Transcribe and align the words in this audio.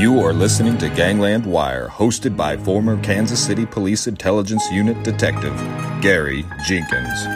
You 0.00 0.18
are 0.20 0.32
listening 0.32 0.78
to 0.78 0.88
Gangland 0.88 1.44
Wire, 1.44 1.86
hosted 1.86 2.34
by 2.34 2.56
former 2.56 2.98
Kansas 3.02 3.38
City 3.38 3.66
Police 3.66 4.06
Intelligence 4.06 4.64
Unit 4.72 5.02
Detective 5.02 5.54
Gary 6.00 6.42
Jenkins. 6.66 7.26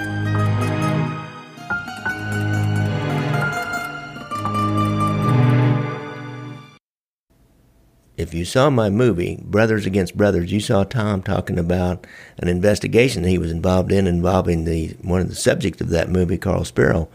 if 8.16 8.32
you 8.32 8.46
saw 8.46 8.70
my 8.70 8.88
movie, 8.88 9.38
Brothers 9.42 9.84
Against 9.84 10.16
Brothers, 10.16 10.50
you 10.50 10.58
saw 10.58 10.84
Tom 10.84 11.20
talking 11.20 11.58
about 11.58 12.06
an 12.38 12.48
investigation 12.48 13.24
he 13.24 13.36
was 13.36 13.50
involved 13.50 13.92
in 13.92 14.06
involving 14.06 14.64
the 14.64 14.96
one 15.02 15.20
of 15.20 15.28
the 15.28 15.34
subjects 15.34 15.82
of 15.82 15.90
that 15.90 16.08
movie, 16.08 16.38
Carl 16.38 16.64
Spero. 16.64 17.10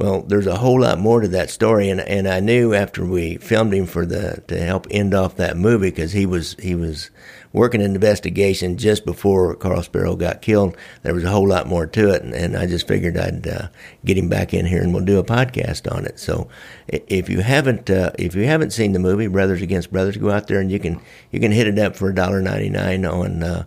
Well, 0.00 0.22
there's 0.22 0.46
a 0.46 0.56
whole 0.56 0.80
lot 0.80 0.98
more 0.98 1.20
to 1.20 1.28
that 1.28 1.50
story, 1.50 1.90
and 1.90 2.00
and 2.00 2.26
I 2.26 2.40
knew 2.40 2.72
after 2.72 3.04
we 3.04 3.36
filmed 3.36 3.74
him 3.74 3.84
for 3.84 4.06
the 4.06 4.42
to 4.48 4.58
help 4.58 4.86
end 4.90 5.12
off 5.12 5.36
that 5.36 5.58
movie 5.58 5.90
because 5.90 6.12
he 6.12 6.24
was 6.24 6.56
he 6.58 6.74
was 6.74 7.10
working 7.52 7.82
an 7.82 7.94
investigation 7.94 8.78
just 8.78 9.04
before 9.04 9.54
Carl 9.56 9.82
Spero 9.82 10.16
got 10.16 10.40
killed. 10.40 10.74
There 11.02 11.12
was 11.12 11.24
a 11.24 11.28
whole 11.28 11.46
lot 11.46 11.66
more 11.66 11.86
to 11.86 12.14
it, 12.14 12.22
and, 12.22 12.32
and 12.32 12.56
I 12.56 12.64
just 12.64 12.88
figured 12.88 13.18
I'd 13.18 13.46
uh, 13.46 13.68
get 14.02 14.16
him 14.16 14.30
back 14.30 14.54
in 14.54 14.64
here 14.64 14.80
and 14.80 14.94
we'll 14.94 15.04
do 15.04 15.18
a 15.18 15.22
podcast 15.22 15.94
on 15.94 16.06
it. 16.06 16.18
So 16.18 16.48
if 16.88 17.28
you 17.28 17.40
haven't 17.40 17.90
uh, 17.90 18.12
if 18.18 18.34
you 18.34 18.46
haven't 18.46 18.70
seen 18.70 18.92
the 18.92 18.98
movie 18.98 19.26
Brothers 19.26 19.60
Against 19.60 19.92
Brothers, 19.92 20.16
go 20.16 20.30
out 20.30 20.46
there 20.46 20.60
and 20.60 20.72
you 20.72 20.78
can 20.78 20.98
you 21.30 21.40
can 21.40 21.52
hit 21.52 21.66
it 21.66 21.78
up 21.78 21.94
for 21.94 22.10
$1.99 22.10 23.12
on 23.12 23.42
uh, 23.42 23.64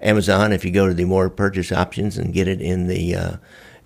Amazon 0.00 0.52
if 0.52 0.64
you 0.64 0.72
go 0.72 0.88
to 0.88 0.94
the 0.94 1.04
more 1.04 1.30
purchase 1.30 1.70
options 1.70 2.18
and 2.18 2.34
get 2.34 2.48
it 2.48 2.60
in 2.60 2.88
the 2.88 3.14
uh, 3.14 3.36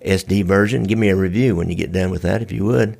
SD 0.05 0.45
version. 0.45 0.83
Give 0.83 0.99
me 0.99 1.09
a 1.09 1.15
review 1.15 1.55
when 1.55 1.69
you 1.69 1.75
get 1.75 1.91
done 1.91 2.11
with 2.11 2.21
that, 2.23 2.41
if 2.41 2.51
you 2.51 2.65
would. 2.65 2.97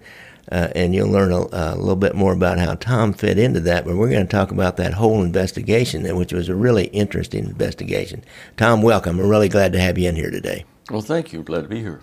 Uh, 0.51 0.69
and 0.75 0.93
you'll 0.93 1.09
learn 1.09 1.31
a, 1.31 1.47
a, 1.51 1.75
little 1.75 1.95
bit 1.95 2.15
more 2.15 2.33
about 2.33 2.57
how 2.57 2.73
Tom 2.75 3.13
fit 3.13 3.37
into 3.37 3.59
that. 3.61 3.85
But 3.85 3.95
we're 3.95 4.09
going 4.09 4.25
to 4.25 4.31
talk 4.31 4.51
about 4.51 4.75
that 4.77 4.93
whole 4.93 5.23
investigation, 5.23 6.15
which 6.15 6.33
was 6.33 6.49
a 6.49 6.55
really 6.55 6.85
interesting 6.87 7.45
investigation. 7.45 8.23
Tom, 8.57 8.81
welcome. 8.81 9.17
We're 9.17 9.29
really 9.29 9.49
glad 9.49 9.71
to 9.73 9.79
have 9.79 9.97
you 9.97 10.09
in 10.09 10.15
here 10.15 10.31
today. 10.31 10.65
Well, 10.89 11.01
thank 11.01 11.31
you. 11.31 11.43
Glad 11.43 11.61
to 11.61 11.67
be 11.69 11.79
here. 11.79 12.01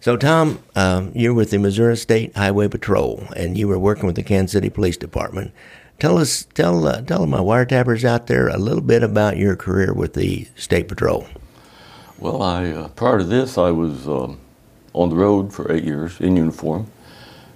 So, 0.00 0.16
Tom, 0.16 0.62
um, 0.74 1.12
you're 1.14 1.34
with 1.34 1.50
the 1.50 1.58
Missouri 1.58 1.96
State 1.96 2.34
Highway 2.34 2.68
Patrol, 2.68 3.22
and 3.36 3.56
you 3.56 3.68
were 3.68 3.78
working 3.78 4.06
with 4.06 4.16
the 4.16 4.22
Kansas 4.22 4.52
City 4.52 4.70
Police 4.70 4.96
Department. 4.96 5.52
Tell 5.98 6.16
us, 6.16 6.46
tell, 6.54 6.86
uh, 6.86 7.02
tell 7.02 7.26
my 7.26 7.38
wiretappers 7.38 8.04
out 8.04 8.26
there 8.26 8.48
a 8.48 8.56
little 8.56 8.80
bit 8.80 9.02
about 9.02 9.36
your 9.36 9.56
career 9.56 9.92
with 9.92 10.14
the 10.14 10.48
State 10.56 10.88
Patrol. 10.88 11.26
Well, 12.20 12.42
I 12.42 12.66
uh, 12.66 12.88
prior 12.88 13.18
to 13.18 13.24
this, 13.24 13.56
I 13.56 13.70
was 13.70 14.06
um, 14.06 14.38
on 14.92 15.08
the 15.08 15.16
road 15.16 15.54
for 15.54 15.72
eight 15.72 15.84
years 15.84 16.20
in 16.20 16.36
uniform, 16.36 16.90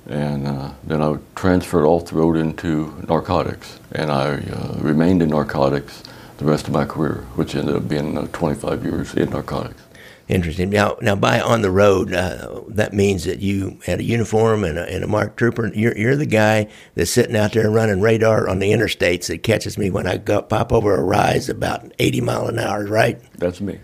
and 0.08 0.48
uh, 0.48 0.72
then 0.82 1.02
I 1.02 1.18
transferred 1.34 1.84
off 1.84 2.06
the 2.06 2.16
road 2.16 2.38
into 2.38 3.04
narcotics, 3.06 3.78
and 3.92 4.10
I 4.10 4.36
uh, 4.36 4.78
remained 4.78 5.20
in 5.20 5.28
narcotics 5.28 6.02
the 6.38 6.46
rest 6.46 6.66
of 6.66 6.72
my 6.72 6.86
career, 6.86 7.26
which 7.34 7.54
ended 7.54 7.76
up 7.76 7.88
being 7.88 8.16
uh, 8.16 8.26
25 8.32 8.84
years 8.84 9.14
in 9.14 9.30
narcotics. 9.30 9.82
Interesting. 10.28 10.70
Now, 10.70 10.96
now, 11.02 11.14
by 11.14 11.38
on 11.38 11.60
the 11.60 11.70
road, 11.70 12.14
uh, 12.14 12.62
that 12.68 12.94
means 12.94 13.24
that 13.24 13.40
you 13.40 13.78
had 13.84 14.00
a 14.00 14.04
uniform 14.04 14.64
and 14.64 14.78
a, 14.78 14.90
and 14.90 15.04
a 15.04 15.06
marked 15.06 15.36
trooper. 15.36 15.70
You're, 15.74 15.96
you're 15.98 16.16
the 16.16 16.24
guy 16.24 16.68
that's 16.94 17.10
sitting 17.10 17.36
out 17.36 17.52
there 17.52 17.70
running 17.70 18.00
radar 18.00 18.48
on 18.48 18.60
the 18.60 18.72
interstates 18.72 19.26
that 19.26 19.42
catches 19.42 19.76
me 19.76 19.90
when 19.90 20.06
I 20.06 20.16
go, 20.16 20.40
pop 20.40 20.72
over 20.72 20.96
a 20.96 21.02
rise 21.02 21.50
about 21.50 21.92
80 21.98 22.22
mile 22.22 22.46
an 22.46 22.58
hour, 22.58 22.86
right? 22.86 23.20
That's 23.34 23.60
me. 23.60 23.78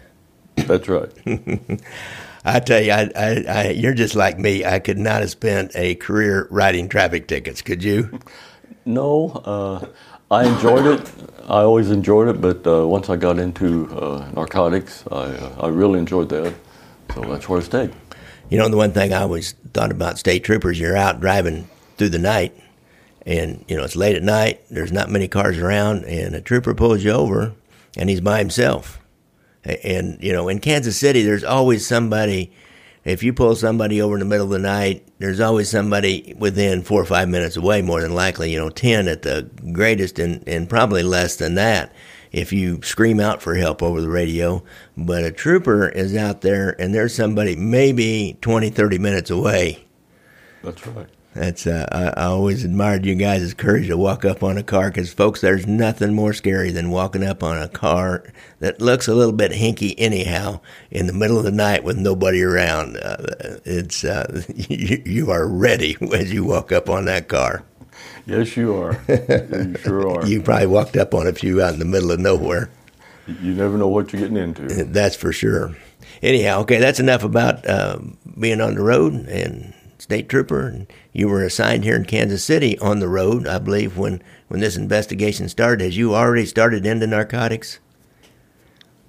That's 0.66 0.88
right. 0.88 1.10
I 2.44 2.60
tell 2.60 2.82
you, 2.82 2.92
I, 2.92 3.10
I, 3.14 3.44
I, 3.48 3.68
you're 3.70 3.94
just 3.94 4.14
like 4.14 4.38
me. 4.38 4.64
I 4.64 4.78
could 4.78 4.98
not 4.98 5.20
have 5.20 5.30
spent 5.30 5.72
a 5.74 5.94
career 5.96 6.48
writing 6.50 6.88
traffic 6.88 7.26
tickets. 7.26 7.60
Could 7.60 7.84
you? 7.84 8.18
No, 8.86 9.30
uh, 9.44 9.86
I 10.30 10.48
enjoyed 10.48 10.86
it. 10.86 11.12
I 11.42 11.62
always 11.62 11.90
enjoyed 11.90 12.28
it, 12.28 12.40
but 12.40 12.66
uh, 12.66 12.86
once 12.86 13.10
I 13.10 13.16
got 13.16 13.38
into 13.38 13.94
uh, 13.94 14.30
narcotics, 14.34 15.04
I, 15.10 15.16
uh, 15.16 15.56
I 15.60 15.68
really 15.68 15.98
enjoyed 15.98 16.30
that. 16.30 16.54
So 17.14 17.20
that's 17.22 17.48
where 17.48 17.60
I 17.60 17.62
stayed. 17.62 17.92
You 18.48 18.58
know, 18.58 18.68
the 18.68 18.76
one 18.76 18.92
thing 18.92 19.12
I 19.12 19.22
always 19.22 19.52
thought 19.74 19.90
about 19.90 20.18
state 20.18 20.42
troopers, 20.44 20.78
you're 20.80 20.96
out 20.96 21.20
driving 21.20 21.68
through 21.98 22.10
the 22.10 22.18
night, 22.18 22.56
and 23.26 23.64
you 23.68 23.76
know 23.76 23.84
it's 23.84 23.96
late 23.96 24.16
at 24.16 24.22
night. 24.22 24.62
There's 24.70 24.92
not 24.92 25.10
many 25.10 25.28
cars 25.28 25.58
around, 25.58 26.04
and 26.04 26.34
a 26.34 26.40
trooper 26.40 26.74
pulls 26.74 27.04
you 27.04 27.10
over, 27.10 27.52
and 27.96 28.08
he's 28.08 28.20
by 28.20 28.38
himself 28.38 28.99
and, 29.64 30.22
you 30.22 30.32
know, 30.32 30.48
in 30.48 30.58
Kansas 30.60 30.96
City, 30.96 31.22
there's 31.22 31.44
always 31.44 31.86
somebody, 31.86 32.52
if 33.04 33.22
you 33.22 33.32
pull 33.32 33.54
somebody 33.54 34.00
over 34.00 34.14
in 34.14 34.20
the 34.20 34.26
middle 34.26 34.46
of 34.46 34.52
the 34.52 34.58
night, 34.58 35.06
there's 35.18 35.40
always 35.40 35.68
somebody 35.68 36.34
within 36.38 36.82
four 36.82 37.02
or 37.02 37.06
five 37.06 37.28
minutes 37.28 37.56
away, 37.56 37.82
more 37.82 38.00
than 38.00 38.14
likely, 38.14 38.52
you 38.52 38.58
know, 38.58 38.70
10 38.70 39.08
at 39.08 39.22
the 39.22 39.50
greatest 39.72 40.18
and, 40.18 40.46
and 40.48 40.68
probably 40.68 41.02
less 41.02 41.36
than 41.36 41.54
that 41.54 41.92
if 42.32 42.52
you 42.52 42.80
scream 42.82 43.20
out 43.20 43.42
for 43.42 43.54
help 43.54 43.82
over 43.82 44.00
the 44.00 44.08
radio. 44.08 44.62
But 44.96 45.24
a 45.24 45.32
trooper 45.32 45.88
is 45.88 46.16
out 46.16 46.40
there 46.40 46.80
and 46.80 46.94
there's 46.94 47.14
somebody 47.14 47.56
maybe 47.56 48.38
20, 48.40 48.70
30 48.70 48.98
minutes 48.98 49.30
away. 49.30 49.84
That's 50.62 50.86
right. 50.86 51.08
That's 51.34 51.64
uh, 51.64 51.86
I, 51.92 52.22
I, 52.22 52.26
always 52.26 52.64
admired 52.64 53.06
you 53.06 53.14
guys' 53.14 53.54
courage 53.54 53.86
to 53.86 53.96
walk 53.96 54.24
up 54.24 54.42
on 54.42 54.58
a 54.58 54.64
car 54.64 54.90
because, 54.90 55.12
folks, 55.12 55.40
there's 55.40 55.64
nothing 55.64 56.12
more 56.12 56.32
scary 56.32 56.72
than 56.72 56.90
walking 56.90 57.22
up 57.22 57.44
on 57.44 57.56
a 57.56 57.68
car 57.68 58.24
that 58.58 58.80
looks 58.80 59.06
a 59.06 59.14
little 59.14 59.32
bit 59.32 59.52
hinky 59.52 59.94
anyhow 59.96 60.58
in 60.90 61.06
the 61.06 61.12
middle 61.12 61.38
of 61.38 61.44
the 61.44 61.52
night 61.52 61.84
with 61.84 61.96
nobody 61.96 62.42
around. 62.42 62.96
Uh, 62.96 63.58
it's 63.64 64.02
uh, 64.02 64.42
you, 64.56 65.02
you, 65.06 65.30
are 65.30 65.46
ready 65.46 65.96
as 66.12 66.32
you 66.32 66.42
walk 66.42 66.72
up 66.72 66.90
on 66.90 67.04
that 67.04 67.28
car. 67.28 67.64
Yes, 68.26 68.56
you 68.56 68.74
are. 68.74 69.00
you 69.08 69.76
sure 69.78 70.10
are. 70.10 70.26
you 70.26 70.42
probably 70.42 70.66
walked 70.66 70.96
up 70.96 71.14
on 71.14 71.28
a 71.28 71.32
few 71.32 71.62
out 71.62 71.74
in 71.74 71.78
the 71.78 71.84
middle 71.84 72.10
of 72.10 72.18
nowhere. 72.18 72.70
You 73.28 73.54
never 73.54 73.78
know 73.78 73.86
what 73.86 74.12
you're 74.12 74.20
getting 74.20 74.36
into. 74.36 74.84
That's 74.84 75.14
for 75.14 75.32
sure. 75.32 75.76
Anyhow, 76.22 76.62
okay, 76.62 76.78
that's 76.78 76.98
enough 76.98 77.22
about 77.22 77.64
uh, 77.66 78.00
being 78.38 78.60
on 78.60 78.74
the 78.74 78.82
road 78.82 79.14
and 79.28 79.72
state 80.00 80.28
trooper, 80.28 80.66
and 80.66 80.86
you 81.12 81.28
were 81.28 81.44
assigned 81.44 81.84
here 81.84 81.96
in 81.96 82.04
Kansas 82.04 82.44
City 82.44 82.78
on 82.78 83.00
the 83.00 83.08
road, 83.08 83.46
I 83.46 83.58
believe, 83.58 83.96
when, 83.96 84.22
when 84.48 84.60
this 84.60 84.76
investigation 84.76 85.48
started. 85.48 85.84
Has 85.84 85.96
you 85.96 86.14
already 86.14 86.46
started 86.46 86.86
into 86.86 87.06
narcotics? 87.06 87.78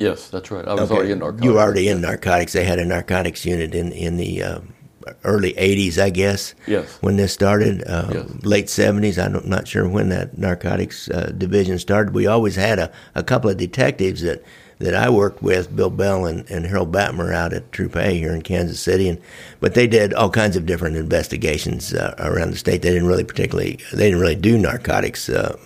Yes, 0.02 0.30
that's 0.30 0.50
right. 0.50 0.68
I 0.68 0.74
was 0.74 0.84
okay. 0.84 0.96
already 0.96 1.12
in 1.12 1.20
narcotics. 1.20 1.46
You 1.46 1.54
were 1.54 1.60
already 1.60 1.88
in 1.88 2.02
narcotics. 2.02 2.54
They 2.54 2.64
had 2.64 2.80
a 2.80 2.86
narcotics 2.86 3.46
unit 3.46 3.76
in 3.76 3.92
in 3.92 4.18
the 4.18 4.42
uh, 4.42 4.60
early 5.24 5.54
'80s, 5.54 6.00
I 6.00 6.10
guess. 6.10 6.56
Yes. 6.66 6.98
When 7.02 7.18
this 7.18 7.32
started, 7.34 7.84
uh, 7.86 8.10
yes. 8.12 8.26
late 8.44 8.66
'70s. 8.66 9.24
I'm 9.24 9.48
not 9.48 9.68
sure 9.68 9.88
when 9.88 10.10
that 10.10 10.40
narcotics 10.40 11.08
uh, 11.12 11.32
division 11.38 11.78
started. 11.78 12.16
We 12.16 12.26
always 12.26 12.56
had 12.56 12.80
a, 12.80 12.92
a 13.14 13.24
couple 13.24 13.52
of 13.52 13.58
detectives 13.58 14.22
that 14.24 14.44
that 14.82 14.96
I 14.96 15.10
worked 15.10 15.42
with, 15.42 15.76
Bill 15.76 15.90
Bell 15.90 16.26
and, 16.26 16.50
and 16.50 16.66
Harold 16.66 16.92
Batmer 16.92 17.34
out 17.34 17.54
at 17.54 17.72
Troop 17.72 17.96
A 17.96 18.12
here 18.12 18.34
in 18.34 18.42
Kansas 18.42 18.80
City, 18.80 19.08
and 19.10 19.22
but 19.60 19.74
they 19.74 19.88
did 19.88 20.14
all 20.14 20.30
kinds 20.30 20.56
of 20.56 20.66
different 20.66 20.98
investigations 20.98 21.94
uh, 21.94 22.16
around 22.20 22.52
the 22.52 22.58
state. 22.58 22.82
They 22.82 22.92
didn't 22.92 23.08
really 23.08 23.24
particularly 23.24 23.80
they 23.94 24.06
didn't 24.06 24.20
really 24.20 24.36
do 24.36 24.58
narcotics 24.58 25.30
uh, 25.30 25.58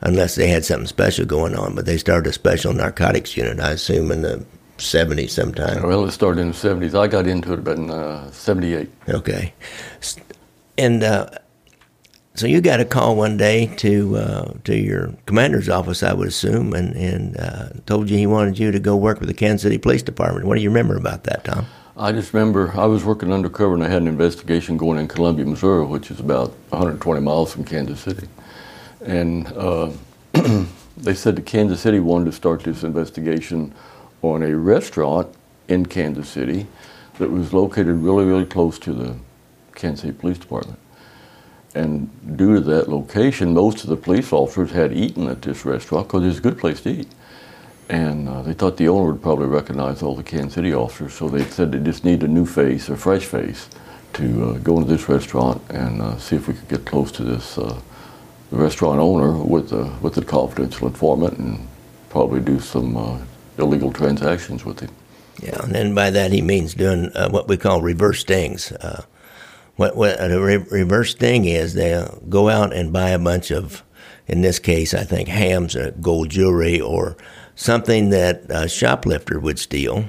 unless 0.00 0.34
they 0.34 0.48
had 0.48 0.64
something 0.64 0.86
special 0.86 1.24
going 1.24 1.54
on. 1.54 1.74
But 1.74 1.86
they 1.86 1.98
started 1.98 2.28
a 2.28 2.32
special 2.32 2.72
narcotics 2.72 3.36
unit, 3.36 3.60
I 3.60 3.72
assume, 3.72 4.10
in 4.10 4.22
the 4.22 4.44
70s 4.78 5.30
sometime. 5.30 5.82
Well, 5.82 6.04
it 6.04 6.10
started 6.10 6.40
in 6.40 6.48
the 6.48 6.54
70s. 6.54 6.98
I 6.98 7.06
got 7.06 7.26
into 7.26 7.52
it 7.52 7.60
about 7.60 7.78
in 7.78 7.90
uh, 7.90 8.30
78. 8.30 8.90
Okay, 9.08 9.54
and 10.78 11.02
uh, 11.02 11.28
so 12.36 12.48
you 12.48 12.60
got 12.60 12.80
a 12.80 12.84
call 12.84 13.14
one 13.14 13.36
day 13.36 13.66
to 13.76 14.16
uh, 14.16 14.52
to 14.64 14.76
your 14.76 15.14
commander's 15.26 15.68
office, 15.68 16.02
I 16.02 16.12
would 16.12 16.28
assume, 16.28 16.72
and 16.72 16.94
and 16.96 17.36
uh, 17.38 17.68
told 17.86 18.10
you 18.10 18.18
he 18.18 18.26
wanted 18.26 18.58
you 18.58 18.72
to 18.72 18.80
go 18.80 18.96
work 18.96 19.20
with 19.20 19.28
the 19.28 19.34
Kansas 19.34 19.62
City 19.62 19.78
Police 19.78 20.02
Department. 20.02 20.46
What 20.46 20.56
do 20.56 20.62
you 20.62 20.68
remember 20.68 20.96
about 20.96 21.24
that, 21.24 21.44
Tom? 21.44 21.66
I 21.96 22.10
just 22.10 22.34
remember 22.34 22.72
I 22.76 22.86
was 22.86 23.04
working 23.04 23.32
undercover 23.32 23.74
and 23.74 23.84
I 23.84 23.88
had 23.88 24.02
an 24.02 24.08
investigation 24.08 24.76
going 24.76 24.98
in 24.98 25.06
Columbia, 25.06 25.46
Missouri, 25.46 25.86
which 25.86 26.10
is 26.10 26.18
about 26.18 26.48
120 26.70 27.20
miles 27.20 27.52
from 27.52 27.64
Kansas 27.64 28.00
City, 28.00 28.26
and 29.04 29.46
uh, 29.52 29.92
they 30.96 31.14
said 31.14 31.36
that 31.36 31.46
Kansas 31.46 31.80
City 31.80 32.00
wanted 32.00 32.24
to 32.24 32.32
start 32.32 32.64
this 32.64 32.82
investigation 32.82 33.72
on 34.22 34.42
a 34.42 34.56
restaurant 34.56 35.28
in 35.68 35.86
Kansas 35.86 36.28
City 36.28 36.66
that 37.18 37.30
was 37.30 37.52
located 37.52 37.94
really, 37.94 38.24
really 38.24 38.44
close 38.44 38.76
to 38.80 38.92
the 38.92 39.14
Kansas 39.76 40.00
City 40.00 40.12
Police 40.12 40.38
Department. 40.38 40.80
And 41.74 42.08
due 42.36 42.54
to 42.54 42.60
that 42.60 42.88
location, 42.88 43.52
most 43.52 43.82
of 43.82 43.90
the 43.90 43.96
police 43.96 44.32
officers 44.32 44.70
had 44.70 44.92
eaten 44.92 45.28
at 45.28 45.42
this 45.42 45.64
restaurant 45.64 46.06
because 46.06 46.24
it's 46.24 46.38
a 46.38 46.42
good 46.42 46.58
place 46.58 46.80
to 46.82 46.90
eat. 46.90 47.08
And 47.88 48.28
uh, 48.28 48.42
they 48.42 48.54
thought 48.54 48.76
the 48.76 48.88
owner 48.88 49.12
would 49.12 49.22
probably 49.22 49.46
recognize 49.46 50.02
all 50.02 50.14
the 50.14 50.22
Kansas 50.22 50.54
City 50.54 50.72
officers, 50.72 51.14
so 51.14 51.28
they 51.28 51.44
said 51.44 51.72
they 51.72 51.80
just 51.80 52.04
need 52.04 52.22
a 52.22 52.28
new 52.28 52.46
face, 52.46 52.88
a 52.88 52.96
fresh 52.96 53.24
face, 53.24 53.68
to 54.14 54.44
uh, 54.44 54.52
go 54.58 54.78
into 54.78 54.88
this 54.88 55.08
restaurant 55.08 55.60
and 55.70 56.00
uh, 56.00 56.16
see 56.16 56.36
if 56.36 56.48
we 56.48 56.54
could 56.54 56.68
get 56.68 56.84
close 56.86 57.12
to 57.12 57.24
this 57.24 57.58
uh, 57.58 57.78
restaurant 58.50 59.00
owner 59.00 59.32
with 59.32 59.68
the 59.70 59.84
with 60.00 60.14
the 60.14 60.24
confidential 60.24 60.86
informant 60.86 61.36
and 61.38 61.66
probably 62.08 62.40
do 62.40 62.60
some 62.60 62.96
uh, 62.96 63.18
illegal 63.58 63.92
transactions 63.92 64.64
with 64.64 64.80
him. 64.80 64.90
Yeah, 65.42 65.62
and 65.62 65.74
then 65.74 65.94
by 65.94 66.10
that 66.10 66.30
he 66.30 66.40
means 66.40 66.74
doing 66.74 67.10
uh, 67.14 67.28
what 67.28 67.48
we 67.48 67.56
call 67.56 67.82
reverse 67.82 68.20
stings 68.20 68.72
what 69.76 69.96
what 69.96 70.20
a 70.20 70.40
re- 70.40 70.56
reverse 70.56 71.14
thing 71.14 71.44
is 71.44 71.74
they'll 71.74 72.22
go 72.28 72.48
out 72.48 72.72
and 72.72 72.92
buy 72.92 73.10
a 73.10 73.18
bunch 73.18 73.50
of 73.50 73.82
in 74.26 74.40
this 74.40 74.58
case, 74.58 74.94
I 74.94 75.04
think 75.04 75.28
hams 75.28 75.76
or 75.76 75.90
gold 75.92 76.30
jewelry 76.30 76.80
or 76.80 77.16
something 77.54 78.10
that 78.10 78.44
a 78.48 78.68
shoplifter 78.68 79.38
would 79.38 79.58
steal 79.58 80.08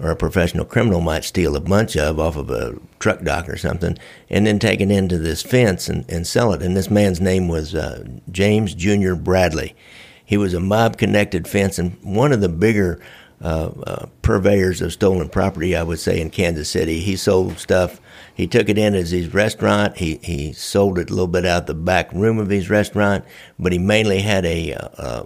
or 0.00 0.10
a 0.10 0.16
professional 0.16 0.64
criminal 0.64 1.00
might 1.00 1.22
steal 1.22 1.54
a 1.54 1.60
bunch 1.60 1.96
of 1.96 2.18
off 2.18 2.36
of 2.36 2.50
a 2.50 2.74
truck 2.98 3.22
dock 3.22 3.48
or 3.48 3.56
something, 3.56 3.96
and 4.28 4.46
then 4.46 4.58
take 4.58 4.80
it 4.80 4.90
into 4.90 5.16
this 5.16 5.42
fence 5.42 5.88
and, 5.88 6.04
and 6.10 6.26
sell 6.26 6.52
it. 6.52 6.60
And 6.60 6.76
this 6.76 6.90
man's 6.90 7.20
name 7.20 7.46
was 7.46 7.74
uh, 7.74 8.04
James 8.30 8.74
Junior 8.74 9.14
Bradley. 9.14 9.76
He 10.24 10.36
was 10.36 10.54
a 10.54 10.60
mob 10.60 10.96
connected 10.96 11.46
fence 11.46 11.78
and 11.78 11.96
one 12.02 12.32
of 12.32 12.40
the 12.40 12.48
bigger 12.48 13.00
uh, 13.40 13.70
uh, 13.86 14.06
purveyors 14.22 14.80
of 14.80 14.92
stolen 14.92 15.28
property, 15.28 15.76
I 15.76 15.84
would 15.84 16.00
say, 16.00 16.20
in 16.20 16.30
Kansas 16.30 16.68
City. 16.68 17.00
He 17.00 17.16
sold 17.16 17.58
stuff. 17.58 18.00
He 18.34 18.46
took 18.46 18.68
it 18.68 18.78
in 18.78 18.94
as 18.94 19.10
his 19.10 19.32
restaurant. 19.34 19.98
He 19.98 20.18
he 20.22 20.52
sold 20.52 20.98
it 20.98 21.10
a 21.10 21.12
little 21.12 21.26
bit 21.26 21.44
out 21.44 21.66
the 21.66 21.74
back 21.74 22.12
room 22.12 22.38
of 22.38 22.48
his 22.48 22.70
restaurant, 22.70 23.24
but 23.58 23.72
he 23.72 23.78
mainly 23.78 24.20
had 24.20 24.44
a, 24.44 24.74
uh, 24.74 25.24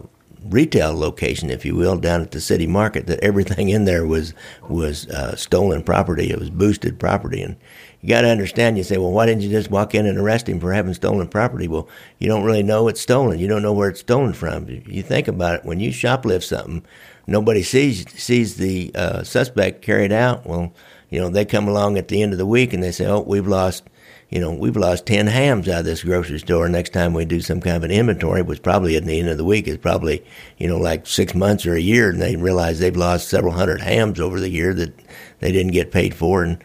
retail 0.51 0.97
location, 0.97 1.51
if 1.51 1.65
you 1.65 1.75
will, 1.75 1.97
down 1.97 2.21
at 2.21 2.31
the 2.31 2.41
city 2.41 2.67
market. 2.67 3.07
That 3.07 3.21
everything 3.21 3.69
in 3.69 3.85
there 3.85 4.07
was 4.07 4.35
was 4.69 5.09
uh, 5.09 5.37
stolen 5.37 5.83
property. 5.83 6.31
It 6.31 6.39
was 6.39 6.51
boosted 6.51 6.99
property, 6.99 7.43
and 7.43 7.57
you 8.01 8.09
got 8.09 8.23
to 8.23 8.29
understand. 8.29 8.77
You 8.77 8.85
say, 8.85 8.99
well, 8.99 9.13
why 9.13 9.27
didn't 9.27 9.43
you 9.43 9.51
just 9.51 9.71
walk 9.71 9.95
in 9.95 10.07
and 10.07 10.19
arrest 10.19 10.49
him 10.49 10.61
for 10.61 10.73
having 10.73 10.95
stolen 10.95 11.29
property? 11.29 11.69
Well, 11.69 11.89
you 12.19 12.29
don't 12.29 12.45
really 12.45 12.63
know 12.63 12.89
it's 12.89 13.01
stolen. 13.01 13.39
You 13.39 13.49
don't 13.49 13.63
know 13.63 13.73
where 13.73 13.89
it's 13.89 14.01
stolen 14.01 14.33
from. 14.33 14.69
You 14.69 15.03
think 15.03 15.29
about 15.29 15.57
it. 15.57 15.65
When 15.65 15.81
you 15.81 15.91
shoplift 15.91 16.45
something, 16.45 16.85
nobody 17.27 17.63
sees 17.63 18.11
sees 18.13 18.57
the 18.57 18.93
uh, 18.95 19.23
suspect 19.23 19.83
carried 19.83 20.13
out. 20.13 20.47
Well, 20.47 20.73
you 21.11 21.21
know 21.21 21.29
they 21.29 21.45
come 21.45 21.69
along 21.69 21.99
at 21.99 22.09
the 22.09 22.23
end 22.23 22.33
of 22.33 22.39
the 22.39 22.47
week 22.47 22.73
and 22.73 22.83
they 22.83 22.93
say, 22.93 23.07
oh, 23.07 23.21
we've 23.21 23.47
lost 23.47 23.85
you 24.29 24.41
know, 24.41 24.53
we've 24.53 24.77
lost 24.77 25.07
10 25.07 25.29
hams 25.29 25.69
out 25.69 25.81
of 25.81 25.85
this 25.85 26.03
grocery 26.03 26.41
store. 26.41 26.69
Next 26.69 26.93
time 26.93 27.15
we 27.15 27.25
do 27.25 27.41
some 27.41 27.61
kind 27.61 27.77
of 27.77 27.85
an 27.85 27.93
inventory, 27.93 28.43
which 28.43 28.63
probably 28.63 28.97
at 28.97 29.05
the 29.05 29.21
end 29.21 29.29
of 29.29 29.37
the 29.37 29.45
week 29.45 29.69
is 29.69 29.77
probably, 29.77 30.25
you 30.59 30.67
know, 30.67 30.79
like 30.79 31.07
six 31.07 31.35
months 31.35 31.65
or 31.65 31.75
a 31.75 31.81
year, 31.81 32.11
and 32.11 32.21
they 32.21 32.35
realize 32.35 32.79
they've 32.79 32.97
lost 32.97 33.29
several 33.29 33.53
hundred 33.53 33.81
hams 33.81 34.19
over 34.19 34.41
the 34.41 34.49
year 34.49 34.75
that 34.75 34.93
they 35.39 35.53
didn't 35.53 35.73
get 35.73 35.93
paid 35.93 36.13
for. 36.13 36.43
And, 36.43 36.63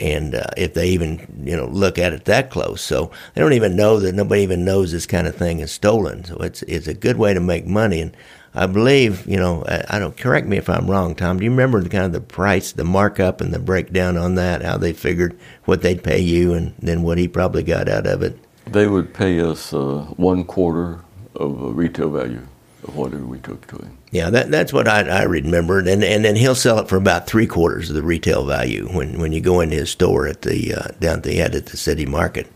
and 0.00 0.34
uh, 0.34 0.48
if 0.56 0.74
they 0.74 0.88
even, 0.88 1.44
you 1.44 1.56
know, 1.56 1.66
look 1.66 1.96
at 1.96 2.12
it 2.12 2.24
that 2.24 2.50
close. 2.50 2.82
So 2.82 3.12
they 3.34 3.40
don't 3.40 3.52
even 3.52 3.76
know 3.76 4.00
that 4.00 4.14
nobody 4.14 4.42
even 4.42 4.64
knows 4.64 4.90
this 4.90 5.06
kind 5.06 5.28
of 5.28 5.36
thing 5.36 5.60
is 5.60 5.70
stolen. 5.70 6.24
So 6.24 6.36
it's, 6.38 6.62
it's 6.62 6.88
a 6.88 6.94
good 6.94 7.18
way 7.18 7.32
to 7.34 7.40
make 7.40 7.66
money. 7.66 8.00
And 8.00 8.16
I 8.56 8.66
believe, 8.66 9.26
you 9.26 9.36
know, 9.36 9.64
I, 9.68 9.98
don't 9.98 10.16
correct 10.16 10.46
me 10.46 10.56
if 10.56 10.70
I'm 10.70 10.90
wrong, 10.90 11.14
Tom. 11.14 11.38
Do 11.38 11.44
you 11.44 11.50
remember 11.50 11.82
the 11.82 11.90
kind 11.90 12.06
of 12.06 12.12
the 12.12 12.22
price, 12.22 12.72
the 12.72 12.84
markup, 12.84 13.42
and 13.42 13.52
the 13.52 13.58
breakdown 13.58 14.16
on 14.16 14.36
that? 14.36 14.62
How 14.62 14.78
they 14.78 14.94
figured 14.94 15.38
what 15.66 15.82
they'd 15.82 16.02
pay 16.02 16.20
you, 16.20 16.54
and 16.54 16.74
then 16.78 17.02
what 17.02 17.18
he 17.18 17.28
probably 17.28 17.62
got 17.62 17.86
out 17.86 18.06
of 18.06 18.22
it? 18.22 18.38
They 18.64 18.86
would 18.86 19.12
pay 19.12 19.40
us 19.40 19.74
uh, 19.74 20.06
one 20.16 20.44
quarter 20.44 21.00
of 21.34 21.60
the 21.60 21.68
retail 21.68 22.08
value 22.08 22.46
of 22.82 22.96
whatever 22.96 23.26
we 23.26 23.40
took 23.40 23.66
to 23.66 23.76
him. 23.76 23.98
Yeah, 24.10 24.30
that, 24.30 24.50
that's 24.50 24.72
what 24.72 24.88
I, 24.88 25.02
I 25.02 25.22
remembered, 25.24 25.86
and 25.86 26.02
and 26.02 26.24
then 26.24 26.36
he'll 26.36 26.54
sell 26.54 26.78
it 26.78 26.88
for 26.88 26.96
about 26.96 27.26
three 27.26 27.46
quarters 27.46 27.90
of 27.90 27.96
the 27.96 28.02
retail 28.02 28.46
value 28.46 28.88
when, 28.88 29.18
when 29.18 29.32
you 29.32 29.42
go 29.42 29.60
into 29.60 29.76
his 29.76 29.90
store 29.90 30.26
at 30.26 30.42
the 30.42 30.74
uh, 30.74 30.88
down 30.98 31.18
at 31.18 31.22
the 31.24 31.34
head 31.34 31.54
at 31.54 31.66
the 31.66 31.76
city 31.76 32.06
market. 32.06 32.50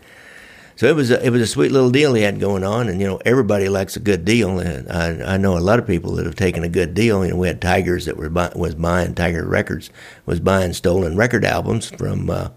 So 0.81 0.87
it 0.87 0.95
was 0.95 1.11
a, 1.11 1.23
it 1.23 1.29
was 1.29 1.43
a 1.43 1.45
sweet 1.45 1.71
little 1.71 1.91
deal 1.91 2.15
he 2.15 2.23
had 2.23 2.39
going 2.39 2.63
on, 2.63 2.89
and 2.89 2.99
you 2.99 3.05
know 3.05 3.21
everybody 3.23 3.69
likes 3.69 3.95
a 3.95 3.99
good 3.99 4.25
deal, 4.25 4.57
and 4.57 4.91
I, 4.91 5.35
I 5.35 5.37
know 5.37 5.55
a 5.55 5.59
lot 5.59 5.77
of 5.77 5.85
people 5.85 6.15
that 6.15 6.25
have 6.25 6.35
taken 6.35 6.63
a 6.63 6.67
good 6.67 6.95
deal. 6.95 7.23
You 7.23 7.33
know, 7.33 7.37
we 7.37 7.45
had 7.45 7.61
Tigers 7.61 8.05
that 8.05 8.17
were 8.17 8.31
buy, 8.31 8.51
was 8.55 8.73
buying 8.73 9.13
Tiger 9.13 9.45
Records 9.45 9.91
was 10.25 10.39
buying 10.39 10.73
stolen 10.73 11.15
record 11.15 11.45
albums 11.45 11.91
from 11.91 12.31
uh, 12.31 12.49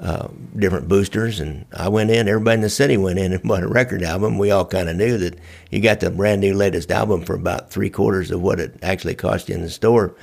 uh, 0.00 0.26
different 0.56 0.88
boosters, 0.88 1.38
and 1.38 1.66
I 1.72 1.88
went 1.88 2.10
in. 2.10 2.26
Everybody 2.26 2.56
in 2.56 2.62
the 2.62 2.68
city 2.68 2.96
went 2.96 3.20
in 3.20 3.32
and 3.32 3.42
bought 3.44 3.62
a 3.62 3.68
record 3.68 4.02
album. 4.02 4.38
We 4.38 4.50
all 4.50 4.66
kind 4.66 4.88
of 4.88 4.96
knew 4.96 5.16
that 5.16 5.38
you 5.70 5.80
got 5.80 6.00
the 6.00 6.10
brand 6.10 6.40
new 6.40 6.54
latest 6.54 6.90
album 6.90 7.24
for 7.24 7.36
about 7.36 7.70
three 7.70 7.90
quarters 7.90 8.32
of 8.32 8.42
what 8.42 8.58
it 8.58 8.76
actually 8.82 9.14
cost 9.14 9.48
you 9.48 9.54
in 9.54 9.62
the 9.62 9.70
store 9.70 10.16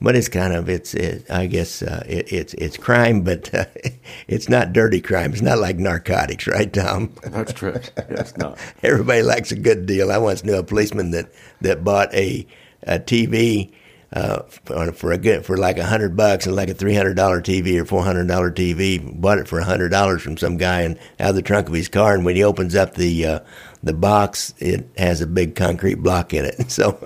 but 0.00 0.16
it's 0.16 0.28
kind 0.28 0.54
of 0.54 0.68
it's 0.68 0.94
it, 0.94 1.30
I 1.30 1.46
guess 1.46 1.82
uh, 1.82 2.02
it, 2.08 2.32
it's 2.32 2.54
it's 2.54 2.76
crime, 2.76 3.22
but 3.22 3.52
uh, 3.54 3.66
it's 4.28 4.48
not 4.48 4.72
dirty 4.72 5.00
crime. 5.00 5.32
It's 5.32 5.42
not 5.42 5.58
like 5.58 5.76
narcotics, 5.76 6.46
right, 6.46 6.72
Tom? 6.72 7.12
That's 7.22 7.52
correct. 7.52 7.92
Yes, 8.10 8.36
not. 8.36 8.58
Everybody 8.82 9.22
likes 9.22 9.52
a 9.52 9.56
good 9.56 9.86
deal. 9.86 10.10
I 10.10 10.18
once 10.18 10.44
knew 10.44 10.56
a 10.56 10.62
policeman 10.64 11.10
that 11.10 11.32
that 11.60 11.84
bought 11.84 12.12
a 12.14 12.46
a 12.82 12.98
TV. 12.98 13.72
Uh, 14.12 14.42
for, 14.64 14.90
for 14.90 15.12
a 15.12 15.18
good 15.18 15.46
for 15.46 15.56
like 15.56 15.78
a 15.78 15.84
hundred 15.84 16.16
bucks 16.16 16.44
and 16.44 16.56
like 16.56 16.68
a 16.68 16.74
three 16.74 16.96
hundred 16.96 17.14
dollar 17.14 17.40
TV 17.40 17.80
or 17.80 17.84
four 17.84 18.02
hundred 18.02 18.26
dollar 18.26 18.50
TV, 18.50 18.98
bought 19.20 19.38
it 19.38 19.46
for 19.46 19.60
a 19.60 19.64
hundred 19.64 19.90
dollars 19.90 20.20
from 20.20 20.36
some 20.36 20.56
guy 20.56 20.80
and 20.80 20.98
out 21.20 21.30
of 21.30 21.36
the 21.36 21.42
trunk 21.42 21.68
of 21.68 21.74
his 21.74 21.88
car. 21.88 22.12
And 22.16 22.24
when 22.24 22.34
he 22.34 22.42
opens 22.42 22.74
up 22.74 22.94
the 22.94 23.24
uh, 23.24 23.40
the 23.84 23.92
box, 23.92 24.52
it 24.58 24.88
has 24.98 25.20
a 25.20 25.28
big 25.28 25.54
concrete 25.54 26.02
block 26.02 26.34
in 26.34 26.44
it. 26.44 26.72
So 26.72 26.98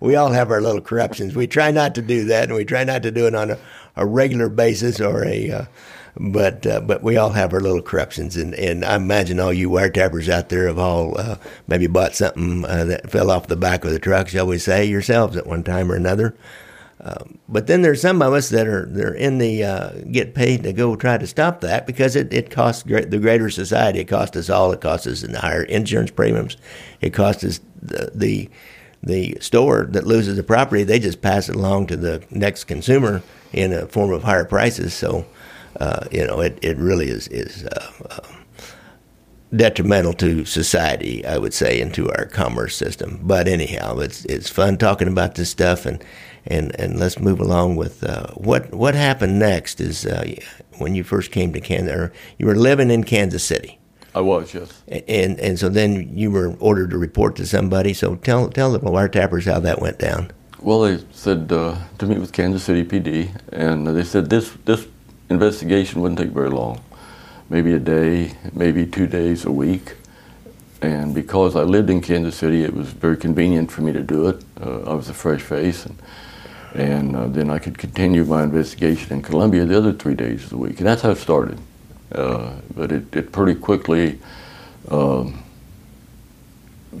we 0.00 0.16
all 0.16 0.32
have 0.32 0.50
our 0.50 0.60
little 0.60 0.80
corruptions. 0.80 1.36
We 1.36 1.46
try 1.46 1.70
not 1.70 1.94
to 1.94 2.02
do 2.02 2.24
that, 2.24 2.44
and 2.44 2.54
we 2.54 2.64
try 2.64 2.84
not 2.84 3.02
to 3.04 3.10
do 3.10 3.26
it 3.26 3.34
on 3.34 3.50
a, 3.50 3.58
a 3.96 4.06
regular 4.06 4.48
basis 4.48 5.00
or 5.00 5.24
a. 5.24 5.50
Uh, 5.50 5.64
but 6.16 6.66
uh, 6.66 6.80
but 6.80 7.02
we 7.02 7.16
all 7.16 7.30
have 7.30 7.52
our 7.52 7.60
little 7.60 7.82
corruptions, 7.82 8.36
and, 8.36 8.54
and 8.54 8.84
I 8.84 8.96
imagine 8.96 9.38
all 9.38 9.52
you 9.52 9.70
wiretappers 9.70 10.28
out 10.28 10.48
there 10.48 10.66
have 10.66 10.78
all 10.78 11.18
uh, 11.18 11.36
maybe 11.68 11.86
bought 11.86 12.16
something 12.16 12.64
uh, 12.64 12.84
that 12.86 13.10
fell 13.10 13.30
off 13.30 13.46
the 13.46 13.56
back 13.56 13.84
of 13.84 13.92
the 13.92 14.00
truck, 14.00 14.28
shall 14.28 14.46
we 14.46 14.58
say, 14.58 14.84
yourselves 14.84 15.36
at 15.36 15.46
one 15.46 15.62
time 15.62 15.90
or 15.90 15.94
another. 15.94 16.34
Um, 17.02 17.38
but 17.48 17.66
then 17.66 17.80
there's 17.80 18.02
some 18.02 18.20
of 18.20 18.32
us 18.34 18.50
that 18.50 18.66
are 18.66 18.86
they're 18.86 19.14
in 19.14 19.38
the 19.38 19.64
uh, 19.64 19.90
get 20.10 20.34
paid 20.34 20.64
to 20.64 20.72
go 20.72 20.96
try 20.96 21.16
to 21.16 21.26
stop 21.26 21.60
that 21.62 21.86
because 21.86 22.14
it, 22.16 22.32
it 22.32 22.50
costs 22.50 22.82
great, 22.82 23.10
the 23.10 23.18
greater 23.18 23.48
society. 23.48 24.00
It 24.00 24.08
costs 24.08 24.36
us 24.36 24.50
all. 24.50 24.72
It 24.72 24.80
costs 24.80 25.06
us 25.06 25.22
in 25.22 25.34
higher 25.34 25.62
insurance 25.62 26.10
premiums. 26.10 26.56
It 27.00 27.14
costs 27.14 27.44
us 27.44 27.60
the, 27.80 28.10
the 28.14 28.50
the 29.02 29.36
store 29.40 29.86
that 29.90 30.06
loses 30.06 30.36
the 30.36 30.42
property, 30.42 30.82
they 30.84 30.98
just 30.98 31.22
pass 31.22 31.48
it 31.48 31.56
along 31.56 31.86
to 31.86 31.96
the 31.96 32.22
next 32.30 32.64
consumer 32.64 33.22
in 33.52 33.72
a 33.72 33.86
form 33.86 34.12
of 34.12 34.22
higher 34.22 34.44
prices. 34.44 34.92
So, 34.94 35.24
uh, 35.78 36.06
you 36.10 36.26
know, 36.26 36.40
it, 36.40 36.58
it 36.62 36.76
really 36.76 37.08
is 37.08 37.28
is 37.28 37.64
uh, 37.64 37.92
uh, 38.10 38.20
detrimental 39.54 40.12
to 40.14 40.44
society, 40.44 41.24
I 41.24 41.38
would 41.38 41.54
say, 41.54 41.80
and 41.80 41.92
to 41.94 42.10
our 42.12 42.26
commerce 42.26 42.76
system. 42.76 43.20
But 43.22 43.48
anyhow, 43.48 43.98
it's 43.98 44.24
it's 44.26 44.50
fun 44.50 44.76
talking 44.76 45.08
about 45.08 45.34
this 45.34 45.50
stuff, 45.50 45.86
and 45.86 46.04
and, 46.46 46.78
and 46.78 46.98
let's 46.98 47.18
move 47.18 47.40
along 47.40 47.76
with 47.76 48.04
uh, 48.04 48.28
what 48.34 48.72
what 48.74 48.94
happened 48.94 49.38
next. 49.38 49.80
Is 49.80 50.06
uh, 50.06 50.34
when 50.78 50.94
you 50.94 51.04
first 51.04 51.30
came 51.30 51.52
to 51.52 51.60
Kansas, 51.60 52.10
you 52.38 52.46
were 52.46 52.54
living 52.56 52.90
in 52.90 53.04
Kansas 53.04 53.44
City. 53.44 53.78
I 54.14 54.20
was, 54.20 54.52
yes. 54.54 54.82
And 54.88 55.38
and 55.38 55.58
so 55.58 55.68
then 55.68 56.16
you 56.16 56.30
were 56.30 56.56
ordered 56.58 56.90
to 56.90 56.98
report 56.98 57.36
to 57.36 57.46
somebody. 57.46 57.92
So 57.94 58.16
tell 58.16 58.48
tell 58.48 58.72
the 58.72 58.80
wiretappers 58.80 59.44
how 59.44 59.60
that 59.60 59.80
went 59.80 59.98
down. 59.98 60.32
Well, 60.60 60.80
they 60.80 61.02
said 61.12 61.50
uh, 61.52 61.76
to 61.98 62.06
meet 62.06 62.18
with 62.18 62.32
Kansas 62.32 62.64
City 62.64 62.84
PD, 62.84 63.30
and 63.52 63.86
they 63.86 64.04
said 64.04 64.28
this 64.28 64.50
this 64.64 64.86
investigation 65.28 66.00
wouldn't 66.00 66.18
take 66.18 66.30
very 66.30 66.50
long, 66.50 66.82
maybe 67.48 67.72
a 67.72 67.78
day, 67.78 68.32
maybe 68.52 68.84
two 68.84 69.06
days, 69.06 69.44
a 69.44 69.52
week. 69.52 69.94
And 70.82 71.14
because 71.14 71.56
I 71.56 71.62
lived 71.62 71.90
in 71.90 72.00
Kansas 72.00 72.36
City, 72.36 72.64
it 72.64 72.74
was 72.74 72.88
very 72.88 73.16
convenient 73.16 73.70
for 73.70 73.82
me 73.82 73.92
to 73.92 74.02
do 74.02 74.28
it. 74.28 74.42
Uh, 74.60 74.80
I 74.90 74.94
was 74.94 75.08
a 75.08 75.14
fresh 75.14 75.40
face, 75.40 75.86
and 75.86 75.96
and 76.74 77.16
uh, 77.16 77.28
then 77.28 77.48
I 77.48 77.58
could 77.58 77.78
continue 77.78 78.24
my 78.24 78.42
investigation 78.42 79.12
in 79.12 79.22
Columbia 79.22 79.64
the 79.64 79.76
other 79.76 79.92
three 79.92 80.14
days 80.14 80.44
of 80.44 80.50
the 80.50 80.58
week, 80.58 80.78
and 80.78 80.86
that's 80.86 81.02
how 81.02 81.10
it 81.10 81.18
started. 81.18 81.58
Uh, 82.12 82.52
but 82.74 82.90
it, 82.90 83.14
it 83.14 83.32
pretty 83.32 83.58
quickly 83.58 84.18
um, 84.88 85.42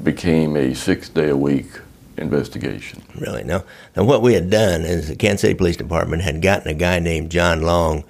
became 0.04 0.56
a 0.56 0.74
six 0.74 1.08
day 1.08 1.30
a 1.30 1.36
week 1.36 1.66
investigation. 2.16 3.02
Really? 3.18 3.42
Now, 3.42 3.64
now, 3.96 4.04
what 4.04 4.22
we 4.22 4.34
had 4.34 4.50
done 4.50 4.82
is 4.82 5.08
the 5.08 5.16
Kansas 5.16 5.40
City 5.42 5.54
Police 5.54 5.76
Department 5.76 6.22
had 6.22 6.42
gotten 6.42 6.68
a 6.68 6.74
guy 6.74 6.98
named 6.98 7.30
John 7.30 7.62
Long 7.62 8.04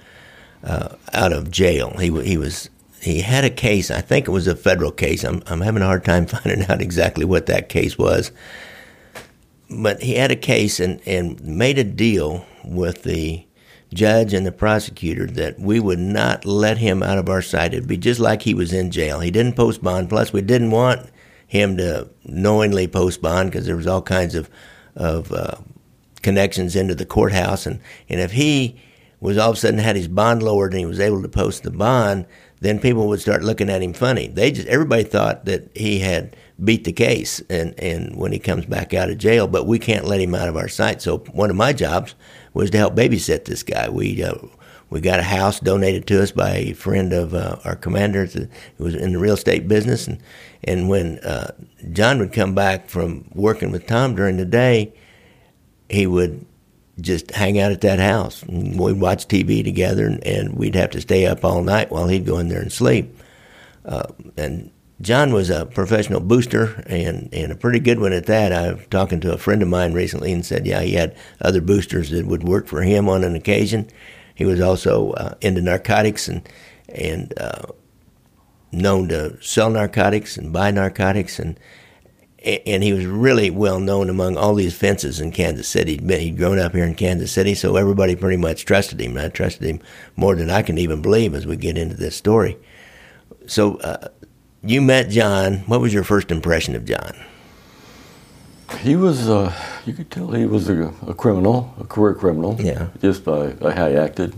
uh, 0.65 0.97
out 1.13 1.33
of 1.33 1.51
jail. 1.51 1.97
He, 1.99 2.11
he 2.23 2.37
was 2.37 2.69
he 3.01 3.21
had 3.21 3.45
a 3.45 3.51
case. 3.51 3.91
I 3.91 4.03
think 4.03 4.29
it 4.29 4.31
was 4.31 4.47
a 4.47 4.57
federal 4.57 4.93
case. 4.93 5.25
I'm 5.25 5.43
I'm 5.47 5.63
having 5.63 5.83
a 5.83 5.87
hard 5.87 6.05
time 6.05 6.27
finding 6.27 6.69
out 6.69 6.81
exactly 6.81 7.25
what 7.25 7.47
that 7.47 7.69
case 7.69 7.97
was. 7.97 8.31
But 9.71 10.03
he 10.03 10.15
had 10.15 10.33
a 10.33 10.37
case 10.37 10.81
and, 10.81 11.01
and 11.07 11.41
made 11.43 11.79
a 11.79 11.85
deal 11.85 12.45
with 12.65 13.05
the 13.05 13.45
judge 13.93 14.33
and 14.33 14.47
the 14.47 14.53
prosecutor 14.53 15.27
that 15.27 15.59
we 15.59 15.81
would 15.81 15.99
not 15.99 16.45
let 16.45 16.79
him 16.79 17.03
out 17.03 17.19
of 17.19 17.29
our 17.29 17.43
sight. 17.43 17.75
It'd 17.75 17.89
be 17.89 17.97
just 17.97 18.21
like 18.21 18.43
he 18.43 18.55
was 18.55 18.73
in 18.73 18.91
jail. 18.91 19.21
He 19.21 19.31
didn't 19.31 19.57
post 19.57 19.83
bond. 19.83 20.09
Plus, 20.09 20.33
we 20.33 20.43
didn't 20.43 20.71
want 20.71 21.11
him 21.47 21.77
to 21.77 22.09
knowingly 22.25 22.87
post 22.87 23.21
bond 23.21 23.51
because 23.51 23.67
there 23.67 23.77
was 23.77 23.87
all 23.87 24.03
kinds 24.03 24.35
of 24.35 24.49
of 24.97 25.33
uh, 25.33 25.57
connections 26.23 26.77
into 26.77 26.95
the 26.95 27.07
courthouse. 27.07 27.67
And, 27.67 27.81
and 28.09 28.21
if 28.21 28.33
he 28.33 28.81
was 29.21 29.37
all 29.37 29.51
of 29.51 29.57
a 29.57 29.59
sudden 29.59 29.79
had 29.79 29.97
his 29.97 30.09
bond 30.09 30.43
lowered 30.43 30.73
and 30.73 30.81
he 30.81 30.87
was 30.87 31.01
able 31.01 31.23
to 31.23 31.29
post 31.29 31.63
the 31.63 31.71
bond, 31.71 32.27
then 32.61 32.79
people 32.79 33.09
would 33.09 33.21
start 33.21 33.43
looking 33.43 33.71
at 33.71 33.83
him 33.83 33.93
funny. 33.93 34.29
They 34.29 34.51
just 34.51 34.69
everybody 34.69 35.03
thought 35.03 35.45
that 35.47 35.71
he 35.75 36.01
had 36.01 36.37
beat 36.63 36.85
the 36.85 36.93
case 36.93 37.41
and, 37.49 37.79
and 37.79 38.17
when 38.17 38.33
he 38.33 38.39
comes 38.39 38.67
back 38.67 38.93
out 38.93 39.11
of 39.11 39.19
jail, 39.19 39.47
but 39.47 39.67
we 39.67 39.79
can't 39.79 40.05
let 40.05 40.21
him 40.21 40.35
out 40.35 40.49
of 40.49 40.57
our 40.57 40.69
sight. 40.69 41.01
So 41.01 41.19
one 41.33 41.51
of 41.51 41.57
my 41.57 41.73
jobs 41.73 42.15
was 42.53 42.71
to 42.71 42.79
help 42.79 42.95
babysit 42.95 43.45
this 43.45 43.63
guy. 43.63 43.89
We 43.89 44.23
uh, 44.23 44.35
we 44.91 45.01
got 45.01 45.21
a 45.21 45.25
house 45.25 45.61
donated 45.61 46.07
to 46.09 46.23
us 46.23 46.33
by 46.33 46.51
a 46.51 46.73
friend 46.73 47.13
of 47.13 47.33
uh, 47.33 47.57
our 47.65 47.77
commander 47.77 48.27
who 48.27 48.49
was 48.79 48.97
in 48.97 49.13
the 49.13 49.19
real 49.19 49.35
estate 49.35 49.69
business. 49.69 50.09
And, 50.09 50.21
and 50.65 50.89
when 50.89 51.21
uh, 51.21 51.53
John 51.93 52.19
would 52.19 52.33
come 52.33 52.57
back 52.57 52.89
from 52.89 53.31
working 53.33 53.71
with 53.71 53.87
Tom 53.87 54.17
during 54.17 54.37
the 54.37 54.45
day, 54.45 54.93
he 55.89 56.09
would 56.09 56.45
just 57.01 57.31
hang 57.31 57.59
out 57.59 57.71
at 57.71 57.81
that 57.83 58.01
house. 58.01 58.43
And 58.43 58.79
we'd 58.79 59.01
watch 59.01 59.29
TV 59.29 59.63
together, 59.63 60.07
and, 60.07 60.25
and, 60.27 60.55
we'd 60.55 60.75
have 60.75 60.91
to 60.91 61.01
stay 61.01 61.25
up 61.25 61.45
all 61.45 61.63
night 61.63 61.91
while 61.91 62.09
he'd 62.09 62.27
go 62.27 62.39
in 62.39 62.49
there 62.49 62.61
and 62.61 62.73
sleep. 62.73 63.17
Uh, 63.85 64.09
and 64.37 64.71
John 65.01 65.33
was 65.33 65.49
a 65.49 65.65
professional 65.65 66.21
booster 66.21 66.83
and, 66.87 67.33
and 67.33 67.51
a 67.51 67.57
pretty 67.57 67.81
good 67.81 68.01
one 68.01 68.13
at 68.13 68.27
that. 68.27 68.53
I 68.53 68.73
was 68.73 68.87
talking 68.91 69.21
to 69.21 69.33
a 69.33 69.39
friend 69.39 69.63
of 69.63 69.69
mine 69.69 69.95
recently 69.95 70.33
and 70.33 70.45
said, 70.45 70.67
yeah, 70.67 70.83
he 70.83 70.93
had 70.93 71.17
other 71.41 71.63
boosters 71.63 72.11
that 72.11 72.27
would 72.27 72.43
work 72.43 72.67
for 72.67 72.83
him 72.83 73.09
on 73.09 73.25
an 73.25 73.35
occasion. 73.35 73.89
He 74.35 74.45
was 74.45 74.61
also 74.61 75.13
uh, 75.13 75.35
into 75.41 75.63
narcotics 75.63 76.29
and 76.29 76.47
and 76.89 77.33
uh, 77.39 77.67
known 78.73 79.09
to 79.09 79.41
sell 79.43 79.71
narcotics 79.71 80.37
and 80.37 80.53
buy 80.53 80.71
narcotics 80.71 81.39
and 81.39 81.59
and 82.43 82.83
he 82.83 82.95
was 82.95 83.05
really 83.05 83.51
well 83.51 83.79
known 83.79 84.09
among 84.09 84.39
all 84.39 84.55
these 84.55 84.75
fences 84.75 85.21
in 85.21 85.31
Kansas 85.31 85.69
City. 85.69 85.99
He'd, 85.99 86.11
he'd 86.11 86.39
grown 86.39 86.59
up 86.59 86.73
here 86.73 86.85
in 86.85 86.95
Kansas 86.95 87.31
City, 87.31 87.55
so 87.55 87.77
everybody 87.77 88.17
pretty 88.17 88.39
much 88.39 88.65
trusted 88.65 88.99
him. 88.99 89.19
I 89.19 89.29
trusted 89.29 89.69
him 89.69 89.81
more 90.17 90.35
than 90.35 90.49
I 90.49 90.63
can 90.63 90.79
even 90.79 91.03
believe 91.03 91.35
as 91.35 91.47
we 91.47 91.57
get 91.57 91.77
into 91.77 91.97
this 91.97 92.17
story. 92.17 92.57
So 93.47 93.77
uh, 93.77 94.09
you 94.63 94.81
met 94.83 95.11
John. 95.11 95.59
What 95.67 95.81
was 95.81 95.93
your 95.93 96.05
first 96.05 96.31
impression 96.31 96.75
of 96.75 96.85
John? 96.85 97.15
He 98.81 98.97
was, 98.97 99.29
uh, 99.29 99.53
you 99.85 99.93
could 99.93 100.11
tell 100.11 100.29
he 100.29 100.47
was 100.47 100.69
a, 100.69 100.93
a, 101.07 101.15
criminal, 101.15 101.75
a 101.81 101.85
career 101.85 102.15
criminal. 102.15 102.57
Yeah. 102.61 102.89
Just 103.01 103.25
by, 103.25 103.49
by 103.49 103.75
how 103.75 103.89
he 103.89 103.97
acted 103.97 104.35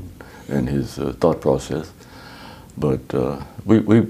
and 0.49 0.69
his 0.69 0.99
uh, 0.99 1.12
thought 1.21 1.41
process. 1.41 1.93
But 2.79 3.14
uh, 3.14 3.43
we, 3.64 3.81
we, 3.81 4.07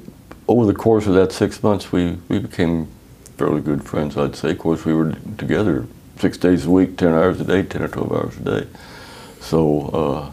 over 0.48 0.66
the 0.66 0.74
course 0.74 1.06
of 1.06 1.14
that 1.14 1.32
six 1.32 1.62
months, 1.62 1.90
we, 1.92 2.18
we 2.28 2.38
became 2.38 2.88
fairly 3.36 3.60
good 3.60 3.84
friends, 3.84 4.16
I'd 4.16 4.36
say. 4.36 4.50
Of 4.52 4.58
course, 4.58 4.84
we 4.84 4.94
were 4.94 5.14
together 5.38 5.86
six 6.18 6.38
days 6.38 6.66
a 6.66 6.70
week, 6.70 6.96
10 6.96 7.12
hours 7.12 7.40
a 7.40 7.44
day, 7.44 7.62
10 7.62 7.82
or 7.82 7.88
12 7.88 8.12
hours 8.12 8.36
a 8.36 8.60
day. 8.60 8.68
So 9.40 9.88
uh, 9.88 10.30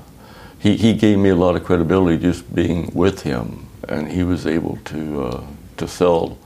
he, 0.59 0.77
he 0.77 0.93
gave 0.93 1.17
me 1.17 1.29
a 1.29 1.35
lot 1.35 1.55
of 1.55 1.63
credibility 1.63 2.17
just 2.21 2.53
being 2.53 2.91
with 2.93 3.23
him, 3.23 3.67
and 3.87 4.11
he 4.11 4.23
was 4.23 4.45
able 4.45 4.77
to, 4.85 5.23
uh, 5.23 5.43
to 5.79 5.87
sell 5.87 6.37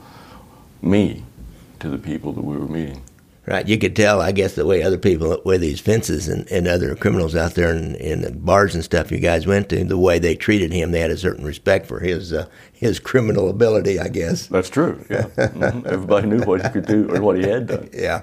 me 0.82 1.22
to 1.80 1.88
the 1.88 1.98
people 1.98 2.32
that 2.32 2.42
we 2.42 2.56
were 2.56 2.66
meeting. 2.66 3.02
Right, 3.46 3.68
you 3.68 3.76
could 3.76 3.94
tell, 3.94 4.22
I 4.22 4.32
guess, 4.32 4.54
the 4.54 4.64
way 4.64 4.82
other 4.82 4.96
people, 4.96 5.38
with 5.44 5.60
these 5.60 5.78
fences 5.78 6.28
and, 6.28 6.50
and 6.50 6.66
other 6.66 6.94
criminals 6.94 7.36
out 7.36 7.54
there 7.54 7.70
in, 7.76 7.94
in 7.96 8.22
the 8.22 8.32
bars 8.32 8.74
and 8.74 8.82
stuff 8.82 9.12
you 9.12 9.18
guys 9.18 9.46
went 9.46 9.68
to, 9.68 9.84
the 9.84 9.98
way 9.98 10.18
they 10.18 10.34
treated 10.34 10.72
him, 10.72 10.92
they 10.92 11.00
had 11.00 11.10
a 11.10 11.16
certain 11.18 11.44
respect 11.44 11.86
for 11.86 12.00
his 12.00 12.32
uh, 12.32 12.46
his 12.72 12.98
criminal 12.98 13.50
ability, 13.50 14.00
I 14.00 14.08
guess. 14.08 14.46
That's 14.46 14.70
true. 14.70 15.04
Yeah, 15.10 15.24
mm-hmm. 15.36 15.86
everybody 15.86 16.26
knew 16.26 16.40
what 16.44 16.62
he 16.62 16.70
could 16.70 16.86
do 16.86 17.14
or 17.14 17.20
what 17.20 17.36
he 17.36 17.42
had 17.42 17.66
done. 17.66 17.90
Yeah. 17.92 18.22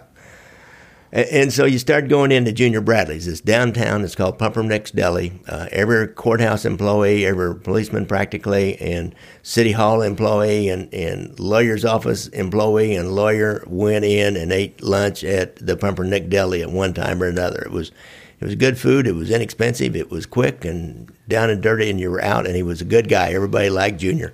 And, 1.13 1.51
so 1.51 1.65
you 1.65 1.77
start 1.77 2.07
going 2.07 2.31
into 2.31 2.53
Junior 2.53 2.79
Bradley's. 2.79 3.27
It's 3.27 3.41
downtown. 3.41 4.05
It's 4.05 4.15
called 4.15 4.39
Pumpernicks 4.39 4.91
Deli. 4.91 5.33
Uh, 5.45 5.67
every 5.69 6.07
courthouse 6.07 6.63
employee, 6.63 7.25
every 7.25 7.53
policeman 7.55 8.05
practically, 8.05 8.79
and 8.79 9.13
city 9.43 9.73
hall 9.73 10.01
employee, 10.01 10.69
and, 10.69 10.93
and 10.93 11.37
lawyer's 11.37 11.83
office 11.83 12.27
employee 12.27 12.95
and 12.95 13.13
lawyer 13.13 13.61
went 13.67 14.05
in 14.05 14.37
and 14.37 14.53
ate 14.53 14.81
lunch 14.81 15.25
at 15.25 15.57
the 15.57 15.75
Pumpernick 15.75 16.29
Deli 16.29 16.61
at 16.61 16.71
one 16.71 16.93
time 16.93 17.21
or 17.21 17.27
another. 17.27 17.61
It 17.61 17.71
was 17.71 17.91
it 18.39 18.45
was 18.45 18.55
good 18.55 18.79
food. 18.79 19.05
It 19.05 19.13
was 19.13 19.29
inexpensive. 19.29 19.95
It 19.95 20.09
was 20.09 20.25
quick 20.25 20.65
and 20.65 21.11
down 21.27 21.51
and 21.51 21.61
dirty, 21.61 21.89
and 21.89 21.99
you 21.99 22.09
were 22.09 22.23
out. 22.23 22.47
And 22.47 22.55
he 22.55 22.63
was 22.63 22.81
a 22.81 22.85
good 22.85 23.07
guy. 23.07 23.33
Everybody 23.33 23.69
liked 23.69 23.99
Junior. 23.99 24.33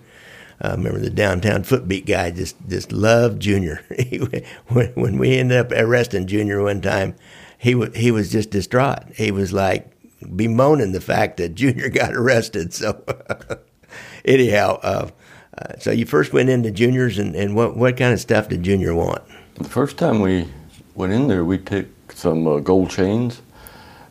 I 0.59 0.69
uh, 0.69 0.77
remember 0.77 0.99
the 0.99 1.11
downtown 1.11 1.63
footbeat 1.63 2.07
guy 2.07 2.31
just 2.31 2.55
just 2.67 2.91
loved 2.91 3.39
Junior. 3.39 3.83
when, 4.69 4.87
when 4.95 5.17
we 5.19 5.37
ended 5.37 5.57
up 5.57 5.71
arresting 5.71 6.25
Junior 6.25 6.63
one 6.63 6.81
time, 6.81 7.15
he 7.59 7.75
was 7.75 7.95
he 7.95 8.09
was 8.09 8.31
just 8.31 8.49
distraught. 8.49 9.03
He 9.15 9.29
was 9.29 9.53
like 9.53 9.91
bemoaning 10.35 10.93
the 10.93 11.01
fact 11.01 11.37
that 11.37 11.49
Junior 11.55 11.89
got 11.89 12.15
arrested. 12.15 12.73
So 12.73 13.03
anyhow, 14.25 14.79
uh, 14.81 15.09
uh, 15.55 15.77
so 15.77 15.91
you 15.91 16.07
first 16.07 16.33
went 16.33 16.49
into 16.49 16.71
Juniors, 16.71 17.19
and, 17.19 17.35
and 17.35 17.55
what 17.55 17.77
what 17.77 17.95
kind 17.95 18.13
of 18.13 18.19
stuff 18.19 18.49
did 18.49 18.63
Junior 18.63 18.95
want? 18.95 19.21
The 19.55 19.63
first 19.63 19.97
time 19.97 20.21
we 20.21 20.47
went 20.95 21.13
in 21.13 21.27
there, 21.27 21.45
we 21.45 21.59
took 21.59 21.85
some 22.13 22.47
uh, 22.47 22.59
gold 22.59 22.89
chains 22.89 23.43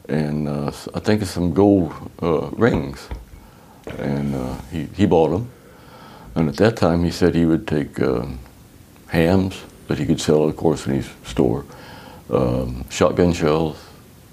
and 0.09 0.47
uh, 0.47 0.71
I 0.95 1.01
think 1.01 1.25
some 1.25 1.53
gold 1.53 1.93
uh, 2.23 2.51
rings, 2.51 3.09
and 3.99 4.61
he 4.71 4.85
he 4.95 5.07
bought 5.07 5.31
them 5.31 5.51
and 6.37 6.49
at 6.49 6.57
that 6.57 6.77
time, 6.77 7.03
he 7.03 7.11
said 7.11 7.35
he 7.35 7.47
would 7.47 7.67
take 7.67 7.99
uh, 7.99 8.27
hams 9.09 9.63
that 9.89 9.99
he 9.99 10.05
could 10.05 10.21
sell, 10.21 10.45
of 10.45 10.57
course, 10.57 10.87
in 10.87 10.95
his 10.95 11.11
store, 11.25 11.65
um, 12.31 12.85
shotgun 12.91 13.33
shells, 13.33 13.83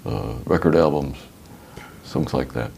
uh, 0.04 0.34
record 0.44 0.76
albums, 0.76 1.16
things 2.04 2.34
like 2.34 2.52
that. 2.52 2.70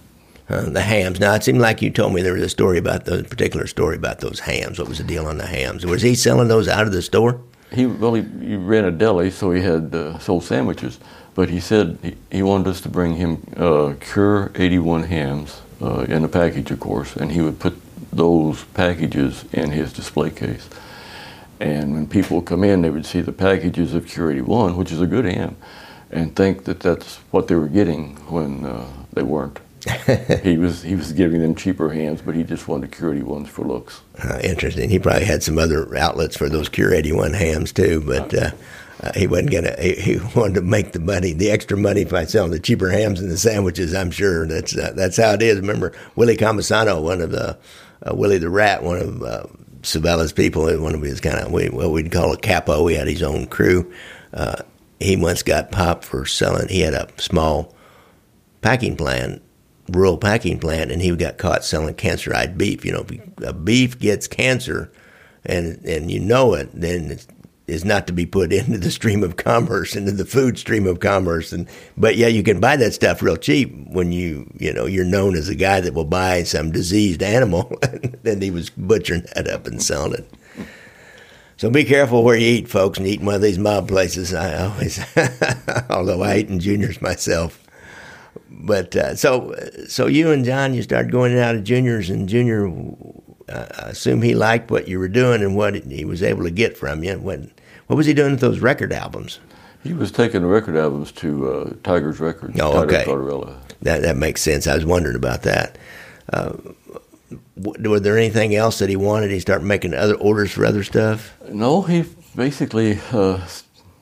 Uh, 0.48 0.70
the 0.70 0.80
hams. 0.80 1.18
Now, 1.18 1.34
it 1.34 1.42
seemed 1.42 1.58
like 1.58 1.82
you 1.82 1.90
told 1.90 2.14
me 2.14 2.22
there 2.22 2.34
was 2.34 2.42
a 2.42 2.48
story 2.48 2.78
about 2.78 3.04
the 3.04 3.24
particular 3.24 3.66
story 3.66 3.96
about 3.96 4.20
those 4.20 4.38
hams. 4.38 4.78
What 4.78 4.88
was 4.88 4.98
the 4.98 5.04
deal 5.04 5.26
on 5.26 5.38
the 5.38 5.46
hams? 5.46 5.84
Was 5.84 6.02
he 6.02 6.14
selling 6.14 6.46
those 6.46 6.68
out 6.68 6.86
of 6.86 6.92
the 6.92 7.02
store? 7.02 7.40
He 7.72 7.86
well, 7.86 8.14
he, 8.14 8.22
he 8.22 8.54
ran 8.54 8.84
a 8.84 8.92
deli, 8.92 9.30
so 9.32 9.50
he 9.50 9.60
had 9.60 9.92
uh, 9.92 10.20
sold 10.20 10.44
sandwiches. 10.44 11.00
But 11.34 11.48
he 11.48 11.58
said 11.58 11.98
he, 12.00 12.16
he 12.30 12.42
wanted 12.44 12.68
us 12.68 12.80
to 12.82 12.88
bring 12.88 13.16
him 13.16 13.44
uh, 13.56 13.94
Cure 13.98 14.52
81 14.54 15.02
hams 15.02 15.62
uh, 15.82 16.06
in 16.08 16.24
a 16.24 16.28
package, 16.28 16.70
of 16.70 16.78
course, 16.78 17.16
and 17.16 17.32
he 17.32 17.40
would 17.40 17.58
put 17.58 17.76
those 18.12 18.64
packages 18.64 19.44
in 19.52 19.70
his 19.70 19.92
display 19.92 20.30
case. 20.30 20.68
And 21.60 21.94
when 21.94 22.06
people 22.06 22.42
come 22.42 22.64
in, 22.64 22.82
they 22.82 22.90
would 22.90 23.06
see 23.06 23.20
the 23.20 23.32
packages 23.32 23.94
of 23.94 24.06
Cure 24.06 24.30
81, 24.30 24.76
which 24.76 24.92
is 24.92 25.00
a 25.00 25.06
good 25.06 25.24
ham, 25.24 25.56
and 26.10 26.36
think 26.36 26.64
that 26.64 26.80
that's 26.80 27.16
what 27.30 27.48
they 27.48 27.54
were 27.54 27.68
getting 27.68 28.16
when 28.30 28.64
uh, 28.64 28.86
they 29.12 29.22
weren't. 29.22 29.58
he 30.42 30.58
was 30.58 30.82
he 30.82 30.96
was 30.96 31.12
giving 31.12 31.40
them 31.40 31.54
cheaper 31.54 31.90
hams, 31.90 32.20
but 32.20 32.34
he 32.34 32.42
just 32.42 32.66
wanted 32.66 32.90
Cure 32.90 33.14
81s 33.14 33.46
for 33.46 33.62
looks. 33.62 34.00
Uh, 34.22 34.40
interesting. 34.42 34.90
He 34.90 34.98
probably 34.98 35.24
had 35.24 35.42
some 35.42 35.58
other 35.58 35.96
outlets 35.96 36.36
for 36.36 36.48
those 36.48 36.68
Cure 36.68 36.92
81 36.92 37.34
hams 37.34 37.72
too, 37.72 38.02
but. 38.04 38.34
Uh, 38.34 38.50
uh, 39.02 39.12
he 39.14 39.26
wasn't 39.26 39.50
gonna. 39.50 39.76
He, 39.78 39.92
he, 39.94 40.16
wanted 40.34 40.54
to 40.54 40.62
make 40.62 40.92
the 40.92 41.00
money, 41.00 41.34
the 41.34 41.50
extra 41.50 41.76
money 41.76 42.04
by 42.04 42.24
selling 42.24 42.50
the 42.50 42.58
cheaper 42.58 42.88
hams 42.88 43.20
and 43.20 43.30
the 43.30 43.36
sandwiches. 43.36 43.94
I'm 43.94 44.10
sure 44.10 44.46
that's 44.46 44.76
uh, 44.76 44.92
that's 44.96 45.18
how 45.18 45.32
it 45.32 45.42
is. 45.42 45.60
Remember 45.60 45.92
Willie 46.14 46.36
Cammisano, 46.36 47.02
one 47.02 47.20
of 47.20 47.30
the 47.30 47.58
uh, 48.02 48.14
Willie 48.14 48.38
the 48.38 48.50
Rat, 48.50 48.82
one 48.82 48.98
of 48.98 49.22
uh, 49.22 49.44
Civella's 49.82 50.32
people, 50.32 50.66
one 50.80 50.94
of 50.94 51.02
his 51.02 51.20
kind 51.20 51.38
of 51.38 51.52
what 51.52 51.90
we'd 51.90 52.12
call 52.12 52.32
a 52.32 52.36
capo. 52.36 52.86
He 52.86 52.96
had 52.96 53.08
his 53.08 53.22
own 53.22 53.46
crew. 53.46 53.92
Uh, 54.32 54.62
he 55.00 55.16
once 55.16 55.42
got 55.42 55.70
popped 55.70 56.04
for 56.04 56.24
selling. 56.26 56.68
He 56.68 56.80
had 56.80 56.94
a 56.94 57.08
small 57.16 57.74
packing 58.62 58.96
plant, 58.96 59.42
rural 59.88 60.18
packing 60.18 60.58
plant, 60.58 60.90
and 60.90 61.00
he 61.00 61.14
got 61.16 61.38
caught 61.38 61.64
selling 61.64 61.94
cancer-eyed 61.94 62.58
beef. 62.58 62.84
You 62.84 62.92
know, 62.92 63.06
if 63.08 63.48
a 63.48 63.52
beef 63.52 63.98
gets 63.98 64.26
cancer, 64.26 64.90
and 65.44 65.84
and 65.84 66.10
you 66.10 66.20
know 66.20 66.54
it, 66.54 66.68
then 66.72 67.18
is 67.66 67.84
not 67.84 68.06
to 68.06 68.12
be 68.12 68.26
put 68.26 68.52
into 68.52 68.78
the 68.78 68.90
stream 68.90 69.22
of 69.22 69.36
commerce, 69.36 69.96
into 69.96 70.12
the 70.12 70.24
food 70.24 70.58
stream 70.58 70.86
of 70.86 71.00
commerce. 71.00 71.52
And 71.52 71.68
but 71.96 72.16
yeah, 72.16 72.28
you 72.28 72.42
can 72.42 72.60
buy 72.60 72.76
that 72.76 72.94
stuff 72.94 73.22
real 73.22 73.36
cheap 73.36 73.74
when 73.88 74.12
you 74.12 74.50
you 74.58 74.72
know 74.72 74.86
you're 74.86 75.04
known 75.04 75.34
as 75.36 75.48
a 75.48 75.54
guy 75.54 75.80
that 75.80 75.94
will 75.94 76.04
buy 76.04 76.42
some 76.42 76.72
diseased 76.72 77.22
animal, 77.22 77.76
and 77.82 78.18
then 78.22 78.40
he 78.40 78.50
was 78.50 78.70
butchering 78.70 79.26
that 79.34 79.48
up 79.48 79.66
and 79.66 79.82
selling 79.82 80.14
it. 80.14 80.30
So 81.58 81.70
be 81.70 81.84
careful 81.84 82.22
where 82.22 82.36
you 82.36 82.48
eat, 82.48 82.68
folks, 82.68 82.98
and 82.98 83.06
eat 83.06 83.20
in 83.20 83.26
one 83.26 83.34
of 83.34 83.40
these 83.40 83.58
mob 83.58 83.88
places. 83.88 84.34
I 84.34 84.66
always, 84.66 85.00
although 85.90 86.22
I 86.22 86.34
ate 86.34 86.50
in 86.50 86.60
juniors 86.60 87.00
myself. 87.00 87.62
But 88.50 88.94
uh, 88.94 89.16
so 89.16 89.54
so 89.88 90.06
you 90.06 90.30
and 90.32 90.44
John, 90.44 90.74
you 90.74 90.82
started 90.82 91.10
going 91.10 91.38
out 91.38 91.54
of 91.54 91.64
juniors, 91.64 92.10
and 92.10 92.28
junior 92.28 92.68
I 93.48 93.90
assume 93.90 94.22
he 94.22 94.34
liked 94.34 94.70
what 94.70 94.88
you 94.88 94.98
were 94.98 95.08
doing 95.08 95.42
and 95.42 95.56
what 95.56 95.74
he 95.74 96.04
was 96.04 96.22
able 96.22 96.42
to 96.44 96.50
get 96.50 96.76
from 96.76 97.04
you. 97.04 97.18
When, 97.18 97.52
what 97.86 97.96
was 97.96 98.06
he 98.06 98.14
doing 98.14 98.32
with 98.32 98.40
those 98.40 98.58
record 98.58 98.92
albums? 98.92 99.38
He 99.84 99.92
was 99.92 100.10
taking 100.10 100.42
the 100.42 100.48
record 100.48 100.76
albums 100.76 101.12
to 101.12 101.48
uh, 101.48 101.74
Tiger's 101.84 102.18
Records. 102.18 102.58
Oh, 102.60 102.72
Tiger 102.72 102.96
okay. 102.96 103.04
Tortorella. 103.04 103.56
That 103.82 104.02
that 104.02 104.16
makes 104.16 104.42
sense. 104.42 104.66
I 104.66 104.74
was 104.74 104.84
wondering 104.84 105.16
about 105.16 105.42
that. 105.42 105.78
Uh, 106.32 106.54
were 107.56 108.00
there 108.00 108.18
anything 108.18 108.54
else 108.54 108.78
that 108.78 108.88
he 108.88 108.96
wanted? 108.96 109.30
He 109.30 109.40
start 109.40 109.62
making 109.62 109.94
other 109.94 110.14
orders 110.14 110.52
for 110.52 110.64
other 110.64 110.82
stuff? 110.82 111.34
No, 111.48 111.82
he 111.82 112.04
basically 112.34 112.98
uh, 113.12 113.44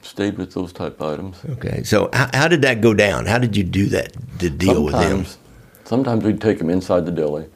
stayed 0.02 0.38
with 0.38 0.54
those 0.54 0.72
type 0.72 1.00
items. 1.00 1.38
Okay, 1.50 1.82
so 1.82 2.10
how, 2.12 2.28
how, 2.32 2.48
did 2.48 2.62
that 2.62 2.80
go 2.80 2.94
down? 2.94 3.26
How 3.26 3.38
did 3.38 3.56
you 3.56 3.64
do 3.64 3.86
that 3.86 4.12
to 4.40 4.50
deal 4.50 4.88
sometimes, 4.88 4.92
with 4.92 5.34
him? 5.34 5.40
Sometimes 5.84 6.24
we'd 6.24 6.40
take 6.40 6.60
him 6.60 6.70
inside 6.70 7.06
the 7.06 7.12
deli, 7.12 7.46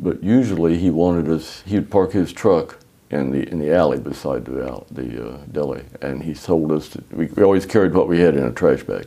but 0.00 0.22
usually 0.24 0.78
he 0.78 0.90
wanted 0.90 1.28
us. 1.28 1.62
He'd 1.66 1.90
park 1.90 2.12
his 2.12 2.32
truck 2.32 2.78
in 3.10 3.30
the 3.30 3.48
in 3.48 3.58
the 3.58 3.74
alley 3.74 3.98
beside 3.98 4.44
the 4.44 4.84
the 4.90 5.28
uh, 5.28 5.38
deli, 5.52 5.84
and 6.00 6.22
he 6.22 6.34
told 6.34 6.72
us 6.72 6.88
to, 6.90 7.04
we, 7.10 7.26
we, 7.26 7.42
always 7.42 7.66
carried 7.66 7.92
what 7.92 8.08
we 8.08 8.20
had 8.20 8.36
in 8.36 8.44
a 8.44 8.52
trash 8.52 8.82
bag, 8.82 9.06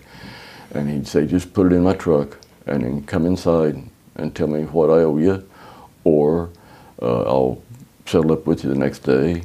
and 0.74 0.90
he'd 0.90 1.08
say, 1.08 1.26
"Just 1.26 1.54
put 1.54 1.72
it 1.72 1.76
in 1.76 1.84
my 1.84 1.94
truck, 1.94 2.38
and 2.68 2.84
then 2.84 3.04
come 3.04 3.26
inside, 3.26 3.82
and 4.16 4.36
tell 4.36 4.48
me 4.48 4.64
what 4.64 4.90
I 4.90 5.04
owe 5.04 5.18
you, 5.18 5.48
or 6.04 6.50
uh, 7.02 7.24
I'll 7.24 7.62
settle 8.06 8.32
up 8.32 8.46
with 8.46 8.64
you 8.64 8.70
the 8.70 8.78
next 8.78 9.00
day. 9.00 9.44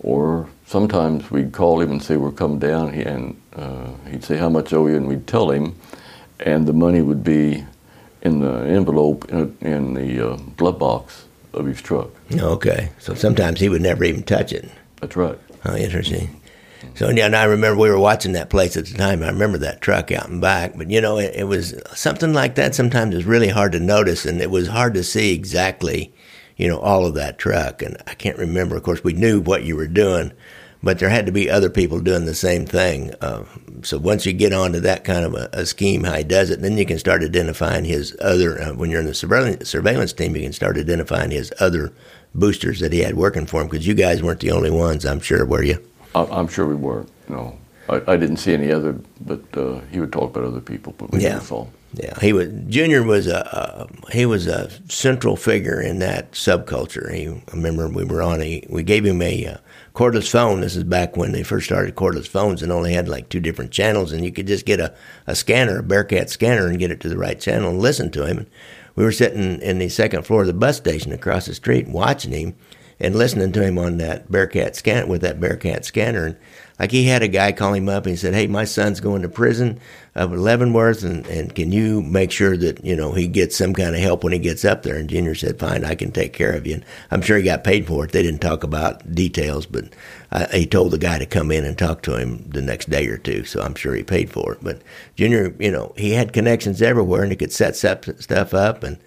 Or 0.00 0.48
sometimes 0.66 1.30
we'd 1.30 1.52
call 1.52 1.80
him 1.80 1.92
and 1.92 2.02
say 2.02 2.16
we're 2.16 2.32
coming 2.32 2.58
down, 2.58 2.90
and 2.94 3.40
uh, 3.54 3.90
he'd 4.10 4.24
say 4.24 4.36
how 4.36 4.48
much 4.48 4.72
I 4.72 4.76
owe 4.76 4.86
you, 4.88 4.96
and 4.96 5.06
we'd 5.06 5.26
tell 5.26 5.50
him, 5.50 5.76
and 6.40 6.66
the 6.66 6.72
money 6.72 7.02
would 7.02 7.22
be 7.22 7.64
in 8.22 8.40
the 8.40 8.52
envelope 8.64 9.30
in, 9.30 9.56
in 9.60 9.94
the 9.94 10.32
uh, 10.32 10.36
glove 10.56 10.78
box 10.78 11.26
of 11.52 11.66
his 11.66 11.82
truck. 11.82 12.10
Okay, 12.32 12.90
so 12.98 13.14
sometimes 13.14 13.60
he 13.60 13.68
would 13.68 13.82
never 13.82 14.04
even 14.04 14.22
touch 14.22 14.52
it. 14.52 14.70
That's 15.00 15.16
right. 15.16 15.38
Oh, 15.64 15.76
interesting. 15.76 16.40
So 16.94 17.10
yeah, 17.10 17.26
and 17.26 17.36
I 17.36 17.44
remember 17.44 17.80
we 17.80 17.90
were 17.90 17.98
watching 17.98 18.32
that 18.32 18.50
place 18.50 18.76
at 18.76 18.86
the 18.86 18.98
time. 18.98 19.22
I 19.22 19.28
remember 19.28 19.58
that 19.58 19.80
truck 19.80 20.10
out 20.10 20.28
and 20.28 20.40
back, 20.40 20.76
but 20.76 20.90
you 20.90 21.00
know, 21.00 21.18
it, 21.18 21.34
it 21.36 21.44
was 21.44 21.74
something 21.94 22.32
like 22.32 22.56
that. 22.56 22.74
Sometimes 22.74 23.14
is 23.14 23.24
really 23.24 23.48
hard 23.48 23.72
to 23.72 23.80
notice, 23.80 24.24
and 24.26 24.40
it 24.40 24.50
was 24.50 24.68
hard 24.68 24.94
to 24.94 25.04
see 25.04 25.32
exactly, 25.32 26.12
you 26.56 26.68
know, 26.68 26.78
all 26.78 27.06
of 27.06 27.14
that 27.14 27.38
truck. 27.38 27.82
And 27.82 27.96
I 28.06 28.14
can't 28.14 28.38
remember. 28.38 28.76
Of 28.76 28.82
course, 28.82 29.04
we 29.04 29.12
knew 29.12 29.40
what 29.40 29.64
you 29.64 29.76
were 29.76 29.86
doing, 29.86 30.32
but 30.82 30.98
there 30.98 31.08
had 31.08 31.26
to 31.26 31.32
be 31.32 31.48
other 31.48 31.70
people 31.70 32.00
doing 32.00 32.24
the 32.24 32.34
same 32.34 32.66
thing. 32.66 33.14
Uh, 33.20 33.44
so 33.82 33.98
once 33.98 34.26
you 34.26 34.32
get 34.32 34.52
onto 34.52 34.80
that 34.80 35.04
kind 35.04 35.24
of 35.24 35.34
a, 35.34 35.48
a, 35.52 35.66
scheme, 35.66 36.04
how 36.04 36.14
he 36.14 36.24
does 36.24 36.50
it, 36.50 36.60
then 36.60 36.76
you 36.76 36.84
can 36.84 36.98
start 36.98 37.22
identifying 37.22 37.84
his 37.84 38.16
other. 38.20 38.60
Uh, 38.60 38.74
when 38.74 38.90
you're 38.90 39.00
in 39.00 39.06
the 39.06 39.14
surveillance, 39.14 39.68
surveillance 39.68 40.12
team, 40.12 40.34
you 40.34 40.42
can 40.42 40.52
start 40.52 40.76
identifying 40.76 41.30
his 41.30 41.52
other 41.60 41.92
boosters 42.34 42.80
that 42.80 42.92
he 42.92 43.00
had 43.00 43.16
working 43.16 43.46
for 43.46 43.60
him 43.60 43.68
because 43.68 43.86
you 43.86 43.94
guys 43.94 44.22
weren't 44.22 44.40
the 44.40 44.50
only 44.50 44.70
ones. 44.70 45.04
I'm 45.04 45.20
sure, 45.20 45.44
were 45.44 45.62
you? 45.62 45.78
I'm 46.14 46.48
sure 46.48 46.66
we 46.66 46.74
weren't. 46.74 47.08
No, 47.28 47.56
I, 47.88 48.02
I 48.06 48.16
didn't 48.16 48.36
see 48.36 48.52
any 48.52 48.70
other, 48.72 48.98
but 49.20 49.42
uh, 49.56 49.80
he 49.90 50.00
would 50.00 50.12
talk 50.12 50.30
about 50.30 50.44
other 50.44 50.60
people. 50.60 50.94
But 50.98 51.10
we 51.10 51.20
yeah. 51.20 51.34
never 51.34 51.44
saw. 51.44 51.66
Yeah, 51.94 52.18
he 52.20 52.32
was 52.32 52.48
Junior 52.68 53.02
was 53.02 53.26
a 53.26 53.86
he 54.10 54.24
was 54.24 54.46
a 54.46 54.70
central 54.90 55.36
figure 55.36 55.80
in 55.80 55.98
that 55.98 56.32
subculture. 56.32 57.12
He, 57.12 57.28
I 57.28 57.52
remember 57.52 57.86
we 57.88 58.04
were 58.04 58.22
on 58.22 58.40
a 58.40 58.66
we 58.70 58.82
gave 58.82 59.04
him 59.04 59.20
a 59.20 59.46
uh, 59.46 59.56
cordless 59.94 60.30
phone. 60.30 60.60
This 60.60 60.76
is 60.76 60.84
back 60.84 61.16
when 61.16 61.32
they 61.32 61.42
first 61.42 61.66
started 61.66 61.94
cordless 61.94 62.26
phones 62.26 62.62
and 62.62 62.72
only 62.72 62.92
had 62.92 63.08
like 63.08 63.28
two 63.28 63.40
different 63.40 63.70
channels, 63.70 64.12
and 64.12 64.24
you 64.24 64.32
could 64.32 64.46
just 64.46 64.66
get 64.66 64.80
a, 64.80 64.94
a 65.26 65.34
scanner, 65.34 65.78
a 65.78 65.82
Bearcat 65.82 66.30
scanner, 66.30 66.66
and 66.66 66.78
get 66.78 66.90
it 66.90 67.00
to 67.00 67.08
the 67.08 67.18
right 67.18 67.38
channel 67.38 67.70
and 67.70 67.80
listen 67.80 68.10
to 68.12 68.26
him. 68.26 68.38
And 68.38 68.50
we 68.94 69.04
were 69.04 69.12
sitting 69.12 69.60
in 69.60 69.78
the 69.78 69.88
second 69.88 70.24
floor 70.24 70.42
of 70.42 70.46
the 70.46 70.54
bus 70.54 70.76
station 70.76 71.12
across 71.12 71.46
the 71.46 71.54
street 71.54 71.88
watching 71.88 72.32
him 72.32 72.54
and 73.02 73.16
listening 73.16 73.50
to 73.52 73.62
him 73.62 73.78
on 73.78 73.98
that 73.98 74.30
Bearcat 74.30 74.76
scan 74.76 75.08
with 75.08 75.22
that 75.22 75.40
Bearcat 75.40 75.84
scanner. 75.84 76.24
And 76.24 76.36
like 76.78 76.92
he 76.92 77.04
had 77.04 77.22
a 77.22 77.28
guy 77.28 77.52
call 77.52 77.74
him 77.74 77.88
up 77.88 78.06
and 78.06 78.12
he 78.12 78.16
said, 78.16 78.32
"Hey, 78.32 78.46
my 78.46 78.64
son's 78.64 79.00
going 79.00 79.22
to 79.22 79.28
prison 79.28 79.80
of 80.14 80.30
Leavenworth, 80.32 81.02
and 81.02 81.26
and 81.26 81.54
can 81.54 81.72
you 81.72 82.00
make 82.00 82.30
sure 82.30 82.56
that 82.56 82.84
you 82.84 82.94
know 82.96 83.12
he 83.12 83.26
gets 83.26 83.56
some 83.56 83.74
kind 83.74 83.94
of 83.94 84.00
help 84.00 84.22
when 84.22 84.32
he 84.32 84.38
gets 84.38 84.64
up 84.64 84.82
there?" 84.82 84.96
And 84.96 85.10
Junior 85.10 85.34
said, 85.34 85.58
"Fine, 85.58 85.84
I 85.84 85.96
can 85.96 86.12
take 86.12 86.32
care 86.32 86.52
of 86.52 86.66
you." 86.66 86.74
And 86.74 86.84
I'm 87.10 87.22
sure 87.22 87.36
he 87.36 87.42
got 87.42 87.64
paid 87.64 87.86
for 87.86 88.04
it. 88.04 88.12
They 88.12 88.22
didn't 88.22 88.40
talk 88.40 88.62
about 88.62 89.14
details, 89.14 89.66
but 89.66 89.84
I, 90.30 90.46
he 90.46 90.66
told 90.66 90.92
the 90.92 90.98
guy 90.98 91.18
to 91.18 91.26
come 91.26 91.50
in 91.50 91.64
and 91.64 91.76
talk 91.76 92.02
to 92.02 92.16
him 92.16 92.48
the 92.48 92.62
next 92.62 92.88
day 92.88 93.06
or 93.08 93.18
two. 93.18 93.44
So 93.44 93.60
I'm 93.60 93.74
sure 93.74 93.94
he 93.94 94.04
paid 94.04 94.30
for 94.30 94.52
it. 94.52 94.58
But 94.62 94.80
Junior, 95.16 95.54
you 95.58 95.70
know, 95.70 95.92
he 95.96 96.12
had 96.12 96.32
connections 96.32 96.80
everywhere, 96.80 97.22
and 97.22 97.32
he 97.32 97.36
could 97.36 97.52
set 97.52 97.76
stuff 97.76 98.54
up 98.54 98.82
and 98.84 98.98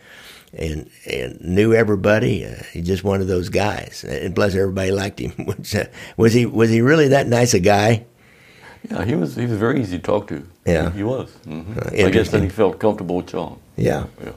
and 0.58 0.90
and 1.06 1.42
knew 1.42 1.74
everybody. 1.74 2.46
Uh, 2.46 2.64
he's 2.72 2.86
just 2.86 3.04
one 3.04 3.22
of 3.22 3.28
those 3.28 3.50
guys, 3.50 4.04
and 4.08 4.36
plus 4.36 4.56
everybody 4.56 4.92
liked 4.92 5.20
him. 5.20 5.34
Uh, 5.76 5.86
was 6.16 6.32
he 6.34 6.46
was 6.46 6.70
he 6.70 6.80
really 6.80 7.10
that 7.10 7.28
nice 7.28 7.54
a 7.54 7.60
guy? 7.60 8.06
Yeah, 8.90 9.04
he 9.04 9.16
was. 9.16 9.36
He 9.36 9.46
was 9.46 9.58
very 9.58 9.82
easy 9.82 9.98
to 9.98 10.04
talk 10.04 10.28
to. 10.28 10.46
Yeah, 10.66 10.92
he, 10.92 10.98
he 10.98 11.04
was. 11.04 11.30
Mm-hmm. 11.46 11.80
Uh, 11.80 12.08
I 12.08 12.12
guess 12.12 12.30
then 12.30 12.44
he 12.44 12.50
felt 12.50 12.80
comfortable 12.80 13.18
with 13.18 13.28
John. 13.28 13.60
Yeah. 13.76 14.06
Yeah. 14.24 14.32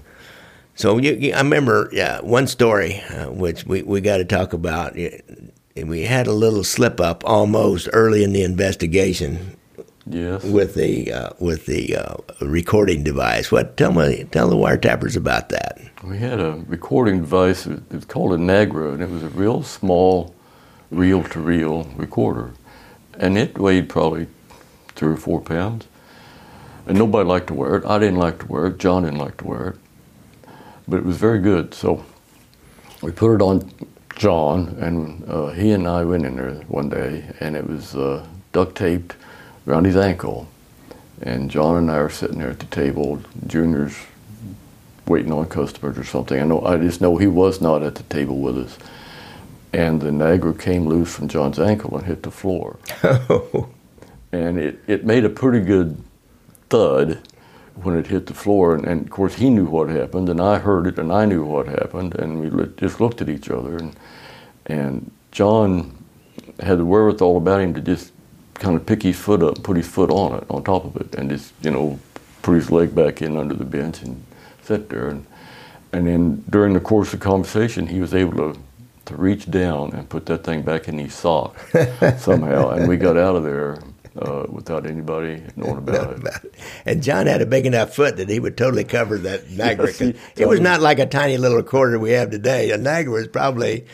So 0.74 0.96
you, 0.98 1.14
you, 1.14 1.32
I 1.34 1.38
remember, 1.38 1.90
yeah, 1.92 2.20
one 2.20 2.46
story 2.46 3.00
uh, 3.10 3.30
which 3.32 3.66
we, 3.66 3.82
we 3.82 4.00
got 4.00 4.18
to 4.18 4.24
talk 4.24 4.52
about. 4.52 4.94
We 4.94 6.02
had 6.02 6.26
a 6.28 6.32
little 6.32 6.62
slip 6.64 7.00
up 7.00 7.24
almost 7.24 7.88
early 7.92 8.22
in 8.22 8.32
the 8.32 8.42
investigation. 8.42 9.57
Yes. 10.10 10.42
With 10.44 10.74
the 10.74 11.12
uh, 11.12 11.30
with 11.38 11.66
the 11.66 11.96
uh, 11.96 12.16
recording 12.40 13.02
device. 13.02 13.52
What? 13.52 13.76
Tell 13.76 13.92
me, 13.92 14.24
tell 14.30 14.48
the 14.48 14.56
wiretappers 14.56 15.16
about 15.16 15.50
that. 15.50 15.80
We 16.02 16.18
had 16.18 16.40
a 16.40 16.62
recording 16.66 17.20
device. 17.20 17.66
It 17.66 17.82
was 17.90 18.04
called 18.04 18.32
a 18.32 18.36
Nagra, 18.36 18.94
and 18.94 19.02
it 19.02 19.10
was 19.10 19.22
a 19.22 19.28
real 19.28 19.62
small, 19.62 20.34
reel-to-reel 20.90 21.84
recorder, 21.96 22.52
and 23.18 23.36
it 23.36 23.58
weighed 23.58 23.88
probably 23.88 24.28
three 24.94 25.12
or 25.12 25.16
four 25.16 25.40
pounds. 25.40 25.86
And 26.86 26.96
nobody 26.96 27.28
liked 27.28 27.48
to 27.48 27.54
wear 27.54 27.76
it. 27.76 27.84
I 27.84 27.98
didn't 27.98 28.18
like 28.18 28.38
to 28.38 28.46
wear 28.46 28.66
it. 28.66 28.78
John 28.78 29.02
didn't 29.02 29.18
like 29.18 29.36
to 29.38 29.46
wear 29.46 29.68
it, 29.68 29.76
but 30.86 30.96
it 30.96 31.04
was 31.04 31.18
very 31.18 31.40
good. 31.40 31.74
So 31.74 32.02
we 33.02 33.12
put 33.12 33.34
it 33.34 33.42
on 33.42 33.70
John, 34.16 34.76
and 34.80 35.28
uh, 35.28 35.48
he 35.48 35.72
and 35.72 35.86
I 35.86 36.04
went 36.04 36.24
in 36.24 36.36
there 36.36 36.54
one 36.68 36.88
day, 36.88 37.24
and 37.40 37.54
it 37.54 37.68
was 37.68 37.94
uh, 37.94 38.26
duct 38.52 38.76
taped 38.76 39.16
around 39.68 39.84
his 39.84 39.96
ankle. 39.96 40.48
And 41.20 41.50
John 41.50 41.76
and 41.76 41.90
I 41.90 42.00
were 42.00 42.10
sitting 42.10 42.38
there 42.38 42.50
at 42.50 42.60
the 42.60 42.66
table. 42.66 43.20
Junior's 43.46 43.96
waiting 45.06 45.32
on 45.32 45.46
customers 45.46 45.98
or 45.98 46.04
something. 46.04 46.40
I 46.40 46.44
know 46.44 46.64
I 46.64 46.76
just 46.76 47.00
know 47.00 47.16
he 47.16 47.26
was 47.26 47.60
not 47.60 47.82
at 47.82 47.94
the 47.96 48.02
table 48.04 48.38
with 48.38 48.58
us. 48.58 48.78
And 49.72 50.00
the 50.00 50.10
Nagra 50.10 50.58
came 50.58 50.86
loose 50.86 51.14
from 51.14 51.28
John's 51.28 51.58
ankle 51.58 51.96
and 51.96 52.06
hit 52.06 52.22
the 52.22 52.30
floor. 52.30 52.78
and 54.32 54.58
it, 54.58 54.78
it 54.86 55.04
made 55.04 55.24
a 55.24 55.28
pretty 55.28 55.64
good 55.64 56.02
thud 56.70 57.20
when 57.74 57.96
it 57.96 58.06
hit 58.06 58.26
the 58.26 58.34
floor. 58.34 58.74
And, 58.74 58.86
and, 58.86 59.02
of 59.02 59.10
course, 59.10 59.34
he 59.34 59.50
knew 59.50 59.66
what 59.66 59.90
happened, 59.90 60.30
and 60.30 60.40
I 60.40 60.58
heard 60.58 60.86
it, 60.86 60.98
and 60.98 61.12
I 61.12 61.26
knew 61.26 61.44
what 61.44 61.68
happened. 61.68 62.14
And 62.14 62.40
we 62.40 62.66
just 62.78 63.00
looked 63.00 63.20
at 63.20 63.28
each 63.28 63.50
other. 63.50 63.76
And, 63.76 63.96
and 64.66 65.10
John 65.32 66.02
had 66.60 66.78
the 66.78 66.84
wherewithal 66.86 67.36
about 67.36 67.60
him 67.60 67.74
to 67.74 67.80
just 67.82 68.12
kind 68.58 68.76
of 68.76 68.86
pick 68.86 69.02
his 69.02 69.18
foot 69.18 69.42
up, 69.42 69.62
put 69.62 69.76
his 69.76 69.86
foot 69.86 70.10
on 70.10 70.38
it, 70.38 70.44
on 70.50 70.64
top 70.64 70.84
of 70.84 70.96
it, 70.96 71.14
and 71.14 71.30
just, 71.30 71.52
you 71.62 71.70
know, 71.70 71.98
put 72.42 72.54
his 72.54 72.70
leg 72.70 72.94
back 72.94 73.22
in 73.22 73.36
under 73.36 73.54
the 73.54 73.64
bench 73.64 74.02
and 74.02 74.22
sit 74.62 74.88
there. 74.88 75.08
And, 75.08 75.26
and 75.92 76.06
then 76.06 76.44
during 76.50 76.74
the 76.74 76.80
course 76.80 77.12
of 77.12 77.20
the 77.20 77.24
conversation, 77.24 77.86
he 77.86 78.00
was 78.00 78.14
able 78.14 78.52
to, 78.54 78.60
to 79.06 79.16
reach 79.16 79.50
down 79.50 79.92
and 79.92 80.08
put 80.08 80.26
that 80.26 80.44
thing 80.44 80.62
back 80.62 80.88
in 80.88 80.98
his 80.98 81.14
sock 81.14 81.58
somehow. 82.18 82.70
And 82.70 82.88
we 82.88 82.96
got 82.96 83.16
out 83.16 83.36
of 83.36 83.44
there 83.44 83.78
uh, 84.20 84.46
without 84.48 84.86
anybody 84.86 85.42
knowing 85.56 85.78
about, 85.78 86.10
it. 86.12 86.18
about, 86.18 86.44
it. 86.44 86.54
And 86.84 87.02
John 87.02 87.26
had 87.26 87.40
a 87.40 87.46
big 87.46 87.66
enough 87.66 87.94
foot 87.94 88.16
that 88.16 88.28
he 88.28 88.40
would 88.40 88.56
totally 88.56 88.84
cover 88.84 89.18
that 89.18 89.46
Nagra. 89.48 89.86
yes, 89.86 89.98
he, 89.98 90.14
it 90.36 90.48
was 90.48 90.60
not 90.60 90.80
like 90.80 90.98
a 90.98 91.06
tiny 91.06 91.36
little 91.36 91.56
recorder 91.56 91.98
we 91.98 92.10
have 92.10 92.30
today. 92.30 92.70
A 92.70 92.78
Nagra 92.78 93.12
was 93.12 93.28
probably 93.28 93.86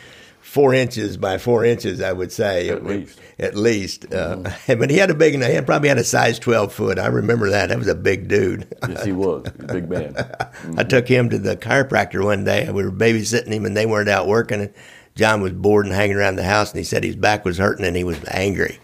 four 0.55 0.73
inches 0.73 1.17
by 1.17 1.37
four 1.37 1.65
inches, 1.65 1.99
I 1.99 2.13
would 2.13 2.31
say. 2.31 2.69
At 2.69 2.85
least. 2.85 3.19
At 3.37 3.55
least. 3.55 4.05
Uh, 4.05 4.37
mm-hmm. 4.37 4.71
Uh, 4.71 4.75
but 4.79 4.89
he 4.89 4.95
had 4.95 5.11
a 5.11 5.13
big, 5.13 5.35
he 5.35 5.41
had, 5.41 5.65
probably 5.65 5.89
had 5.89 5.97
a 5.97 6.03
size 6.05 6.39
12 6.39 6.71
foot. 6.71 6.97
I 6.97 7.07
remember 7.07 7.49
that. 7.49 7.67
That 7.67 7.77
was 7.77 7.89
a 7.89 7.93
big 7.93 8.29
dude. 8.29 8.73
yes, 8.87 9.03
he 9.03 9.11
was. 9.11 9.45
A 9.47 9.51
big 9.51 9.89
man. 9.89 10.15
Mm-hmm. 10.55 10.79
I 10.79 10.83
took 10.83 11.07
him 11.07 11.29
to 11.29 11.37
the 11.37 11.57
chiropractor 11.57 12.23
one 12.23 12.45
day. 12.45 12.71
We 12.71 12.83
were 12.83 12.91
babysitting 12.91 13.51
him 13.51 13.65
and 13.65 13.75
they 13.75 13.85
weren't 13.85 14.07
out 14.07 14.25
working. 14.25 14.61
And 14.61 14.73
John 15.15 15.41
was 15.41 15.51
bored 15.51 15.85
and 15.85 15.93
hanging 15.93 16.15
around 16.15 16.37
the 16.37 16.43
house 16.43 16.71
and 16.71 16.77
he 16.77 16.83
said 16.85 17.03
his 17.03 17.17
back 17.17 17.43
was 17.43 17.57
hurting 17.57 17.85
and 17.85 17.95
he 17.95 18.05
was 18.05 18.17
angry. 18.31 18.79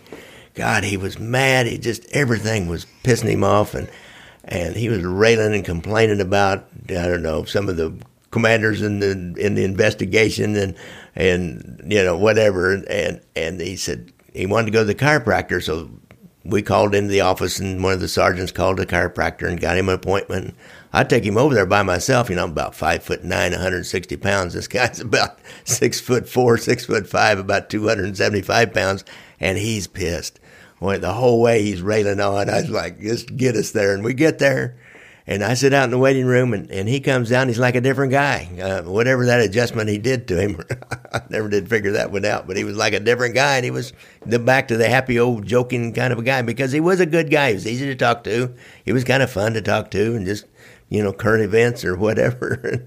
God, 0.53 0.84
he 0.84 0.97
was 0.97 1.17
mad. 1.17 1.65
He 1.65 1.77
just, 1.77 2.05
everything 2.12 2.67
was 2.67 2.86
pissing 3.03 3.29
him 3.29 3.43
off. 3.43 3.73
And, 3.73 3.89
and 4.43 4.75
he 4.75 4.89
was 4.89 5.03
railing 5.03 5.55
and 5.55 5.65
complaining 5.65 6.19
about, 6.19 6.67
I 6.89 7.07
don't 7.07 7.23
know, 7.23 7.45
some 7.45 7.69
of 7.69 7.77
the 7.77 7.97
commanders 8.32 8.82
in 8.82 9.00
the 9.00 9.12
in 9.38 9.56
the 9.56 9.63
investigation 9.63 10.56
and 10.56 10.76
and 11.15 11.82
you 11.86 12.04
know 12.04 12.17
whatever 12.17 12.74
and 12.74 13.22
and 13.36 13.62
he 13.62 13.76
said 13.76 14.12
he 14.34 14.46
wanted 14.46 14.65
to 14.65 14.72
go 14.72 14.80
to 14.80 14.86
the 14.86 14.96
chiropractor 14.96 15.62
so 15.62 15.89
we 16.44 16.62
called 16.62 16.96
into 16.96 17.12
the 17.12 17.22
office 17.22 17.60
and 17.60 17.84
one 17.84 17.94
of 17.94 18.00
the 18.00 18.08
sergeants 18.08 18.52
called 18.52 18.78
the 18.78 18.86
chiropractor 18.86 19.48
and 19.48 19.60
got 19.60 19.78
him 19.78 19.89
an 19.89 19.96
appointment 19.96 20.56
I 20.94 21.04
take 21.04 21.24
him 21.24 21.38
over 21.38 21.56
there 21.56 21.65
by 21.65 21.84
myself. 21.84 22.30
You 22.30 22.36
know, 22.36 22.44
I'm 22.44 22.52
about 22.52 22.76
five 22.76 23.04
foot 23.04 23.24
nine, 23.24 23.52
160 23.52 24.17
pounds. 24.17 24.54
This 24.54 24.67
guy's 24.67 25.00
about 25.02 25.39
six 25.63 26.00
foot 26.00 26.28
four, 26.28 26.58
six 26.58 26.86
foot 26.86 27.08
five, 27.08 27.39
about 27.39 27.70
275 27.70 28.74
pounds, 28.74 29.06
and 29.39 29.58
he's 29.58 29.88
pissed. 29.88 30.39
Well, 30.80 31.00
the 31.00 31.13
whole 31.13 31.41
way 31.41 31.62
he's 31.62 31.82
railing 31.82 32.20
on. 32.20 32.50
I 32.50 32.62
was 32.62 32.70
like, 32.70 33.00
just 33.00 33.36
get 33.38 33.56
us 33.56 33.72
there. 33.72 33.94
And 33.94 34.04
we 34.04 34.15
get 34.15 34.39
there, 34.39 34.78
and 35.27 35.43
I 35.43 35.53
sit 35.53 35.73
out 35.73 35.86
in 35.86 35.91
the 35.91 35.97
waiting 35.97 36.25
room, 36.25 36.53
and, 36.53 36.69
and 36.71 36.89
he 36.89 36.99
comes 36.99 37.29
down. 37.29 37.47
He's 37.47 37.60
like 37.60 37.75
a 37.75 37.81
different 37.81 38.12
guy. 38.12 38.49
Uh, 38.60 38.81
whatever 38.84 39.25
that 39.27 39.39
adjustment 39.39 39.89
he 39.89 39.97
did 39.97 40.27
to 40.29 40.41
him, 40.41 40.60
I 41.13 41.21
never 41.29 41.47
did 41.47 41.69
figure 41.69 41.91
that 41.91 42.12
one 42.12 42.25
out. 42.25 42.47
But 42.47 42.57
he 42.57 42.63
was 42.63 42.75
like 42.75 42.93
a 42.93 42.99
different 42.99 43.36
guy, 43.36 43.55
and 43.57 43.65
he 43.65 43.71
was 43.71 43.93
the 44.25 44.39
back 44.39 44.67
to 44.69 44.77
the 44.77 44.89
happy 44.89 45.19
old 45.19 45.45
joking 45.45 45.93
kind 45.93 46.12
of 46.12 46.19
a 46.19 46.23
guy 46.23 46.41
because 46.41 46.71
he 46.71 46.79
was 46.79 46.99
a 46.99 47.05
good 47.05 47.29
guy. 47.29 47.49
He 47.49 47.53
was 47.55 47.67
easy 47.67 47.86
to 47.86 47.95
talk 47.95 48.23
to. 48.23 48.53
He 48.84 48.93
was 48.93 49.03
kind 49.03 49.21
of 49.23 49.31
fun 49.31 49.53
to 49.53 49.62
talk 49.62 49.91
to, 49.91 50.15
and 50.15 50.25
just 50.25 50.45
you 50.89 51.03
know 51.03 51.13
current 51.13 51.43
events 51.43 51.86
or 51.86 51.95
whatever. 51.95 52.84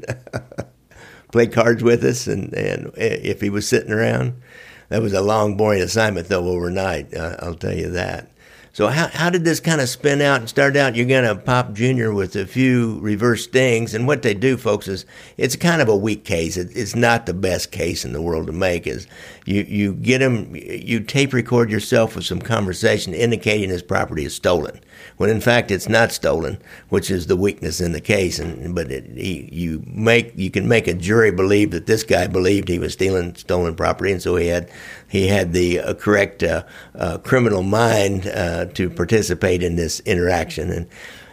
Play 1.33 1.47
cards 1.49 1.83
with 1.83 2.05
us, 2.05 2.27
and 2.27 2.53
and 2.55 2.93
if 2.97 3.41
he 3.41 3.51
was 3.51 3.69
sitting 3.69 3.93
around, 3.93 4.41
that 4.89 5.03
was 5.03 5.13
a 5.13 5.23
long, 5.23 5.57
boring 5.57 5.83
assignment 5.83 6.29
though 6.29 6.47
overnight. 6.49 7.15
Uh, 7.15 7.37
I'll 7.41 7.55
tell 7.55 7.75
you 7.75 7.91
that. 7.91 8.31
So 8.75 8.89
how 8.89 9.07
how 9.07 9.31
did 9.31 9.45
this 9.45 9.61
kind 9.61 9.81
of 9.81 9.89
spin 9.89 10.21
out 10.21 10.41
and 10.41 10.49
start 10.49 10.77
out? 10.77 10.97
You're 10.97 11.07
gonna 11.07 11.37
pop 11.37 11.75
Junior 11.75 12.13
with 12.13 12.35
a 12.35 12.45
few 12.45 12.99
reverse 12.99 13.45
stings, 13.45 13.95
and 13.95 14.05
what 14.05 14.23
they 14.23 14.35
do, 14.35 14.57
folks, 14.57 14.89
is 14.89 15.07
it's 15.37 15.55
kind 15.55 15.81
of 15.81 15.89
a 15.89 15.95
weak 15.97 16.25
case. 16.25 16.57
It, 16.57 16.71
it's 16.75 16.97
not 16.97 17.27
the 17.27 17.35
best 17.35 17.71
case 17.71 18.05
in 18.05 18.13
the 18.13 18.21
world 18.21 18.49
to 18.49 18.53
make. 18.53 18.89
Is 18.89 19.07
you 19.45 19.63
you 19.63 19.95
get 19.95 20.21
him, 20.21 20.57
you 20.57 20.99
tape 20.99 21.33
record 21.33 21.71
yourself 21.71 22.17
with 22.17 22.25
some 22.25 22.41
conversation 22.41 23.15
indicating 23.15 23.71
his 23.71 23.81
property 23.81 24.25
is 24.25 24.35
stolen, 24.35 24.81
when 25.17 25.31
in 25.31 25.41
fact 25.41 25.71
it's 25.71 25.89
not 25.89 26.13
stolen, 26.13 26.59
which 26.89 27.11
is 27.11 27.27
the 27.27 27.37
weakness 27.37 27.81
in 27.81 27.93
the 27.93 28.01
case. 28.01 28.39
And 28.39 28.75
but 28.75 28.91
it, 28.91 29.05
he, 29.17 29.49
you 29.53 29.83
make 29.87 30.33
you 30.37 30.51
can 30.51 30.69
make 30.69 30.87
a 30.87 30.95
jury 30.95 31.31
believe 31.31 31.71
that 31.73 31.87
this 31.87 32.03
guy 32.03 32.27
believed 32.27 32.69
he 32.69 32.79
was 32.79 32.93
stealing 32.93 33.35
stolen 33.35 33.75
property, 33.75 34.13
and 34.13 34.23
so 34.23 34.37
he 34.37 34.49
had 34.49 34.71
he 35.09 35.29
had 35.29 35.53
the 35.53 35.81
uh, 35.81 35.95
correct 35.95 36.43
uh, 36.43 36.65
uh, 36.95 37.19
criminal 37.19 37.63
mind 37.63 38.27
uh, 38.27 38.67
to 38.67 38.91
participate 38.91 39.63
in 39.63 39.77
this 39.77 40.01
interaction. 40.01 40.71
And 40.71 40.87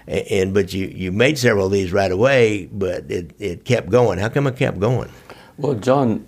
and 0.07 0.53
but 0.53 0.73
you 0.73 0.87
you 0.87 1.11
made 1.11 1.37
several 1.37 1.67
of 1.67 1.71
these 1.71 1.91
right 1.91 2.11
away, 2.11 2.67
but 2.71 3.09
it 3.09 3.31
it 3.39 3.65
kept 3.65 3.89
going. 3.89 4.19
How 4.19 4.29
come 4.29 4.47
it 4.47 4.57
kept 4.57 4.79
going? 4.79 5.09
Well, 5.57 5.75
John, 5.75 6.25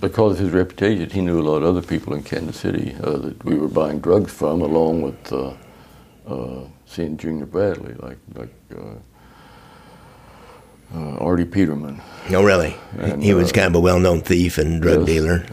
because 0.00 0.32
of 0.32 0.38
his 0.38 0.50
reputation, 0.50 1.08
he 1.10 1.20
knew 1.20 1.40
a 1.40 1.42
lot 1.42 1.62
of 1.62 1.64
other 1.64 1.82
people 1.82 2.14
in 2.14 2.22
Kansas 2.22 2.58
City 2.58 2.96
uh, 3.02 3.16
that 3.18 3.44
we 3.44 3.56
were 3.56 3.68
buying 3.68 4.00
drugs 4.00 4.32
from, 4.32 4.60
along 4.60 5.02
with 5.02 5.32
uh, 5.32 5.54
seeing 6.86 7.16
Junior 7.16 7.46
Bradley, 7.46 7.94
like 7.94 8.18
like. 8.34 8.54
Uh, 8.70 8.94
Artie 11.18 11.44
Peterman. 11.44 12.00
No, 12.30 12.44
really? 12.44 12.76
And, 12.98 13.22
he 13.22 13.34
was 13.34 13.50
uh, 13.50 13.54
kind 13.54 13.66
of 13.66 13.74
a 13.74 13.80
well-known 13.80 14.20
thief 14.20 14.56
and 14.56 14.80
drug 14.80 15.00
yes, 15.00 15.06
dealer. 15.06 15.46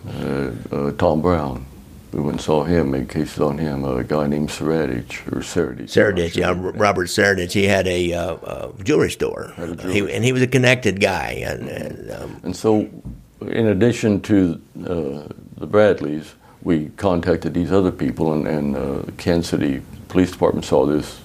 Uh, 0.71 0.91
Tom 0.91 1.21
Brown. 1.21 1.65
We 2.11 2.19
went 2.19 2.33
and 2.33 2.41
saw 2.41 2.63
him, 2.63 2.91
made 2.91 3.09
cases 3.09 3.39
on 3.39 3.57
him. 3.57 3.83
a 3.83 4.03
guy 4.03 4.27
named 4.27 4.49
Saradich 4.49 5.25
or 5.31 5.39
Saradich. 5.39 5.89
Saradich, 5.89 6.35
yeah, 6.35 6.53
Robert 6.55 7.07
Saradich. 7.07 7.51
He 7.51 7.65
had 7.65 7.87
a, 7.87 8.13
uh, 8.13 8.35
a 8.35 8.83
jewelry 8.83 9.09
store, 9.09 9.53
a 9.57 9.75
jewelry. 9.75 9.93
He, 9.93 10.13
and 10.13 10.23
he 10.23 10.31
was 10.31 10.43
a 10.43 10.47
connected 10.47 11.01
guy. 11.01 11.43
And, 11.43 11.67
and, 11.67 12.11
um, 12.11 12.39
and 12.43 12.55
so, 12.55 12.87
in 13.41 13.67
addition 13.67 14.21
to 14.21 14.61
uh, 14.81 15.27
the 15.57 15.65
Bradleys, 15.65 16.35
we 16.63 16.89
contacted 16.97 17.53
these 17.53 17.71
other 17.71 17.91
people, 17.91 18.33
and, 18.33 18.47
and 18.47 18.75
uh, 18.75 19.03
Kansas 19.17 19.49
City 19.49 19.81
Police 20.07 20.31
Department 20.31 20.65
saw 20.65 20.85
this 20.85 21.19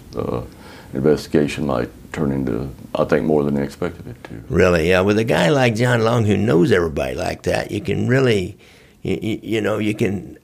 investigation 0.95 1.67
might 1.67 1.91
turn 2.13 2.33
into, 2.33 2.75
I 2.95 3.05
think, 3.05 3.27
more 3.27 3.45
than 3.45 3.55
they 3.55 3.63
expected 3.63 4.07
it 4.07 4.25
to. 4.25 4.43
Really, 4.49 4.89
yeah. 4.89 5.01
With 5.01 5.19
a 5.19 5.25
guy 5.25 5.51
like 5.51 5.75
John 5.75 6.03
Long 6.03 6.25
who 6.25 6.37
knows 6.37 6.73
everybody 6.73 7.15
like 7.15 7.43
that, 7.43 7.71
you 7.71 7.81
can 7.81 8.09
really, 8.09 8.59
you, 9.03 9.39
you 9.43 9.61
know, 9.61 9.79
you 9.79 9.95
can 9.95 10.39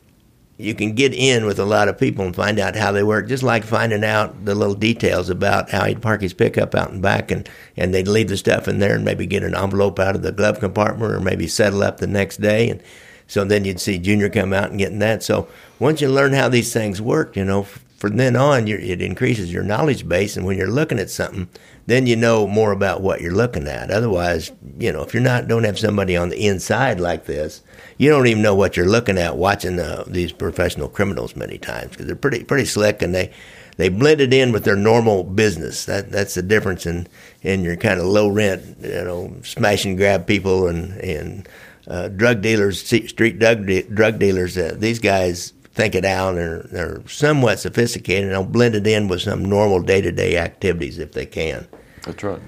you 0.57 0.75
can 0.75 0.95
get 0.95 1.13
in 1.13 1.47
with 1.47 1.59
a 1.59 1.65
lot 1.65 1.89
of 1.89 1.99
people 1.99 2.25
and 2.25 2.37
find 2.37 2.61
out 2.61 2.77
how 2.77 2.93
they 2.93 3.03
work, 3.03 3.27
just 3.27 3.43
like 3.43 3.65
finding 3.65 4.05
out 4.05 4.45
the 4.45 4.55
little 4.55 4.75
details 4.75 5.29
about 5.29 5.71
how 5.71 5.85
he'd 5.85 6.01
park 6.01 6.21
his 6.23 6.33
pickup 6.33 6.77
out 6.77 6.93
and 6.93 7.03
back, 7.03 7.33
and, 7.33 7.49
and 7.77 7.93
they'd 7.93 8.07
leave 8.07 8.29
the 8.29 8.37
stuff 8.37 8.69
in 8.69 8.79
there 8.79 8.95
and 8.95 9.05
maybe 9.05 9.27
get 9.27 9.43
an 9.43 9.57
envelope 9.57 9.99
out 9.99 10.15
of 10.15 10.23
the 10.23 10.31
glove 10.31 10.61
compartment 10.61 11.13
or 11.13 11.19
maybe 11.19 11.49
settle 11.49 11.83
up 11.83 11.99
the 11.99 12.07
next 12.07 12.41
day. 12.41 12.71
And 12.71 12.81
so 13.27 13.45
then 13.45 13.65
you'd 13.65 13.81
see 13.81 13.99
Junior 13.99 14.29
come 14.29 14.53
out 14.53 14.71
and 14.71 14.79
getting 14.79 14.99
that. 15.01 15.23
So 15.23 15.49
once 15.79 16.01
you 16.01 16.09
learn 16.09 16.33
how 16.33 16.49
these 16.49 16.73
things 16.73 17.01
work, 17.01 17.37
you 17.37 17.45
know, 17.45 17.67
from 18.05 18.17
then 18.17 18.37
on, 18.37 18.69
it 18.69 19.01
increases 19.01 19.51
your 19.51 19.63
knowledge 19.63 20.07
base. 20.07 20.37
And 20.37 20.45
when 20.45 20.59
you're 20.59 20.67
looking 20.67 20.99
at 20.99 21.09
something, 21.09 21.49
then 21.87 22.07
you 22.07 22.17
know 22.17 22.47
more 22.47 22.73
about 22.73 23.01
what 23.01 23.23
you're 23.23 23.33
looking 23.33 23.67
at. 23.67 23.91
Otherwise, 23.91 24.53
you 24.79 24.93
know, 24.93 25.03
if 25.03 25.15
you're 25.15 25.23
not 25.23 25.49
don't 25.49 25.65
have 25.65 25.79
somebody 25.79 26.17
on 26.17 26.29
the 26.29 26.47
inside 26.47 27.01
like 27.01 27.25
this, 27.25 27.63
you 27.97 28.11
don't 28.11 28.27
even 28.27 28.43
know 28.43 28.55
what 28.55 28.77
you're 28.77 28.87
looking 28.87 29.17
at 29.17 29.37
watching 29.37 29.79
uh, 29.79 30.05
these 30.07 30.33
professional 30.33 30.89
criminals 30.89 31.35
many 31.35 31.57
times 31.57 31.93
because 31.93 32.07
they're 32.07 32.17
pretty 32.17 32.45
pretty 32.45 32.67
slick 32.67 33.01
and 33.01 33.15
they 33.15 33.33
they 33.77 33.89
blend 33.89 34.21
it 34.21 34.33
in 34.33 34.53
with 34.53 34.65
their 34.65 34.77
normal 34.77 35.25
business. 35.25 35.85
That 35.85 36.11
that's 36.11 36.35
the 36.35 36.43
difference 36.43 36.87
in 36.87 37.07
in 37.43 37.65
your 37.65 37.77
kind 37.77 38.01
of 38.01 38.07
low 38.07 38.29
rent, 38.29 38.77
you 38.83 39.05
know, 39.05 39.35
smash 39.43 39.85
and 39.85 39.97
grab 39.97 40.27
people 40.27 40.69
and 40.69 40.93
and 41.01 41.49
uh, 41.89 42.09
drug 42.09 42.41
dealers, 42.41 42.81
street 42.81 43.39
drug 43.39 43.67
de- 43.67 43.83
drug 43.83 44.19
dealers. 44.19 44.57
Uh, 44.57 44.75
these 44.77 44.99
guys 44.99 45.53
think 45.75 45.95
it 45.95 46.05
out 46.05 46.37
and 46.37 46.65
they're, 46.71 47.03
somewhat 47.09 47.59
sophisticated 47.59 48.25
and 48.25 48.33
they'll 48.33 48.45
blend 48.45 48.75
it 48.75 48.87
in 48.87 49.09
with 49.09 49.23
some 49.23 49.45
normal 49.45 49.83
day 49.83 50.01
to 50.01 50.13
day 50.13 50.37
activities 50.37 50.99
if 50.99 51.13
they 51.13 51.27
can. 51.27 51.67
That's 52.05 52.23
right. 52.23 52.41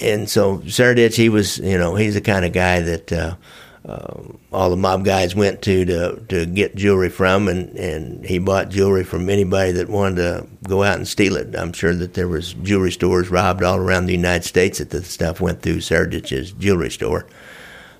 And 0.00 0.30
so 0.30 0.58
Saradich, 0.58 1.14
he 1.14 1.28
was, 1.28 1.58
you 1.58 1.76
know, 1.76 1.94
he's 1.94 2.14
the 2.14 2.20
kind 2.20 2.44
of 2.44 2.52
guy 2.52 2.80
that 2.80 3.12
uh, 3.12 3.36
uh, 3.86 4.22
all 4.52 4.70
the 4.70 4.76
mob 4.76 5.04
guys 5.04 5.34
went 5.34 5.62
to 5.62 5.84
to 5.84 6.16
to 6.28 6.46
get 6.46 6.74
jewelry 6.74 7.08
from, 7.08 7.46
and 7.46 7.76
and 7.76 8.24
he 8.24 8.38
bought 8.38 8.70
jewelry 8.70 9.04
from 9.04 9.30
anybody 9.30 9.72
that 9.72 9.88
wanted 9.88 10.16
to 10.16 10.46
go 10.68 10.82
out 10.82 10.96
and 10.96 11.06
steal 11.06 11.36
it. 11.36 11.54
I'm 11.54 11.72
sure 11.72 11.94
that 11.94 12.14
there 12.14 12.26
was 12.26 12.54
jewelry 12.54 12.90
stores 12.90 13.30
robbed 13.30 13.62
all 13.62 13.76
around 13.76 14.06
the 14.06 14.12
United 14.12 14.44
States 14.44 14.78
that 14.78 14.90
the 14.90 15.04
stuff 15.04 15.40
went 15.40 15.62
through 15.62 15.78
Saradich's 15.78 16.52
jewelry 16.52 16.90
store. 16.90 17.26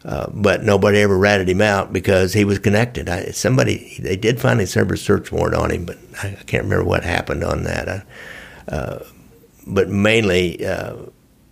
Uh, 0.06 0.30
but 0.32 0.62
nobody 0.62 1.00
ever 1.00 1.18
ratted 1.18 1.48
him 1.48 1.60
out 1.60 1.92
because 1.92 2.32
he 2.32 2.44
was 2.44 2.60
connected. 2.60 3.08
I, 3.08 3.32
somebody 3.32 3.98
they 3.98 4.16
did 4.16 4.40
finally 4.40 4.66
serve 4.66 4.92
a 4.92 4.96
search 4.96 5.32
warrant 5.32 5.56
on 5.56 5.72
him, 5.72 5.84
but 5.84 5.98
I, 6.22 6.28
I 6.28 6.42
can't 6.44 6.62
remember 6.62 6.84
what 6.84 7.02
happened 7.02 7.42
on 7.42 7.64
that. 7.64 7.88
I, 7.88 8.02
uh, 8.72 9.04
but 9.66 9.88
mainly, 9.88 10.64
uh, 10.64 10.94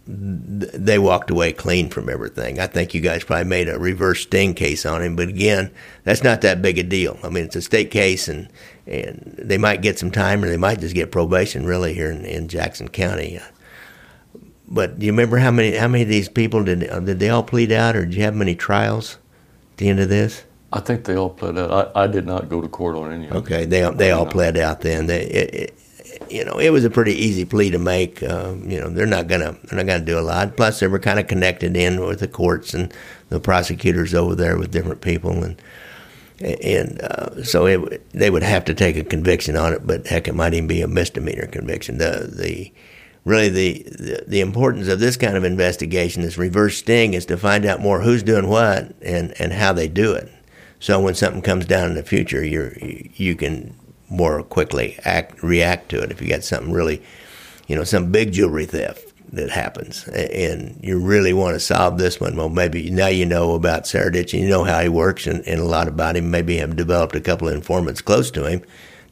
they 0.06 1.00
walked 1.00 1.30
away 1.30 1.52
clean 1.52 1.88
from 1.88 2.08
everything. 2.08 2.60
I 2.60 2.68
think 2.68 2.94
you 2.94 3.00
guys 3.00 3.24
probably 3.24 3.46
made 3.46 3.68
a 3.68 3.76
reverse 3.78 4.20
sting 4.20 4.54
case 4.54 4.86
on 4.86 5.02
him, 5.02 5.16
but 5.16 5.28
again, 5.28 5.72
that's 6.04 6.22
not 6.22 6.42
that 6.42 6.62
big 6.62 6.78
a 6.78 6.84
deal. 6.84 7.18
I 7.24 7.30
mean, 7.30 7.44
it's 7.44 7.56
a 7.56 7.62
state 7.62 7.90
case, 7.90 8.28
and 8.28 8.48
and 8.86 9.34
they 9.36 9.58
might 9.58 9.82
get 9.82 9.98
some 9.98 10.12
time, 10.12 10.44
or 10.44 10.48
they 10.48 10.58
might 10.58 10.78
just 10.78 10.94
get 10.94 11.10
probation. 11.10 11.66
Really, 11.66 11.92
here 11.92 12.10
in, 12.10 12.24
in 12.24 12.46
Jackson 12.46 12.86
County. 12.86 13.40
But 14.66 14.98
do 14.98 15.06
you 15.06 15.12
remember 15.12 15.38
how 15.38 15.50
many 15.50 15.76
how 15.76 15.88
many 15.88 16.02
of 16.02 16.08
these 16.08 16.28
people 16.28 16.64
did 16.64 16.88
uh, 16.88 17.00
did 17.00 17.20
they 17.20 17.28
all 17.28 17.42
plead 17.42 17.70
out, 17.70 17.96
or 17.96 18.04
did 18.04 18.14
you 18.14 18.22
have 18.22 18.34
many 18.34 18.54
trials 18.54 19.18
at 19.72 19.78
the 19.78 19.88
end 19.88 20.00
of 20.00 20.08
this? 20.08 20.44
I 20.72 20.80
think 20.80 21.04
they 21.04 21.14
all 21.14 21.30
pled 21.30 21.56
out. 21.56 21.92
I, 21.94 22.04
I 22.04 22.06
did 22.06 22.26
not 22.26 22.48
go 22.48 22.60
to 22.60 22.68
court 22.68 22.96
on 22.96 23.12
any 23.12 23.26
of 23.26 23.30
them. 23.30 23.38
Okay, 23.42 23.64
they 23.64 23.88
they 23.90 24.10
all 24.10 24.26
pled 24.26 24.56
out 24.56 24.80
then. 24.80 25.06
They, 25.06 25.22
it, 25.22 25.54
it, 25.54 25.78
you 26.30 26.44
know, 26.44 26.58
it 26.58 26.70
was 26.70 26.84
a 26.84 26.90
pretty 26.90 27.12
easy 27.12 27.44
plea 27.44 27.70
to 27.70 27.78
make. 27.78 28.22
Uh, 28.22 28.54
you 28.64 28.80
know, 28.80 28.88
they're 28.88 29.06
not 29.06 29.28
gonna 29.28 29.56
they're 29.64 29.78
not 29.78 29.86
gonna 29.86 30.04
do 30.04 30.18
a 30.18 30.20
lot. 30.22 30.56
Plus, 30.56 30.80
they 30.80 30.86
were 30.86 30.98
kind 30.98 31.20
of 31.20 31.26
connected 31.26 31.76
in 31.76 32.00
with 32.00 32.20
the 32.20 32.28
courts 32.28 32.74
and 32.74 32.92
the 33.28 33.40
prosecutors 33.40 34.14
over 34.14 34.34
there 34.34 34.58
with 34.58 34.72
different 34.72 35.00
people, 35.00 35.44
and 35.44 35.60
and 36.40 37.00
uh, 37.02 37.44
so 37.44 37.66
it, 37.66 38.10
they 38.12 38.30
would 38.30 38.42
have 38.42 38.64
to 38.64 38.74
take 38.74 38.96
a 38.96 39.04
conviction 39.04 39.56
on 39.56 39.72
it. 39.72 39.86
But 39.86 40.06
heck, 40.06 40.26
it 40.26 40.34
might 40.34 40.54
even 40.54 40.66
be 40.66 40.80
a 40.80 40.88
misdemeanor 40.88 41.46
conviction. 41.46 41.98
The 41.98 42.30
the 42.32 42.72
really 43.24 43.48
the, 43.48 43.82
the, 43.84 44.24
the 44.26 44.40
importance 44.40 44.88
of 44.88 45.00
this 45.00 45.16
kind 45.16 45.36
of 45.36 45.44
investigation, 45.44 46.22
this 46.22 46.38
reverse 46.38 46.78
sting, 46.78 47.14
is 47.14 47.26
to 47.26 47.36
find 47.36 47.64
out 47.64 47.80
more 47.80 48.02
who's 48.02 48.22
doing 48.22 48.48
what 48.48 48.94
and, 49.02 49.34
and 49.40 49.52
how 49.52 49.72
they 49.72 49.88
do 49.88 50.12
it. 50.12 50.30
So 50.78 51.00
when 51.00 51.14
something 51.14 51.42
comes 51.42 51.64
down 51.64 51.88
in 51.88 51.94
the 51.94 52.02
future, 52.02 52.44
you 52.44 53.10
you 53.14 53.36
can 53.36 53.74
more 54.10 54.42
quickly 54.42 54.98
act 55.04 55.42
react 55.42 55.88
to 55.90 56.02
it. 56.02 56.10
If 56.10 56.20
you 56.20 56.28
got 56.28 56.44
something 56.44 56.72
really, 56.72 57.02
you 57.66 57.74
know, 57.74 57.84
some 57.84 58.12
big 58.12 58.32
jewelry 58.32 58.66
theft 58.66 59.12
that 59.32 59.48
happens, 59.48 60.06
and 60.08 60.78
you 60.82 61.00
really 61.00 61.32
want 61.32 61.54
to 61.54 61.60
solve 61.60 61.96
this 61.96 62.20
one, 62.20 62.36
well, 62.36 62.50
maybe 62.50 62.90
now 62.90 63.06
you 63.06 63.24
know 63.24 63.54
about 63.54 63.84
Saradich 63.84 64.34
and 64.34 64.42
you 64.42 64.48
know 64.48 64.64
how 64.64 64.82
he 64.82 64.90
works 64.90 65.26
and, 65.26 65.46
and 65.48 65.58
a 65.58 65.64
lot 65.64 65.88
about 65.88 66.16
him. 66.16 66.30
Maybe 66.30 66.58
have 66.58 66.76
developed 66.76 67.16
a 67.16 67.20
couple 67.20 67.48
of 67.48 67.54
informants 67.54 68.02
close 68.02 68.30
to 68.32 68.44
him 68.44 68.62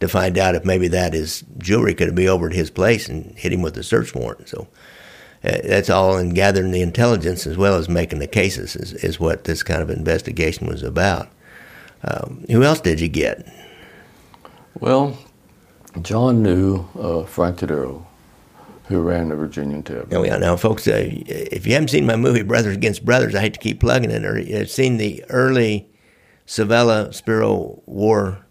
to 0.02 0.08
find 0.08 0.36
out 0.36 0.56
if 0.56 0.64
maybe 0.64 0.88
that 0.88 1.14
is 1.14 1.44
jewelry 1.58 1.94
could 1.94 2.12
be 2.14 2.28
over 2.28 2.48
at 2.48 2.52
his 2.52 2.70
place 2.70 3.08
and 3.08 3.38
hit 3.38 3.52
him 3.52 3.62
with 3.62 3.78
a 3.78 3.84
search 3.84 4.14
warrant. 4.16 4.48
So 4.48 4.66
uh, 5.44 5.58
that's 5.62 5.88
all 5.88 6.18
in 6.18 6.34
gathering 6.34 6.72
the 6.72 6.82
intelligence 6.82 7.46
as 7.46 7.56
well 7.56 7.76
as 7.76 7.88
making 7.88 8.18
the 8.18 8.26
cases 8.26 8.74
is, 8.74 8.92
is 8.94 9.20
what 9.20 9.44
this 9.44 9.62
kind 9.62 9.80
of 9.80 9.90
investigation 9.90 10.66
was 10.66 10.82
about. 10.82 11.28
Um, 12.02 12.44
who 12.50 12.64
else 12.64 12.80
did 12.80 13.00
you 13.00 13.08
get? 13.08 13.46
Well, 14.80 15.16
John 16.00 16.42
knew 16.42 16.88
uh, 16.98 17.22
Frank 17.22 17.58
Tadero, 17.58 18.04
who 18.86 19.02
ran 19.02 19.28
the 19.28 19.36
Virginian 19.36 19.84
Tavern. 19.84 20.08
Oh, 20.10 20.24
yeah. 20.24 20.36
Now, 20.36 20.56
folks, 20.56 20.88
uh, 20.88 21.06
if 21.06 21.64
you 21.64 21.74
haven't 21.74 21.88
seen 21.88 22.06
my 22.06 22.16
movie 22.16 22.42
Brothers 22.42 22.74
Against 22.74 23.04
Brothers, 23.04 23.36
I 23.36 23.40
hate 23.40 23.54
to 23.54 23.60
keep 23.60 23.78
plugging 23.78 24.10
it, 24.10 24.24
or 24.24 24.36
you've 24.36 24.68
seen 24.68 24.96
the 24.96 25.24
early 25.28 25.88
Civella 26.44 27.14
Spero 27.14 27.80
War 27.86 28.41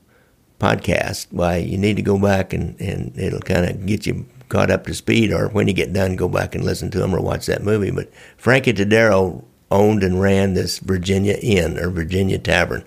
podcast, 0.62 1.26
why 1.32 1.58
you 1.58 1.78
need 1.78 1.96
to 1.96 2.04
go 2.04 2.20
back 2.20 2.54
and, 2.54 2.80
and 2.80 3.18
it'll 3.18 3.40
kind 3.40 3.66
of 3.66 3.86
get 3.88 4.06
you 4.06 4.26
caught 4.48 4.70
up 4.70 4.86
to 4.86 4.94
speed, 4.94 5.32
or 5.32 5.48
when 5.50 5.68
you 5.68 5.74
get 5.74 5.94
done, 5.94 6.16
go 6.16 6.28
back 6.28 6.54
and 6.54 6.64
listen 6.64 6.92
to 6.92 7.00
them 7.00 7.16
or 7.16 7.22
watch 7.22 7.48
that 7.48 7.64
movie. 7.64 7.90
But 7.90 8.12
Frankie 8.38 8.74
Tadero 8.74 9.44
owned 9.72 10.04
and 10.04 10.22
ran 10.22 10.54
this 10.54 10.80
Virginia 10.80 11.38
Inn 11.42 11.80
or 11.80 11.90
Virginia 11.90 12.38
Tavern, 12.38 12.84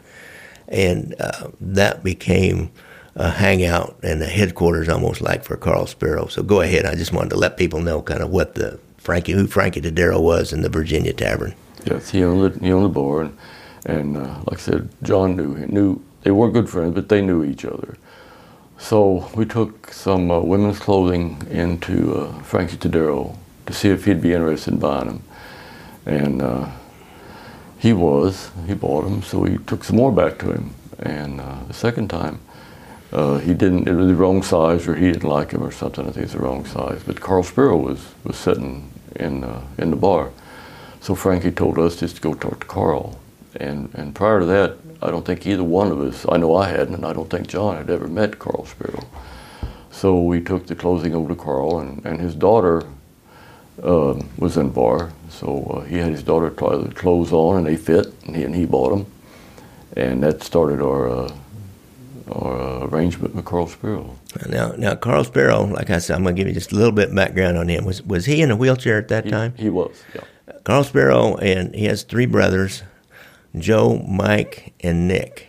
and 0.68 1.14
uh, 1.18 1.48
that 1.60 2.04
became 2.04 2.70
a 3.16 3.30
hangout 3.30 3.96
and 4.02 4.22
a 4.22 4.26
headquarters 4.26 4.88
almost 4.88 5.20
like 5.20 5.42
for 5.44 5.56
Carl 5.56 5.86
Spero. 5.86 6.26
So 6.26 6.42
go 6.42 6.60
ahead. 6.60 6.84
I 6.84 6.94
just 6.94 7.12
wanted 7.12 7.30
to 7.30 7.36
let 7.36 7.56
people 7.56 7.80
know 7.80 8.02
kind 8.02 8.22
of 8.22 8.30
what 8.30 8.54
the 8.54 8.78
Frankie, 8.98 9.32
who 9.32 9.46
Frankie 9.46 9.80
Tadero 9.80 10.20
was 10.20 10.52
in 10.52 10.62
the 10.62 10.68
Virginia 10.68 11.12
Tavern. 11.12 11.54
Yes, 11.84 12.10
he 12.10 12.22
owned 12.22 12.54
the, 12.54 12.60
he 12.60 12.72
owned 12.72 12.84
the 12.84 12.88
bar, 12.88 13.22
and, 13.22 13.38
and 13.86 14.16
uh, 14.16 14.40
like 14.46 14.58
I 14.58 14.62
said, 14.62 14.88
John 15.02 15.36
knew 15.36 15.54
knew 15.66 16.02
they 16.24 16.30
weren't 16.30 16.54
good 16.54 16.68
friends, 16.68 16.94
but 16.94 17.08
they 17.08 17.22
knew 17.22 17.44
each 17.44 17.64
other. 17.64 17.96
So 18.78 19.30
we 19.36 19.44
took 19.44 19.92
some 19.92 20.30
uh, 20.30 20.40
women's 20.40 20.78
clothing 20.78 21.46
into 21.50 22.14
uh, 22.16 22.42
Frankie 22.42 22.76
Tadero 22.76 23.36
to 23.66 23.72
see 23.72 23.90
if 23.90 24.04
he'd 24.04 24.20
be 24.20 24.32
interested 24.32 24.74
in 24.74 24.80
buying 24.80 25.06
them. 25.06 25.22
And 26.06 26.42
uh, 26.42 26.68
he 27.78 27.92
was. 27.92 28.50
He 28.66 28.74
bought 28.74 29.04
them, 29.04 29.22
so 29.22 29.38
we 29.38 29.58
took 29.58 29.84
some 29.84 29.96
more 29.96 30.12
back 30.12 30.38
to 30.40 30.52
him. 30.52 30.74
And 30.98 31.40
uh, 31.40 31.58
the 31.68 31.74
second 31.74 32.08
time, 32.08 32.40
uh, 33.12 33.38
he 33.38 33.54
didn't, 33.54 33.86
it 33.86 33.94
was 33.94 34.08
the 34.08 34.14
wrong 34.14 34.42
size, 34.42 34.88
or 34.88 34.96
he 34.96 35.12
didn't 35.12 35.28
like 35.28 35.52
him 35.52 35.62
or 35.62 35.70
something. 35.70 36.06
I 36.06 36.10
think 36.10 36.24
it's 36.24 36.32
the 36.32 36.40
wrong 36.40 36.64
size. 36.64 37.02
But 37.06 37.20
Carl 37.20 37.42
Spero 37.42 37.76
was, 37.76 38.14
was 38.24 38.36
sitting 38.36 38.90
in, 39.16 39.44
uh, 39.44 39.62
in 39.78 39.90
the 39.90 39.96
bar. 39.96 40.30
So 41.00 41.14
Frankie 41.14 41.50
told 41.50 41.78
us 41.78 41.96
just 41.96 42.16
to 42.16 42.22
go 42.22 42.34
talk 42.34 42.60
to 42.60 42.66
Carl. 42.66 43.20
And, 43.56 43.90
and 43.94 44.14
prior 44.14 44.40
to 44.40 44.46
that, 44.46 44.78
I 45.04 45.10
don't 45.10 45.24
think 45.26 45.46
either 45.46 45.62
one 45.64 45.92
of 45.92 46.00
us, 46.00 46.24
I 46.28 46.38
know 46.38 46.56
I 46.56 46.68
hadn't, 46.68 46.94
and 46.94 47.04
I 47.06 47.12
don't 47.12 47.28
think 47.30 47.46
John 47.46 47.76
had 47.76 47.90
ever 47.90 48.08
met 48.08 48.38
Carl 48.38 48.64
Spero. 48.66 49.04
So 49.90 50.20
we 50.20 50.40
took 50.40 50.66
the 50.66 50.74
clothing 50.74 51.14
over 51.14 51.28
to 51.28 51.40
Carl, 51.40 51.78
and, 51.80 52.04
and 52.06 52.20
his 52.20 52.34
daughter 52.34 52.82
uh, 53.82 54.14
was 54.38 54.56
in 54.56 54.70
bar. 54.70 55.12
So 55.28 55.64
uh, 55.64 55.80
he 55.82 55.98
had 55.98 56.10
his 56.10 56.22
daughter 56.22 56.50
try 56.50 56.76
the 56.76 56.92
clothes 56.94 57.32
on, 57.32 57.58
and 57.58 57.66
they 57.66 57.76
fit, 57.76 58.06
and 58.26 58.34
he, 58.34 58.44
and 58.44 58.54
he 58.54 58.64
bought 58.66 58.90
them. 58.90 59.06
And 59.96 60.22
that 60.24 60.42
started 60.42 60.80
our, 60.80 61.08
uh, 61.08 61.34
our 62.32 62.60
uh, 62.60 62.86
arrangement 62.86 63.34
with 63.34 63.44
Carl 63.44 63.68
Spero. 63.68 64.16
Now, 64.48 64.72
now 64.72 64.94
Carl 64.96 65.22
Spero, 65.24 65.64
like 65.66 65.90
I 65.90 65.98
said, 65.98 66.16
I'm 66.16 66.22
going 66.24 66.34
to 66.34 66.40
give 66.40 66.48
you 66.48 66.54
just 66.54 66.72
a 66.72 66.76
little 66.76 66.90
bit 66.92 67.10
of 67.10 67.14
background 67.14 67.56
on 67.58 67.68
him. 67.68 67.84
Was 67.84 68.02
was 68.02 68.24
he 68.24 68.40
in 68.42 68.50
a 68.50 68.56
wheelchair 68.56 68.98
at 68.98 69.08
that 69.08 69.26
He, 69.26 69.30
time? 69.30 69.54
he 69.56 69.68
was, 69.68 70.02
yeah. 70.14 70.22
Carl 70.64 70.82
Spero, 70.82 71.36
and 71.36 71.74
he 71.74 71.84
has 71.84 72.02
three 72.02 72.26
brothers, 72.26 72.82
Joe, 73.56 74.04
Mike, 74.08 74.74
and 74.80 75.08
Nick. 75.08 75.48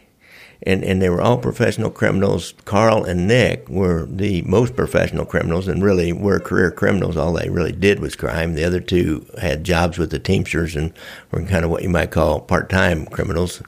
And, 0.63 0.83
and 0.83 1.01
they 1.01 1.09
were 1.09 1.21
all 1.21 1.37
professional 1.37 1.91
criminals. 1.91 2.53
Carl 2.65 3.03
and 3.03 3.27
Nick 3.27 3.69
were 3.69 4.07
the 4.09 4.41
most 4.43 4.75
professional 4.75 5.25
criminals 5.25 5.67
and 5.67 5.83
really 5.83 6.11
were 6.11 6.39
career 6.39 6.71
criminals. 6.71 7.17
All 7.17 7.33
they 7.33 7.49
really 7.49 7.71
did 7.71 7.99
was 7.99 8.15
crime. 8.15 8.55
The 8.55 8.63
other 8.63 8.79
two 8.79 9.27
had 9.39 9.63
jobs 9.63 9.97
with 9.97 10.09
the 10.09 10.17
Teamsters 10.17 10.75
and 10.75 10.91
were 11.29 11.43
kind 11.43 11.65
of 11.65 11.71
what 11.71 11.83
you 11.83 11.89
might 11.89 12.11
call 12.11 12.39
part 12.39 12.69
time 12.69 13.05
criminals. 13.05 13.61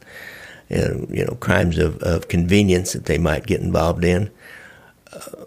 and, 0.69 1.08
you 1.15 1.23
know, 1.26 1.36
crimes 1.36 1.78
of, 1.78 2.02
of 2.02 2.28
convenience 2.28 2.93
that 2.93 3.06
they 3.06 3.17
might 3.17 3.45
get 3.45 3.62
involved 3.62 4.04
in 4.04 4.32
uh, 5.13 5.45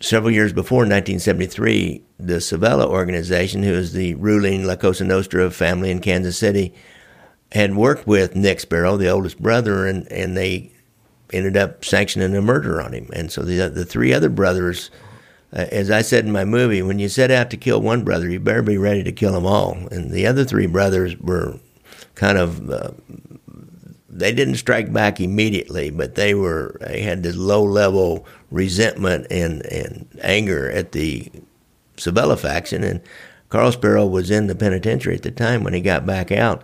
several 0.00 0.30
years 0.30 0.52
before 0.52 0.80
1973, 0.80 2.02
the 2.18 2.34
Civella 2.34 2.86
organization, 2.86 3.62
who 3.62 3.72
is 3.72 3.92
the 3.92 4.14
ruling 4.14 4.64
La 4.64 4.76
Cosa 4.76 5.04
Nostra 5.04 5.50
family 5.50 5.90
in 5.90 6.00
Kansas 6.00 6.38
City, 6.38 6.74
had 7.52 7.74
worked 7.74 8.06
with 8.06 8.36
Nick 8.36 8.60
Spero, 8.60 8.96
the 8.96 9.08
oldest 9.08 9.40
brother, 9.40 9.86
and, 9.86 10.10
and 10.12 10.36
they 10.36 10.72
ended 11.32 11.56
up 11.56 11.84
sanctioning 11.84 12.34
a 12.36 12.42
murder 12.42 12.80
on 12.80 12.92
him. 12.92 13.08
And 13.12 13.30
so 13.30 13.42
the, 13.42 13.68
the 13.68 13.84
three 13.84 14.12
other 14.12 14.28
brothers, 14.28 14.90
uh, 15.52 15.66
as 15.70 15.90
I 15.90 16.02
said 16.02 16.24
in 16.24 16.32
my 16.32 16.44
movie, 16.44 16.82
when 16.82 16.98
you 16.98 17.08
set 17.08 17.30
out 17.30 17.50
to 17.50 17.56
kill 17.56 17.80
one 17.80 18.04
brother, 18.04 18.28
you 18.28 18.40
better 18.40 18.62
be 18.62 18.78
ready 18.78 19.02
to 19.02 19.12
kill 19.12 19.32
them 19.32 19.46
all. 19.46 19.72
And 19.90 20.10
the 20.10 20.26
other 20.26 20.44
three 20.44 20.66
brothers 20.66 21.16
were 21.18 21.58
kind 22.14 22.38
of 22.38 22.70
uh, 22.70 22.90
they 24.08 24.32
didn't 24.32 24.56
strike 24.56 24.92
back 24.92 25.20
immediately, 25.20 25.90
but 25.90 26.16
they 26.16 26.34
were 26.34 26.76
they 26.80 27.00
had 27.00 27.22
this 27.22 27.36
low 27.36 27.62
level 27.62 28.26
resentment 28.50 29.26
and, 29.30 29.64
and 29.66 30.06
anger 30.22 30.70
at 30.70 30.92
the 30.92 31.30
Civella 31.96 32.38
faction. 32.38 32.82
And 32.82 33.00
Carl 33.48 33.72
Spero 33.72 34.06
was 34.06 34.30
in 34.30 34.46
the 34.46 34.54
penitentiary 34.54 35.14
at 35.14 35.22
the 35.22 35.30
time 35.30 35.64
when 35.64 35.74
he 35.74 35.80
got 35.80 36.06
back 36.06 36.32
out. 36.32 36.62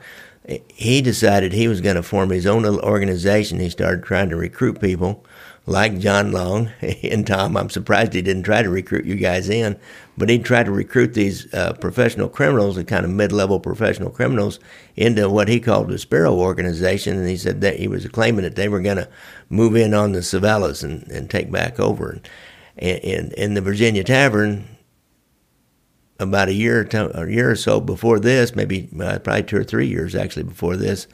He 0.68 1.02
decided 1.02 1.52
he 1.52 1.68
was 1.68 1.80
going 1.80 1.96
to 1.96 2.02
form 2.02 2.30
his 2.30 2.46
own 2.46 2.62
little 2.62 2.80
organization. 2.80 3.58
He 3.58 3.70
started 3.70 4.04
trying 4.04 4.28
to 4.30 4.36
recruit 4.36 4.80
people 4.80 5.24
like 5.66 5.98
John 5.98 6.30
Long 6.30 6.70
and 7.02 7.26
Tom. 7.26 7.56
I'm 7.56 7.70
surprised 7.70 8.12
he 8.12 8.22
didn't 8.22 8.44
try 8.44 8.62
to 8.62 8.70
recruit 8.70 9.04
you 9.04 9.16
guys 9.16 9.48
in, 9.48 9.78
but 10.16 10.28
he 10.28 10.38
tried 10.38 10.66
to 10.66 10.72
recruit 10.72 11.14
these 11.14 11.52
uh, 11.52 11.72
professional 11.74 12.28
criminals, 12.28 12.76
the 12.76 12.84
kind 12.84 13.04
of 13.04 13.10
mid-level 13.10 13.60
professional 13.60 14.10
criminals, 14.10 14.60
into 14.94 15.28
what 15.28 15.48
he 15.48 15.58
called 15.58 15.88
the 15.88 15.98
Spero 15.98 16.34
organization. 16.34 17.18
And 17.18 17.28
he 17.28 17.36
said 17.36 17.60
that 17.62 17.78
he 17.78 17.88
was 17.88 18.06
claiming 18.08 18.42
that 18.42 18.54
they 18.54 18.68
were 18.68 18.80
going 18.80 18.98
to 18.98 19.08
move 19.50 19.74
in 19.74 19.94
on 19.94 20.12
the 20.12 20.20
Civellas 20.20 20.84
and, 20.84 21.02
and 21.10 21.28
take 21.28 21.50
back 21.50 21.80
over. 21.80 22.20
And 22.78 23.32
in 23.32 23.54
the 23.54 23.62
Virginia 23.62 24.04
Tavern, 24.04 24.75
about 26.18 26.48
a 26.48 26.52
year, 26.52 26.84
to, 26.84 27.20
a 27.20 27.30
year 27.30 27.50
or 27.50 27.56
so 27.56 27.80
before 27.80 28.18
this, 28.18 28.54
maybe 28.54 28.88
uh, 29.00 29.18
probably 29.18 29.42
two 29.42 29.56
or 29.56 29.64
three 29.64 29.86
years 29.86 30.14
actually 30.14 30.44
before 30.44 30.76
this, 30.76 31.06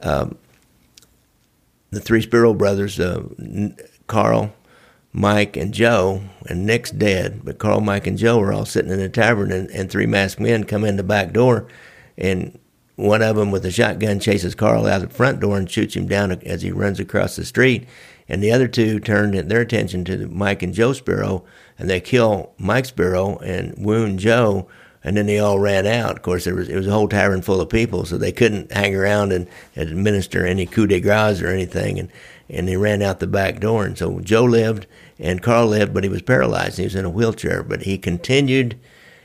um, 0.00 0.36
the 1.90 2.00
three 2.00 2.22
Spero 2.22 2.54
brothers, 2.54 3.00
uh, 3.00 3.22
Carl, 4.06 4.52
Mike, 5.12 5.56
and 5.56 5.72
Joe, 5.72 6.22
and 6.46 6.66
Nick's 6.66 6.90
dead, 6.90 7.40
but 7.44 7.58
Carl, 7.58 7.80
Mike, 7.80 8.06
and 8.06 8.18
Joe 8.18 8.40
are 8.40 8.52
all 8.52 8.66
sitting 8.66 8.90
in 8.90 8.98
the 8.98 9.08
tavern, 9.08 9.50
and, 9.50 9.70
and 9.70 9.90
three 9.90 10.06
masked 10.06 10.40
men 10.40 10.64
come 10.64 10.84
in 10.84 10.96
the 10.96 11.02
back 11.02 11.32
door, 11.32 11.66
and 12.18 12.58
one 12.96 13.22
of 13.22 13.36
them 13.36 13.50
with 13.50 13.64
a 13.64 13.70
shotgun 13.70 14.18
chases 14.20 14.54
Carl 14.54 14.86
out 14.86 15.02
the 15.02 15.08
front 15.08 15.40
door 15.40 15.56
and 15.58 15.70
shoots 15.70 15.94
him 15.94 16.08
down 16.08 16.32
as 16.32 16.62
he 16.62 16.72
runs 16.72 16.98
across 16.98 17.36
the 17.36 17.44
street. 17.44 17.86
And 18.28 18.42
the 18.42 18.50
other 18.50 18.66
two 18.66 18.98
turned 18.98 19.34
their 19.34 19.60
attention 19.60 20.04
to 20.06 20.26
Mike 20.28 20.62
and 20.62 20.74
Joe 20.74 20.92
Spero, 20.92 21.44
and 21.78 21.88
they 21.90 22.00
kill 22.00 22.52
Mike 22.58 22.86
Spero 22.86 23.36
and 23.38 23.74
wound 23.76 24.18
Joe 24.18 24.68
and 25.06 25.16
then 25.16 25.26
they 25.26 25.38
all 25.38 25.60
ran 25.60 25.86
out. 25.86 26.16
Of 26.16 26.22
course, 26.22 26.44
there 26.44 26.54
was 26.56 26.68
it 26.68 26.74
was 26.74 26.88
a 26.88 26.92
whole 26.92 27.08
tavern 27.08 27.40
full 27.40 27.60
of 27.60 27.68
people, 27.68 28.04
so 28.04 28.18
they 28.18 28.32
couldn't 28.32 28.72
hang 28.72 28.94
around 28.94 29.32
and, 29.32 29.46
administer 29.76 30.44
any 30.44 30.66
coup 30.66 30.88
de 30.88 31.00
grace 31.00 31.40
or 31.40 31.46
anything, 31.46 31.98
and 32.00 32.10
and 32.50 32.66
they 32.66 32.76
ran 32.76 33.02
out 33.02 33.20
the 33.20 33.26
back 33.28 33.60
door. 33.60 33.84
And 33.84 33.96
so 33.96 34.18
Joe 34.18 34.44
lived 34.44 34.86
and 35.18 35.42
Carl 35.42 35.68
lived, 35.68 35.94
but 35.94 36.02
he 36.02 36.10
was 36.10 36.22
paralyzed. 36.22 36.78
He 36.78 36.84
was 36.84 36.96
in 36.96 37.04
a 37.04 37.10
wheelchair, 37.10 37.62
but 37.62 37.82
he 37.82 37.98
continued 37.98 38.78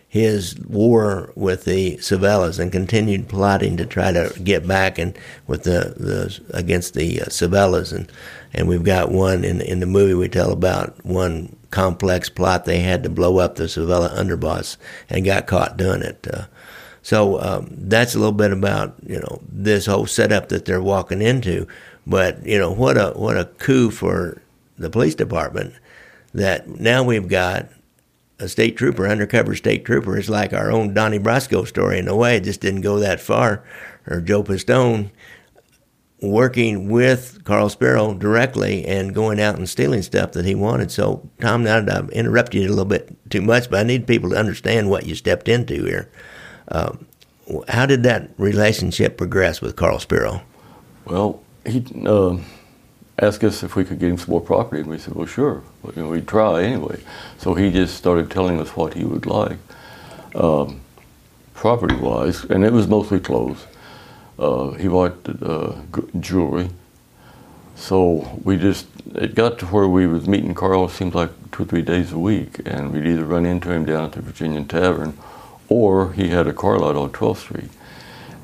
his 0.07 0.59
war 0.67 1.31
with 1.35 1.65
the 1.65 1.95
Civellas 1.97 2.59
and 2.59 2.71
continued 2.71 3.27
plotting 3.27 3.77
to 3.77 3.85
try 3.85 4.11
to 4.11 4.33
get 4.43 4.67
back 4.67 4.99
and 4.99 5.17
with 5.47 5.63
the, 5.63 5.95
the 5.97 6.39
against 6.55 6.93
the 6.93 7.21
uh, 7.21 7.95
and 7.95 8.11
and 8.53 8.67
we've 8.67 8.83
got 8.83 9.09
one 9.11 9.43
in 9.43 9.61
in 9.61 9.79
the 9.79 9.85
movie 9.87 10.13
we 10.13 10.27
tell 10.27 10.51
about 10.51 11.03
one 11.03 11.55
complex 11.71 12.29
plot 12.29 12.65
they 12.65 12.79
had 12.79 13.03
to 13.03 13.09
blow 13.09 13.37
up 13.37 13.55
the 13.55 13.63
Civella 13.63 14.13
underboss 14.15 14.77
and 15.09 15.25
got 15.25 15.47
caught 15.47 15.77
doing 15.77 16.01
it. 16.01 16.27
Uh, 16.31 16.45
so 17.01 17.41
um, 17.41 17.69
that's 17.71 18.13
a 18.13 18.19
little 18.19 18.31
bit 18.31 18.51
about 18.51 18.95
you 19.05 19.19
know 19.19 19.41
this 19.49 19.85
whole 19.87 20.05
setup 20.05 20.49
that 20.49 20.65
they're 20.65 20.81
walking 20.81 21.21
into. 21.21 21.67
But 22.05 22.45
you 22.45 22.59
know 22.59 22.71
what 22.71 22.97
a 22.97 23.11
what 23.11 23.37
a 23.37 23.45
coup 23.45 23.91
for 23.91 24.41
the 24.77 24.89
police 24.89 25.15
department 25.15 25.73
that 26.33 26.67
now 26.67 27.03
we've 27.03 27.27
got 27.27 27.69
a 28.39 28.47
state 28.47 28.75
trooper, 28.75 29.07
undercover 29.07 29.55
state 29.55 29.85
trooper. 29.85 30.17
It's 30.17 30.29
like 30.29 30.53
our 30.53 30.71
own 30.71 30.93
Donnie 30.93 31.19
Brasco 31.19 31.67
story 31.67 31.99
in 31.99 32.07
a 32.07 32.15
way. 32.15 32.37
It 32.37 32.43
just 32.43 32.61
didn't 32.61 32.81
go 32.81 32.99
that 32.99 33.19
far. 33.19 33.63
Or 34.07 34.19
Joe 34.19 34.43
Pistone 34.43 35.11
working 36.21 36.87
with 36.87 37.43
Carl 37.45 37.69
Spero 37.69 38.13
directly 38.13 38.85
and 38.85 39.13
going 39.13 39.39
out 39.39 39.57
and 39.57 39.67
stealing 39.67 40.03
stuff 40.03 40.33
that 40.33 40.45
he 40.45 40.53
wanted. 40.53 40.91
So, 40.91 41.27
Tom, 41.39 41.63
now 41.63 41.77
I've 41.77 42.09
interrupted 42.11 42.61
you 42.61 42.67
a 42.67 42.69
little 42.69 42.85
bit 42.85 43.15
too 43.29 43.41
much, 43.41 43.69
but 43.69 43.79
I 43.79 43.83
need 43.83 44.05
people 44.05 44.29
to 44.29 44.37
understand 44.37 44.89
what 44.89 45.05
you 45.07 45.15
stepped 45.15 45.47
into 45.47 45.83
here. 45.83 46.09
Um, 46.67 47.07
how 47.67 47.85
did 47.87 48.03
that 48.03 48.29
relationship 48.37 49.17
progress 49.17 49.61
with 49.61 49.75
Carl 49.75 49.99
Spero? 49.99 50.43
Well, 51.05 51.41
he 51.65 51.83
uh, 52.05 52.37
asked 53.19 53.43
us 53.43 53.63
if 53.63 53.75
we 53.75 53.83
could 53.83 53.99
get 53.99 54.11
him 54.11 54.17
some 54.17 54.29
more 54.29 54.41
property, 54.41 54.81
and 54.81 54.89
we 54.89 54.99
said, 54.99 55.15
well, 55.15 55.25
sure. 55.25 55.63
Well, 55.81 55.93
you 55.95 56.03
know, 56.03 56.09
we'd 56.09 56.27
try 56.27 56.63
anyway. 56.63 57.01
So 57.39 57.55
he 57.55 57.71
just 57.71 57.95
started 57.95 58.29
telling 58.29 58.59
us 58.59 58.69
what 58.75 58.93
he 58.93 59.03
would 59.03 59.25
like, 59.25 59.57
um, 60.35 60.81
property-wise, 61.55 62.43
and 62.45 62.63
it 62.63 62.71
was 62.71 62.87
mostly 62.87 63.19
clothes. 63.19 63.65
Uh, 64.41 64.71
he 64.71 64.87
wanted 64.87 65.41
uh, 65.43 65.75
jewelry. 66.19 66.71
So 67.75 68.39
we 68.43 68.57
just, 68.57 68.87
it 69.13 69.35
got 69.35 69.59
to 69.59 69.67
where 69.67 69.87
we 69.87 70.07
was 70.07 70.27
meeting 70.27 70.55
Carl, 70.55 70.85
it 70.85 70.91
seemed 70.91 71.13
like 71.13 71.29
two 71.51 71.63
or 71.63 71.65
three 71.67 71.83
days 71.83 72.11
a 72.11 72.17
week, 72.17 72.59
and 72.65 72.91
we'd 72.91 73.05
either 73.05 73.23
run 73.23 73.45
into 73.45 73.71
him 73.71 73.85
down 73.85 74.05
at 74.05 74.11
the 74.13 74.21
Virginian 74.21 74.67
Tavern, 74.67 75.15
or 75.69 76.13
he 76.13 76.29
had 76.29 76.47
a 76.47 76.53
car 76.53 76.79
lot 76.79 76.95
on 76.95 77.11
12th 77.11 77.37
Street. 77.37 77.69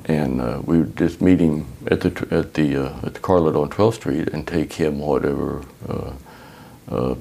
And 0.04 0.40
uh, 0.40 0.62
we 0.64 0.78
would 0.78 0.96
just 0.96 1.20
meet 1.20 1.40
him 1.40 1.66
at 1.88 2.00
the, 2.00 2.28
at 2.30 2.54
the, 2.54 2.76
uh, 2.76 3.06
at 3.06 3.14
the 3.14 3.20
car 3.20 3.40
lot 3.40 3.56
on 3.56 3.68
12th 3.68 3.94
Street 3.94 4.28
and 4.28 4.46
take 4.46 4.74
him 4.74 5.00
whatever 5.00 5.64
uh, 5.88 7.14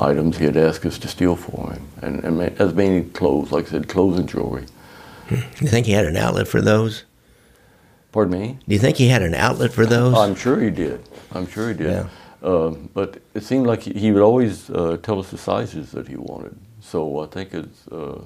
items 0.00 0.38
he 0.38 0.44
had 0.44 0.56
asked 0.56 0.84
us 0.86 0.98
to 0.98 1.08
steal 1.08 1.36
for 1.36 1.72
him. 1.72 1.86
And, 2.00 2.24
and 2.24 2.40
as 2.58 2.72
mainly 2.72 3.08
clothes, 3.10 3.52
like 3.52 3.66
I 3.66 3.70
said, 3.70 3.88
clothes 3.88 4.18
and 4.18 4.28
jewelry. 4.28 4.64
You 5.30 5.68
think 5.68 5.86
he 5.86 5.92
had 5.92 6.06
an 6.06 6.16
outlet 6.16 6.48
for 6.48 6.60
those? 6.60 7.04
Pardon 8.14 8.40
me? 8.40 8.58
Do 8.68 8.72
you 8.72 8.78
think 8.78 8.96
he 8.96 9.08
had 9.08 9.22
an 9.22 9.34
outlet 9.34 9.72
for 9.72 9.84
those? 9.84 10.16
I'm 10.16 10.36
sure 10.36 10.60
he 10.60 10.70
did. 10.70 11.02
I'm 11.32 11.48
sure 11.48 11.70
he 11.70 11.74
did. 11.74 11.90
Yeah. 11.90 12.08
Uh, 12.48 12.68
but 12.68 13.20
it 13.34 13.42
seemed 13.42 13.66
like 13.66 13.82
he, 13.82 13.92
he 13.92 14.12
would 14.12 14.22
always 14.22 14.70
uh, 14.70 14.98
tell 15.02 15.18
us 15.18 15.32
the 15.32 15.36
sizes 15.36 15.90
that 15.90 16.06
he 16.06 16.14
wanted. 16.14 16.56
So 16.80 17.24
I 17.24 17.26
think 17.26 17.52
it's. 17.52 17.88
Uh, 17.88 18.20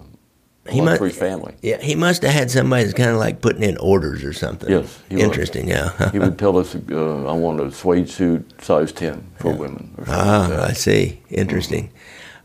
He 0.69 0.83
lot 0.83 0.91
mu- 0.91 0.97
for 0.99 1.07
his 1.07 1.17
family. 1.17 1.55
Yeah, 1.63 1.81
he 1.81 1.95
must 1.95 2.21
have 2.21 2.35
had 2.35 2.51
somebody 2.51 2.85
that's 2.85 2.99
kind 2.99 3.09
of 3.09 3.17
like 3.17 3.41
putting 3.41 3.63
in 3.63 3.79
orders 3.79 4.25
or 4.25 4.35
something. 4.35 4.69
Yes, 4.69 5.01
he 5.09 5.15
was. 5.15 5.25
interesting. 5.25 5.67
Yeah. 5.69 6.11
he 6.13 6.19
would 6.19 6.39
tell 6.39 6.59
us, 6.59 6.75
uh, 6.75 7.25
"I 7.27 7.33
want 7.33 7.59
a 7.59 7.73
suede 7.73 8.11
suit, 8.11 8.45
size 8.61 8.93
ten 8.93 9.27
for 9.39 9.55
women." 9.55 9.95
Or 9.97 10.05
something 10.05 10.23
ah, 10.23 10.49
like 10.51 10.71
I 10.71 10.73
see. 10.75 11.23
Interesting. 11.31 11.91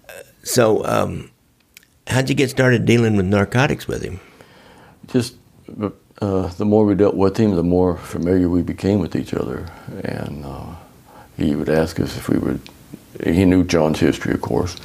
Uh, 0.07 0.13
so, 0.43 0.85
um, 0.85 1.29
how'd 2.07 2.29
you 2.29 2.35
get 2.35 2.49
started 2.49 2.85
dealing 2.85 3.17
with 3.17 3.25
narcotics 3.25 3.85
with 3.85 4.01
him? 4.01 4.21
Just 5.07 5.35
uh, 6.23 6.47
the 6.47 6.63
more 6.63 6.85
we 6.85 6.95
dealt 6.95 7.15
with 7.15 7.35
him, 7.35 7.53
the 7.55 7.63
more 7.63 7.97
familiar 7.97 8.47
we 8.47 8.61
became 8.61 8.99
with 8.99 9.13
each 9.13 9.33
other, 9.33 9.69
and 10.05 10.45
uh, 10.45 10.73
he 11.35 11.53
would 11.53 11.67
ask 11.69 11.99
us 11.99 12.15
if 12.15 12.29
we 12.29 12.37
would. 12.37 12.61
He 13.23 13.43
knew 13.43 13.63
John's 13.65 13.99
history, 13.99 14.33
of 14.33 14.41
course, 14.41 14.77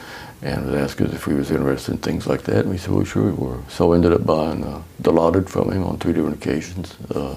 and 0.42 0.66
would 0.66 0.74
ask 0.74 1.00
us 1.00 1.12
if 1.12 1.28
we 1.28 1.34
was 1.34 1.52
interested 1.52 1.92
in 1.92 1.98
things 1.98 2.26
like 2.26 2.42
that. 2.42 2.60
And 2.64 2.70
we 2.70 2.76
said, 2.76 2.90
"Well, 2.90 3.04
sure 3.04 3.30
we 3.30 3.32
were." 3.32 3.60
So 3.68 3.92
I 3.92 3.96
ended 3.96 4.12
up 4.12 4.26
buying 4.26 4.64
uh, 4.64 4.82
Dilaudid 5.00 5.48
from 5.48 5.70
him 5.70 5.84
on 5.84 5.98
three 5.98 6.12
different 6.12 6.42
occasions. 6.42 6.96
Uh, 7.14 7.36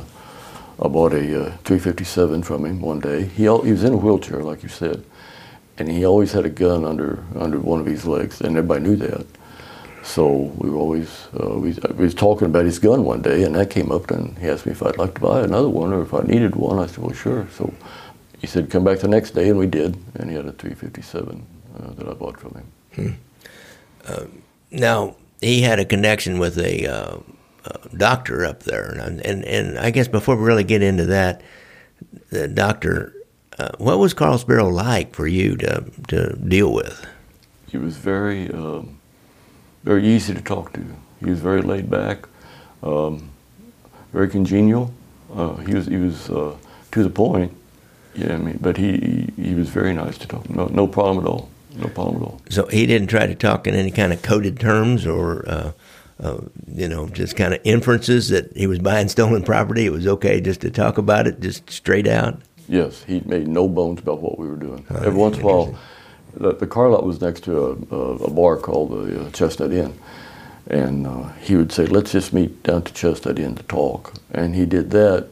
I 0.84 0.88
bought 0.88 1.14
a 1.14 1.20
uh, 1.20 1.58
357 1.64 2.42
from 2.42 2.66
him 2.66 2.82
one 2.82 3.00
day. 3.00 3.26
He 3.26 3.44
he 3.44 3.72
was 3.72 3.84
in 3.84 3.94
a 3.94 3.98
wheelchair, 3.98 4.42
like 4.42 4.64
you 4.64 4.70
said, 4.70 5.04
and 5.78 5.92
he 5.92 6.06
always 6.06 6.32
had 6.32 6.46
a 6.46 6.50
gun 6.50 6.86
under 6.86 7.24
under 7.36 7.60
one 7.60 7.80
of 7.80 7.86
his 7.86 8.08
legs, 8.08 8.42
and 8.42 8.58
everybody 8.58 8.82
knew 8.82 8.96
that. 8.96 9.28
So 10.04 10.52
we 10.58 10.70
were 10.70 10.78
always 10.78 11.28
uh, 11.40 11.58
we, 11.58 11.74
we 11.96 12.06
was 12.06 12.16
talking 12.16 12.48
about 12.48 12.66
his 12.66 12.80
gun 12.80 13.04
one 13.04 13.22
day, 13.22 13.44
and 13.44 13.56
that 13.56 13.70
came 13.70 13.92
up, 13.92 14.12
and 14.12 14.38
he 14.40 14.48
asked 14.48 14.66
me 14.66 14.72
if 14.72 14.84
I'd 14.84 14.98
like 14.98 15.14
to 15.16 15.22
buy 15.22 15.42
another 15.42 15.70
one 15.70 15.94
or 15.94 16.02
if 16.02 16.14
I 16.14 16.22
needed 16.22 16.56
one. 16.56 16.80
I 16.80 16.88
said, 16.88 17.00
well, 17.00 17.14
sure. 17.14 17.48
So 17.56 17.74
he 18.40 18.48
said, 18.48 18.70
come 18.70 18.84
back 18.84 19.00
the 19.00 19.08
next 19.08 19.32
day, 19.32 19.50
and 19.50 19.60
we 19.60 19.68
did, 19.68 19.98
and 20.16 20.30
he 20.30 20.36
had 20.36 20.48
a 20.48 20.52
357 20.54 21.46
uh, 21.78 21.92
that 21.92 22.08
I 22.08 22.14
bought 22.14 22.40
from 22.40 22.56
him. 22.56 22.72
Now 24.72 25.16
he 25.42 25.62
had 25.62 25.80
a 25.80 25.86
connection 25.86 26.40
with 26.40 26.58
a 26.58 26.88
uh, 26.88 27.18
uh, 27.66 27.78
doctor 27.96 28.46
up 28.46 28.64
there, 28.64 28.92
and, 29.00 29.20
and 29.22 29.46
and 29.46 29.78
I 29.78 29.92
guess 29.92 30.08
before 30.08 30.36
we 30.36 30.44
really 30.44 30.64
get 30.64 30.82
into 30.82 31.06
that, 31.08 31.42
the 32.30 32.48
doctor, 32.48 33.14
uh, 33.60 33.72
what 33.78 34.00
was 34.00 34.14
Carl 34.14 34.38
Spero 34.38 34.68
like 34.70 35.14
for 35.14 35.28
you 35.28 35.58
to 35.58 35.86
to 36.08 36.36
deal 36.38 36.74
with? 36.74 37.06
He 37.68 37.78
was 37.78 37.98
very 37.98 38.50
um, 38.52 39.01
very 39.84 40.08
easy 40.08 40.34
to 40.34 40.42
talk 40.42 40.74
to. 40.74 40.84
He 41.20 41.30
was 41.30 41.40
very 41.40 41.62
laid 41.62 41.90
back, 41.90 42.28
um, 42.84 43.30
very 44.12 44.30
congenial. 44.30 44.94
Uh, 45.34 45.56
he 45.58 45.74
was 45.74 45.88
he 45.88 45.98
was 45.98 46.30
uh, 46.30 46.56
to 46.92 47.04
the 47.04 47.10
point. 47.10 47.54
Yeah, 48.14 48.34
I 48.34 48.38
mean, 48.38 48.60
but 48.62 48.78
he 48.78 49.30
he 49.36 49.54
was 49.54 49.70
very 49.70 49.94
nice 49.94 50.18
to 50.20 50.28
talk. 50.28 50.50
No, 50.50 50.68
no 50.68 50.88
problem 50.88 51.26
at 51.26 51.30
all. 51.30 51.50
No 51.76 51.88
problem 51.88 52.22
at 52.22 52.28
all. 52.28 52.42
So 52.50 52.66
he 52.68 52.86
didn't 52.86 53.08
try 53.08 53.28
to 53.28 53.36
talk 53.36 53.68
in 53.68 53.76
any 53.76 53.92
kind 53.92 54.14
of 54.14 54.22
coded 54.22 54.60
terms 54.60 55.06
or. 55.06 55.48
Uh, 55.48 55.72
uh, 56.22 56.40
you 56.72 56.88
know, 56.88 57.08
just 57.08 57.36
kind 57.36 57.52
of 57.52 57.60
inferences 57.64 58.30
that 58.30 58.56
he 58.56 58.68
was 58.68 58.78
buying 58.78 59.08
stolen 59.08 59.42
property. 59.42 59.88
It 59.88 59.92
was 59.92 60.06
okay 60.06 60.40
just 60.40 60.62
to 60.62 60.70
talk 60.70 61.00
about 61.00 61.26
it, 61.26 61.40
just 61.40 61.68
straight 61.72 62.08
out. 62.08 62.40
Yes, 62.68 63.04
he 63.06 63.22
made 63.26 63.48
no 63.48 63.68
bones 63.68 64.02
about 64.02 64.22
what 64.22 64.38
we 64.38 64.48
were 64.48 64.56
doing. 64.56 64.86
Every 64.92 65.14
once 65.14 65.38
in 65.38 65.44
a 65.44 65.46
while, 65.48 65.76
the, 66.34 66.54
the 66.54 66.68
car 66.68 66.90
lot 66.90 67.06
was 67.06 67.22
next 67.22 67.44
to 67.46 67.58
a, 67.92 67.96
a, 67.96 68.16
a 68.26 68.30
bar 68.32 68.58
called 68.58 68.92
the 68.92 69.22
uh, 69.22 69.32
Chestnut 69.32 69.72
Inn, 69.72 69.98
and 70.68 71.08
uh, 71.08 71.30
he 71.34 71.56
would 71.56 71.72
say, 71.72 71.86
"Let's 71.86 72.12
just 72.12 72.34
meet 72.34 72.64
down 72.64 72.84
to 72.84 72.94
Chestnut 72.94 73.40
Inn 73.40 73.56
to 73.56 73.64
talk." 73.64 74.14
And 74.32 74.56
he 74.56 74.66
did 74.66 74.92
that. 74.92 75.28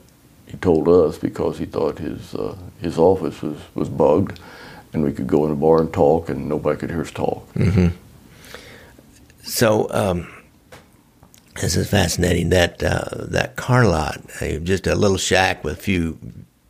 He 0.48 0.58
told 0.58 0.88
us 0.88 1.18
because 1.18 1.58
he 1.60 1.66
thought 1.66 2.00
his 2.00 2.34
uh, 2.36 2.56
his 2.82 2.98
office 2.98 3.42
was 3.42 3.58
was 3.76 3.90
bugged, 3.90 4.40
and 4.94 5.04
we 5.04 5.12
could 5.14 5.28
go 5.28 5.44
in 5.46 5.50
the 5.52 5.56
bar 5.56 5.80
and 5.82 5.94
talk, 5.94 6.30
and 6.30 6.50
nobody 6.50 6.80
could 6.80 6.90
hear 6.90 7.02
us 7.02 7.12
talk. 7.12 7.48
So 9.44 9.88
um, 9.92 10.28
this 11.62 11.76
is 11.76 11.90
fascinating. 11.90 12.50
That 12.50 12.84
uh, 12.84 13.26
that 13.30 13.56
car 13.56 13.86
lot, 13.86 14.22
uh, 14.42 14.58
just 14.60 14.88
a 14.88 14.96
little 14.96 15.18
shack 15.18 15.64
with 15.64 15.80
a 15.80 15.82
few 15.82 16.18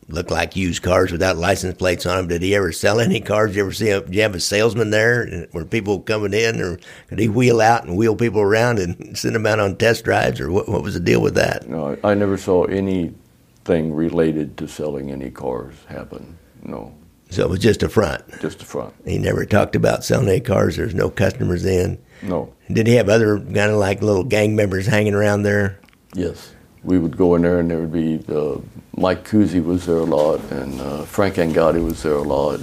look 0.09 0.31
like 0.31 0.55
used 0.55 0.81
cars 0.83 1.11
without 1.11 1.37
license 1.37 1.77
plates 1.77 2.05
on 2.05 2.17
them. 2.17 2.27
Did 2.27 2.41
he 2.41 2.55
ever 2.55 2.71
sell 2.71 2.99
any 2.99 3.21
cars? 3.21 3.51
Did 3.51 3.57
you 3.57 3.61
ever 3.63 3.71
see? 3.71 3.89
A, 3.91 4.01
did 4.01 4.13
you 4.15 4.21
have 4.23 4.35
a 4.35 4.39
salesman 4.39 4.89
there? 4.89 5.47
Were 5.53 5.65
people 5.65 5.99
coming 6.01 6.33
in, 6.33 6.59
or 6.61 6.79
could 7.07 7.19
he 7.19 7.29
wheel 7.29 7.61
out 7.61 7.83
and 7.85 7.95
wheel 7.95 8.15
people 8.15 8.41
around 8.41 8.79
and 8.79 9.17
send 9.17 9.35
them 9.35 9.45
out 9.45 9.59
on 9.59 9.75
test 9.77 10.03
drives, 10.03 10.39
or 10.41 10.51
what? 10.51 10.67
What 10.67 10.83
was 10.83 10.95
the 10.95 10.99
deal 10.99 11.21
with 11.21 11.35
that? 11.35 11.69
No, 11.69 11.97
I 12.03 12.13
never 12.15 12.37
saw 12.37 12.65
anything 12.65 13.93
related 13.93 14.57
to 14.57 14.67
selling 14.67 15.11
any 15.11 15.29
cars 15.29 15.75
happen. 15.87 16.37
No, 16.63 16.93
So 17.29 17.43
it 17.43 17.49
was 17.49 17.59
just 17.59 17.83
a 17.83 17.89
front. 17.89 18.23
just 18.41 18.61
a 18.61 18.65
front. 18.65 18.93
He 19.05 19.17
never 19.17 19.45
talked 19.45 19.75
about 19.75 20.03
selling 20.03 20.27
any 20.27 20.39
cars. 20.41 20.75
There's 20.75 20.95
no 20.95 21.09
customers 21.09 21.65
in. 21.65 21.97
No. 22.21 22.53
Did 22.71 22.87
he 22.87 22.95
have 22.95 23.07
other 23.09 23.39
kind 23.39 23.57
of 23.71 23.77
like 23.77 24.01
little 24.01 24.25
gang 24.25 24.55
members 24.55 24.85
hanging 24.85 25.13
around 25.13 25.43
there? 25.43 25.79
Yes, 26.13 26.53
we 26.83 26.97
would 26.97 27.17
go 27.17 27.35
in 27.35 27.41
there, 27.41 27.59
and 27.59 27.69
there 27.69 27.79
would 27.79 27.93
be 27.93 28.23
uh, 28.33 28.57
Mike 28.95 29.27
Cuezze 29.27 29.63
was 29.63 29.85
there 29.85 29.97
a 29.97 30.03
lot, 30.03 30.39
and 30.51 30.79
uh, 30.79 31.03
Frank 31.03 31.35
Angotti 31.35 31.83
was 31.83 32.03
there 32.03 32.13
a 32.13 32.21
lot, 32.21 32.59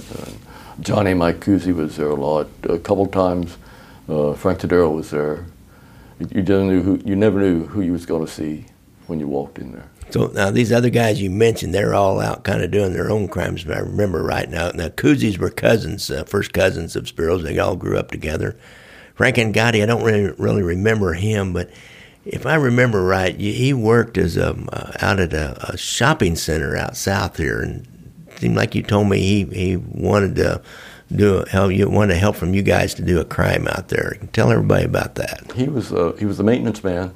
Johnny 0.79 1.13
Mike 1.13 1.39
Cuezze 1.39 1.73
was 1.73 1.97
there 1.97 2.09
a 2.09 2.15
lot. 2.15 2.47
A 2.63 2.77
couple 2.77 3.07
times, 3.07 3.57
uh, 4.07 4.33
Frank 4.33 4.59
Tadero 4.59 4.93
was 4.93 5.09
there. 5.09 5.45
You, 6.19 6.43
who, 6.43 7.01
you 7.05 7.15
never 7.15 7.39
knew 7.39 7.65
who 7.65 7.81
you 7.81 7.91
was 7.91 8.05
going 8.05 8.25
to 8.25 8.31
see 8.31 8.65
when 9.07 9.19
you 9.19 9.27
walked 9.27 9.59
in 9.59 9.71
there. 9.71 9.89
So 10.09 10.27
now 10.27 10.51
these 10.51 10.71
other 10.71 10.89
guys 10.89 11.21
you 11.21 11.29
mentioned, 11.29 11.73
they're 11.73 11.93
all 11.93 12.19
out 12.19 12.43
kind 12.43 12.63
of 12.63 12.71
doing 12.71 12.93
their 12.93 13.11
own 13.11 13.27
crimes. 13.27 13.63
If 13.63 13.69
I 13.69 13.79
remember 13.79 14.23
right 14.23 14.49
now. 14.49 14.69
Now 14.69 14.87
Cuezzes 14.87 15.37
were 15.37 15.49
cousins, 15.49 16.09
uh, 16.09 16.23
first 16.23 16.53
cousins 16.53 16.95
of 16.95 17.05
Speros. 17.05 17.43
They 17.43 17.59
all 17.59 17.75
grew 17.75 17.97
up 17.97 18.09
together. 18.09 18.57
Frank 19.15 19.35
Gotti, 19.35 19.83
I 19.83 19.85
don't 19.85 20.03
really 20.03 20.33
really 20.37 20.63
remember 20.63 21.13
him, 21.13 21.53
but 21.53 21.69
if 22.27 22.45
I 22.45 22.55
remember 22.55 23.03
right, 23.03 23.37
he 23.39 23.73
worked 23.73 24.17
as 24.17 24.37
a 24.37 24.49
uh, 24.49 24.91
out 25.01 25.19
at 25.19 25.33
a, 25.33 25.73
a 25.73 25.77
shopping 25.77 26.35
center 26.35 26.75
out 26.75 26.97
south 26.97 27.37
here, 27.37 27.61
and 27.61 27.87
it 28.27 28.39
seemed 28.39 28.55
like 28.55 28.75
you 28.75 28.83
told 28.83 29.09
me 29.09 29.19
he, 29.19 29.43
he 29.45 29.77
wanted 29.77 30.35
to 30.35 30.61
do 31.13 31.45
help 31.49 31.71
you 31.71 31.89
wanted 31.89 32.17
help 32.17 32.35
from 32.35 32.53
you 32.53 32.61
guys 32.61 32.93
to 32.95 33.01
do 33.01 33.19
a 33.19 33.25
crime 33.25 33.67
out 33.67 33.87
there. 33.87 34.17
Tell 34.33 34.51
everybody 34.51 34.85
about 34.85 35.15
that. 35.15 35.51
He 35.55 35.67
was 35.67 35.93
uh, 35.93 36.15
he 36.19 36.25
was 36.25 36.37
the 36.37 36.43
maintenance 36.43 36.83
man 36.83 37.15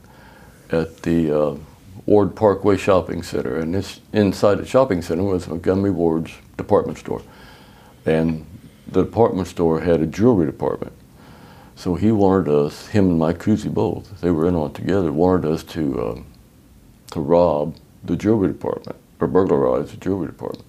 at 0.71 1.01
the 1.03 1.31
uh, 1.31 1.57
Ward 2.05 2.35
Parkway 2.35 2.77
Shopping 2.77 3.21
Center, 3.21 3.57
and 3.57 3.75
this 3.75 3.99
inside 4.13 4.55
the 4.55 4.65
shopping 4.65 5.01
center 5.01 5.23
was 5.23 5.47
Montgomery 5.47 5.91
Ward's 5.91 6.33
department 6.57 6.97
store, 6.97 7.21
and 8.05 8.45
the 8.87 9.03
department 9.03 9.47
store 9.47 9.81
had 9.81 10.01
a 10.01 10.07
jewelry 10.07 10.45
department. 10.45 10.93
So 11.81 11.95
he 11.95 12.11
wanted 12.11 12.47
us, 12.47 12.85
him 12.89 13.09
and 13.09 13.17
Mike 13.17 13.39
Cuezze 13.39 13.73
both, 13.73 14.21
they 14.21 14.29
were 14.29 14.47
in 14.47 14.53
on 14.53 14.69
it 14.69 14.75
together, 14.75 15.11
wanted 15.11 15.51
us 15.51 15.63
to 15.63 16.09
um, 16.09 16.25
to 17.09 17.19
rob 17.19 17.75
the 18.03 18.15
jewelry 18.15 18.49
department 18.49 18.99
or 19.19 19.25
burglarize 19.25 19.89
the 19.89 19.97
jewelry 19.97 20.27
department, 20.27 20.67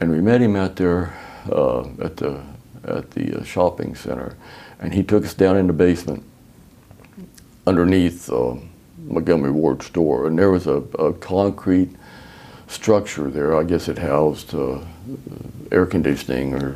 and 0.00 0.10
we 0.10 0.20
met 0.20 0.42
him 0.42 0.56
out 0.56 0.74
there 0.74 1.16
uh, 1.52 1.82
at 2.02 2.16
the 2.16 2.42
at 2.82 3.12
the 3.12 3.38
uh, 3.38 3.44
shopping 3.44 3.94
center, 3.94 4.36
and 4.80 4.92
he 4.92 5.04
took 5.04 5.24
us 5.24 5.34
down 5.34 5.56
in 5.56 5.68
the 5.68 5.72
basement 5.72 6.24
underneath 7.64 8.28
uh, 8.28 8.56
Montgomery 9.04 9.52
Ward 9.52 9.84
store, 9.84 10.26
and 10.26 10.36
there 10.36 10.50
was 10.50 10.66
a, 10.66 10.82
a 10.98 11.12
concrete 11.12 11.94
structure 12.66 13.30
there. 13.30 13.56
I 13.56 13.62
guess 13.62 13.86
it 13.86 13.98
housed 13.98 14.52
uh, 14.52 14.80
air 15.70 15.86
conditioning 15.86 16.54
or 16.54 16.74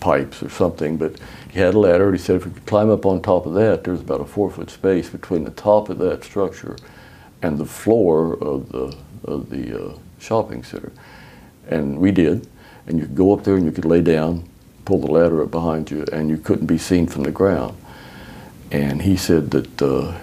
pipes 0.00 0.42
or 0.42 0.50
something. 0.50 0.96
But 0.96 1.16
he 1.56 1.62
had 1.62 1.72
a 1.72 1.78
ladder. 1.78 2.12
He 2.12 2.18
said 2.18 2.36
if 2.36 2.44
we 2.44 2.52
could 2.52 2.66
climb 2.66 2.90
up 2.90 3.06
on 3.06 3.22
top 3.22 3.46
of 3.46 3.54
that, 3.54 3.82
there's 3.82 4.02
about 4.02 4.20
a 4.20 4.26
four 4.26 4.50
foot 4.50 4.68
space 4.68 5.08
between 5.08 5.44
the 5.44 5.50
top 5.52 5.88
of 5.88 5.96
that 6.00 6.22
structure 6.22 6.76
and 7.40 7.56
the 7.56 7.64
floor 7.64 8.34
of 8.42 8.70
the 8.72 8.94
of 9.24 9.48
the 9.48 9.86
uh, 9.86 9.98
shopping 10.18 10.62
center. 10.62 10.92
And 11.66 11.98
we 11.98 12.10
did. 12.10 12.46
And 12.86 12.98
you 12.98 13.06
could 13.06 13.16
go 13.16 13.32
up 13.32 13.44
there 13.44 13.56
and 13.56 13.64
you 13.64 13.72
could 13.72 13.86
lay 13.86 14.02
down, 14.02 14.46
pull 14.84 15.00
the 15.00 15.10
ladder 15.10 15.42
up 15.42 15.50
behind 15.50 15.90
you, 15.90 16.04
and 16.12 16.28
you 16.28 16.36
couldn't 16.36 16.66
be 16.66 16.76
seen 16.76 17.06
from 17.06 17.22
the 17.22 17.30
ground. 17.30 17.74
And 18.70 19.00
he 19.00 19.16
said 19.16 19.50
that 19.52 19.80
uh, 19.80 20.14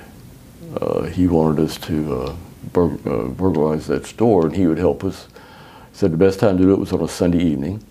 uh, 0.80 1.04
he 1.06 1.26
wanted 1.26 1.64
us 1.66 1.80
to 1.80 2.16
uh, 2.16 2.36
bur- 2.72 3.00
uh, 3.10 3.30
burglarize 3.30 3.88
that 3.88 4.06
store, 4.06 4.46
and 4.46 4.56
he 4.56 4.68
would 4.68 4.78
help 4.78 5.04
us. 5.04 5.26
He 5.92 5.98
said 5.98 6.12
the 6.12 6.18
best 6.18 6.40
time 6.40 6.60
to 6.60 6.64
do 6.64 6.74
it 6.74 6.80
was 6.80 6.94
on 6.94 7.02
a 7.02 7.08
Sunday 7.08 7.44
evening 7.44 7.84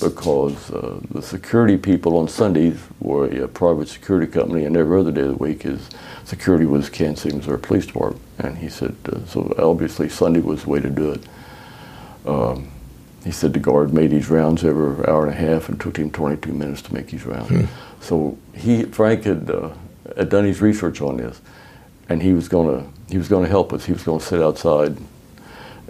because 0.00 0.70
uh, 0.70 1.00
the 1.10 1.22
security 1.22 1.76
people 1.76 2.16
on 2.16 2.28
Sundays 2.28 2.78
were 3.00 3.26
a, 3.26 3.48
private 3.48 3.88
security 3.88 4.30
company, 4.30 4.64
and 4.64 4.76
every 4.76 4.98
other 4.98 5.12
day 5.12 5.22
of 5.22 5.28
the 5.28 5.34
week 5.34 5.62
his 5.62 5.88
security 6.24 6.66
was 6.66 6.88
Kansas 6.88 7.22
City, 7.22 7.36
Missouri 7.36 7.58
Police 7.58 7.86
Department. 7.86 8.22
And 8.38 8.58
he 8.58 8.68
said, 8.68 8.96
uh, 9.06 9.24
so 9.26 9.54
obviously 9.58 10.08
Sunday 10.08 10.40
was 10.40 10.64
the 10.64 10.70
way 10.70 10.80
to 10.80 10.90
do 10.90 11.12
it. 11.12 11.22
Um, 12.26 12.70
he 13.24 13.30
said 13.30 13.52
the 13.52 13.58
guard 13.58 13.92
made 13.92 14.10
these 14.10 14.30
rounds 14.30 14.64
every 14.64 15.06
hour 15.06 15.26
and 15.26 15.32
a 15.32 15.36
half 15.36 15.68
and 15.68 15.78
took 15.78 15.98
him 15.98 16.10
22 16.10 16.52
minutes 16.52 16.82
to 16.82 16.94
make 16.94 17.08
these 17.08 17.26
rounds. 17.26 17.50
So 18.00 18.38
he, 18.54 18.84
Frank 18.84 19.24
had, 19.24 19.50
uh, 19.50 19.70
had 20.16 20.30
done 20.30 20.44
his 20.44 20.62
research 20.62 21.00
on 21.02 21.18
this, 21.18 21.40
and 22.08 22.22
he 22.22 22.32
was 22.32 22.48
gonna 22.48 22.84
he 23.10 23.18
was 23.18 23.28
gonna 23.28 23.48
help 23.48 23.72
us. 23.72 23.84
He 23.84 23.92
was 23.92 24.02
gonna 24.02 24.20
sit 24.20 24.40
outside 24.40 24.96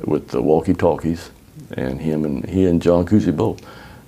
with 0.05 0.29
the 0.29 0.43
walkie-talkies, 0.43 1.31
and 1.73 2.01
him 2.01 2.25
and 2.25 2.49
he 2.49 2.67
and 2.67 2.83
John 2.83 3.07
Cuezze 3.07 3.35
both, 3.35 3.61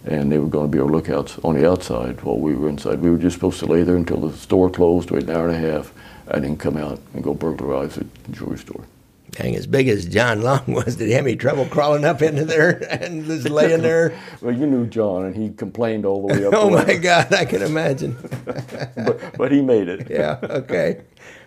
and 0.04 0.30
they 0.30 0.38
were 0.38 0.48
going 0.48 0.70
to 0.70 0.76
be 0.76 0.80
our 0.80 0.88
lookouts 0.88 1.38
on 1.44 1.54
the 1.54 1.68
outside 1.68 2.22
while 2.22 2.38
we 2.38 2.54
were 2.54 2.68
inside. 2.68 3.00
We 3.00 3.10
were 3.10 3.18
just 3.18 3.34
supposed 3.34 3.60
to 3.60 3.66
lay 3.66 3.82
there 3.82 3.96
until 3.96 4.18
the 4.18 4.36
store 4.36 4.70
closed, 4.70 5.10
wait 5.10 5.24
an 5.24 5.30
hour 5.30 5.48
and 5.48 5.64
a 5.64 5.72
half. 5.72 5.92
and 6.28 6.42
didn't 6.42 6.58
come 6.58 6.76
out 6.76 7.00
and 7.14 7.22
go 7.22 7.34
burglarize 7.34 7.96
the 7.96 8.06
jewelry 8.30 8.58
store. 8.58 8.84
Dang, 9.32 9.56
as 9.56 9.66
big 9.66 9.88
as 9.88 10.04
John 10.04 10.42
Long 10.42 10.62
was, 10.68 10.96
did 10.96 11.08
he 11.08 11.14
have 11.14 11.24
any 11.24 11.36
trouble 11.36 11.64
crawling 11.64 12.04
up 12.04 12.20
into 12.20 12.44
there 12.44 12.86
and 12.92 13.24
just 13.24 13.48
laying 13.48 13.80
there? 13.82 14.18
well, 14.42 14.54
you 14.54 14.66
knew 14.66 14.86
John, 14.86 15.24
and 15.24 15.34
he 15.34 15.50
complained 15.50 16.04
all 16.04 16.26
the 16.26 16.34
way 16.34 16.44
up. 16.44 16.52
oh 16.56 16.68
my. 16.68 16.94
God, 16.96 17.32
I 17.32 17.46
can 17.46 17.62
imagine. 17.62 18.16
but, 18.44 19.38
but 19.38 19.50
he 19.50 19.62
made 19.62 19.88
it. 19.88 20.10
yeah, 20.10 20.38
okay. 20.42 21.00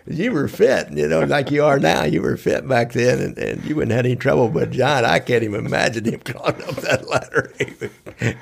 You 0.08 0.32
were 0.32 0.48
fit, 0.48 0.90
you 0.92 1.06
know, 1.08 1.20
like 1.20 1.50
you 1.52 1.64
are 1.64 1.78
now. 1.78 2.04
You 2.04 2.22
were 2.22 2.36
fit 2.36 2.66
back 2.68 2.92
then, 2.92 3.20
and, 3.20 3.38
and 3.38 3.64
you 3.64 3.76
wouldn't 3.76 3.92
have 3.92 4.04
any 4.04 4.16
trouble. 4.16 4.48
But 4.48 4.70
John, 4.70 5.04
I 5.04 5.20
can't 5.20 5.44
even 5.44 5.64
imagine 5.66 6.04
him 6.04 6.20
crawling 6.20 6.62
up 6.62 6.76
that 6.76 7.08
ladder, 7.08 7.52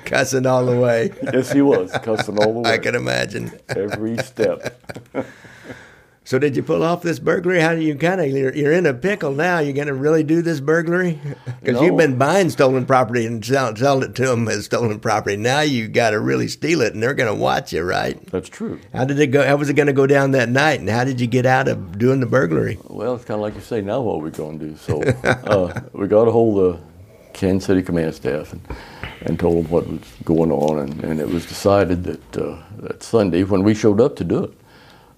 cussing 0.05 0.45
all 0.47 0.65
the 0.65 0.79
way. 0.79 1.11
Yes, 1.21 1.51
he 1.51 1.61
was 1.61 1.91
cussing 2.03 2.37
all 2.39 2.53
the 2.53 2.59
way. 2.61 2.71
I 2.73 2.77
can 2.79 2.95
imagine. 2.95 3.51
every 3.69 4.17
step. 4.17 4.79
So, 6.27 6.39
did 6.39 6.55
you 6.55 6.63
pull 6.63 6.81
off 6.81 7.03
this 7.03 7.19
burglary? 7.19 7.61
How 7.61 7.75
do 7.75 7.81
you 7.81 7.95
kind 7.95 8.19
of 8.19 8.27
you're, 8.27 8.51
you're 8.55 8.71
in 8.71 8.87
a 8.87 8.95
pickle 8.95 9.31
now? 9.31 9.59
You're 9.59 9.75
going 9.75 9.85
to 9.85 9.93
really 9.93 10.23
do 10.23 10.41
this 10.41 10.59
burglary 10.59 11.19
because 11.61 11.79
you've 11.79 11.97
been 11.97 12.17
buying 12.17 12.49
stolen 12.49 12.87
property 12.87 13.27
and 13.27 13.45
sell, 13.45 13.75
selling 13.75 14.09
it 14.09 14.15
to 14.15 14.25
them 14.25 14.47
as 14.47 14.65
stolen 14.65 14.99
property. 14.99 15.37
Now 15.37 15.61
you 15.61 15.87
got 15.87 16.09
to 16.09 16.19
really 16.19 16.47
steal 16.47 16.81
it, 16.81 16.95
and 16.95 17.03
they're 17.03 17.13
going 17.13 17.31
to 17.31 17.39
watch 17.39 17.73
you, 17.73 17.83
right? 17.83 18.19
That's 18.31 18.49
true. 18.49 18.79
How 18.91 19.05
did 19.05 19.19
it 19.19 19.27
go? 19.27 19.45
How 19.45 19.55
was 19.55 19.69
it 19.69 19.75
going 19.75 19.85
to 19.85 19.93
go 19.93 20.07
down 20.07 20.31
that 20.31 20.49
night? 20.49 20.79
And 20.79 20.89
how 20.89 21.03
did 21.03 21.21
you 21.21 21.27
get 21.27 21.45
out 21.45 21.67
of 21.67 21.99
doing 21.99 22.21
the 22.21 22.25
burglary? 22.25 22.79
Well, 22.85 23.13
it's 23.13 23.25
kind 23.25 23.35
of 23.35 23.41
like 23.41 23.53
you 23.53 23.61
say. 23.61 23.81
Now, 23.81 24.01
what 24.01 24.15
are 24.15 24.21
we 24.21 24.31
going 24.31 24.57
to 24.57 24.69
do? 24.69 24.75
So, 24.77 25.03
uh, 25.03 25.79
we 25.93 26.07
got 26.07 26.27
a 26.27 26.31
hold 26.31 26.57
of 26.57 26.79
the 26.79 27.29
Kansas 27.33 27.67
City 27.67 27.83
command 27.83 28.15
staff 28.15 28.51
and, 28.51 28.61
and 29.21 29.39
told 29.39 29.65
them 29.65 29.71
what 29.71 29.87
was 29.87 29.99
going 30.23 30.51
on, 30.51 30.79
and, 30.79 31.03
and 31.03 31.19
it 31.19 31.29
was 31.29 31.45
decided 31.45 32.03
that 32.05 32.37
uh, 32.37 32.63
that 32.79 33.03
Sunday, 33.03 33.43
when 33.43 33.61
we 33.61 33.75
showed 33.75 34.01
up 34.01 34.15
to 34.15 34.23
do 34.23 34.45
it, 34.45 34.53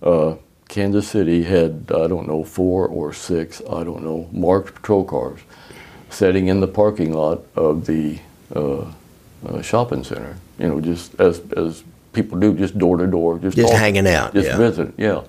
uh, 0.01 0.35
Kansas 0.67 1.07
City 1.07 1.43
had 1.43 1.85
I 1.89 2.07
don't 2.07 2.27
know 2.27 2.43
four 2.43 2.87
or 2.87 3.13
six 3.13 3.61
I 3.69 3.83
don't 3.83 4.03
know 4.03 4.27
marked 4.31 4.75
patrol 4.75 5.03
cars 5.05 5.39
sitting 6.09 6.47
in 6.47 6.59
the 6.59 6.67
parking 6.67 7.13
lot 7.13 7.43
of 7.55 7.85
the 7.85 8.19
uh, 8.55 8.85
uh, 9.47 9.61
shopping 9.61 10.03
center. 10.03 10.37
You 10.59 10.67
know, 10.69 10.81
just 10.81 11.19
as 11.19 11.41
as 11.55 11.83
people 12.13 12.39
do, 12.39 12.53
just 12.55 12.77
door 12.77 12.97
to 12.97 13.07
door, 13.07 13.39
just 13.39 13.55
Just 13.55 13.67
talking, 13.69 13.79
hanging 13.79 14.07
out, 14.07 14.33
just 14.33 14.47
yeah. 14.47 14.57
visiting, 14.57 14.93
yeah. 14.97 15.21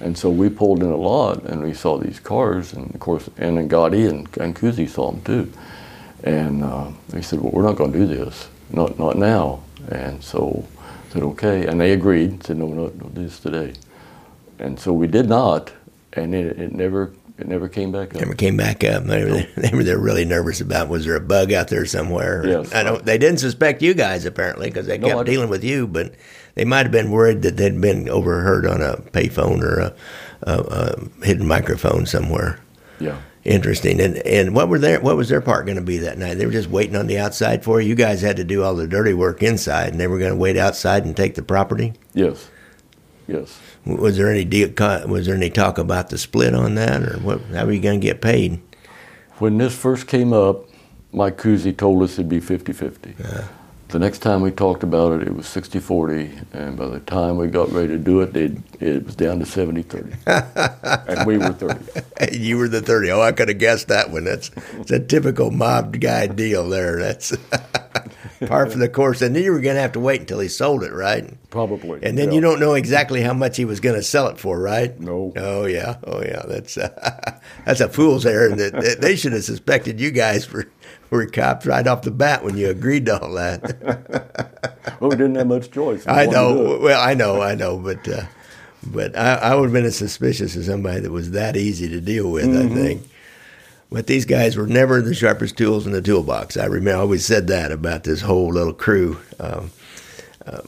And 0.00 0.18
so 0.18 0.30
we 0.30 0.48
pulled 0.48 0.82
in 0.82 0.90
a 0.90 0.96
lot, 0.96 1.44
and 1.44 1.62
we 1.62 1.74
saw 1.74 1.96
these 1.96 2.18
cars, 2.18 2.72
and 2.72 2.92
of 2.92 2.98
course, 3.00 3.28
and 3.38 3.56
then 3.56 3.68
Gotti 3.68 4.08
and, 4.08 4.26
and 4.38 4.56
Cuezze 4.56 4.88
saw 4.88 5.12
them 5.12 5.22
too. 5.22 5.52
And 6.24 6.64
uh, 6.64 6.90
they 7.10 7.22
said, 7.22 7.40
"Well, 7.40 7.52
we're 7.52 7.62
not 7.62 7.76
going 7.76 7.92
to 7.92 7.98
do 7.98 8.06
this, 8.06 8.48
not 8.70 8.98
not 8.98 9.16
now." 9.16 9.62
And 9.90 10.22
so 10.22 10.66
I 11.08 11.12
said, 11.12 11.22
"Okay," 11.22 11.66
and 11.66 11.80
they 11.80 11.92
agreed. 11.92 12.42
Said, 12.44 12.56
"No, 12.56 12.66
we're 12.66 12.82
not 12.82 12.98
going 12.98 13.14
to 13.14 13.20
do 13.20 13.24
this 13.24 13.38
today." 13.38 13.74
And 14.62 14.78
so 14.78 14.92
we 14.92 15.08
did 15.08 15.28
not, 15.28 15.72
and 16.12 16.34
it, 16.34 16.56
it 16.58 16.72
never 16.72 17.12
it 17.36 17.48
never 17.48 17.68
came 17.68 17.90
back 17.90 18.14
up. 18.14 18.20
Never 18.20 18.34
came 18.34 18.56
back 18.56 18.84
up. 18.84 19.02
They 19.04 19.24
were, 19.24 19.42
they 19.60 19.76
were 19.76 19.82
they're 19.82 19.98
really 19.98 20.24
nervous 20.24 20.60
about 20.60 20.88
was 20.88 21.04
there 21.04 21.16
a 21.16 21.20
bug 21.20 21.52
out 21.52 21.66
there 21.66 21.84
somewhere? 21.84 22.46
Yes. 22.46 22.72
I 22.72 22.84
don't. 22.84 23.04
They 23.04 23.18
didn't 23.18 23.40
suspect 23.40 23.82
you 23.82 23.92
guys 23.92 24.24
apparently 24.24 24.68
because 24.68 24.86
they 24.86 24.98
kept 24.98 25.18
I- 25.18 25.24
dealing 25.24 25.50
with 25.50 25.64
you, 25.64 25.88
but 25.88 26.14
they 26.54 26.64
might 26.64 26.84
have 26.84 26.92
been 26.92 27.10
worried 27.10 27.42
that 27.42 27.56
they'd 27.56 27.80
been 27.80 28.08
overheard 28.08 28.64
on 28.64 28.80
a 28.80 28.98
payphone 28.98 29.62
or 29.62 29.80
a, 29.80 29.94
a, 30.42 30.60
a 30.60 31.24
hidden 31.26 31.48
microphone 31.48 32.06
somewhere. 32.06 32.60
Yeah. 33.00 33.18
Interesting. 33.42 34.00
And 34.00 34.18
and 34.18 34.54
what 34.54 34.68
were 34.68 34.78
their 34.78 35.00
what 35.00 35.16
was 35.16 35.28
their 35.28 35.40
part 35.40 35.66
going 35.66 35.76
to 35.76 35.82
be 35.82 35.98
that 35.98 36.18
night? 36.18 36.34
They 36.34 36.46
were 36.46 36.52
just 36.52 36.70
waiting 36.70 36.94
on 36.94 37.08
the 37.08 37.18
outside 37.18 37.64
for 37.64 37.80
you. 37.80 37.88
You 37.88 37.94
guys 37.96 38.22
had 38.22 38.36
to 38.36 38.44
do 38.44 38.62
all 38.62 38.76
the 38.76 38.86
dirty 38.86 39.12
work 39.12 39.42
inside, 39.42 39.88
and 39.88 39.98
they 39.98 40.06
were 40.06 40.20
going 40.20 40.30
to 40.30 40.38
wait 40.38 40.56
outside 40.56 41.04
and 41.04 41.16
take 41.16 41.34
the 41.34 41.42
property. 41.42 41.94
Yes. 42.14 42.48
Yes. 43.26 43.60
Was 43.84 44.16
there 44.16 44.30
any 44.30 44.44
deal, 44.44 44.70
was 45.06 45.26
there 45.26 45.34
any 45.34 45.50
talk 45.50 45.78
about 45.78 46.10
the 46.10 46.18
split 46.18 46.54
on 46.54 46.74
that, 46.74 47.02
or 47.02 47.18
what? 47.18 47.40
How 47.52 47.64
are 47.64 47.72
you 47.72 47.80
going 47.80 48.00
to 48.00 48.06
get 48.06 48.20
paid? 48.20 48.60
When 49.38 49.58
this 49.58 49.76
first 49.76 50.06
came 50.06 50.32
up, 50.32 50.68
Mike 51.12 51.36
Cuezze 51.38 51.76
told 51.76 52.02
us 52.02 52.14
it'd 52.14 52.28
be 52.28 52.40
50 52.40 52.72
50. 52.72 53.14
The 53.88 53.98
next 53.98 54.20
time 54.20 54.40
we 54.40 54.50
talked 54.50 54.82
about 54.82 55.20
it, 55.20 55.28
it 55.28 55.34
was 55.34 55.46
60 55.46 55.78
40. 55.78 56.30
And 56.54 56.78
by 56.78 56.86
the 56.88 57.00
time 57.00 57.36
we 57.36 57.48
got 57.48 57.70
ready 57.72 57.88
to 57.88 57.98
do 57.98 58.22
it, 58.22 58.34
it, 58.34 58.56
it 58.80 59.04
was 59.04 59.14
down 59.14 59.38
to 59.40 59.44
70 59.44 59.82
30. 59.82 60.12
and 61.08 61.26
we 61.26 61.36
were 61.36 61.52
30. 61.52 61.84
You 62.38 62.56
were 62.56 62.68
the 62.68 62.80
thirty. 62.80 63.10
Oh, 63.10 63.20
I 63.20 63.32
could 63.32 63.48
have 63.48 63.58
guessed 63.58 63.88
that 63.88 64.10
one. 64.10 64.24
That's 64.24 64.50
it's 64.78 64.92
a 64.92 65.00
typical 65.00 65.50
mob 65.50 65.98
guy 66.00 66.28
deal 66.28 66.68
there. 66.68 66.98
That's 66.98 67.32
par 68.46 68.66
for 68.66 68.78
the 68.78 68.88
course. 69.00 69.22
And 69.22 69.34
then 69.34 69.42
you 69.42 69.52
were 69.52 69.60
going 69.60 69.76
to 69.76 69.82
have 69.82 69.92
to 69.92 70.00
wait 70.00 70.20
until 70.20 70.40
he 70.40 70.48
sold 70.48 70.82
it, 70.82 70.92
right? 70.92 71.36
Probably. 71.50 72.00
And 72.02 72.16
then 72.16 72.28
yeah. 72.28 72.34
you 72.34 72.40
don't 72.40 72.60
know 72.60 72.74
exactly 72.74 73.22
how 73.22 73.34
much 73.34 73.56
he 73.56 73.64
was 73.64 73.80
going 73.80 73.96
to 73.96 74.02
sell 74.02 74.28
it 74.28 74.38
for, 74.38 74.60
right? 74.60 74.98
No. 74.98 75.32
Oh 75.36 75.66
yeah. 75.66 75.96
Oh 76.04 76.22
yeah. 76.22 76.42
That's 76.46 76.74
that's 77.64 77.80
a 77.80 77.88
fool's 77.88 78.26
errand. 78.26 78.58
That 78.58 78.98
they 79.00 79.16
should 79.16 79.32
have 79.32 79.44
suspected 79.44 80.00
you 80.00 80.10
guys 80.10 80.50
were 80.50 80.68
were 81.10 81.26
cops 81.26 81.66
right 81.66 81.86
off 81.86 82.02
the 82.02 82.10
bat 82.10 82.44
when 82.44 82.56
you 82.56 82.70
agreed 82.70 83.06
to 83.06 83.20
all 83.20 83.32
that. 83.34 84.58
Well, 84.98 85.10
we 85.10 85.16
didn't 85.16 85.36
have 85.36 85.46
much 85.46 85.70
choice. 85.70 86.06
I 86.06 86.26
wanted 86.26 86.30
to 86.30 86.30
do 86.30 86.36
know. 86.36 86.78
Well, 86.80 87.00
I 87.00 87.14
know. 87.14 87.40
I 87.40 87.54
know. 87.54 87.78
But 87.78 88.08
uh, 88.08 88.22
but 88.84 89.16
I, 89.16 89.34
I 89.34 89.54
would 89.54 89.64
have 89.64 89.72
been 89.72 89.84
as 89.84 89.96
suspicious 89.96 90.56
as 90.56 90.66
somebody 90.66 91.00
that 91.00 91.10
was 91.10 91.32
that 91.32 91.56
easy 91.56 91.88
to 91.88 92.00
deal 92.00 92.30
with. 92.30 92.46
Mm-hmm. 92.46 92.72
I 92.72 92.74
think. 92.74 93.11
But 93.92 94.06
these 94.06 94.24
guys 94.24 94.56
were 94.56 94.66
never 94.66 95.02
the 95.02 95.14
sharpest 95.14 95.56
tools 95.58 95.86
in 95.86 95.92
the 95.92 96.00
toolbox. 96.02 96.56
I 96.56 96.64
remember 96.66 96.98
I 96.98 97.00
always 97.02 97.24
said 97.26 97.46
that 97.48 97.70
about 97.72 98.04
this 98.04 98.22
whole 98.22 98.48
little 98.52 98.72
crew. 98.72 99.18
Um, 99.38 99.70
uh, 100.46 100.62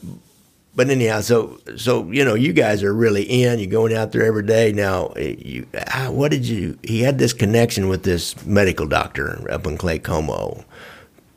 but 0.77 0.91
anyhow, 0.91 1.20
so 1.20 1.59
so 1.77 2.11
you 2.11 2.25
know, 2.25 2.35
you 2.35 2.53
guys 2.53 2.83
are 2.83 2.93
really 2.93 3.22
in. 3.22 3.61
You're 3.61 3.70
going 3.70 3.95
out 3.95 4.12
there 4.12 4.25
every 4.25 4.43
day 4.45 4.72
now. 4.72 5.07
eh, 5.16 5.37
You, 5.39 5.66
how, 5.87 6.12
what 6.12 6.31
did 6.33 6.47
you? 6.47 6.79
He 6.83 7.01
had 7.03 7.18
this 7.18 7.33
connection 7.33 7.89
with 7.89 8.03
this 8.03 8.45
medical 8.45 8.87
doctor 8.87 9.51
up 9.51 9.66
in 9.66 9.79
Claycomo. 9.79 10.64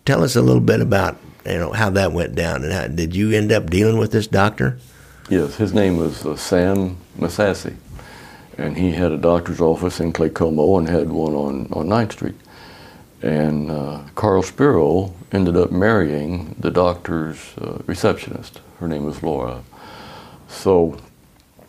Tell 0.05 0.23
us 0.23 0.35
a 0.35 0.41
little 0.41 0.61
bit 0.61 0.81
about 0.81 1.17
you 1.45 1.57
know 1.57 1.71
how 1.71 1.89
that 1.91 2.11
went 2.13 2.35
down, 2.35 2.63
and 2.63 2.73
how, 2.73 2.87
did 2.87 3.15
you 3.15 3.31
end 3.31 3.51
up 3.51 3.69
dealing 3.69 3.97
with 3.97 4.11
this 4.11 4.27
doctor? 4.27 4.77
Yes, 5.29 5.55
his 5.55 5.73
name 5.73 5.97
was 5.97 6.25
uh, 6.25 6.35
Sam 6.35 6.97
Masassi, 7.19 7.75
and 8.57 8.77
he 8.77 8.91
had 8.91 9.11
a 9.11 9.17
doctor's 9.17 9.61
office 9.61 9.99
in 9.99 10.13
Claycomo 10.13 10.79
and 10.79 10.89
had 10.89 11.09
one 11.09 11.33
on, 11.33 11.67
on 11.71 11.87
9th 11.87 12.13
Street. 12.13 12.35
And 13.21 13.71
uh, 13.71 14.01
Carl 14.15 14.43
Spero 14.43 15.13
ended 15.31 15.57
up 15.57 15.71
marrying 15.71 16.55
the 16.59 16.71
doctor's 16.71 17.37
uh, 17.57 17.81
receptionist. 17.85 18.61
Her 18.79 18.87
name 18.87 19.05
was 19.05 19.21
Laura. 19.23 19.63
So, 20.47 20.97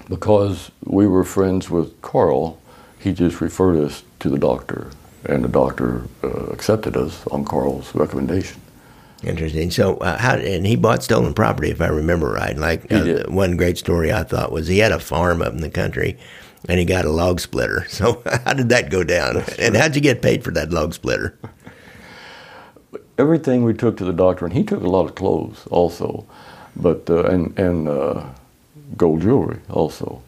because 0.09 0.71
we 0.85 1.07
were 1.07 1.25
friends 1.25 1.69
with 1.69 2.01
Carl, 2.03 2.59
he 2.99 3.13
just 3.13 3.41
referred 3.41 3.79
us 3.83 4.03
to 4.21 4.29
the 4.29 4.39
doctor, 4.39 4.91
and 5.25 5.45
the 5.45 5.49
doctor 5.49 6.07
uh, 6.23 6.47
accepted 6.47 6.97
us 6.97 7.27
on 7.29 7.45
Carl's 7.45 7.95
recommendation. 7.95 8.61
Interesting. 9.23 9.71
So, 9.71 9.97
uh, 9.99 10.17
how 10.17 10.37
and 10.37 10.67
he 10.67 10.77
bought 10.77 11.03
stolen 11.03 11.35
property, 11.35 11.71
if 11.71 11.81
I 11.81 11.89
remember 11.89 12.31
right. 12.31 12.57
Like 12.57 12.91
uh, 12.93 13.25
one 13.29 13.57
great 13.57 13.79
story 13.79 14.13
I 14.13 14.23
thought 14.23 14.53
was 14.53 14.69
he 14.69 14.79
had 14.79 14.93
a 14.93 15.01
farm 15.01 15.43
up 15.43 15.53
in 15.53 15.61
the 15.61 15.71
country, 15.71 16.17
and 16.69 16.79
he 16.79 16.85
got 16.85 17.05
a 17.05 17.11
log 17.11 17.41
splitter. 17.41 17.87
So, 17.99 18.23
how 18.45 18.53
did 18.55 18.69
that 18.69 18.91
go 18.91 19.03
down? 19.03 19.43
and 19.59 19.75
how'd 19.77 19.97
you 19.97 20.01
get 20.01 20.23
paid 20.23 20.45
for 20.45 20.53
that 20.53 20.71
log 20.71 20.95
splitter? 20.95 21.37
everything 23.19 23.65
we 23.65 23.75
took 23.75 23.97
to 23.97 24.05
the 24.05 24.13
doctor, 24.13 24.45
and 24.47 24.55
he 24.55 24.63
took 24.63 24.83
a 24.83 24.89
lot 24.89 25.07
of 25.07 25.15
clothes 25.15 25.67
also, 25.71 26.25
but 26.77 27.11
uh, 27.11 27.25
and 27.25 27.59
and 27.59 27.89
uh, 27.89 28.25
gold 28.97 29.21
jewelry 29.21 29.59
also, 29.69 30.23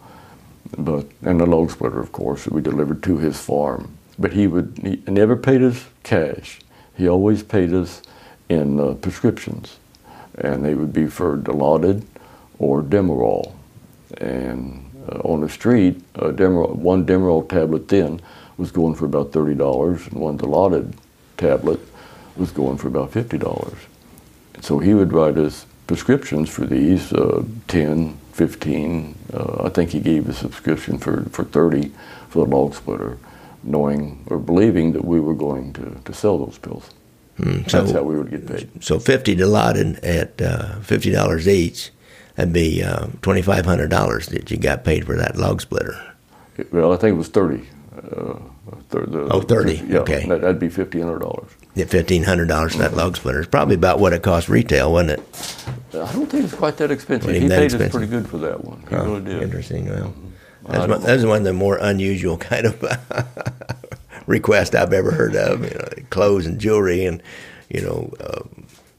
but 0.76 1.06
and 1.22 1.40
the 1.40 1.46
log 1.46 1.70
splitter, 1.70 2.00
of 2.00 2.12
course, 2.12 2.44
that 2.44 2.52
we 2.52 2.60
delivered 2.60 3.02
to 3.04 3.18
his 3.18 3.38
farm. 3.40 3.96
But 4.18 4.32
he 4.32 4.46
would 4.46 4.78
he 4.82 5.02
never 5.10 5.36
paid 5.36 5.62
us 5.62 5.86
cash. 6.02 6.58
He 6.96 7.08
always 7.08 7.42
paid 7.42 7.72
us 7.72 8.02
in 8.48 8.80
uh, 8.80 8.94
prescriptions, 8.94 9.78
and 10.36 10.64
they 10.64 10.74
would 10.74 10.92
be 10.92 11.06
for 11.06 11.38
Dilaudid 11.38 12.04
or 12.58 12.82
Demerol. 12.82 13.54
And 14.18 14.89
on 15.24 15.40
the 15.40 15.48
street, 15.48 16.00
uh, 16.16 16.28
Demerol, 16.28 16.74
one 16.74 17.04
Demerol 17.06 17.48
tablet 17.48 17.88
then 17.88 18.20
was 18.56 18.70
going 18.70 18.94
for 18.94 19.06
about 19.06 19.32
thirty 19.32 19.54
dollars, 19.54 20.06
and 20.06 20.20
one 20.20 20.38
Dilaudid 20.38 20.94
tablet 21.36 21.80
was 22.36 22.50
going 22.50 22.76
for 22.78 22.88
about 22.88 23.12
fifty 23.12 23.38
dollars. 23.38 23.78
So 24.60 24.78
he 24.78 24.94
would 24.94 25.12
write 25.12 25.38
us 25.38 25.66
prescriptions 25.86 26.48
for 26.48 26.66
these, 26.66 27.12
uh, 27.12 27.42
10, 27.66 28.16
15. 28.32 29.14
Uh, 29.32 29.64
I 29.64 29.68
think 29.70 29.90
he 29.90 29.98
gave 29.98 30.28
a 30.28 30.32
subscription 30.32 30.98
for, 30.98 31.24
for 31.30 31.42
30 31.44 31.90
for 32.28 32.44
the 32.46 32.50
log 32.54 32.74
splitter, 32.74 33.18
knowing 33.64 34.22
or 34.28 34.38
believing 34.38 34.92
that 34.92 35.04
we 35.04 35.18
were 35.18 35.34
going 35.34 35.72
to, 35.72 36.00
to 36.04 36.12
sell 36.14 36.38
those 36.38 36.58
pills. 36.58 36.90
That's 37.38 37.72
so- 37.72 37.92
how 37.92 38.02
we 38.02 38.16
would 38.16 38.30
get 38.30 38.46
paid. 38.46 38.84
So, 38.84 38.98
fifty 38.98 39.38
allotted 39.40 39.98
at 40.04 40.40
uh, 40.42 40.78
fifty 40.80 41.10
dollars 41.10 41.48
each. 41.48 41.90
That'd 42.40 42.54
be 42.54 42.82
uh, 42.82 43.08
twenty 43.20 43.42
five 43.42 43.66
hundred 43.66 43.90
dollars 43.90 44.28
that 44.28 44.50
you 44.50 44.56
got 44.56 44.82
paid 44.82 45.04
for 45.04 45.14
that 45.14 45.36
log 45.36 45.60
splitter. 45.60 46.00
Well, 46.72 46.90
I 46.94 46.96
think 46.96 47.12
it 47.14 47.18
was 47.18 47.28
30. 47.28 47.68
Uh, 47.94 48.34
thir- 48.88 49.04
the- 49.04 49.28
Oh, 49.30 49.42
30, 49.42 49.74
Yeah, 49.88 49.98
okay. 49.98 50.26
that, 50.26 50.40
that'd 50.40 50.58
be 50.58 50.68
$1,500. 50.68 51.48
Get 51.76 51.90
fifteen 51.90 52.22
hundred 52.24 52.48
dollars 52.48 52.72
for 52.72 52.78
that 52.78 52.96
log 52.96 53.16
splitter. 53.18 53.40
It's 53.40 53.48
probably 53.50 53.74
about 53.74 53.98
what 54.00 54.14
it 54.14 54.22
cost 54.22 54.48
retail, 54.48 54.90
wasn't 54.90 55.18
it? 55.20 55.66
I 55.92 56.10
don't 56.14 56.26
think 56.30 56.44
it's 56.44 56.54
quite 56.54 56.78
that 56.78 56.90
expensive. 56.90 57.30
He 57.30 57.40
that 57.48 57.58
paid 57.58 57.64
expensive. 57.64 57.88
us 57.88 57.92
pretty 57.92 58.06
good 58.10 58.26
for 58.26 58.38
that 58.38 58.64
one. 58.64 58.82
He 58.88 58.94
really 58.96 59.20
did. 59.20 59.42
Interesting. 59.42 59.90
Well, 59.90 60.14
That's, 60.66 60.88
one, 60.88 61.02
that's 61.02 61.24
one 61.24 61.38
of 61.38 61.44
the 61.44 61.52
more 61.52 61.76
unusual 61.76 62.38
kind 62.50 62.64
of 62.64 62.82
requests 64.26 64.74
I've 64.74 64.94
ever 64.94 65.10
heard 65.10 65.36
of. 65.36 65.62
You 65.64 65.78
know, 65.78 65.88
clothes 66.08 66.46
and 66.46 66.58
jewelry, 66.58 67.04
and 67.04 67.22
you 67.68 67.82
know, 67.82 68.14
uh, 68.18 68.40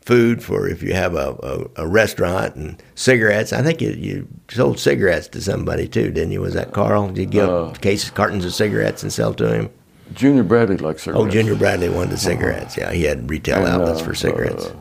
food 0.02 0.44
for 0.44 0.68
if 0.68 0.82
you 0.82 0.94
have 0.94 1.16
a, 1.16 1.38
a, 1.78 1.84
a, 1.84 1.88
restaurant, 1.88 2.56
and 2.56 2.82
cigarettes. 2.96 3.54
I 3.54 3.62
think 3.62 3.82
you, 3.82 3.92
you 3.92 4.28
sold 4.50 4.80
cigarettes 4.80 5.28
to 5.30 5.42
somebody 5.42 5.88
too, 5.88 6.12
didn't 6.12 6.32
you? 6.32 6.42
Was 6.42 6.56
that 6.56 6.74
Carl? 6.74 7.08
Did 7.10 7.20
you 7.20 7.26
give 7.28 7.50
uh, 7.50 7.72
cases, 7.74 8.10
cartons 8.10 8.44
of 8.44 8.54
cigarettes 8.54 9.04
and 9.04 9.14
sell 9.14 9.34
to 9.36 9.54
him? 9.54 9.70
Junior 10.14 10.44
Bradley 10.44 10.78
liked 10.78 11.02
cigarettes. 11.02 11.26
Oh, 11.26 11.30
Junior 11.30 11.56
Bradley 11.56 11.90
wanted 11.90 12.20
cigarettes. 12.20 12.76
Yeah, 12.76 12.92
he 12.92 13.04
had 13.04 13.30
retail 13.30 13.60
and, 13.60 13.68
outlets 13.68 14.02
uh, 14.02 14.06
for 14.06 14.16
cigarettes. 14.16 14.66
Uh, 14.66 14.76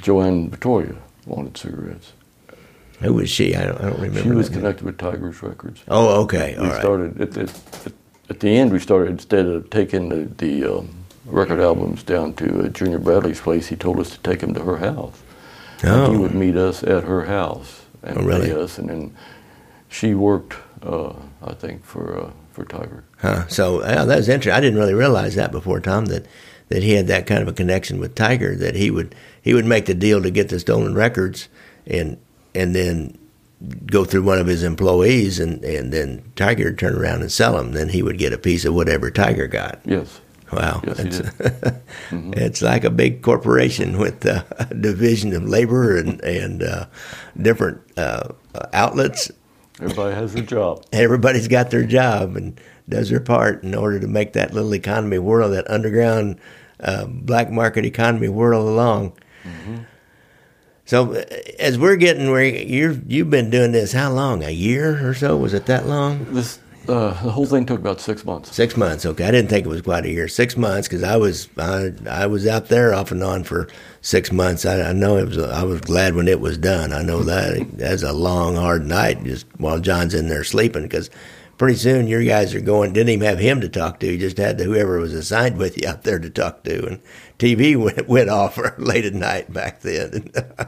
Joanne 0.00 0.48
Victoria 0.48 0.94
wanted 1.26 1.56
cigarettes. 1.56 2.12
Who 3.00 3.14
was 3.14 3.30
she? 3.30 3.54
I 3.54 3.66
don't, 3.66 3.80
I 3.80 3.90
don't 3.90 4.00
remember. 4.00 4.22
She 4.22 4.30
was 4.30 4.48
connected 4.48 4.84
with 4.84 4.98
Tigers 4.98 5.42
Records. 5.42 5.84
Oh, 5.88 6.22
okay. 6.22 6.56
We 6.58 6.68
started 6.70 7.20
at 7.20 7.32
the, 7.32 7.92
at 8.28 8.40
the 8.40 8.48
end. 8.48 8.72
We 8.72 8.80
started 8.80 9.10
instead 9.10 9.46
of 9.46 9.70
taking 9.70 10.08
the, 10.08 10.24
the 10.24 10.78
um, 10.78 10.97
record 11.28 11.60
albums 11.60 12.02
down 12.02 12.34
to 12.34 12.64
uh, 12.64 12.68
Junior 12.68 12.98
Bradley's 12.98 13.40
place. 13.40 13.68
He 13.68 13.76
told 13.76 14.00
us 14.00 14.10
to 14.10 14.18
take 14.18 14.40
them 14.40 14.54
to 14.54 14.62
her 14.62 14.78
house. 14.78 15.20
Oh. 15.84 16.06
And 16.06 16.12
he 16.12 16.18
would 16.18 16.34
meet 16.34 16.56
us 16.56 16.82
at 16.82 17.04
her 17.04 17.26
house 17.26 17.82
and 18.02 18.18
oh, 18.18 18.22
really? 18.22 18.48
pay 18.48 18.60
us, 18.60 18.78
and 18.78 18.88
then 18.88 19.16
she 19.88 20.14
worked, 20.14 20.54
uh, 20.82 21.12
I 21.42 21.54
think, 21.54 21.84
for 21.84 22.18
uh, 22.18 22.30
for 22.52 22.64
Tiger. 22.64 23.04
Huh. 23.18 23.46
So 23.48 23.82
yeah, 23.82 24.04
that 24.04 24.16
was 24.16 24.28
interesting. 24.28 24.56
I 24.56 24.60
didn't 24.60 24.78
really 24.78 24.94
realize 24.94 25.34
that 25.36 25.52
before, 25.52 25.80
Tom. 25.80 26.06
That 26.06 26.26
that 26.68 26.82
he 26.82 26.92
had 26.92 27.06
that 27.06 27.26
kind 27.26 27.42
of 27.42 27.48
a 27.48 27.52
connection 27.52 27.98
with 27.98 28.14
Tiger. 28.14 28.56
That 28.56 28.74
he 28.74 28.90
would 28.90 29.14
he 29.40 29.54
would 29.54 29.66
make 29.66 29.86
the 29.86 29.94
deal 29.94 30.22
to 30.22 30.30
get 30.30 30.48
the 30.48 30.60
stolen 30.60 30.94
records, 30.94 31.48
and 31.86 32.18
and 32.54 32.74
then 32.74 33.18
go 33.86 34.04
through 34.04 34.22
one 34.22 34.38
of 34.38 34.46
his 34.46 34.62
employees, 34.62 35.40
and, 35.40 35.64
and 35.64 35.92
then 35.92 36.22
Tiger 36.36 36.66
would 36.66 36.78
turn 36.78 36.94
around 36.94 37.22
and 37.22 37.32
sell 37.32 37.56
them. 37.56 37.72
Then 37.72 37.88
he 37.88 38.02
would 38.02 38.18
get 38.18 38.32
a 38.32 38.38
piece 38.38 38.64
of 38.64 38.74
whatever 38.74 39.10
Tiger 39.10 39.48
got. 39.48 39.80
Yes. 39.84 40.20
Wow. 40.52 40.80
Yes, 40.86 40.98
it's, 40.98 41.18
mm-hmm. 41.18 42.32
it's 42.36 42.62
like 42.62 42.84
a 42.84 42.90
big 42.90 43.22
corporation 43.22 43.98
with 43.98 44.24
a 44.24 44.44
division 44.80 45.34
of 45.34 45.44
labor 45.44 45.96
and, 45.96 46.20
and 46.22 46.62
uh, 46.62 46.86
different 47.40 47.80
uh, 47.96 48.30
outlets. 48.72 49.30
Everybody 49.80 50.14
has 50.14 50.34
their 50.34 50.42
job. 50.42 50.84
Everybody's 50.92 51.48
got 51.48 51.70
their 51.70 51.84
job 51.84 52.36
and 52.36 52.60
does 52.88 53.10
their 53.10 53.20
part 53.20 53.62
in 53.62 53.74
order 53.74 54.00
to 54.00 54.08
make 54.08 54.32
that 54.32 54.52
little 54.52 54.74
economy 54.74 55.18
whirl, 55.18 55.50
that 55.50 55.70
underground 55.70 56.40
uh, 56.80 57.06
black 57.06 57.50
market 57.50 57.84
economy 57.84 58.28
whirl 58.28 58.66
along. 58.68 59.12
Mm-hmm. 59.44 59.82
So 60.84 61.12
as 61.58 61.78
we're 61.78 61.96
getting 61.96 62.30
where 62.30 62.42
you 62.42 63.02
you've 63.06 63.28
been 63.28 63.50
doing 63.50 63.72
this, 63.72 63.92
how 63.92 64.10
long? 64.10 64.42
A 64.42 64.50
year 64.50 65.06
or 65.06 65.12
so? 65.12 65.36
Was 65.36 65.52
it 65.52 65.66
that 65.66 65.86
long? 65.86 66.32
This 66.32 66.58
uh, 66.88 67.10
the 67.22 67.30
whole 67.30 67.46
thing 67.46 67.66
took 67.66 67.80
about 67.80 68.00
six 68.00 68.24
months. 68.24 68.54
Six 68.54 68.76
months. 68.76 69.04
Okay, 69.04 69.24
I 69.24 69.30
didn't 69.30 69.50
think 69.50 69.66
it 69.66 69.68
was 69.68 69.82
quite 69.82 70.04
a 70.04 70.10
year. 70.10 70.28
Six 70.28 70.56
months 70.56 70.88
because 70.88 71.02
I 71.02 71.16
was 71.16 71.48
I, 71.58 71.92
I 72.08 72.26
was 72.26 72.46
out 72.46 72.68
there 72.68 72.94
off 72.94 73.12
and 73.12 73.22
on 73.22 73.44
for 73.44 73.68
six 74.00 74.32
months. 74.32 74.64
I, 74.64 74.80
I 74.80 74.92
know 74.92 75.16
it 75.16 75.28
was. 75.28 75.38
I 75.38 75.62
was 75.64 75.80
glad 75.80 76.14
when 76.14 76.28
it 76.28 76.40
was 76.40 76.58
done. 76.58 76.92
I 76.92 77.02
know 77.02 77.22
that 77.22 77.78
that's 77.78 78.02
a 78.02 78.12
long, 78.12 78.56
hard 78.56 78.86
night 78.86 79.22
just 79.24 79.46
while 79.58 79.80
John's 79.80 80.14
in 80.14 80.28
there 80.28 80.44
sleeping 80.44 80.82
because 80.82 81.10
pretty 81.58 81.76
soon 81.76 82.06
your 82.06 82.24
guys 82.24 82.54
are 82.54 82.60
going. 82.60 82.92
Didn't 82.92 83.10
even 83.10 83.26
have 83.26 83.38
him 83.38 83.60
to 83.60 83.68
talk 83.68 84.00
to. 84.00 84.10
You 84.10 84.18
just 84.18 84.38
had 84.38 84.58
whoever 84.60 84.98
was 84.98 85.12
assigned 85.12 85.58
with 85.58 85.80
you 85.80 85.88
out 85.88 86.04
there 86.04 86.18
to 86.18 86.30
talk 86.30 86.64
to, 86.64 86.86
and 86.86 87.00
TV 87.38 87.76
went, 87.82 88.08
went 88.08 88.30
off 88.30 88.58
late 88.78 89.04
at 89.04 89.14
night 89.14 89.52
back 89.52 89.80
then. 89.80 90.30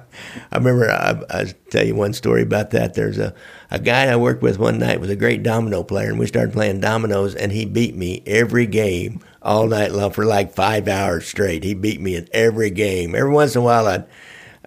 I 0.52 0.56
remember 0.56 0.90
I, 0.90 1.22
I 1.30 1.54
tell 1.70 1.84
you 1.84 1.94
one 1.94 2.12
story 2.12 2.42
about 2.42 2.70
that. 2.70 2.94
There's 2.94 3.18
a 3.18 3.34
a 3.70 3.78
guy 3.78 4.06
I 4.06 4.16
worked 4.16 4.42
with 4.42 4.58
one 4.58 4.78
night 4.78 5.00
was 5.00 5.10
a 5.10 5.16
great 5.16 5.42
domino 5.42 5.82
player, 5.82 6.10
and 6.10 6.18
we 6.18 6.26
started 6.26 6.52
playing 6.52 6.80
dominoes, 6.80 7.34
and 7.34 7.52
he 7.52 7.64
beat 7.64 7.94
me 7.94 8.22
every 8.26 8.66
game 8.66 9.20
all 9.42 9.66
night 9.66 9.92
long 9.92 10.10
for 10.10 10.24
like 10.24 10.52
five 10.52 10.88
hours 10.88 11.26
straight. 11.26 11.62
He 11.62 11.74
beat 11.74 12.00
me 12.00 12.16
in 12.16 12.28
every 12.32 12.70
game. 12.70 13.14
Every 13.14 13.30
once 13.30 13.54
in 13.54 13.62
a 13.62 13.64
while, 13.64 13.86
I'd 13.86 14.06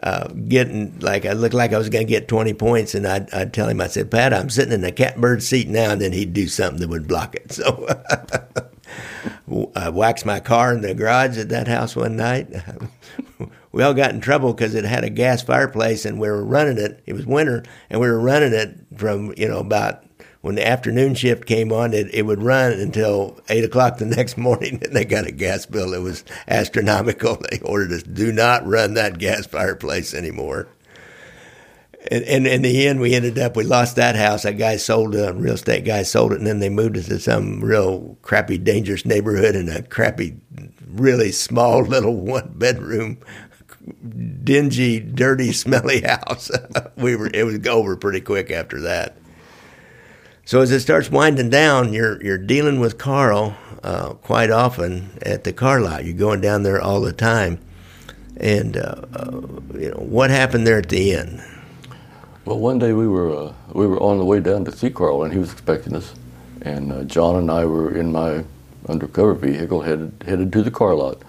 uh, 0.01 0.27
getting 0.27 0.99
like 0.99 1.25
I 1.25 1.31
looked 1.31 1.53
like 1.53 1.71
I 1.71 1.77
was 1.77 1.89
going 1.89 2.05
to 2.05 2.09
get 2.11 2.27
20 2.27 2.53
points, 2.55 2.95
and 2.95 3.07
I'd, 3.07 3.33
I'd 3.33 3.53
tell 3.53 3.69
him, 3.69 3.79
I 3.79 3.87
said, 3.87 4.11
Pat, 4.11 4.33
I'm 4.33 4.49
sitting 4.49 4.73
in 4.73 4.81
the 4.81 4.91
catbird 4.91 5.41
seat 5.41 5.69
now, 5.69 5.91
and 5.91 6.01
then 6.01 6.11
he'd 6.11 6.33
do 6.33 6.47
something 6.47 6.79
that 6.81 6.89
would 6.89 7.07
block 7.07 7.35
it. 7.35 7.51
So 7.53 7.87
I 9.75 9.89
waxed 9.89 10.25
my 10.25 10.39
car 10.39 10.73
in 10.73 10.81
the 10.81 10.93
garage 10.93 11.37
at 11.37 11.49
that 11.49 11.67
house 11.67 11.95
one 11.95 12.15
night. 12.15 12.47
we 13.71 13.83
all 13.83 13.93
got 13.93 14.11
in 14.11 14.21
trouble 14.21 14.53
because 14.53 14.75
it 14.75 14.85
had 14.85 15.03
a 15.03 15.09
gas 15.09 15.41
fireplace, 15.41 16.05
and 16.05 16.19
we 16.19 16.29
were 16.29 16.43
running 16.43 16.77
it. 16.77 17.01
It 17.05 17.13
was 17.13 17.25
winter, 17.25 17.63
and 17.89 17.99
we 17.99 18.07
were 18.07 18.19
running 18.19 18.53
it 18.53 18.77
from 18.97 19.33
you 19.37 19.47
know 19.47 19.59
about 19.59 20.03
when 20.43 20.55
the 20.55 20.67
afternoon 20.67 21.15
shift 21.15 21.45
came 21.45 21.71
on, 21.71 21.93
it, 21.93 22.13
it 22.13 22.23
would 22.23 22.43
run 22.43 22.73
until 22.73 23.39
eight 23.47 23.63
o'clock 23.63 23.97
the 23.97 24.05
next 24.17 24.37
morning, 24.37 24.77
and 24.83 24.93
they 24.93 25.05
got 25.05 25.25
a 25.25 25.31
gas 25.31 25.65
bill 25.65 25.91
that 25.91 26.01
was 26.01 26.25
astronomical. 26.49 27.37
They 27.49 27.59
ordered 27.59 27.93
us 27.93 28.03
do 28.03 28.31
not 28.31 28.67
run 28.67 28.93
that 28.95 29.19
gas 29.19 29.47
fireplace 29.47 30.13
anymore. 30.13 30.67
And, 32.11 32.23
and 32.25 32.47
in 32.47 32.61
the 32.63 32.87
end, 32.87 32.99
we 32.99 33.13
ended 33.13 33.39
up 33.39 33.55
we 33.55 33.63
lost 33.63 33.95
that 33.95 34.15
house. 34.15 34.43
That 34.43 34.57
guy 34.57 34.77
sold 34.77 35.15
a 35.15 35.33
real 35.33 35.53
estate 35.53 35.85
guy 35.85 36.03
sold 36.03 36.33
it, 36.33 36.39
and 36.39 36.47
then 36.47 36.59
they 36.59 36.69
moved 36.69 36.97
it 36.97 37.03
to 37.03 37.19
some 37.19 37.63
real 37.63 38.17
crappy, 38.21 38.57
dangerous 38.57 39.05
neighborhood 39.05 39.55
in 39.55 39.69
a 39.69 39.83
crappy, 39.83 40.35
really 40.87 41.31
small 41.31 41.81
little 41.85 42.15
one 42.15 42.53
bedroom 42.55 43.19
dingy, 44.43 44.99
dirty, 44.99 45.51
smelly 45.51 46.01
house. 46.01 46.51
we 46.97 47.15
were 47.15 47.29
it 47.33 47.45
was 47.45 47.65
over 47.67 47.95
pretty 47.95 48.21
quick 48.21 48.51
after 48.51 48.81
that. 48.81 49.17
So 50.45 50.59
as 50.59 50.71
it 50.71 50.81
starts 50.81 51.09
winding 51.09 51.49
down, 51.49 51.93
you're 51.93 52.21
you're 52.23 52.37
dealing 52.37 52.79
with 52.79 52.97
Carl 52.97 53.55
uh, 53.81 54.13
quite 54.15 54.51
often 54.51 55.17
at 55.21 55.43
the 55.43 55.53
car 55.53 55.79
lot. 55.79 56.05
You're 56.05 56.17
going 56.17 56.41
down 56.41 56.63
there 56.63 56.81
all 56.81 57.01
the 57.01 57.13
time, 57.13 57.59
and 58.37 58.75
uh, 58.75 59.05
uh, 59.13 59.41
you 59.73 59.91
know 59.91 59.99
what 59.99 60.29
happened 60.29 60.67
there 60.67 60.79
at 60.79 60.89
the 60.89 61.15
end. 61.15 61.41
Well, 62.45 62.59
one 62.59 62.79
day 62.79 62.93
we 62.93 63.07
were 63.07 63.35
uh, 63.35 63.53
we 63.71 63.87
were 63.87 63.99
on 64.01 64.17
the 64.17 64.25
way 64.25 64.39
down 64.39 64.65
to 64.65 64.71
see 64.71 64.89
Carl, 64.89 65.23
and 65.23 65.31
he 65.33 65.39
was 65.39 65.51
expecting 65.51 65.95
us. 65.95 66.13
And 66.61 66.91
uh, 66.91 67.03
John 67.03 67.35
and 67.37 67.49
I 67.49 67.65
were 67.65 67.95
in 67.95 68.11
my 68.11 68.43
undercover 68.89 69.33
vehicle 69.33 69.81
headed 69.81 70.23
headed 70.25 70.51
to 70.53 70.61
the 70.61 70.71
car 70.71 70.93
lot, 70.93 71.21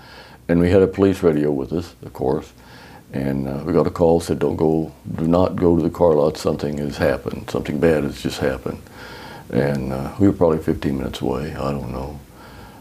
and 0.48 0.60
we 0.60 0.70
had 0.70 0.82
a 0.82 0.88
police 0.88 1.22
radio 1.22 1.52
with 1.52 1.72
us, 1.72 1.94
of 2.02 2.12
course. 2.12 2.52
And 3.12 3.46
uh, 3.46 3.62
we 3.64 3.72
got 3.72 3.86
a 3.86 3.90
call 3.90 4.20
said, 4.20 4.40
"Don't 4.40 4.56
go, 4.56 4.92
do 5.14 5.26
not 5.28 5.54
go 5.56 5.76
to 5.76 5.82
the 5.82 5.90
car 5.90 6.14
lot. 6.14 6.36
Something 6.36 6.78
has 6.78 6.96
happened. 6.96 7.48
Something 7.48 7.78
bad 7.78 8.04
has 8.04 8.20
just 8.22 8.40
happened." 8.40 8.80
and 9.50 9.92
uh, 9.92 10.12
we 10.18 10.26
were 10.26 10.32
probably 10.32 10.58
15 10.58 10.96
minutes 10.98 11.20
away. 11.20 11.54
I 11.54 11.70
don't 11.70 11.92
know. 11.92 12.18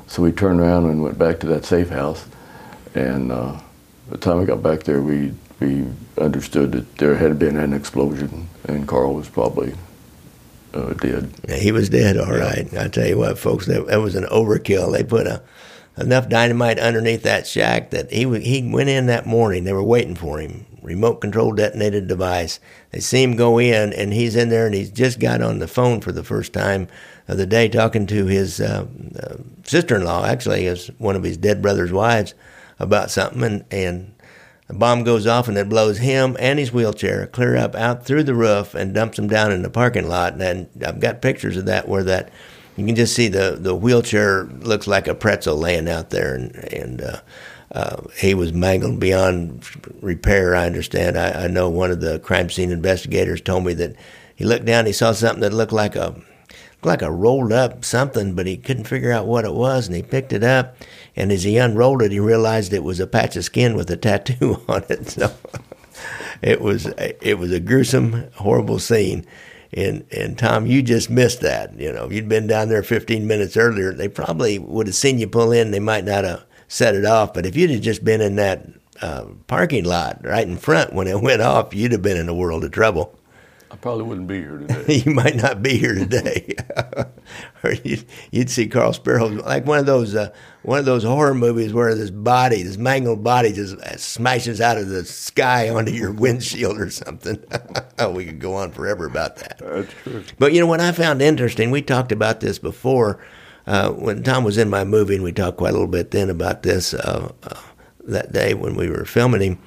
So 0.07 0.23
we 0.23 0.31
turned 0.31 0.59
around 0.59 0.85
and 0.85 1.03
went 1.03 1.17
back 1.17 1.39
to 1.41 1.47
that 1.47 1.65
safe 1.65 1.89
house, 1.89 2.25
and 2.95 3.31
uh, 3.31 3.53
by 3.53 3.61
the 4.09 4.17
time 4.17 4.39
we 4.39 4.45
got 4.45 4.63
back 4.63 4.83
there, 4.83 5.01
we 5.01 5.33
we 5.59 5.85
understood 6.17 6.71
that 6.73 6.97
there 6.97 7.15
had 7.15 7.39
been 7.39 7.57
an 7.57 7.73
explosion, 7.73 8.49
and 8.65 8.87
Carl 8.87 9.13
was 9.13 9.29
probably 9.29 9.73
uh, 10.73 10.93
dead. 10.93 11.31
Yeah, 11.47 11.55
he 11.55 11.71
was 11.71 11.89
dead. 11.89 12.17
All 12.17 12.27
yeah. 12.27 12.43
right. 12.43 12.77
I 12.77 12.87
tell 12.87 13.07
you 13.07 13.17
what, 13.17 13.37
folks, 13.37 13.65
that, 13.67 13.87
that 13.87 14.01
was 14.01 14.15
an 14.15 14.25
overkill. 14.25 14.91
They 14.91 15.03
put 15.03 15.27
a 15.27 15.41
enough 15.97 16.27
dynamite 16.27 16.79
underneath 16.79 17.23
that 17.23 17.45
shack 17.45 17.91
that 17.91 18.11
he 18.11 18.23
he 18.39 18.67
went 18.67 18.89
in 18.89 19.05
that 19.07 19.25
morning. 19.25 19.63
They 19.63 19.73
were 19.73 19.83
waiting 19.83 20.15
for 20.15 20.39
him 20.39 20.65
remote 20.83 21.21
control 21.21 21.53
detonated 21.53 22.07
device. 22.07 22.59
They 22.91 22.99
see 22.99 23.23
him 23.23 23.35
go 23.35 23.57
in, 23.57 23.93
and 23.93 24.13
he's 24.13 24.35
in 24.35 24.49
there, 24.49 24.65
and 24.65 24.75
he's 24.75 24.91
just 24.91 25.19
got 25.19 25.41
on 25.41 25.59
the 25.59 25.67
phone 25.67 26.01
for 26.01 26.11
the 26.11 26.23
first 26.23 26.53
time 26.53 26.87
of 27.27 27.37
the 27.37 27.45
day 27.45 27.69
talking 27.69 28.05
to 28.07 28.25
his 28.25 28.59
uh, 28.59 28.85
uh, 29.17 29.37
sister-in-law, 29.63 30.25
actually, 30.25 30.65
is 30.65 30.87
one 30.97 31.15
of 31.15 31.23
his 31.23 31.37
dead 31.37 31.61
brother's 31.61 31.91
wives, 31.91 32.35
about 32.79 33.09
something, 33.09 33.43
and 33.43 33.65
and 33.71 34.12
the 34.67 34.73
bomb 34.73 35.03
goes 35.03 35.27
off, 35.27 35.47
and 35.47 35.57
it 35.57 35.69
blows 35.69 35.97
him 35.97 36.37
and 36.39 36.57
his 36.57 36.71
wheelchair 36.71 37.27
clear 37.27 37.57
up 37.57 37.75
out 37.75 38.05
through 38.05 38.23
the 38.23 38.35
roof 38.35 38.73
and 38.73 38.93
dumps 38.93 39.19
him 39.19 39.27
down 39.27 39.51
in 39.51 39.61
the 39.61 39.69
parking 39.69 40.07
lot. 40.07 40.39
And 40.39 40.69
I've 40.85 40.99
got 40.99 41.21
pictures 41.21 41.57
of 41.57 41.65
that 41.65 41.87
where 41.87 42.03
that 42.03 42.31
you 42.77 42.85
can 42.85 42.95
just 42.95 43.13
see 43.13 43.27
the 43.27 43.57
the 43.59 43.75
wheelchair 43.75 44.45
looks 44.45 44.87
like 44.87 45.07
a 45.07 45.15
pretzel 45.15 45.57
laying 45.57 45.89
out 45.89 46.09
there, 46.09 46.35
and 46.35 46.55
and 46.73 47.01
uh, 47.01 47.19
uh, 47.73 48.01
he 48.17 48.33
was 48.33 48.53
mangled 48.53 48.99
beyond 48.99 49.67
repair. 50.01 50.55
I 50.55 50.65
understand. 50.65 51.17
I, 51.17 51.45
I, 51.45 51.47
know 51.47 51.69
one 51.69 51.91
of 51.91 52.01
the 52.01 52.19
crime 52.19 52.49
scene 52.49 52.71
investigators 52.71 53.41
told 53.41 53.65
me 53.65 53.73
that 53.73 53.95
he 54.35 54.45
looked 54.45 54.65
down, 54.65 54.85
he 54.85 54.91
saw 54.91 55.11
something 55.11 55.41
that 55.41 55.53
looked 55.53 55.71
like 55.71 55.95
a 55.95 56.15
like 56.85 57.01
a 57.01 57.11
rolled 57.11 57.51
up 57.51 57.85
something, 57.85 58.33
but 58.35 58.47
he 58.47 58.57
couldn't 58.57 58.85
figure 58.85 59.11
out 59.11 59.27
what 59.27 59.45
it 59.45 59.53
was, 59.53 59.87
and 59.87 59.95
he 59.95 60.03
picked 60.03 60.33
it 60.33 60.43
up. 60.43 60.75
And 61.15 61.31
as 61.31 61.43
he 61.43 61.57
unrolled 61.57 62.01
it, 62.01 62.11
he 62.11 62.19
realized 62.19 62.73
it 62.73 62.83
was 62.83 62.99
a 62.99 63.07
patch 63.07 63.35
of 63.35 63.45
skin 63.45 63.75
with 63.75 63.89
a 63.91 63.97
tattoo 63.97 64.61
on 64.67 64.83
it. 64.89 65.09
So 65.09 65.33
it 66.41 66.61
was 66.61 66.87
it 66.97 67.37
was 67.37 67.51
a 67.51 67.59
gruesome, 67.59 68.29
horrible 68.35 68.79
scene. 68.79 69.25
And 69.71 70.05
and 70.11 70.37
Tom, 70.37 70.65
you 70.65 70.81
just 70.81 71.09
missed 71.09 71.41
that. 71.41 71.77
You 71.79 71.91
know, 71.91 72.09
you'd 72.09 72.29
been 72.29 72.47
down 72.47 72.69
there 72.69 72.83
15 72.83 73.25
minutes 73.25 73.57
earlier, 73.57 73.93
they 73.93 74.07
probably 74.07 74.59
would 74.59 74.87
have 74.87 74.95
seen 74.95 75.19
you 75.19 75.27
pull 75.27 75.51
in. 75.51 75.71
They 75.71 75.79
might 75.79 76.05
not 76.05 76.23
have 76.23 76.45
set 76.67 76.95
it 76.95 77.05
off. 77.05 77.33
But 77.33 77.45
if 77.45 77.55
you'd 77.55 77.71
have 77.71 77.81
just 77.81 78.03
been 78.03 78.21
in 78.21 78.35
that 78.35 78.67
uh, 79.01 79.25
parking 79.47 79.83
lot 79.83 80.19
right 80.23 80.47
in 80.47 80.57
front 80.57 80.93
when 80.93 81.07
it 81.07 81.21
went 81.21 81.41
off, 81.41 81.73
you'd 81.73 81.91
have 81.91 82.01
been 82.01 82.17
in 82.17 82.29
a 82.29 82.33
world 82.33 82.63
of 82.63 82.71
trouble. 82.71 83.17
I 83.73 83.75
probably 83.77 84.03
wouldn't 84.03 84.27
be 84.27 84.37
here 84.37 84.57
today. 84.67 85.01
you 85.03 85.11
might 85.11 85.35
not 85.35 85.63
be 85.63 85.77
here 85.79 85.95
today, 85.95 86.53
or 87.63 87.73
you'd, 87.83 88.05
you'd, 88.29 88.51
see 88.51 88.67
Carl 88.67 88.93
Spero 88.93 89.25
like 89.25 89.65
one 89.65 89.79
of 89.79 89.87
those 89.87 90.13
uh, 90.13 90.31
one 90.61 90.77
of 90.77 90.85
those 90.85 91.03
horror 91.03 91.33
movies 91.33 91.73
where 91.73 91.95
this 91.95 92.11
body, 92.11 92.61
this 92.61 92.77
mangled 92.77 93.23
body, 93.23 93.51
just 93.51 93.75
smashes 93.99 94.61
out 94.61 94.77
of 94.77 94.89
the 94.89 95.03
sky 95.03 95.69
onto 95.69 95.91
your 95.91 96.11
windshield 96.13 96.79
or 96.79 96.91
something. 96.91 97.43
we 98.11 98.25
could 98.25 98.39
go 98.39 98.53
on 98.53 98.71
forever 98.71 99.07
about 99.07 99.37
that. 99.37 99.57
That's 99.57 99.91
true. 100.03 100.23
But 100.37 100.53
you 100.53 100.59
know 100.59 100.67
what 100.67 100.79
I 100.79 100.91
found 100.91 101.23
interesting? 101.23 101.71
We 101.71 101.81
talked 101.81 102.11
about 102.11 102.41
this 102.41 102.59
before 102.59 103.25
uh, 103.65 103.89
when 103.89 104.21
Tom 104.21 104.43
was 104.43 104.59
in 104.59 104.69
my 104.69 104.83
movie, 104.83 105.15
and 105.15 105.23
we 105.23 105.31
talked 105.31 105.57
quite 105.57 105.71
a 105.71 105.73
little 105.73 105.87
bit 105.87 106.11
then 106.11 106.29
about 106.29 106.61
this 106.61 106.93
uh, 106.93 107.31
uh 107.41 107.59
that 108.05 108.31
day 108.31 108.53
when 108.53 108.75
we 108.75 108.87
were 108.87 109.05
filming 109.05 109.41
him. 109.41 109.59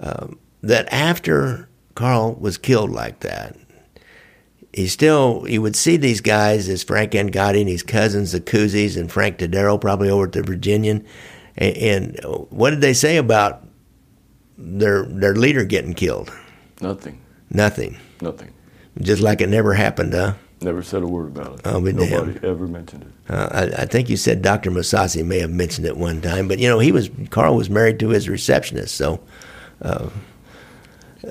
Um, 0.00 0.38
that 0.62 0.90
after 0.90 1.68
Carl 1.94 2.34
was 2.34 2.58
killed 2.58 2.90
like 2.90 3.20
that. 3.20 3.56
He 4.72 4.88
still 4.88 5.44
he 5.44 5.58
would 5.58 5.76
see 5.76 5.96
these 5.96 6.20
guys 6.20 6.68
as 6.68 6.82
Frank 6.82 7.12
Angotti 7.12 7.60
and 7.60 7.68
his 7.68 7.84
cousins, 7.84 8.32
the 8.32 8.40
Cuezzes 8.40 8.96
and 8.96 9.10
Frank 9.10 9.38
Tadero, 9.38 9.80
probably 9.80 10.10
over 10.10 10.24
at 10.24 10.32
the 10.32 10.42
Virginian. 10.42 11.06
And, 11.56 11.76
and 11.76 12.20
what 12.50 12.70
did 12.70 12.80
they 12.80 12.94
say 12.94 13.16
about 13.16 13.64
their 14.58 15.04
their 15.04 15.36
leader 15.36 15.64
getting 15.64 15.94
killed? 15.94 16.32
Nothing. 16.80 17.20
Nothing. 17.50 17.98
Nothing. 18.20 18.52
Just 19.00 19.22
like 19.22 19.40
it 19.40 19.48
never 19.48 19.74
happened, 19.74 20.12
huh? 20.12 20.34
Never 20.60 20.82
said 20.82 21.02
a 21.02 21.06
word 21.06 21.28
about 21.36 21.54
it. 21.54 21.60
Oh, 21.64 21.80
but 21.80 21.94
Nobody 21.94 22.38
damn. 22.38 22.50
ever 22.50 22.66
mentioned 22.66 23.02
it. 23.02 23.32
Uh, 23.32 23.48
I, 23.52 23.82
I, 23.82 23.86
think 23.86 24.08
you 24.08 24.16
said 24.16 24.40
Dr. 24.40 24.70
Masasi 24.70 25.24
may 25.24 25.40
have 25.40 25.50
mentioned 25.50 25.86
it 25.86 25.96
one 25.96 26.20
time, 26.20 26.48
but 26.48 26.58
you 26.58 26.68
know 26.68 26.78
he 26.78 26.90
was 26.90 27.10
Carl 27.30 27.54
was 27.54 27.70
married 27.70 27.98
to 28.00 28.08
his 28.08 28.28
receptionist, 28.28 28.94
so 28.94 29.20
uh, 29.82 30.08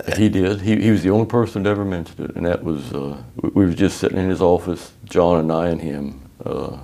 he 0.17 0.29
did. 0.29 0.61
He, 0.61 0.81
he 0.81 0.91
was 0.91 1.03
the 1.03 1.09
only 1.09 1.25
person 1.25 1.63
that 1.63 1.69
ever 1.69 1.85
mentioned 1.85 2.29
it, 2.29 2.35
and 2.35 2.45
that 2.45 2.63
was 2.63 2.93
uh, 2.93 3.21
we, 3.41 3.49
we 3.49 3.65
were 3.65 3.73
just 3.73 3.97
sitting 3.97 4.17
in 4.17 4.29
his 4.29 4.41
office, 4.41 4.91
John 5.05 5.39
and 5.39 5.51
I 5.51 5.69
and 5.69 5.81
him, 5.81 6.21
uh, 6.45 6.77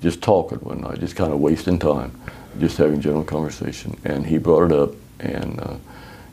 just 0.00 0.22
talking 0.22 0.58
one 0.58 0.80
night, 0.80 1.00
just 1.00 1.16
kind 1.16 1.32
of 1.32 1.40
wasting 1.40 1.78
time, 1.78 2.18
just 2.58 2.78
having 2.78 3.00
general 3.00 3.24
conversation. 3.24 3.98
And 4.04 4.26
he 4.26 4.38
brought 4.38 4.70
it 4.70 4.72
up, 4.72 4.90
and 5.20 5.60
uh, 5.60 5.76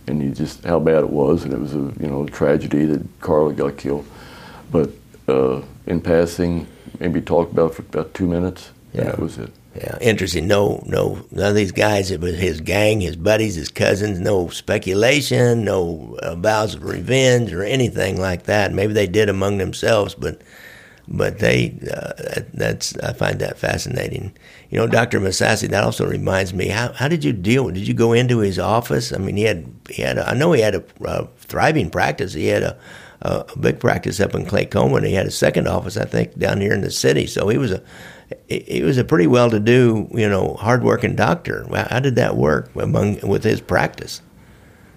and 0.08 0.22
he 0.22 0.32
just 0.32 0.64
how 0.64 0.80
bad 0.80 1.04
it 1.04 1.10
was, 1.10 1.44
and 1.44 1.54
it 1.54 1.60
was 1.60 1.74
a 1.74 1.94
you 2.00 2.08
know 2.08 2.24
a 2.24 2.30
tragedy 2.30 2.86
that 2.86 3.02
Carla 3.20 3.54
got 3.54 3.78
killed. 3.78 4.06
But 4.72 4.90
uh, 5.28 5.62
in 5.86 6.02
passing, 6.02 6.68
maybe 7.00 7.22
talked 7.22 7.52
about 7.52 7.72
it 7.72 7.76
for 7.76 7.82
about 7.84 8.14
two 8.14 8.28
minutes, 8.28 8.72
yeah. 8.94 9.02
and 9.02 9.10
that 9.10 9.20
was 9.20 9.38
it. 9.38 9.52
Yeah, 9.76 9.98
interesting. 10.02 10.48
No, 10.48 10.84
no, 10.86 11.26
none 11.32 11.50
of 11.50 11.56
these 11.56 11.72
guys. 11.72 12.12
It 12.12 12.22
was 12.22 12.38
his 12.38 12.62
gang, 12.62 13.02
his 13.02 13.16
buddies, 13.16 13.56
his 13.56 13.70
cousins. 13.70 14.20
No 14.20 14.50
speculation, 14.50 15.64
no 15.64 16.18
uh, 16.22 16.36
vows 16.36 16.76
of 16.76 16.84
revenge 16.84 17.52
or 17.52 17.64
anything 17.64 18.22
like 18.22 18.44
that. 18.44 18.72
Maybe 18.72 18.94
they 18.94 19.08
did 19.08 19.30
among 19.30 19.58
themselves, 19.58 20.14
but 20.14 20.42
but 21.08 21.40
they 21.40 21.76
uh, 21.92 22.42
that's 22.54 22.96
I 23.00 23.14
find 23.14 23.40
that 23.40 23.58
fascinating. 23.58 24.34
You 24.70 24.78
know, 24.78 24.88
Dr. 24.88 25.20
Masasi. 25.20 25.68
That 25.70 25.84
also 25.84 26.06
reminds 26.06 26.54
me. 26.54 26.68
How 26.68 26.94
how 26.94 27.08
did 27.08 27.24
you 27.24 27.34
deal? 27.34 27.66
With 27.66 27.74
did 27.74 27.88
you 27.88 27.96
go 27.96 28.14
into 28.14 28.40
his 28.40 28.60
office? 28.60 29.12
I 29.12 29.18
mean, 29.18 29.38
he 29.38 29.44
had 29.44 29.66
he 29.90 30.04
had. 30.04 30.20
A, 30.20 30.30
I 30.30 30.34
know 30.36 30.52
he 30.52 30.62
had 30.62 30.76
a, 30.76 30.84
a 31.04 31.28
thriving 31.38 31.90
practice. 31.90 32.34
He 32.34 32.48
had 32.48 32.62
a 32.62 32.78
a 33.24 33.46
big 33.58 33.80
practice 33.80 34.20
up 34.20 34.36
in 34.36 34.46
Claycomo, 34.46 34.98
and 34.98 35.06
he 35.08 35.14
had 35.14 35.26
a 35.26 35.32
second 35.32 35.68
office, 35.68 35.96
I 35.98 36.06
think, 36.06 36.38
down 36.38 36.60
here 36.60 36.74
in 36.74 36.82
the 36.82 36.92
city. 36.92 37.26
So 37.26 37.48
he 37.48 37.58
was 37.58 37.72
a 37.72 37.82
he 38.48 38.82
was 38.84 38.98
a 38.98 39.04
pretty 39.04 39.28
well-to-do, 39.28 40.10
you 40.12 40.30
know, 40.30 40.56
hard-working 40.56 41.16
doctor. 41.16 41.66
How 41.90 42.00
did 42.00 42.16
that 42.16 42.36
work 42.36 42.70
among 42.76 43.20
with 43.22 43.44
his 43.44 43.62
practice? 43.62 44.22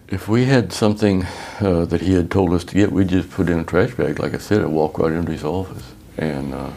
If 0.08 0.28
we 0.28 0.44
had 0.44 0.72
something 0.72 1.26
uh, 1.60 1.84
that 1.86 2.00
he 2.00 2.14
had 2.14 2.30
told 2.30 2.52
us 2.52 2.62
to 2.64 2.74
get, 2.74 2.92
we 2.92 3.04
just 3.04 3.30
put 3.30 3.48
in 3.48 3.58
a 3.58 3.64
trash 3.64 3.94
bag, 3.94 4.20
like 4.20 4.34
I 4.34 4.38
said, 4.38 4.60
and 4.60 4.72
walk 4.72 4.98
right 4.98 5.12
into 5.12 5.32
his 5.32 5.42
office. 5.42 5.82
And 6.16 6.54
uh, 6.54 6.70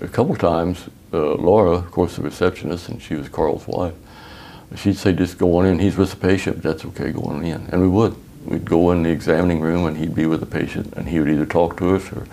a 0.00 0.08
couple 0.08 0.34
times, 0.34 0.88
uh, 1.12 1.34
Laura, 1.34 1.72
of 1.72 1.90
course, 1.92 2.16
the 2.16 2.22
receptionist, 2.22 2.88
and 2.88 3.00
she 3.00 3.14
was 3.14 3.28
Carl's 3.28 3.66
wife, 3.68 3.94
she'd 4.74 4.96
say, 4.96 5.12
"Just 5.12 5.38
go 5.38 5.56
on 5.58 5.66
in. 5.66 5.78
He's 5.78 5.96
with 5.96 6.10
the 6.10 6.16
patient. 6.16 6.62
That's 6.62 6.84
okay. 6.84 7.12
Go 7.12 7.22
on 7.22 7.44
in." 7.44 7.68
And 7.70 7.80
we 7.80 7.88
would. 7.88 8.16
We'd 8.44 8.64
go 8.64 8.90
in 8.90 9.02
the 9.02 9.10
examining 9.10 9.60
room, 9.60 9.86
and 9.86 9.96
he'd 9.96 10.14
be 10.14 10.26
with 10.26 10.40
the 10.40 10.46
patient, 10.46 10.92
and 10.96 11.08
he 11.08 11.20
would 11.20 11.28
either 11.28 11.46
talk 11.46 11.76
to 11.78 11.96
us 11.96 12.12
or, 12.12 12.26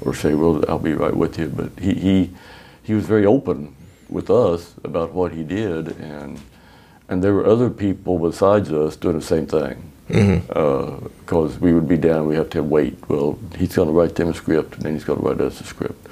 or 0.00 0.14
say, 0.14 0.34
"Well, 0.34 0.64
I'll 0.68 0.78
be 0.78 0.94
right 0.94 1.16
with 1.16 1.38
you." 1.38 1.48
But 1.48 1.70
he 1.78 1.94
he 1.94 2.30
he 2.86 2.94
was 2.94 3.04
very 3.04 3.26
open 3.26 3.74
with 4.08 4.30
us 4.30 4.74
about 4.84 5.12
what 5.12 5.32
he 5.32 5.42
did, 5.42 5.88
and 5.98 6.40
and 7.08 7.22
there 7.22 7.34
were 7.34 7.46
other 7.46 7.68
people 7.68 8.18
besides 8.18 8.72
us 8.72 8.96
doing 8.96 9.18
the 9.18 9.24
same 9.24 9.46
thing. 9.46 9.92
Because 10.06 10.38
mm-hmm. 10.46 11.34
uh, 11.34 11.58
we 11.58 11.72
would 11.72 11.88
be 11.88 11.96
down, 11.96 12.28
we 12.28 12.36
have 12.36 12.50
to 12.50 12.62
wait. 12.62 12.96
Well, 13.08 13.38
he's 13.56 13.74
going 13.74 13.88
to 13.88 13.94
write 13.94 14.14
them 14.14 14.28
a 14.28 14.34
script, 14.34 14.76
and 14.76 14.84
then 14.84 14.92
he's 14.92 15.02
going 15.02 15.20
to 15.20 15.26
write 15.26 15.40
us 15.40 15.60
a 15.60 15.64
script, 15.64 16.06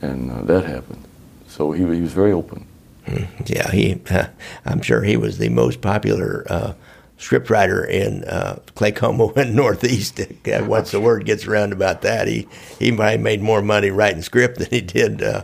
and 0.00 0.30
uh, 0.30 0.42
that 0.42 0.64
happened. 0.64 1.04
So 1.48 1.72
he 1.72 1.82
he 1.82 2.00
was 2.00 2.12
very 2.12 2.32
open. 2.32 2.66
Mm, 3.06 3.26
yeah, 3.48 3.70
he. 3.72 4.00
Uh, 4.08 4.26
I'm 4.64 4.82
sure 4.82 5.02
he 5.02 5.16
was 5.16 5.38
the 5.38 5.48
most 5.48 5.80
popular 5.80 6.46
uh, 6.48 6.74
scriptwriter 7.18 7.88
in 7.88 8.22
uh, 8.24 8.60
Claycomo 8.76 9.36
and 9.36 9.56
Northeast. 9.56 10.20
Once 10.46 10.92
the 10.92 11.00
word 11.00 11.24
gets 11.24 11.44
around 11.46 11.72
about 11.72 12.02
that, 12.02 12.28
he 12.28 12.46
he 12.78 12.92
might 12.92 13.18
made 13.18 13.42
more 13.42 13.62
money 13.62 13.90
writing 13.90 14.22
script 14.22 14.58
than 14.58 14.68
he 14.70 14.80
did 14.80 15.22
uh, 15.22 15.42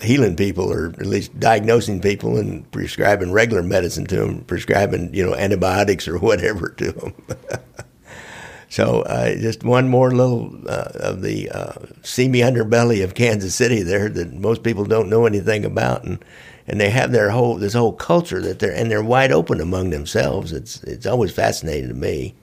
healing 0.00 0.36
people 0.36 0.72
or 0.72 0.88
at 0.88 1.06
least 1.06 1.38
diagnosing 1.40 2.00
people 2.00 2.36
and 2.36 2.70
prescribing 2.70 3.32
regular 3.32 3.62
medicine 3.62 4.06
to 4.06 4.16
them, 4.16 4.44
prescribing 4.44 5.12
you 5.14 5.24
know 5.24 5.34
antibiotics 5.34 6.06
or 6.06 6.18
whatever 6.18 6.70
to 6.70 6.92
them. 6.92 7.14
so 8.68 9.02
uh, 9.02 9.34
just 9.36 9.64
one 9.64 9.88
more 9.88 10.12
little 10.12 10.54
uh, 10.68 10.90
of 10.94 11.22
the 11.22 11.50
uh, 11.50 11.72
seamy 12.02 12.40
underbelly 12.40 13.02
of 13.02 13.14
Kansas 13.14 13.54
City 13.54 13.82
there 13.82 14.08
that 14.08 14.32
most 14.34 14.62
people 14.62 14.84
don't 14.84 15.10
know 15.10 15.26
anything 15.26 15.64
about, 15.64 16.04
and 16.04 16.24
and 16.66 16.80
they 16.80 16.90
have 16.90 17.12
their 17.12 17.30
whole 17.30 17.56
this 17.56 17.74
whole 17.74 17.92
culture 17.92 18.40
that 18.40 18.60
they're 18.60 18.74
and 18.74 18.90
they're 18.90 19.02
wide 19.02 19.32
open 19.32 19.60
among 19.60 19.90
themselves. 19.90 20.52
It's 20.52 20.82
it's 20.84 21.06
always 21.06 21.32
fascinating 21.32 21.88
to 21.88 21.94
me 21.94 22.34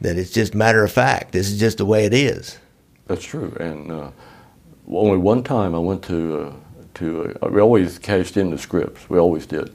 that 0.00 0.16
it's 0.16 0.32
just 0.32 0.54
matter 0.54 0.82
of 0.82 0.90
fact. 0.90 1.32
This 1.32 1.50
is 1.50 1.60
just 1.60 1.78
the 1.78 1.86
way 1.86 2.04
it 2.04 2.14
is. 2.14 2.58
That's 3.08 3.24
true, 3.24 3.54
and 3.60 3.90
uh, 3.90 4.10
only 4.88 5.18
one 5.18 5.42
time 5.42 5.74
I 5.74 5.78
went 5.78 6.02
to 6.04 6.40
uh, 6.40 6.52
to 6.94 7.38
uh, 7.42 7.48
we 7.48 7.60
always 7.60 7.98
cashed 7.98 8.36
in 8.36 8.50
the 8.50 8.58
scripts. 8.58 9.08
We 9.08 9.18
always 9.18 9.46
did, 9.46 9.72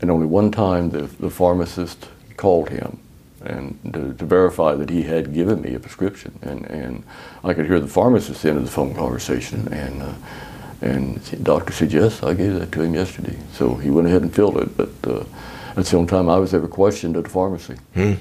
and 0.00 0.10
only 0.10 0.26
one 0.26 0.50
time 0.50 0.90
the 0.90 1.02
the 1.02 1.30
pharmacist 1.30 2.08
called 2.36 2.68
him 2.68 2.98
and 3.44 3.78
to, 3.92 4.14
to, 4.14 4.24
verify 4.24 4.74
that 4.74 4.90
he 4.90 5.02
had 5.02 5.32
given 5.32 5.62
me 5.62 5.74
a 5.74 5.80
prescription. 5.80 6.38
And, 6.42 6.66
and 6.66 7.04
I 7.44 7.54
could 7.54 7.66
hear 7.66 7.80
the 7.80 7.86
pharmacist 7.86 8.44
end 8.44 8.58
of 8.58 8.64
the 8.64 8.70
phone 8.70 8.94
conversation. 8.94 9.72
And, 9.72 10.02
uh, 10.02 10.14
and 10.80 11.16
the 11.16 11.36
doctor 11.36 11.72
said, 11.72 11.92
yes, 11.92 12.22
I 12.22 12.34
gave 12.34 12.54
that 12.54 12.72
to 12.72 12.82
him 12.82 12.94
yesterday. 12.94 13.36
So 13.52 13.74
he 13.74 13.90
went 13.90 14.06
ahead 14.06 14.22
and 14.22 14.34
filled 14.34 14.56
it. 14.58 14.76
But 14.76 14.90
uh, 15.04 15.24
that's 15.74 15.90
the 15.90 15.98
only 15.98 16.08
time 16.08 16.28
I 16.28 16.38
was 16.38 16.54
ever 16.54 16.68
questioned 16.68 17.16
at 17.16 17.24
the 17.24 17.30
pharmacy. 17.30 17.76
Hmm. 17.94 18.14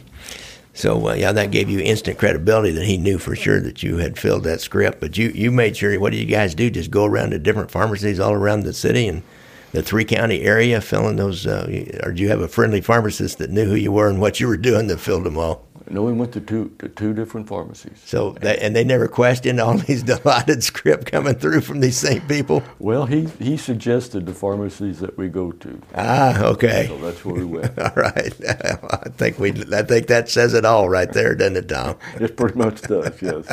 So 0.77 1.09
uh, 1.09 1.13
yeah, 1.15 1.31
that 1.31 1.49
gave 1.49 1.71
you 1.71 1.79
instant 1.79 2.19
credibility 2.19 2.69
that 2.69 2.85
he 2.85 2.97
knew 2.97 3.17
for 3.17 3.35
sure 3.35 3.59
that 3.59 3.81
you 3.81 3.97
had 3.97 4.19
filled 4.19 4.43
that 4.43 4.61
script. 4.61 4.99
But 4.99 5.17
you 5.17 5.29
you 5.29 5.51
made 5.51 5.75
sure. 5.75 5.99
What 5.99 6.11
did 6.11 6.19
you 6.19 6.27
guys 6.27 6.53
do? 6.53 6.69
Just 6.69 6.91
go 6.91 7.05
around 7.05 7.31
to 7.31 7.39
different 7.39 7.71
pharmacies 7.71 8.19
all 8.19 8.33
around 8.33 8.61
the 8.61 8.73
city 8.73 9.07
and 9.07 9.23
the 9.71 9.81
three 9.81 10.05
county 10.05 10.43
area, 10.43 10.79
filling 10.79 11.15
those. 11.15 11.47
Uh, 11.47 11.99
or 12.03 12.11
do 12.11 12.21
you 12.21 12.29
have 12.29 12.41
a 12.41 12.47
friendly 12.47 12.79
pharmacist 12.79 13.39
that 13.39 13.49
knew 13.49 13.65
who 13.65 13.75
you 13.75 13.91
were 13.91 14.07
and 14.07 14.21
what 14.21 14.39
you 14.39 14.47
were 14.47 14.55
doing 14.55 14.85
that 14.85 14.99
filled 14.99 15.23
them 15.23 15.37
all? 15.37 15.66
No, 15.89 16.03
we 16.03 16.13
went 16.13 16.33
to 16.33 16.41
two 16.41 16.73
to 16.79 16.89
two 16.89 17.13
different 17.13 17.47
pharmacies. 17.47 18.01
So 18.05 18.31
they, 18.31 18.57
and 18.57 18.75
they 18.75 18.83
never 18.83 19.07
questioned 19.07 19.59
all 19.59 19.77
these 19.77 20.03
Dilaudid 20.03 20.63
script 20.63 21.11
coming 21.11 21.35
through 21.35 21.61
from 21.61 21.79
these 21.79 21.97
same 21.97 22.21
people. 22.21 22.63
Well, 22.79 23.05
he 23.05 23.25
he 23.39 23.57
suggested 23.57 24.25
the 24.25 24.33
pharmacies 24.33 24.99
that 24.99 25.17
we 25.17 25.29
go 25.29 25.51
to. 25.51 25.81
Ah, 25.95 26.43
okay. 26.43 26.87
So 26.87 26.97
that's 26.97 27.23
where 27.23 27.35
we 27.35 27.45
went. 27.45 27.79
all 27.79 27.91
right. 27.95 28.33
I 28.47 29.09
think 29.09 29.39
we 29.39 29.51
I 29.73 29.83
think 29.83 30.07
that 30.07 30.29
says 30.29 30.53
it 30.53 30.65
all 30.65 30.89
right 30.89 31.11
there, 31.11 31.35
doesn't 31.35 31.57
it, 31.57 31.69
Tom? 31.69 31.97
it 32.19 32.35
pretty 32.35 32.57
much 32.57 32.81
does. 32.81 33.21
Yes. 33.21 33.47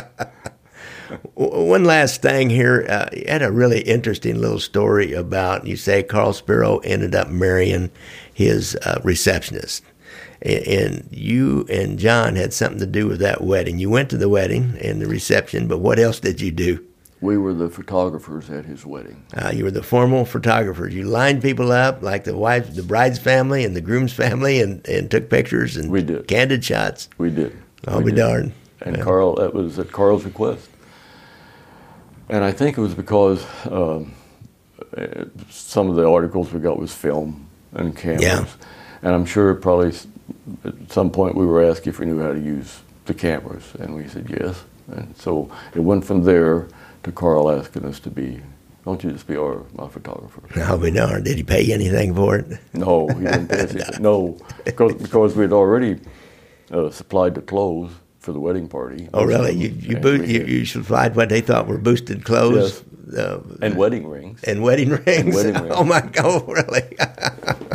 One 1.35 1.85
last 1.85 2.23
thing 2.23 2.51
here. 2.51 2.87
Uh, 2.89 3.09
you 3.13 3.25
had 3.29 3.43
a 3.43 3.53
really 3.53 3.83
interesting 3.83 4.41
little 4.41 4.59
story 4.59 5.13
about 5.13 5.67
you 5.67 5.77
say 5.77 6.03
Carl 6.03 6.33
Spero 6.33 6.79
ended 6.79 7.15
up 7.15 7.29
marrying 7.29 7.91
his 8.33 8.75
uh, 8.77 9.01
receptionist 9.05 9.85
and 10.45 11.09
you 11.11 11.67
and 11.71 11.99
John 11.99 12.37
had 12.37 12.53
something 12.53 12.79
to 12.81 12.87
do 12.87 13.07
with 13.07 13.21
that 13.21 13.43
wedding. 13.43 13.79
You 13.79 13.89
went 13.91 14.11
to 14.11 14.19
the 14.19 14.29
wedding 14.29 14.77
and 14.81 15.01
the 15.01 15.07
reception, 15.07 15.67
but 15.67 15.79
what 15.79 15.99
else 15.99 16.21
did 16.21 16.41
you 16.41 16.51
do? 16.51 16.85
We 17.21 17.39
were 17.39 17.55
the 17.55 17.71
photographers 17.71 18.51
at 18.51 18.67
his 18.67 18.85
wedding. 18.85 19.25
Uh, 19.35 19.51
you 19.55 19.65
were 19.65 19.71
the 19.71 19.83
formal 19.83 20.27
photographers. 20.27 20.95
You 20.95 21.05
lined 21.05 21.41
people 21.41 21.73
up 21.73 22.03
like 22.03 22.25
the 22.25 22.37
wife, 22.37 22.75
the 22.75 22.83
bride's 22.83 23.19
family, 23.19 23.65
and 23.65 23.75
the 23.75 23.81
groom's 23.81 24.13
family, 24.13 24.61
and, 24.61 24.87
and 24.87 25.11
took 25.11 25.31
pictures 25.31 25.77
and 25.79 25.91
we 25.91 26.03
did. 26.03 26.29
candid 26.29 26.63
shots. 26.63 27.09
We 27.17 27.31
did. 27.31 27.57
I'll 27.87 27.99
we 27.99 28.05
be 28.05 28.11
did. 28.11 28.17
darned. 28.17 28.53
And 28.83 28.97
yeah. 28.99 29.03
Carl, 29.03 29.37
that 29.37 29.55
was 29.55 29.79
at 29.79 29.91
Carl's 29.91 30.25
request. 30.25 30.69
And 32.29 32.45
I 32.45 32.53
think 32.53 32.77
it 32.77 32.81
was 32.83 32.95
because 32.95 33.47
um, 33.71 34.15
some 35.49 35.89
of 35.89 35.97
the 35.97 36.07
articles 36.07 36.53
we 36.53 36.61
got 36.61 36.79
was 36.79 36.93
film 36.93 37.49
and 37.73 37.97
cameras. 37.97 38.23
Yeah. 38.23 38.47
And 39.03 39.15
I'm 39.15 39.25
sure 39.25 39.55
probably 39.55 39.93
at 40.65 40.93
some 40.93 41.11
point 41.11 41.35
we 41.35 41.47
were 41.47 41.63
asked 41.63 41.87
if 41.87 41.99
we 41.99 42.07
knew 42.07 42.21
how 42.21 42.33
to 42.33 42.41
use 42.41 42.81
the 43.07 43.15
cameras? 43.15 43.75
And 43.79 43.95
we 43.95 44.09
said 44.09 44.27
yes. 44.29 44.65
And 44.91 45.17
so 45.17 45.51
it 45.75 45.81
went 45.81 46.05
from 46.05 46.25
there 46.25 46.69
to 47.03 47.13
Carl 47.13 47.51
asking 47.51 47.85
us 47.85 48.01
to 48.01 48.11
be, 48.11 48.41
don't 48.85 49.03
you 49.03 49.13
just 49.13 49.27
be 49.27 49.37
our 49.37 49.65
my 49.75 49.89
photographer? 49.89 50.43
I'll 50.63 50.79
be 50.79 50.91
darned. 50.91 51.25
Did 51.25 51.39
he 51.39 51.43
pay 51.43 51.63
you 51.63 51.75
anything 51.75 52.15
for 52.15 52.37
it? 52.37 52.59
No, 52.75 53.09
he 53.09 53.25
didn't 53.25 53.49
pay 53.49 53.81
us. 53.81 53.99
no, 54.01 54.39
because 54.65 54.95
because 54.95 55.37
we'd 55.37 55.53
already 55.53 56.01
uh, 56.71 56.91
supplied 56.91 57.35
the 57.35 57.43
clothes 57.43 57.93
for 58.19 58.33
the 58.33 58.41
wedding 58.41 58.69
party. 58.69 59.09
Oh, 59.15 59.25
really? 59.25 59.53
You 59.53 59.69
you, 59.69 59.97
boot, 59.99 60.27
you 60.27 60.45
you 60.45 60.65
supplied 60.67 61.17
what 61.17 61.29
they 61.31 61.41
thought 61.41 61.67
were 61.67 61.79
boosted 61.79 62.25
clothes 62.25 62.83
uh, 63.17 63.41
and 63.63 63.77
wedding 63.77 64.07
rings. 64.07 64.43
and 64.45 64.63
wedding 64.63 64.91
rings. 64.91 65.35
wedding 65.35 65.55
rings. 65.55 65.75
Oh 65.77 65.85
my 65.85 66.01
God! 66.01 66.47
Really? 66.49 66.97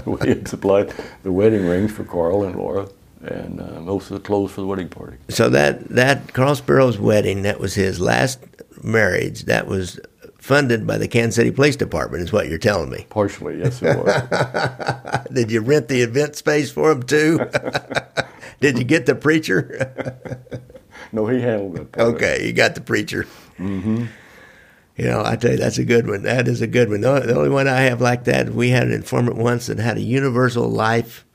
We 0.10 0.28
had 0.30 0.48
supplied 0.54 0.94
the 1.24 1.32
wedding 1.32 1.66
rings 1.66 1.92
for 1.92 2.04
Carl 2.04 2.44
and 2.44 2.56
Laura, 2.56 2.88
and 3.22 3.62
uh, 3.62 3.80
most 3.82 4.10
of 4.12 4.18
the 4.18 4.26
clothes 4.26 4.52
for 4.52 4.62
the 4.62 4.68
wedding 4.68 4.90
party. 4.90 5.18
so 5.30 5.50
that 5.50 5.88
that 5.90 6.34
Carl 6.34 6.56
Spero's 6.56 6.98
wedding 6.98 7.44
that 7.44 7.60
was 7.60 7.76
his 7.76 8.00
last 8.00 8.40
marriage. 8.84 9.44
That 9.46 9.68
was 9.68 10.00
funded 10.38 10.88
by 10.88 10.98
the 10.98 11.08
Kansas 11.08 11.36
City 11.36 11.52
Police 11.52 11.76
Department, 11.76 12.24
is 12.24 12.32
what 12.32 12.48
you're 12.48 12.58
telling 12.58 12.90
me. 12.90 13.06
Partially, 13.10 13.60
yes, 13.60 13.82
it 13.84 13.98
was. 13.98 15.28
Did 15.34 15.52
you 15.52 15.62
rent 15.62 15.90
the 15.90 16.02
event 16.02 16.36
space 16.38 16.72
for 16.72 16.92
him 16.92 17.04
too? 17.04 17.40
Did 18.62 18.78
you 18.78 18.84
get 18.86 19.06
the 19.06 19.16
preacher? 19.16 19.92
no, 21.12 21.28
he 21.28 21.40
handled 21.42 21.78
it. 21.80 21.88
it. 21.94 22.00
Okay, 22.00 22.46
you 22.48 22.54
got 22.54 22.76
the 22.76 22.82
preacher. 22.82 23.26
Mm-hmm. 23.58 24.06
You 25.00 25.06
know, 25.06 25.24
I 25.24 25.38
tell 25.38 25.52
you, 25.52 25.58
that's 25.58 25.78
a 25.78 25.86
good 25.86 26.10
one. 26.10 26.24
That 26.24 26.50
is 26.50 26.62
a 26.62 26.68
good 26.68 26.90
one. 26.90 27.00
The 27.00 27.34
only 27.34 27.50
one 27.50 27.70
I 27.70 27.82
have 27.84 28.02
like 28.02 28.26
that, 28.26 28.50
we 28.50 28.72
had 28.72 28.84
an 28.84 28.92
informant 28.92 29.38
once 29.38 29.68
that 29.68 29.80
had 29.80 29.96
a 29.96 30.02
universal 30.02 30.68
life 30.68 31.26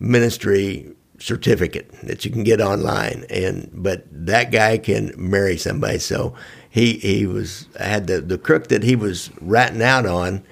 ministry 0.00 0.90
certificate 1.18 1.92
that 2.04 2.24
you 2.24 2.30
can 2.30 2.42
get 2.42 2.62
online, 2.62 3.26
and 3.28 3.68
but 3.70 4.06
that 4.10 4.50
guy 4.50 4.78
can 4.78 5.12
marry 5.18 5.58
somebody. 5.58 5.98
So 5.98 6.34
he 6.70 6.94
he 6.94 7.26
was 7.26 7.68
had 7.78 8.06
the 8.06 8.22
the 8.22 8.38
crook 8.38 8.68
that 8.68 8.82
he 8.82 8.96
was 8.96 9.30
ratting 9.42 9.82
out 9.82 10.06
on 10.06 10.42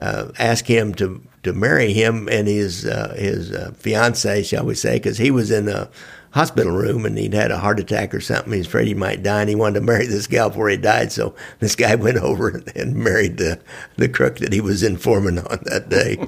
uh, 0.00 0.28
asked 0.38 0.68
him 0.68 0.94
to 0.94 1.22
to 1.42 1.52
marry 1.52 1.92
him 1.92 2.30
and 2.30 2.48
his 2.48 2.86
uh, 2.86 3.14
his 3.18 3.52
uh, 3.52 3.72
fiance, 3.76 4.42
shall 4.42 4.64
we 4.64 4.74
say, 4.74 4.94
because 4.94 5.18
he 5.18 5.30
was 5.30 5.50
in 5.50 5.68
a 5.68 5.90
hospital 6.36 6.70
room 6.70 7.06
and 7.06 7.16
he'd 7.16 7.32
had 7.32 7.50
a 7.50 7.56
heart 7.56 7.80
attack 7.80 8.14
or 8.14 8.20
something. 8.20 8.52
He's 8.52 8.66
afraid 8.66 8.86
he 8.86 8.94
might 8.94 9.22
die, 9.22 9.40
and 9.40 9.48
he 9.48 9.54
wanted 9.54 9.80
to 9.80 9.86
marry 9.86 10.06
this 10.06 10.26
gal 10.26 10.50
before 10.50 10.68
he 10.68 10.76
died. 10.76 11.10
So 11.10 11.34
this 11.60 11.74
guy 11.74 11.94
went 11.96 12.18
over 12.18 12.62
and, 12.74 12.94
married 12.94 13.38
the 13.38 13.58
the 13.96 14.08
crook 14.08 14.36
that 14.38 14.52
he 14.52 14.60
was 14.60 14.82
informing 14.82 15.38
on 15.38 15.60
that 15.62 15.88
day. 15.88 16.18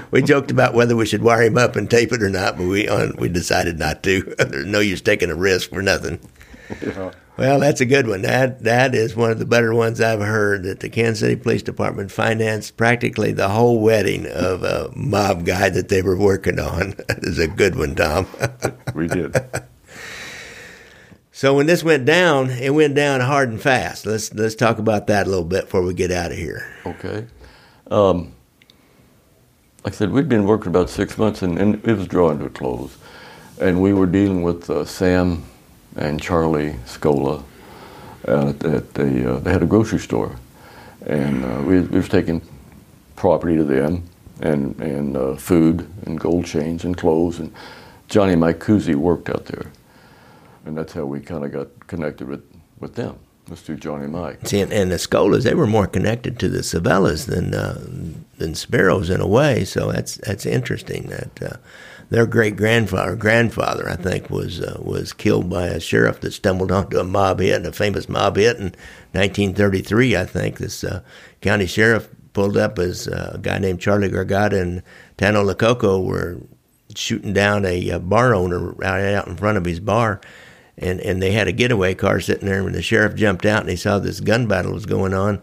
we 0.10 0.22
joked 0.22 0.50
about 0.50 0.72
whether 0.72 0.96
we 0.96 1.04
should 1.04 1.22
wire 1.22 1.42
him 1.42 1.58
up 1.58 1.76
and 1.76 1.90
tape 1.90 2.12
it 2.12 2.22
or 2.22 2.30
not, 2.30 2.56
but 2.56 2.66
we 2.66 2.88
on, 2.88 3.14
we 3.18 3.28
decided 3.28 3.78
not 3.78 4.02
to. 4.04 4.22
There's 4.38 4.64
no 4.64 4.80
use 4.80 5.02
taking 5.02 5.30
a 5.30 5.36
risk 5.36 5.68
for 5.68 5.82
nothing. 5.82 6.18
Yeah. 6.80 7.12
Well, 7.36 7.60
that's 7.60 7.82
a 7.82 7.86
good 7.86 8.06
one. 8.06 8.22
That 8.22 8.62
that 8.64 8.94
is 8.94 9.14
one 9.14 9.30
of 9.30 9.38
the 9.38 9.44
better 9.44 9.74
ones 9.74 10.00
I've 10.00 10.20
heard. 10.20 10.62
That 10.62 10.80
the 10.80 10.88
Kansas 10.88 11.20
City 11.20 11.36
Police 11.36 11.62
Department 11.62 12.10
financed 12.10 12.78
practically 12.78 13.32
the 13.32 13.50
whole 13.50 13.80
wedding 13.80 14.26
of 14.26 14.62
a 14.62 14.90
mob 14.96 15.44
guy 15.44 15.68
that 15.68 15.88
they 15.88 16.00
were 16.00 16.16
working 16.16 16.58
on. 16.58 16.94
That 17.06 17.18
is 17.22 17.38
a 17.38 17.46
good 17.46 17.76
one, 17.76 17.94
Tom. 17.94 18.26
We 18.94 19.06
did. 19.08 19.36
so 21.30 21.52
when 21.54 21.66
this 21.66 21.84
went 21.84 22.06
down, 22.06 22.50
it 22.50 22.70
went 22.70 22.94
down 22.94 23.20
hard 23.20 23.50
and 23.50 23.60
fast. 23.60 24.06
Let's 24.06 24.32
let's 24.32 24.54
talk 24.54 24.78
about 24.78 25.06
that 25.08 25.26
a 25.26 25.30
little 25.30 25.44
bit 25.44 25.64
before 25.64 25.82
we 25.82 25.92
get 25.92 26.10
out 26.10 26.32
of 26.32 26.38
here. 26.38 26.66
Okay. 26.86 27.26
Um, 27.90 28.32
like 29.84 29.92
I 29.92 29.96
said, 29.96 30.10
we'd 30.10 30.28
been 30.28 30.46
working 30.46 30.68
about 30.68 30.88
six 30.88 31.18
months, 31.18 31.42
and, 31.42 31.58
and 31.58 31.86
it 31.86 31.94
was 31.94 32.08
drawing 32.08 32.38
to 32.38 32.46
a 32.46 32.50
close. 32.50 32.96
And 33.60 33.80
we 33.82 33.92
were 33.92 34.06
dealing 34.06 34.42
with 34.42 34.68
uh, 34.70 34.84
Sam 34.84 35.44
and 35.96 36.20
Charlie 36.20 36.74
Scola 36.84 37.42
at, 38.24 38.94
the, 38.94 39.34
uh, 39.34 39.38
they 39.40 39.52
had 39.52 39.62
a 39.62 39.66
grocery 39.66 39.98
store. 39.98 40.36
And 41.06 41.44
uh, 41.44 41.62
we, 41.62 41.80
we 41.80 41.98
was 41.98 42.08
taking 42.08 42.42
property 43.14 43.56
to 43.56 43.64
them 43.64 44.02
and, 44.40 44.78
and 44.80 45.16
uh, 45.16 45.36
food 45.36 45.88
and 46.04 46.18
gold 46.18 46.44
chains 46.44 46.84
and 46.84 46.96
clothes. 46.96 47.38
And 47.38 47.52
Johnny 48.08 48.36
Mike 48.36 48.66
worked 48.68 49.28
out 49.28 49.46
there. 49.46 49.70
And 50.64 50.76
that's 50.76 50.92
how 50.92 51.04
we 51.04 51.20
kind 51.20 51.44
of 51.44 51.52
got 51.52 51.86
connected 51.86 52.28
with, 52.28 52.42
with 52.80 52.96
them, 52.96 53.18
was 53.48 53.60
through 53.60 53.76
Johnny 53.76 54.08
Mike. 54.08 54.46
See, 54.48 54.60
and, 54.60 54.72
and 54.72 54.90
the 54.90 54.96
Scolas, 54.96 55.44
they 55.44 55.54
were 55.54 55.66
more 55.66 55.86
connected 55.86 56.40
to 56.40 56.48
the 56.48 56.58
Civellas 56.58 57.26
than 57.26 57.54
uh, 57.54 57.80
than 58.38 58.52
Speros 58.52 59.08
in 59.08 59.20
a 59.20 59.26
way. 59.28 59.64
So 59.64 59.92
that's 59.92 60.16
that's 60.16 60.44
interesting. 60.44 61.04
That 61.04 61.42
uh, 61.42 61.56
their 62.08 62.26
great 62.26 62.56
grandfather, 62.56 63.16
grandfather, 63.16 63.88
I 63.88 63.96
think, 63.96 64.30
was 64.30 64.60
uh, 64.60 64.78
was 64.80 65.12
killed 65.12 65.50
by 65.50 65.66
a 65.66 65.80
sheriff 65.80 66.20
that 66.20 66.32
stumbled 66.32 66.70
onto 66.70 66.98
a 66.98 67.04
mob 67.04 67.40
hit, 67.40 67.66
a 67.66 67.72
famous 67.72 68.08
mob 68.08 68.36
hit 68.36 68.56
in 68.56 68.74
1933. 69.12 70.16
I 70.16 70.24
think 70.24 70.58
this 70.58 70.84
uh, 70.84 71.02
county 71.40 71.66
sheriff 71.66 72.08
pulled 72.32 72.56
up 72.56 72.78
as 72.78 73.08
uh, 73.08 73.32
a 73.34 73.38
guy 73.38 73.58
named 73.58 73.80
Charlie 73.80 74.10
Gargotta 74.10 74.60
and 74.60 74.82
Tano 75.18 75.44
Lococo 75.44 76.04
were 76.04 76.38
shooting 76.94 77.32
down 77.32 77.64
a, 77.64 77.90
uh 77.90 77.98
bar 77.98 78.34
owner 78.34 78.72
out, 78.84 79.00
out 79.00 79.26
in 79.26 79.36
front 79.36 79.58
of 79.58 79.64
his 79.64 79.80
bar 79.80 80.20
and 80.78 81.00
and 81.00 81.22
they 81.22 81.32
had 81.32 81.48
a 81.48 81.52
getaway 81.52 81.94
car 81.94 82.20
sitting 82.20 82.46
there. 82.46 82.64
and 82.64 82.74
the 82.74 82.82
sheriff 82.82 83.14
jumped 83.14 83.46
out 83.46 83.60
and 83.60 83.70
he 83.70 83.76
saw 83.76 83.98
this 83.98 84.20
gun 84.20 84.46
battle 84.46 84.72
was 84.72 84.86
going 84.86 85.14
on, 85.14 85.40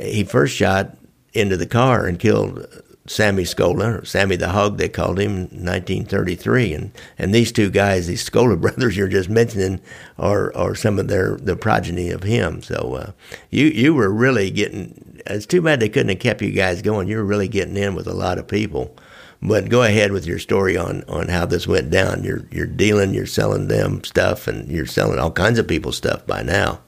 he 0.00 0.24
first 0.24 0.54
shot 0.54 0.96
into 1.32 1.56
the 1.56 1.66
car 1.66 2.06
and 2.06 2.18
killed 2.18 2.66
Sammy 3.08 3.44
Scola, 3.44 4.02
or 4.02 4.04
Sammy 4.04 4.36
the 4.36 4.50
Hog, 4.50 4.76
they 4.76 4.88
called 4.88 5.18
him, 5.18 5.32
in 5.32 5.64
1933. 5.64 6.74
And 6.74 6.92
and 7.18 7.34
these 7.34 7.50
two 7.50 7.70
guys, 7.70 8.06
these 8.06 8.28
Scola 8.28 8.60
brothers 8.60 8.96
you're 8.96 9.08
just 9.08 9.28
mentioning, 9.28 9.80
are 10.18 10.54
are 10.54 10.74
some 10.74 10.98
of 10.98 11.08
their 11.08 11.36
the 11.36 11.56
progeny 11.56 12.10
of 12.10 12.22
him. 12.22 12.62
So 12.62 12.94
uh, 12.94 13.12
you 13.50 13.66
you 13.66 13.94
were 13.94 14.10
really 14.10 14.50
getting. 14.50 15.20
It's 15.26 15.46
too 15.46 15.60
bad 15.60 15.80
they 15.80 15.88
couldn't 15.88 16.10
have 16.10 16.20
kept 16.20 16.42
you 16.42 16.52
guys 16.52 16.80
going. 16.80 17.08
You 17.08 17.16
were 17.16 17.24
really 17.24 17.48
getting 17.48 17.76
in 17.76 17.94
with 17.94 18.06
a 18.06 18.14
lot 18.14 18.38
of 18.38 18.46
people. 18.46 18.96
But 19.40 19.68
go 19.68 19.82
ahead 19.84 20.10
with 20.10 20.26
your 20.26 20.38
story 20.40 20.76
on, 20.76 21.04
on 21.06 21.28
how 21.28 21.46
this 21.46 21.66
went 21.66 21.90
down. 21.90 22.24
You're 22.24 22.46
you're 22.50 22.66
dealing, 22.66 23.14
you're 23.14 23.26
selling 23.26 23.68
them 23.68 24.02
stuff, 24.04 24.48
and 24.48 24.68
you're 24.68 24.86
selling 24.86 25.18
all 25.18 25.30
kinds 25.30 25.58
of 25.58 25.68
people 25.68 25.92
stuff 25.92 26.26
by 26.26 26.42
now. 26.42 26.80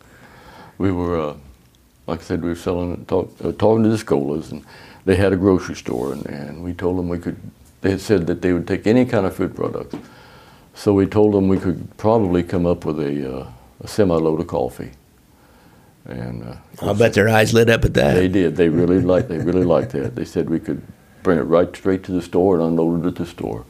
we 0.79 0.91
were, 0.91 1.21
uh, 1.21 1.37
like 2.07 2.21
I 2.21 2.23
said, 2.23 2.43
we 2.43 2.49
were 2.49 2.57
selling, 2.57 3.05
talk, 3.07 3.33
uh, 3.45 3.53
talking 3.53 3.85
to 3.85 3.89
the 3.91 3.97
Scolas, 3.97 4.51
and 4.51 4.65
they 5.05 5.17
had 5.17 5.33
a 5.33 5.37
grocery 5.37 5.75
store, 5.75 6.13
and, 6.13 6.27
and 6.27 6.63
we 6.63 6.73
told 6.73 6.99
them 6.99 7.09
we 7.09 7.19
could. 7.19 7.37
They 7.81 7.91
had 7.91 8.01
said 8.01 8.27
that 8.27 8.43
they 8.43 8.53
would 8.53 8.69
take 8.69 8.87
any 8.87 9.07
kind 9.07 9.25
of 9.25 9.35
food 9.35 9.57
products, 9.57 9.97
so 10.75 10.93
we 10.93 11.07
told 11.07 11.35
them 11.35 11.49
we 11.49 11.59
could 11.59 11.97
probably 11.97 12.43
come 12.43 12.67
up 12.67 12.85
with 12.85 13.01
a, 13.01 13.41
uh, 13.41 13.51
a 13.81 13.89
semi-load 13.89 14.41
of 14.41 14.47
coffee. 14.47 14.91
And 16.05 16.43
uh, 16.43 16.57
I'll 16.81 16.95
bet 16.95 17.15
their 17.15 17.29
eyes 17.29 17.55
lit 17.55 17.71
up 17.71 17.85
at 17.85 17.95
that. 17.95 18.15
they 18.15 18.29
did. 18.29 18.57
They 18.57 18.69
really 18.69 19.01
liked. 19.01 19.29
They 19.29 19.39
really 19.39 19.65
liked 19.65 19.93
that. 19.93 20.17
They 20.17 20.25
said 20.25 20.51
we 20.51 20.61
could 20.61 20.83
bring 21.23 21.39
it 21.39 21.43
right 21.43 21.75
straight 21.75 22.03
to 22.05 22.13
the 22.13 22.23
store 22.23 22.57
and 22.57 22.65
unload 22.65 23.05
it 23.05 23.09
at 23.09 23.15
the 23.17 23.27
store. 23.27 23.65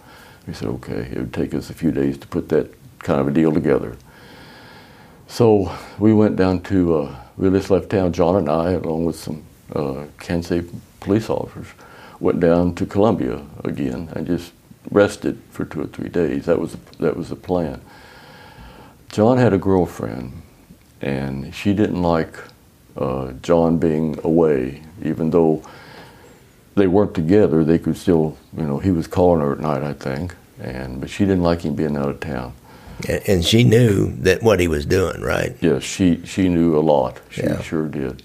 We 0.46 0.54
said 0.54 0.68
okay. 0.68 1.08
It 1.12 1.18
would 1.18 1.34
take 1.34 1.54
us 1.54 1.70
a 1.70 1.74
few 1.74 1.92
days 1.92 2.18
to 2.18 2.26
put 2.26 2.48
that 2.48 2.72
kind 3.00 3.20
of 3.20 3.28
a 3.28 3.30
deal 3.30 3.52
together. 3.52 3.96
So 5.26 5.76
we 5.98 6.12
went 6.12 6.36
down 6.36 6.62
to. 6.62 7.02
Uh, 7.02 7.16
we 7.36 7.50
just 7.50 7.70
left 7.70 7.90
town. 7.90 8.12
John 8.12 8.36
and 8.36 8.48
I, 8.48 8.72
along 8.72 9.04
with 9.06 9.16
some 9.16 9.44
uh, 9.74 10.06
Kansas 10.18 10.64
police 11.00 11.28
officers, 11.30 11.66
went 12.20 12.40
down 12.40 12.74
to 12.76 12.86
Columbia 12.86 13.42
again 13.64 14.08
and 14.14 14.26
just 14.26 14.52
rested 14.90 15.40
for 15.50 15.64
two 15.64 15.82
or 15.82 15.86
three 15.86 16.08
days. 16.08 16.46
That 16.46 16.58
was 16.58 16.76
that 16.98 17.16
was 17.16 17.28
the 17.30 17.36
plan. 17.36 17.80
John 19.10 19.38
had 19.38 19.52
a 19.52 19.58
girlfriend, 19.58 20.42
and 21.00 21.52
she 21.54 21.72
didn't 21.74 22.02
like 22.02 22.38
uh, 22.96 23.32
John 23.42 23.78
being 23.78 24.18
away, 24.22 24.82
even 25.02 25.30
though 25.30 25.62
they 26.76 26.86
weren't 26.86 27.14
together. 27.14 27.64
They 27.64 27.78
could 27.78 27.96
still, 27.96 28.36
you 28.56 28.62
know, 28.64 28.78
he 28.78 28.90
was 28.90 29.06
calling 29.06 29.40
her 29.40 29.52
at 29.52 29.60
night, 29.60 29.82
I 29.82 29.92
think, 29.94 30.34
and 30.60 31.00
but 31.00 31.10
she 31.10 31.24
didn't 31.24 31.42
like 31.42 31.62
him 31.62 31.74
being 31.74 31.96
out 31.96 32.08
of 32.08 32.20
town. 32.20 32.52
And, 33.08 33.22
and 33.28 33.44
she 33.44 33.64
knew 33.64 34.12
that 34.22 34.42
what 34.42 34.60
he 34.60 34.68
was 34.68 34.84
doing, 34.86 35.20
right? 35.22 35.56
Yes, 35.60 35.82
she 35.82 36.24
she 36.24 36.48
knew 36.48 36.78
a 36.78 36.80
lot. 36.80 37.18
She 37.30 37.42
Yeah. 37.42 37.60
sure 37.62 37.88
did, 37.88 38.22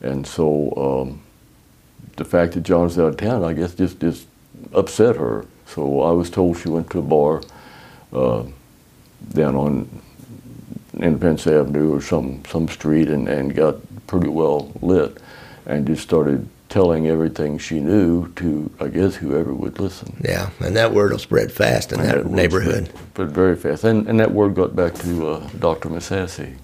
and 0.00 0.26
so 0.26 0.72
um, 0.76 1.20
the 2.16 2.24
fact 2.24 2.54
that 2.54 2.62
John 2.62 2.82
was 2.84 2.98
out 2.98 3.08
of 3.08 3.16
town, 3.16 3.44
I 3.44 3.52
guess, 3.52 3.74
just 3.74 4.00
just 4.00 4.26
upset 4.72 5.16
her. 5.16 5.46
So 5.66 6.02
I 6.02 6.12
was 6.12 6.30
told 6.30 6.58
she 6.58 6.68
went 6.68 6.90
to 6.90 6.98
a 7.00 7.02
bar 7.02 7.42
uh, 8.12 8.44
down 9.32 9.54
on 9.56 9.88
Independence 10.94 11.46
Avenue 11.46 11.94
or 11.94 12.00
some 12.00 12.42
some 12.46 12.68
street 12.68 13.08
and, 13.08 13.28
and 13.28 13.54
got 13.54 13.76
pretty 14.06 14.28
well 14.28 14.72
lit, 14.80 15.18
and 15.66 15.86
just 15.86 16.02
started 16.02 16.48
telling 16.68 17.06
everything 17.06 17.58
she 17.58 17.78
knew 17.80 18.28
to 18.34 18.70
I 18.80 18.88
guess 18.88 19.16
whoever 19.16 19.52
would 19.54 19.78
listen. 19.78 20.16
Yeah, 20.24 20.50
and 20.60 20.74
that 20.76 20.92
word 20.92 21.12
will 21.12 21.18
spread 21.18 21.52
fast 21.52 21.92
in 21.92 22.00
And 22.00 22.08
that 22.08 22.16
word 22.24 22.30
neighborhood. 22.32 22.86
spread- 22.88 23.14
But 23.14 23.28
very 23.28 23.56
fast. 23.56 23.84
And, 23.84 24.08
and 24.08 24.18
that 24.20 24.32
word 24.32 24.54
got 24.54 24.74
back 24.74 24.94
to 24.96 25.28
uh, 25.28 25.48
Dr. 25.58 25.88
Massassi. 25.90 26.56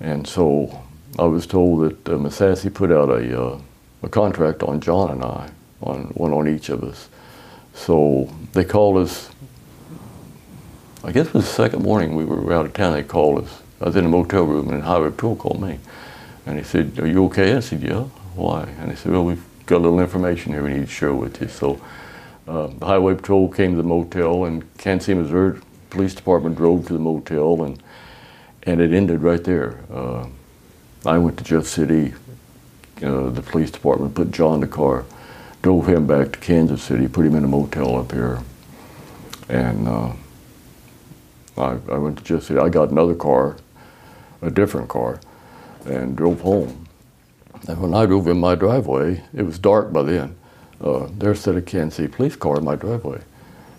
And 0.00 0.26
so 0.26 0.82
I 1.18 1.24
was 1.24 1.46
told 1.46 1.82
that 1.82 2.14
uh, 2.14 2.18
Massassi 2.18 2.72
put 2.72 2.90
out 2.90 3.08
a, 3.10 3.42
uh, 3.42 3.58
a 4.04 4.08
contract 4.08 4.62
on 4.62 4.80
John 4.80 5.10
and 5.10 5.24
I, 5.24 5.50
on 5.82 6.04
one 6.14 6.32
on 6.32 6.48
each 6.48 6.68
of 6.68 6.84
us. 6.84 7.08
So 7.74 8.30
they 8.52 8.64
called 8.64 8.98
us 8.98 9.30
I 11.04 11.12
guess 11.12 11.26
it 11.26 11.34
was 11.34 11.44
the 11.44 11.52
second 11.52 11.82
morning 11.82 12.14
we 12.14 12.24
were 12.24 12.50
out 12.54 12.64
of 12.64 12.72
town. 12.72 12.94
They 12.94 13.02
called 13.02 13.44
us. 13.44 13.62
I 13.78 13.84
was 13.84 13.96
in 13.96 14.06
a 14.06 14.08
motel 14.08 14.44
room, 14.44 14.70
and 14.70 14.82
Highway 14.82 15.10
Patrol 15.10 15.36
called 15.36 15.60
me, 15.60 15.78
and 16.46 16.56
he 16.56 16.64
said, 16.64 16.98
"Are 16.98 17.06
you 17.06 17.26
okay?" 17.26 17.54
I 17.54 17.60
said, 17.60 17.82
"Yeah." 17.82 18.04
Why? 18.34 18.62
And 18.80 18.90
he 18.90 18.96
said, 18.96 19.12
"Well, 19.12 19.24
we've 19.24 19.44
got 19.66 19.76
a 19.76 19.84
little 19.84 20.00
information 20.00 20.54
here 20.54 20.62
we 20.62 20.72
need 20.72 20.86
to 20.86 20.86
share 20.86 21.12
with 21.12 21.42
you." 21.42 21.48
So 21.48 21.78
uh, 22.48 22.68
the 22.68 22.86
Highway 22.86 23.16
Patrol 23.16 23.50
came 23.50 23.72
to 23.72 23.76
the 23.76 23.82
motel, 23.82 24.46
and 24.46 24.64
Kansas 24.78 25.04
City, 25.04 25.20
Missouri 25.20 25.60
Police 25.90 26.14
Department 26.14 26.56
drove 26.56 26.86
to 26.86 26.94
the 26.94 26.98
motel, 26.98 27.62
and 27.62 27.82
and 28.62 28.80
it 28.80 28.94
ended 28.94 29.20
right 29.20 29.44
there. 29.44 29.80
Uh, 29.92 30.26
I 31.04 31.18
went 31.18 31.36
to 31.36 31.44
Jeff 31.44 31.66
City. 31.66 32.14
Uh, 33.04 33.28
the 33.30 33.42
police 33.42 33.70
department 33.70 34.14
put 34.14 34.30
John 34.30 34.54
in 34.54 34.60
the 34.60 34.66
car, 34.66 35.04
drove 35.62 35.88
him 35.88 36.06
back 36.06 36.32
to 36.32 36.38
Kansas 36.38 36.82
City, 36.82 37.06
put 37.06 37.26
him 37.26 37.34
in 37.34 37.44
a 37.44 37.48
motel 37.48 37.96
up 37.96 38.12
here, 38.12 38.40
and 39.48 39.86
uh, 39.86 40.12
I, 41.58 41.78
I 41.90 41.98
went 41.98 42.18
to 42.18 42.24
Jesse. 42.24 42.56
I 42.56 42.68
got 42.68 42.90
another 42.90 43.14
car, 43.14 43.56
a 44.40 44.50
different 44.50 44.88
car, 44.88 45.20
and 45.84 46.16
drove 46.16 46.40
home. 46.40 46.86
And 47.68 47.80
when 47.80 47.94
I 47.94 48.06
drove 48.06 48.26
in 48.28 48.38
my 48.38 48.54
driveway, 48.54 49.22
it 49.34 49.42
was 49.42 49.58
dark 49.58 49.92
by 49.92 50.02
then. 50.02 50.36
Uh, 50.80 51.08
there 51.18 51.34
sat 51.34 51.56
a 51.56 51.62
Kansas 51.62 51.96
City 51.96 52.08
police 52.08 52.36
car 52.36 52.58
in 52.58 52.64
my 52.64 52.76
driveway. 52.76 53.20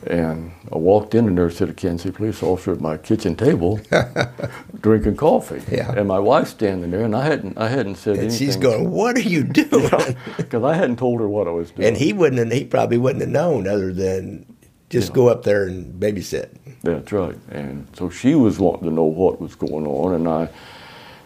And 0.07 0.51
I 0.71 0.77
walked 0.77 1.15
in 1.15 1.27
and 1.27 1.37
there 1.37 1.49
sat 1.49 1.69
a 1.69 1.73
Kansas 1.73 2.03
City 2.03 2.15
police 2.15 2.43
officer 2.43 2.71
at 2.73 2.79
my 2.81 2.95
kitchen 2.97 3.35
table 3.35 3.79
drinking 4.81 5.15
coffee. 5.17 5.61
Yeah. 5.73 5.91
And 5.93 6.07
my 6.07 6.19
wife 6.19 6.47
standing 6.47 6.91
there 6.91 7.03
and 7.05 7.15
I 7.15 7.25
hadn't 7.25 7.57
I 7.57 7.67
hadn't 7.69 7.95
said 7.95 8.13
And 8.15 8.23
anything. 8.25 8.37
she's 8.37 8.55
going, 8.55 8.91
"What 8.91 9.15
are 9.17 9.21
you 9.21 9.43
doing?" 9.63 9.89
because 10.37 10.63
I 10.63 10.75
hadn't 10.75 10.97
told 10.97 11.21
her 11.21 11.27
what 11.27 11.47
I 11.47 11.51
was 11.51 11.71
doing. 11.71 11.87
and 11.87 11.97
he 11.97 12.13
wouldn't. 12.13 12.39
Have, 12.39 12.51
he 12.51 12.65
probably 12.65 12.97
wouldn't 12.97 13.21
have 13.21 13.31
known 13.31 13.67
other 13.67 13.91
than 13.93 14.45
just 14.89 15.09
Yeah. 15.09 15.15
go 15.15 15.29
up 15.29 15.43
there 15.43 15.65
and 15.65 15.99
babysit. 15.99 16.49
That's 16.83 17.11
right. 17.11 17.35
And 17.49 17.87
so 17.97 18.09
she 18.11 18.35
was 18.35 18.59
wanting 18.59 18.87
to 18.89 18.93
know 18.93 19.05
what 19.05 19.41
was 19.41 19.55
going 19.55 19.87
on, 19.87 20.13
and 20.13 20.27
I, 20.27 20.49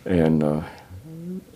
and 0.06 0.42
uh, 0.42 0.62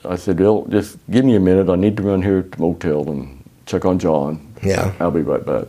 I 0.03 0.17
said, 0.17 0.41
"Well, 0.41 0.65
just 0.69 0.97
give 1.09 1.23
me 1.23 1.35
a 1.35 1.39
minute. 1.39 1.69
I 1.69 1.75
need 1.77 1.95
to 1.97 2.03
run 2.03 2.21
here 2.21 2.41
to 2.43 2.49
the 2.49 2.57
motel 2.59 3.09
and 3.09 3.49
check 3.65 3.85
on 3.85 3.97
John. 3.99 4.53
Yeah. 4.61 4.91
I'll 4.99 5.11
be 5.11 5.21
right 5.21 5.45
back." 5.45 5.67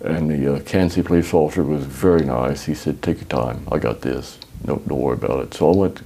And 0.00 0.30
the 0.30 0.54
uh, 0.54 0.60
Kansas 0.60 0.94
City 0.94 1.06
police 1.06 1.34
officer 1.34 1.64
was 1.64 1.84
very 1.84 2.24
nice. 2.24 2.64
He 2.64 2.74
said, 2.74 3.02
"Take 3.02 3.18
your 3.18 3.28
time. 3.28 3.66
I 3.72 3.78
got 3.78 4.00
this. 4.00 4.38
No, 4.64 4.76
don't 4.86 5.00
worry 5.00 5.14
about 5.16 5.42
it." 5.44 5.54
So 5.54 5.72
I 5.72 5.76
went 5.76 5.96
to 5.96 6.04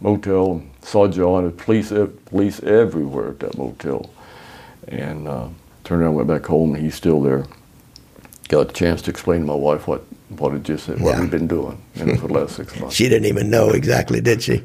motel, 0.00 0.62
saw 0.82 1.08
John. 1.08 1.44
and 1.44 1.56
Police, 1.58 1.92
police 2.24 2.62
everywhere 2.62 3.30
at 3.30 3.40
that 3.40 3.58
motel, 3.58 4.08
and 4.88 5.28
uh, 5.28 5.48
turned 5.84 6.02
around, 6.02 6.14
went 6.14 6.28
back 6.28 6.46
home, 6.46 6.74
and 6.74 6.82
he's 6.82 6.94
still 6.94 7.20
there. 7.20 7.44
Got 8.48 8.70
a 8.70 8.72
chance 8.72 9.02
to 9.02 9.10
explain 9.10 9.40
to 9.40 9.46
my 9.46 9.54
wife 9.54 9.86
what 9.86 10.04
what 10.38 10.52
had 10.52 10.64
just 10.64 10.88
what 10.88 10.98
Yeah. 11.00 11.20
we've 11.20 11.30
been 11.30 11.46
doing 11.46 11.76
you 11.94 12.06
know, 12.06 12.14
for 12.16 12.28
the 12.28 12.32
last 12.34 12.56
six 12.56 12.74
months. 12.80 12.96
She 12.96 13.08
didn't 13.10 13.26
even 13.26 13.50
know 13.50 13.70
exactly, 13.70 14.22
did 14.22 14.42
she? 14.42 14.62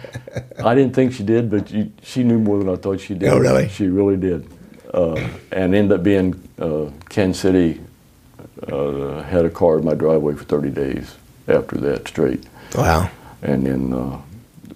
I 0.64 0.74
didn't 0.74 0.94
think 0.94 1.12
she 1.12 1.22
did, 1.22 1.50
but 1.50 1.68
she, 1.68 1.92
she 2.02 2.22
knew 2.24 2.38
more 2.38 2.58
than 2.58 2.68
I 2.70 2.76
thought 2.76 3.00
she 3.00 3.14
did. 3.14 3.28
Oh, 3.28 3.38
really? 3.38 3.68
She 3.68 3.86
really 3.88 4.16
did. 4.16 4.48
Uh, 4.94 5.28
and 5.50 5.74
ended 5.74 5.90
up 5.90 6.04
being 6.04 6.40
uh, 6.60 6.88
Kansas 7.08 7.42
City 7.42 7.80
uh, 8.68 9.22
had 9.24 9.44
a 9.44 9.50
car 9.50 9.78
in 9.78 9.84
my 9.84 9.94
driveway 9.94 10.34
for 10.34 10.44
30 10.44 10.70
days 10.70 11.16
after 11.48 11.76
that 11.78 12.06
straight. 12.06 12.44
Wow. 12.76 13.10
And 13.42 13.66
then 13.66 13.92
uh, 13.92 14.20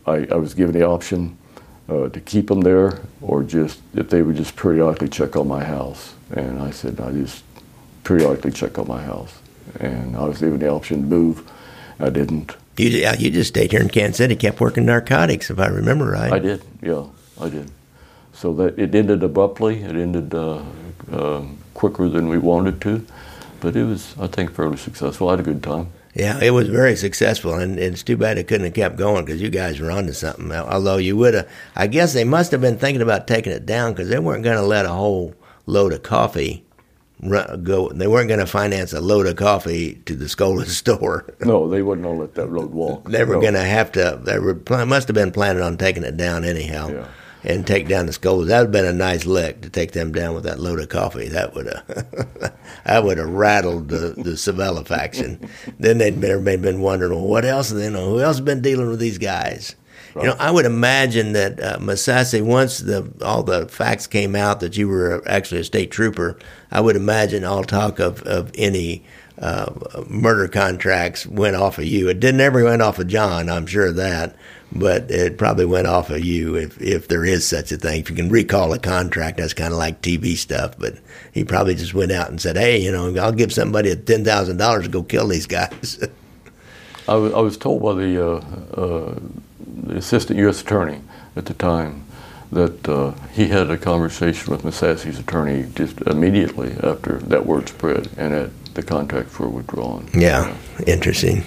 I, 0.09 0.27
I 0.33 0.35
was 0.35 0.55
given 0.55 0.75
the 0.75 0.85
option 0.85 1.39
uh, 1.89 2.09
to 2.09 2.19
keep 2.19 2.49
them 2.49 2.63
there 2.63 3.01
or 3.23 3.45
just 3.45 3.81
if 3.95 4.11
they 4.11 4.23
would 4.23 4.35
just 4.35 4.57
periodically 4.57 5.09
check 5.09 5.37
on 5.37 5.47
my 5.47 5.63
house. 5.63 6.15
And 6.33 6.59
I 6.61 6.73
said, 6.73 7.01
I 7.01 7.13
just 7.13 7.45
periodically 8.03 8.51
check 8.51 8.77
on 8.77 8.89
my 8.89 9.01
house. 9.01 9.39
And 9.79 10.17
I 10.17 10.25
was 10.25 10.41
given 10.41 10.59
the 10.59 10.69
option 10.69 11.03
to 11.03 11.07
move. 11.07 11.49
I 12.01 12.11
didn't. 12.11 12.57
You, 12.77 12.89
you 13.19 13.31
just 13.31 13.51
stayed 13.51 13.71
here 13.71 13.83
in 13.83 13.89
Kansas 13.89 14.17
City, 14.17 14.35
kept 14.35 14.61
working 14.61 14.85
narcotics, 14.85 15.49
if 15.49 15.61
I 15.61 15.69
remember 15.69 16.07
right. 16.07 16.33
I 16.33 16.41
did, 16.41 16.63
yeah, 16.83 17.05
I 17.41 17.49
did. 17.49 17.71
So 18.39 18.53
that 18.55 18.79
it 18.79 18.95
ended 18.95 19.23
abruptly. 19.25 19.83
It 19.83 19.97
ended 19.97 20.33
uh, 20.33 20.63
um 21.11 21.59
quicker 21.75 22.09
than 22.09 22.29
we 22.29 22.39
wanted 22.39 22.81
to, 22.83 23.05
but 23.61 23.75
it 23.77 23.85
was, 23.85 24.15
I 24.21 24.27
think, 24.29 24.53
fairly 24.55 24.77
successful. 24.77 25.29
I 25.29 25.33
had 25.33 25.41
a 25.41 25.43
good 25.43 25.63
time. 25.63 25.89
Yeah, 26.15 26.41
it 26.43 26.51
was 26.51 26.69
very 26.69 26.97
successful, 26.97 27.55
and 27.55 27.79
it's 27.79 28.03
too 28.03 28.17
bad 28.17 28.39
it 28.39 28.49
couldn't 28.49 28.65
have 28.67 28.75
kept 28.75 28.97
going 28.97 29.25
because 29.25 29.41
you 29.43 29.51
guys 29.51 29.79
were 29.81 29.91
onto 29.91 30.13
something. 30.13 30.51
Although 30.53 30.97
you 30.97 31.17
would 31.17 31.35
have, 31.35 31.49
I 31.77 31.87
guess 31.87 32.13
they 32.15 32.25
must 32.25 32.51
have 32.53 32.61
been 32.61 32.79
thinking 32.79 33.03
about 33.03 33.27
taking 33.29 33.53
it 33.53 33.67
down 33.67 33.93
because 33.93 34.09
they 34.09 34.19
weren't 34.19 34.43
going 34.45 34.57
to 34.57 34.63
let 34.67 34.87
a 34.87 34.91
whole 34.91 35.35
load 35.67 35.93
of 35.93 36.03
coffee 36.03 36.65
go. 37.63 37.89
They 37.91 38.07
weren't 38.07 38.29
going 38.29 38.41
to 38.41 38.47
finance 38.47 38.93
a 38.93 39.01
load 39.01 39.27
of 39.27 39.37
coffee 39.37 40.01
to 40.07 40.15
the 40.17 40.25
Scola 40.27 40.65
store. 40.83 41.25
No, 41.41 41.69
they 41.69 41.83
wouldn't 41.83 42.07
have 42.07 42.17
let 42.17 42.35
that 42.35 42.49
road 42.49 42.71
walk. 42.73 43.09
They 43.11 43.25
were 43.25 43.35
No. 43.35 43.41
going 43.41 43.55
to 43.55 43.65
have 43.65 43.93
to. 43.93 44.19
They 44.23 44.39
were 44.39 44.59
must 44.87 45.09
have 45.09 45.15
been 45.15 45.33
planning 45.33 45.63
on 45.63 45.77
taking 45.77 46.03
it 46.05 46.17
down 46.17 46.45
anyhow, 46.45 46.89
Yeah. 46.91 47.07
And 47.45 47.67
take 47.67 47.87
down 47.87 48.07
the 48.07 48.13
Scolas. 48.13 48.49
That 48.49 48.59
would 48.59 48.67
have 48.67 48.73
been 48.73 48.85
a 48.85 48.93
nice 48.93 49.25
lick 49.25 49.61
to 49.63 49.71
take 49.71 49.93
them 49.93 50.11
down 50.11 50.35
with 50.35 50.43
that 50.45 50.59
load 50.59 50.81
of 50.81 50.89
coffee. 50.89 51.29
That 51.29 51.55
would 51.55 51.67
have, 51.67 51.87
that 52.85 53.05
would 53.05 53.19
have 53.19 53.29
rattled 53.29 53.89
the 53.89 54.15
the 54.17 54.33
Civella 54.33 54.85
faction. 54.87 55.49
then 55.79 55.99
they'd 55.99 56.21
been, 56.21 56.33
everybody 56.33 56.57
been 56.57 56.81
wondering, 56.81 57.13
well, 57.13 57.29
what 57.29 57.45
else? 57.45 57.73
You 57.73 57.91
know, 57.91 58.11
who 58.11 58.21
else 58.21 58.39
has 58.39 58.45
been 58.45 58.61
dealing 58.61 58.89
with 58.89 58.99
these 58.99 59.19
guys? 59.19 59.77
You 60.17 60.25
know, 60.25 60.37
I 60.39 60.51
would 60.51 60.67
imagine 60.67 61.33
that 61.35 61.61
uh, 61.63 61.79
Masasi, 61.79 62.43
once 62.43 62.79
the 62.79 63.09
all 63.23 63.43
the 63.43 63.69
facts 63.69 64.07
came 64.07 64.35
out 64.35 64.59
that 64.61 64.77
you 64.77 64.89
were 64.89 65.23
actually 65.29 65.61
a 65.61 65.65
state 65.65 65.91
trooper, 65.91 66.39
I 66.73 66.81
would 66.81 66.97
imagine 66.97 67.45
all 67.45 67.63
talk 67.63 68.01
of 68.01 68.23
of 68.23 68.51
any 68.57 69.05
uh, 69.41 69.73
murder 70.09 70.49
contracts 70.49 71.27
went 71.27 71.57
off 71.57 71.79
of 71.79 71.85
you. 71.85 72.09
It 72.09 72.21
didn't 72.21 72.41
ever 72.41 72.65
went 72.65 72.83
off 72.83 72.99
of 72.99 73.07
John, 73.07 73.49
I'm 73.49 73.67
sure 73.67 73.87
of 73.87 73.97
that, 73.97 74.35
but 74.73 75.11
it 75.11 75.39
probably 75.39 75.65
went 75.65 75.87
off 75.87 76.11
of 76.11 76.25
you 76.25 76.57
if 76.57 76.81
if 76.81 77.09
there 77.09 77.25
is 77.25 77.47
such 77.47 77.71
a 77.71 77.77
thing. 77.77 78.01
If 78.01 78.11
you 78.11 78.17
can 78.17 78.29
recall 78.29 78.73
a 78.73 78.79
contract, 78.79 79.39
that's 79.39 79.55
kind 79.55 79.73
of 79.73 79.79
like 79.79 80.03
TV 80.03 80.37
stuff. 80.37 80.75
But 80.79 80.99
he 81.33 81.45
probably 81.45 81.75
just 81.75 81.95
went 81.95 82.13
out 82.13 82.31
and 82.31 82.41
said, 82.41 82.57
"Hey, 82.57 82.79
you 82.79 82.91
know, 82.91 83.15
I'll 83.17 83.33
give 83.33 83.53
somebody 83.53 83.95
ten 83.95 84.25
thousand 84.25 84.57
dollars 84.57 84.85
to 84.85 84.91
go 84.91 85.03
kill 85.03 85.29
these 85.29 85.47
guys." 85.47 86.07
I 87.09 87.15
was, 87.15 87.57
told 87.57 87.83
by 87.83 87.95
the, 87.95 88.23
uh, 88.23 88.37
uh, 88.79 89.19
the 89.67 89.97
assistant 89.97 90.39
U.S. 90.41 90.61
attorney 90.61 91.01
at 91.37 91.47
the 91.47 91.55
time 91.55 92.05
that 92.53 92.87
uh, 92.87 93.13
he 93.33 93.49
had 93.49 93.71
a 93.71 93.79
conversation 93.79 94.53
with 94.53 94.63
Massassi's 94.63 95.19
attorney 95.19 95.67
just 95.75 96.03
immediately 96.03 96.77
after 96.83 97.17
that 97.19 97.47
word 97.47 97.69
spread 97.71 98.11
and 98.19 98.35
that 98.35 98.51
the 98.79 98.87
contract 98.87 99.29
for 99.29 99.49
withdrawn. 99.49 100.09
Yeah, 100.15 100.57
interesting. 100.87 101.45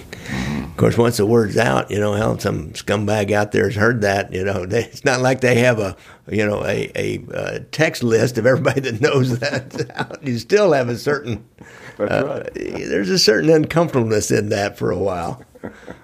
Of 0.64 0.76
course, 0.76 0.98
once 0.98 1.16
the 1.16 1.26
word's 1.26 1.56
out, 1.56 1.90
you 1.90 1.98
know, 1.98 2.12
hell, 2.12 2.38
some 2.38 2.70
scumbag 2.72 3.30
out 3.32 3.52
there 3.52 3.64
has 3.64 3.74
heard 3.74 4.02
that. 4.02 4.32
You 4.32 4.44
know, 4.44 4.66
they, 4.66 4.84
it's 4.84 5.04
not 5.04 5.20
like 5.20 5.40
they 5.40 5.56
have 5.56 5.78
a, 5.78 5.96
you 6.30 6.46
know, 6.46 6.64
a, 6.64 6.90
a, 6.94 7.20
uh 7.34 7.58
text 7.72 8.02
list 8.02 8.36
of 8.38 8.46
everybody 8.46 8.80
that 8.82 9.00
knows 9.00 9.38
that. 9.40 10.18
you 10.22 10.38
still 10.38 10.72
have 10.72 10.88
a 10.88 10.96
certain, 10.98 11.44
That's 11.96 12.12
uh, 12.12 12.26
right. 12.26 12.54
there's 12.54 13.10
a 13.10 13.18
certain 13.18 13.50
uncomfortableness 13.50 14.30
in 14.30 14.50
that 14.50 14.76
for 14.76 14.90
a 14.90 14.98
while. 14.98 15.42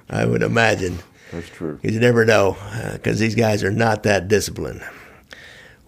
I 0.08 0.24
would 0.24 0.42
imagine. 0.42 0.98
That's 1.30 1.48
true. 1.50 1.78
You 1.82 2.00
never 2.00 2.24
know, 2.24 2.56
because 2.94 3.18
these 3.18 3.34
guys 3.34 3.62
are 3.62 3.70
not 3.70 4.04
that 4.04 4.28
disciplined. 4.28 4.82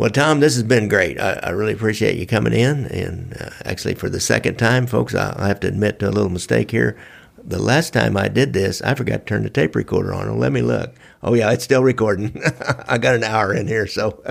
Well, 0.01 0.09
Tom, 0.09 0.41
this 0.41 0.55
has 0.55 0.63
been 0.63 0.89
great. 0.89 1.21
I, 1.21 1.33
I 1.43 1.51
really 1.51 1.75
appreciate 1.75 2.17
you 2.17 2.27
coming 2.27 2.55
in. 2.55 2.87
And 2.87 3.37
uh, 3.39 3.51
actually, 3.67 3.97
for 3.97 4.09
the 4.09 4.19
second 4.19 4.57
time, 4.57 4.87
folks, 4.87 5.15
I, 5.15 5.47
have 5.47 5.61
to 5.61 5.69
admit 5.69 5.99
to 5.99 6.09
a 6.09 6.11
little 6.11 6.31
mistake 6.31 6.71
here. 6.71 6.99
The 7.37 7.61
last 7.61 7.93
time 7.93 8.17
I 8.17 8.29
did 8.29 8.55
this, 8.55 8.81
I 8.81 8.95
forgot 8.95 9.19
to 9.19 9.25
turn 9.27 9.43
the 9.43 9.51
tape 9.51 9.77
recorder 9.77 10.15
on. 10.15 10.39
Let 10.39 10.53
me 10.53 10.63
look. 10.63 10.95
Oh, 11.23 11.35
yeah, 11.35 11.51
it's 11.51 11.65
still 11.65 11.83
recording. 11.83 12.43
I 12.89 12.97
got 12.97 13.15
an 13.15 13.25
hour 13.25 13.53
in 13.53 13.67
here, 13.67 13.87
so 13.87 14.25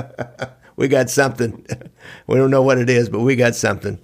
we 0.76 0.88
got 0.88 1.12
something. 1.12 1.64
we 2.26 2.38
don't 2.38 2.50
know 2.50 2.64
what 2.64 2.80
it 2.80 2.90
is, 2.90 3.08
but 3.08 3.20
we 3.20 3.36
got 3.36 3.54
something. 3.54 4.04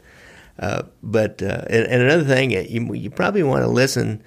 Uh, 0.59 0.84
but 1.01 1.41
uh, 1.41 1.63
and, 1.68 1.88
and 1.88 2.03
another 2.03 2.26
thing, 2.26 2.51
you, 2.51 2.93
you 2.93 3.09
probably 3.09 3.41
want 3.41 3.63
to 3.63 3.68
listen 3.68 4.24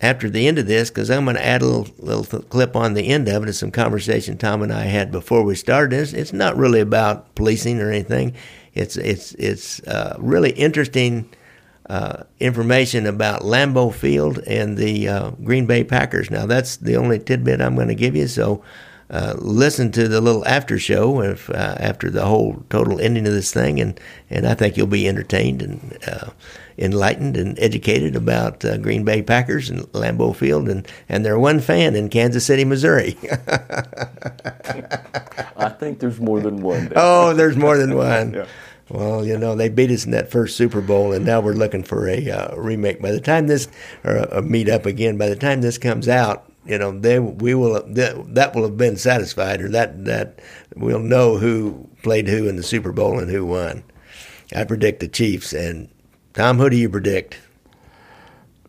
after 0.00 0.28
the 0.28 0.46
end 0.46 0.58
of 0.58 0.66
this 0.66 0.90
because 0.90 1.10
I'm 1.10 1.24
going 1.24 1.36
to 1.36 1.44
add 1.44 1.62
a 1.62 1.66
little 1.66 1.94
little 1.98 2.42
clip 2.42 2.76
on 2.76 2.94
the 2.94 3.08
end 3.08 3.28
of 3.28 3.42
it 3.42 3.48
of 3.48 3.54
some 3.54 3.70
conversation 3.70 4.36
Tom 4.36 4.62
and 4.62 4.72
I 4.72 4.84
had 4.84 5.10
before 5.10 5.42
we 5.42 5.54
started. 5.54 5.98
It's, 5.98 6.12
it's 6.12 6.32
not 6.32 6.56
really 6.56 6.80
about 6.80 7.34
policing 7.34 7.80
or 7.80 7.90
anything. 7.90 8.34
It's 8.74 8.96
it's 8.96 9.32
it's 9.34 9.80
uh, 9.84 10.16
really 10.18 10.50
interesting 10.50 11.30
uh, 11.88 12.24
information 12.40 13.06
about 13.06 13.42
Lambeau 13.42 13.92
Field 13.94 14.38
and 14.40 14.76
the 14.76 15.08
uh, 15.08 15.30
Green 15.42 15.66
Bay 15.66 15.82
Packers. 15.82 16.30
Now 16.30 16.46
that's 16.46 16.76
the 16.76 16.96
only 16.96 17.18
tidbit 17.18 17.60
I'm 17.60 17.74
going 17.74 17.88
to 17.88 17.94
give 17.94 18.16
you. 18.16 18.28
So. 18.28 18.62
Uh, 19.08 19.36
listen 19.38 19.92
to 19.92 20.08
the 20.08 20.20
little 20.20 20.44
after 20.48 20.80
show 20.80 21.22
if, 21.22 21.48
uh, 21.50 21.76
after 21.78 22.10
the 22.10 22.26
whole 22.26 22.64
total 22.70 23.00
ending 23.00 23.24
of 23.24 23.32
this 23.32 23.52
thing, 23.52 23.78
and, 23.80 24.00
and 24.30 24.44
I 24.48 24.54
think 24.54 24.76
you'll 24.76 24.88
be 24.88 25.06
entertained 25.06 25.62
and 25.62 25.96
uh, 26.08 26.30
enlightened 26.78 27.36
and 27.36 27.58
educated 27.58 28.16
about 28.16 28.64
uh, 28.64 28.76
Green 28.78 29.04
Bay 29.04 29.22
Packers 29.22 29.70
and 29.70 29.80
Lambeau 29.92 30.34
Field 30.34 30.68
and, 30.68 30.86
and 31.08 31.24
their 31.24 31.38
one 31.38 31.60
fan 31.60 31.94
in 31.94 32.08
Kansas 32.08 32.44
City, 32.44 32.64
Missouri. 32.64 33.16
I 35.56 35.70
think 35.78 36.00
there's 36.00 36.20
more 36.20 36.40
than 36.40 36.60
one. 36.62 36.92
oh, 36.96 37.34
there's 37.34 37.56
more 37.56 37.76
than 37.76 37.94
one. 37.96 38.34
Yeah. 38.46 38.46
Well, 38.88 39.26
you 39.26 39.36
know, 39.36 39.56
they 39.56 39.68
beat 39.68 39.90
us 39.90 40.04
in 40.04 40.12
that 40.12 40.30
first 40.30 40.56
Super 40.56 40.80
Bowl, 40.80 41.12
and 41.12 41.24
now 41.24 41.40
we're 41.40 41.54
looking 41.54 41.82
for 41.82 42.08
a 42.08 42.30
uh, 42.30 42.54
remake. 42.56 43.02
By 43.02 43.10
the 43.10 43.20
time 43.20 43.48
this, 43.48 43.66
or 44.04 44.16
a, 44.16 44.38
a 44.38 44.42
meet 44.42 44.68
up 44.68 44.86
again, 44.86 45.16
by 45.18 45.28
the 45.28 45.34
time 45.34 45.60
this 45.60 45.76
comes 45.76 46.06
out, 46.08 46.52
you 46.64 46.78
know, 46.78 46.96
they 46.96 47.18
we 47.18 47.54
will 47.54 47.82
that, 47.84 48.34
that 48.34 48.54
will 48.54 48.62
have 48.62 48.76
been 48.76 48.96
satisfied, 48.96 49.60
or 49.60 49.68
that 49.70 50.04
that 50.04 50.40
we'll 50.76 51.00
know 51.00 51.38
who 51.38 51.88
played 52.02 52.28
who 52.28 52.48
in 52.48 52.54
the 52.56 52.62
Super 52.62 52.92
Bowl 52.92 53.18
and 53.18 53.28
who 53.28 53.44
won. 53.44 53.82
I 54.54 54.62
predict 54.62 55.00
the 55.00 55.08
Chiefs, 55.08 55.52
and 55.52 55.88
Tom, 56.36 56.58
who 56.58 56.68
do 56.68 56.76
you 56.76 56.90
predict? 56.90 57.38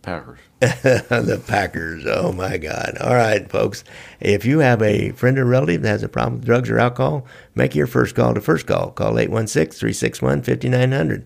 Packers. 0.02 0.40
the 0.62 1.44
Packers. 1.48 2.06
Oh 2.08 2.32
my 2.32 2.56
God! 2.58 2.98
All 3.02 3.14
right, 3.14 3.52
folks. 3.52 3.84
If 4.22 4.46
you 4.46 4.60
have 4.60 4.82
a 4.82 5.12
friend 5.12 5.38
or 5.38 5.44
relative 5.44 5.82
that 5.82 5.90
has 5.90 6.02
a 6.02 6.08
problem 6.08 6.36
with 6.36 6.46
drugs 6.46 6.70
or 6.70 6.80
alcohol, 6.80 7.28
make 7.56 7.76
your 7.76 7.86
first 7.86 8.16
call 8.16 8.34
to 8.34 8.40
First 8.40 8.68
Call. 8.68 8.92
Call 8.92 9.16
816-361-5900. 9.16 11.26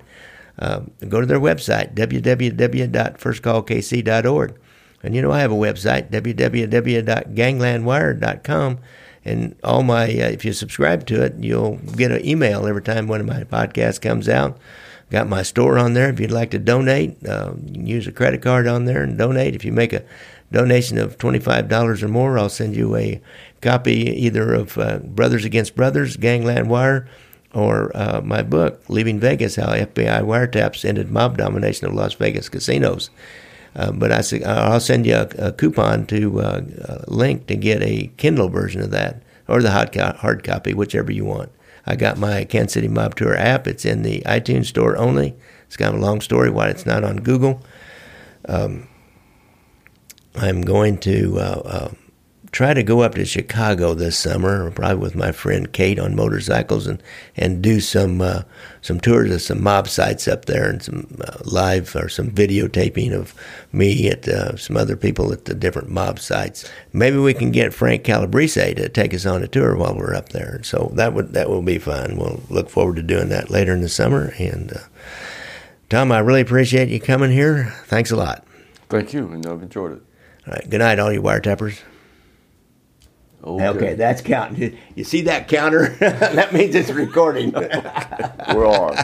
Uh, 0.57 0.79
go 1.07 1.21
to 1.21 1.27
their 1.27 1.39
website 1.39 1.93
www.firstcallkc.org. 1.93 4.59
And 5.03 5.15
you 5.15 5.21
know 5.21 5.31
I 5.31 5.41
have 5.41 5.51
a 5.51 5.55
website 5.55 6.09
www.ganglandwire.com. 6.09 8.79
And 9.23 9.55
all 9.63 9.83
my, 9.83 10.05
uh, 10.05 10.29
if 10.29 10.43
you 10.43 10.53
subscribe 10.53 11.05
to 11.05 11.23
it, 11.23 11.35
you'll 11.37 11.75
get 11.95 12.11
an 12.11 12.25
email 12.25 12.65
every 12.65 12.81
time 12.81 13.05
one 13.05 13.21
of 13.21 13.27
my 13.27 13.43
podcasts 13.43 14.01
comes 14.01 14.27
out. 14.27 14.57
Got 15.12 15.28
my 15.28 15.43
store 15.43 15.78
on 15.78 15.93
there. 15.93 16.09
If 16.09 16.22
you'd 16.22 16.32
like 16.32 16.51
to 16.51 16.59
donate, 16.59 17.18
uh, 17.28 17.53
you 17.66 17.74
can 17.74 17.86
use 17.86 18.07
a 18.07 18.14
credit 18.14 18.41
card 18.41 18.66
on 18.66 18.86
there 18.86 19.03
and 19.03 19.18
donate. 19.18 19.55
If 19.55 19.66
you 19.66 19.74
make 19.74 19.91
a 19.91 20.03
donation 20.53 20.97
of 20.97 21.18
$25 21.18 22.01
or 22.01 22.07
more, 22.07 22.39
I'll 22.39 22.47
send 22.47 22.78
you 22.78 22.95
a 22.95 23.22
copy 23.59 24.09
either 24.09 24.53
of 24.53 24.78
uh, 24.78 24.99
Brothers 24.99 25.43
Against 25.43 25.76
Brothers, 25.76 26.16
Gangland 26.16 26.70
Wire, 26.70 27.09
or 27.53 27.91
uh, 27.93 28.22
my 28.24 28.41
book, 28.41 28.82
Leaving 28.88 29.20
Vegas 29.20 29.57
How 29.57 29.74
FBI 29.74 30.22
Wiretaps 30.22 30.86
Ended 30.86 31.12
Mob 31.12 31.38
Domination 31.38 31.88
of 31.88 31.93
Las 31.93 32.14
Vegas 32.14 32.47
Casinos. 32.47 33.09
Uh, 33.76 33.91
but 33.91 34.14
I, 34.14 34.24
I'll 34.45 34.80
send 34.80 35.05
you 35.05 35.16
a, 35.16 35.28
a 35.38 35.51
coupon 35.51 36.05
to 36.07 36.39
uh, 36.39 36.62
a 36.86 37.03
link 37.12 37.47
to 37.47 37.57
get 37.57 37.84
a 37.84 38.12
Kindle 38.16 38.47
version 38.47 38.82
of 38.82 38.91
that 38.91 39.22
or 39.49 39.62
the 39.62 39.72
hard, 39.72 39.93
hard 39.95 40.43
copy, 40.45 40.74
whichever 40.74 41.12
you 41.12 41.26
want. 41.26 41.51
I 41.86 41.95
got 41.95 42.17
my 42.17 42.45
Kansas 42.45 42.73
City 42.73 42.88
Mob 42.88 43.15
Tour 43.15 43.36
app. 43.36 43.67
It's 43.67 43.86
in 43.86 44.03
the 44.03 44.21
iTunes 44.21 44.65
store 44.67 44.97
only. 44.97 45.36
It's 45.67 45.77
kind 45.77 45.93
of 45.95 46.01
a 46.01 46.03
long 46.03 46.21
story 46.21 46.49
why 46.49 46.69
it's 46.69 46.86
not 46.86 47.03
on 47.03 47.17
Google. 47.17 47.63
Um, 48.47 48.88
I'm 50.36 50.61
going 50.61 50.97
to 50.99 51.39
uh, 51.39 51.61
uh, 51.65 51.91
try 52.51 52.73
to 52.73 52.83
go 52.83 53.01
up 53.01 53.15
to 53.15 53.25
Chicago 53.25 53.93
this 53.93 54.17
summer, 54.17 54.69
probably 54.71 54.97
with 54.97 55.15
my 55.15 55.31
friend 55.31 55.71
Kate 55.71 55.99
on 55.99 56.15
motorcycles, 56.15 56.87
and 56.87 57.01
and 57.37 57.61
do 57.61 57.79
some 57.79 58.21
uh, 58.21 58.43
some 58.81 58.99
tours 58.99 59.31
of 59.31 59.41
some 59.41 59.63
mob 59.63 59.87
sites 59.87 60.27
up 60.27 60.45
there, 60.45 60.69
and 60.69 60.83
some 60.83 61.17
uh, 61.21 61.37
live 61.45 61.95
or 61.95 62.09
some 62.09 62.29
videotaping 62.29 63.13
of 63.13 63.33
me 63.71 64.09
at 64.09 64.27
uh, 64.27 64.55
some 64.57 64.75
other 64.77 64.95
people 64.95 65.31
at 65.31 65.45
the 65.45 65.53
different 65.53 65.89
mob 65.89 66.19
sites. 66.19 66.69
Maybe 66.93 67.17
we 67.17 67.33
can 67.33 67.51
get 67.51 67.73
Frank 67.73 68.03
Calabrese 68.03 68.75
to 68.75 68.89
take 68.89 69.13
us 69.13 69.25
on 69.25 69.43
a 69.43 69.47
tour 69.47 69.75
while 69.75 69.95
we're 69.95 70.15
up 70.15 70.29
there. 70.29 70.61
So 70.63 70.91
that 70.95 71.13
would 71.13 71.33
that 71.33 71.49
will 71.49 71.61
be 71.61 71.79
fun. 71.79 72.17
We'll 72.17 72.41
look 72.49 72.69
forward 72.69 72.97
to 72.97 73.03
doing 73.03 73.29
that 73.29 73.49
later 73.49 73.73
in 73.73 73.81
the 73.81 73.89
summer. 73.89 74.33
And 74.37 74.73
uh, 74.73 74.79
Tom, 75.89 76.11
I 76.11 76.19
really 76.19 76.41
appreciate 76.41 76.89
you 76.89 76.99
coming 76.99 77.31
here. 77.31 77.73
Thanks 77.85 78.11
a 78.11 78.15
lot. 78.15 78.45
Thank 78.89 79.13
you, 79.13 79.27
and 79.27 79.45
I've 79.45 79.61
enjoyed 79.61 79.93
it. 79.93 80.03
All 80.47 80.53
right. 80.53 80.69
Good 80.69 80.79
night, 80.79 80.99
all 80.99 81.13
you 81.13 81.21
wiretappers. 81.21 81.81
Okay. 83.43 83.67
okay, 83.69 83.93
that's 83.95 84.21
counting. 84.21 84.77
You 84.93 85.03
see 85.03 85.21
that 85.21 85.47
counter? 85.47 85.89
that 85.99 86.53
means 86.53 86.75
it's 86.75 86.91
recording. 86.91 87.51
We're 88.53 88.67
on. 88.67 88.95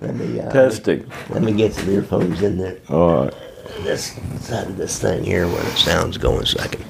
Let 0.00 0.16
me 0.16 0.40
uh, 0.40 0.50
testing. 0.50 1.10
Let 1.28 1.42
me 1.42 1.52
get 1.52 1.74
some 1.74 1.88
earphones 1.88 2.42
in 2.42 2.58
there. 2.58 2.78
All 2.88 3.24
right. 3.24 3.34
This 3.82 4.18
side 4.40 4.66
of 4.66 4.76
this 4.76 4.98
thing 4.98 5.22
here, 5.22 5.46
where 5.46 5.62
the 5.62 5.76
sound's 5.76 6.18
going, 6.18 6.46
so 6.46 6.58
I 6.60 6.66
can 6.66 6.84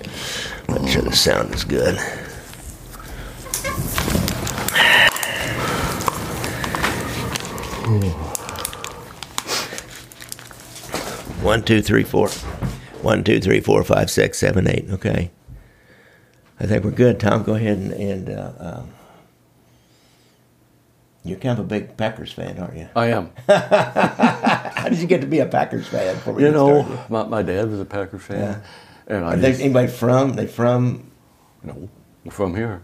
make 0.68 0.88
sure 0.88 1.02
the 1.02 1.14
sound 1.14 1.54
is 1.54 1.64
good. 1.64 1.98
One, 11.42 11.62
two, 11.62 11.82
three, 11.82 12.04
four. 12.04 12.28
One, 13.02 13.22
two, 13.24 13.40
three, 13.40 13.60
four, 13.60 13.82
five, 13.84 14.10
six, 14.10 14.38
seven, 14.38 14.66
eight. 14.66 14.88
Okay. 14.90 15.30
I 16.60 16.66
think 16.66 16.84
we're 16.84 16.90
good. 16.90 17.18
Tom, 17.18 17.42
go 17.42 17.54
ahead 17.54 17.78
and, 17.78 17.92
and 17.92 18.28
uh, 18.28 18.52
um, 18.58 18.90
you're 21.24 21.38
kind 21.38 21.58
of 21.58 21.64
a 21.64 21.68
big 21.68 21.96
Packers 21.96 22.32
fan, 22.32 22.58
aren't 22.58 22.76
you? 22.76 22.88
I 22.94 23.06
am. 23.06 23.30
How 23.48 24.88
did 24.88 24.98
you 24.98 25.06
get 25.06 25.22
to 25.22 25.26
be 25.26 25.38
a 25.38 25.46
Packers 25.46 25.88
fan? 25.88 26.20
You 26.38 26.50
know, 26.50 27.06
my, 27.08 27.24
my 27.24 27.42
dad 27.42 27.70
was 27.70 27.80
a 27.80 27.86
Packers 27.86 28.22
fan, 28.22 28.62
yeah. 29.08 29.16
and 29.16 29.24
I. 29.24 29.34
Are 29.34 29.36
they 29.36 29.54
anybody 29.54 29.88
from? 29.88 30.34
They 30.34 30.46
from? 30.46 31.10
No, 31.62 31.88
from 32.30 32.54
here. 32.54 32.82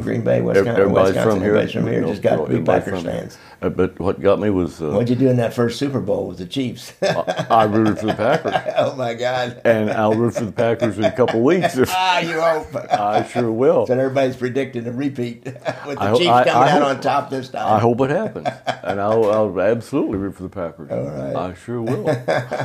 Green 0.00 0.22
Bay, 0.22 0.40
Wisconsin. 0.40 0.80
Everybody's 0.80 1.14
Wisconsin. 1.14 1.30
from 1.30 1.40
here. 1.40 1.56
Everybody's 1.56 1.72
from 1.72 1.86
here. 1.86 2.02
Just 2.02 2.22
got 2.22 2.36
to 2.36 2.58
be 2.58 2.62
Packers 2.62 3.02
fans. 3.02 3.38
Uh, 3.62 3.70
but 3.70 3.98
what 3.98 4.20
got 4.20 4.38
me 4.38 4.50
was 4.50 4.82
uh, 4.82 4.90
what'd 4.90 5.08
you 5.08 5.16
do 5.16 5.28
in 5.28 5.36
that 5.38 5.54
first 5.54 5.78
Super 5.78 6.00
Bowl 6.00 6.28
with 6.28 6.36
the 6.36 6.44
Chiefs? 6.44 6.92
I, 7.00 7.46
I, 7.48 7.64
rooted 7.64 7.98
for 7.98 8.06
the 8.06 8.14
Packers. 8.14 8.74
oh 8.76 8.94
my 8.96 9.14
God! 9.14 9.62
And 9.64 9.90
I'll 9.90 10.14
root 10.14 10.34
for 10.34 10.44
the 10.44 10.52
Packers 10.52 10.98
in 10.98 11.04
a 11.04 11.12
couple 11.12 11.40
weeks. 11.40 11.78
ah, 11.88 12.18
you 12.18 12.38
hope. 12.38 12.74
I 12.92 13.24
sure 13.24 13.50
will. 13.50 13.86
So 13.86 13.98
everybody's 13.98 14.36
predicting 14.36 14.86
a 14.86 14.92
repeat 14.92 15.44
with 15.86 15.98
the 15.98 16.02
I, 16.02 16.12
Chiefs 16.12 16.26
coming 16.26 16.48
I, 16.48 16.70
out 16.70 16.82
hope, 16.82 16.96
on 16.96 17.00
top 17.00 17.30
this 17.30 17.48
time. 17.48 17.66
I 17.66 17.78
hope 17.78 17.98
it 18.02 18.10
happens, 18.10 18.48
and 18.82 19.00
I'll, 19.00 19.30
I'll, 19.30 19.60
absolutely 19.60 20.18
root 20.18 20.34
for 20.34 20.42
the 20.42 20.48
Packers. 20.50 20.90
All 20.90 21.04
right. 21.04 21.34
I 21.34 21.54
sure 21.54 21.80
will. 21.80 22.04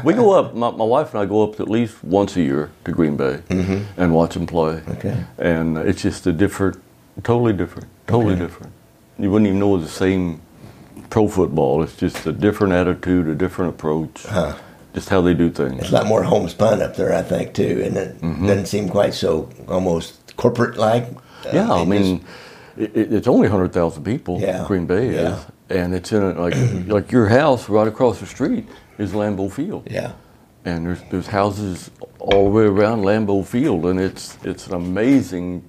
we 0.04 0.14
go 0.14 0.32
up. 0.32 0.54
My, 0.54 0.72
my, 0.72 0.84
wife 0.84 1.14
and 1.14 1.22
I 1.22 1.26
go 1.26 1.50
up 1.50 1.62
at 1.62 1.70
least 1.70 2.04
once 2.04 2.36
a 2.36 2.42
year 2.42 2.70
to 2.84 2.92
Green 2.92 3.16
Bay 3.16 3.42
mm-hmm. 3.48 4.02
and 4.02 4.14
watch 4.14 4.34
them 4.34 4.46
play. 4.46 4.84
Okay. 4.90 5.24
And 5.38 5.78
it's 5.78 6.02
just 6.02 6.28
a 6.28 6.34
different, 6.34 6.82
totally 7.24 7.53
different. 7.53 7.88
Totally 8.07 8.34
okay. 8.34 8.43
different. 8.43 8.74
You 9.20 9.30
wouldn't 9.32 9.47
even 9.47 9.59
know 9.59 9.76
it 9.76 9.80
was 9.80 9.88
the 9.88 9.97
same 9.97 10.41
pro 11.09 11.28
football. 11.28 11.84
It's 11.84 11.95
just 11.95 12.26
a 12.26 12.32
different 12.32 12.74
attitude, 12.74 13.28
a 13.28 13.36
different 13.36 13.76
approach. 13.76 14.26
Huh. 14.26 14.57
Just 14.93 15.09
how 15.09 15.22
they 15.22 15.34
do 15.34 15.49
things. 15.49 15.80
It's 15.80 15.89
a 15.89 15.93
lot 15.93 16.07
more 16.07 16.24
homespun 16.24 16.82
up 16.82 16.95
there, 16.95 17.14
I 17.14 17.22
think, 17.22 17.53
too, 17.53 17.82
and 17.86 17.95
it 17.95 18.20
mm-hmm. 18.20 18.45
doesn't 18.47 18.66
seem 18.66 18.89
quite 18.89 19.14
so 19.14 19.49
almost 19.68 20.36
corporate 20.36 20.78
like. 20.78 21.05
Uh, 21.45 21.51
yeah, 21.53 21.72
I 21.72 21.86
mean, 21.86 22.26
it, 22.76 22.95
it's 22.95 23.28
only 23.28 23.47
hundred 23.47 23.72
thousand 23.72 24.03
people. 24.03 24.39
Yeah. 24.41 24.66
Green 24.68 24.86
Bay 24.86 25.14
yeah. 25.14 25.38
is, 25.38 25.45
and 25.70 25.93
it's 25.93 26.12
in 26.12 26.24
a, 26.24 26.34
like 26.34 26.55
like 26.88 27.12
your 27.12 27.28
house 27.28 27.70
right 27.70 27.88
across 27.88 28.20
the 28.20 28.26
street 28.26 28.68
is 28.97 29.14
Lambeau 29.14 29.51
Field. 29.51 29.88
Yeah. 29.89 30.14
And 30.66 30.86
there's 30.86 31.01
there's 31.09 31.28
houses 31.28 31.89
all 32.20 32.45
the 32.45 32.49
way 32.49 32.64
around 32.64 33.03
Lambeau 33.03 33.45
Field, 33.45 33.86
and 33.86 33.99
it's 33.99 34.38
it's 34.43 34.68
an 34.68 34.74
amazing 34.74 35.64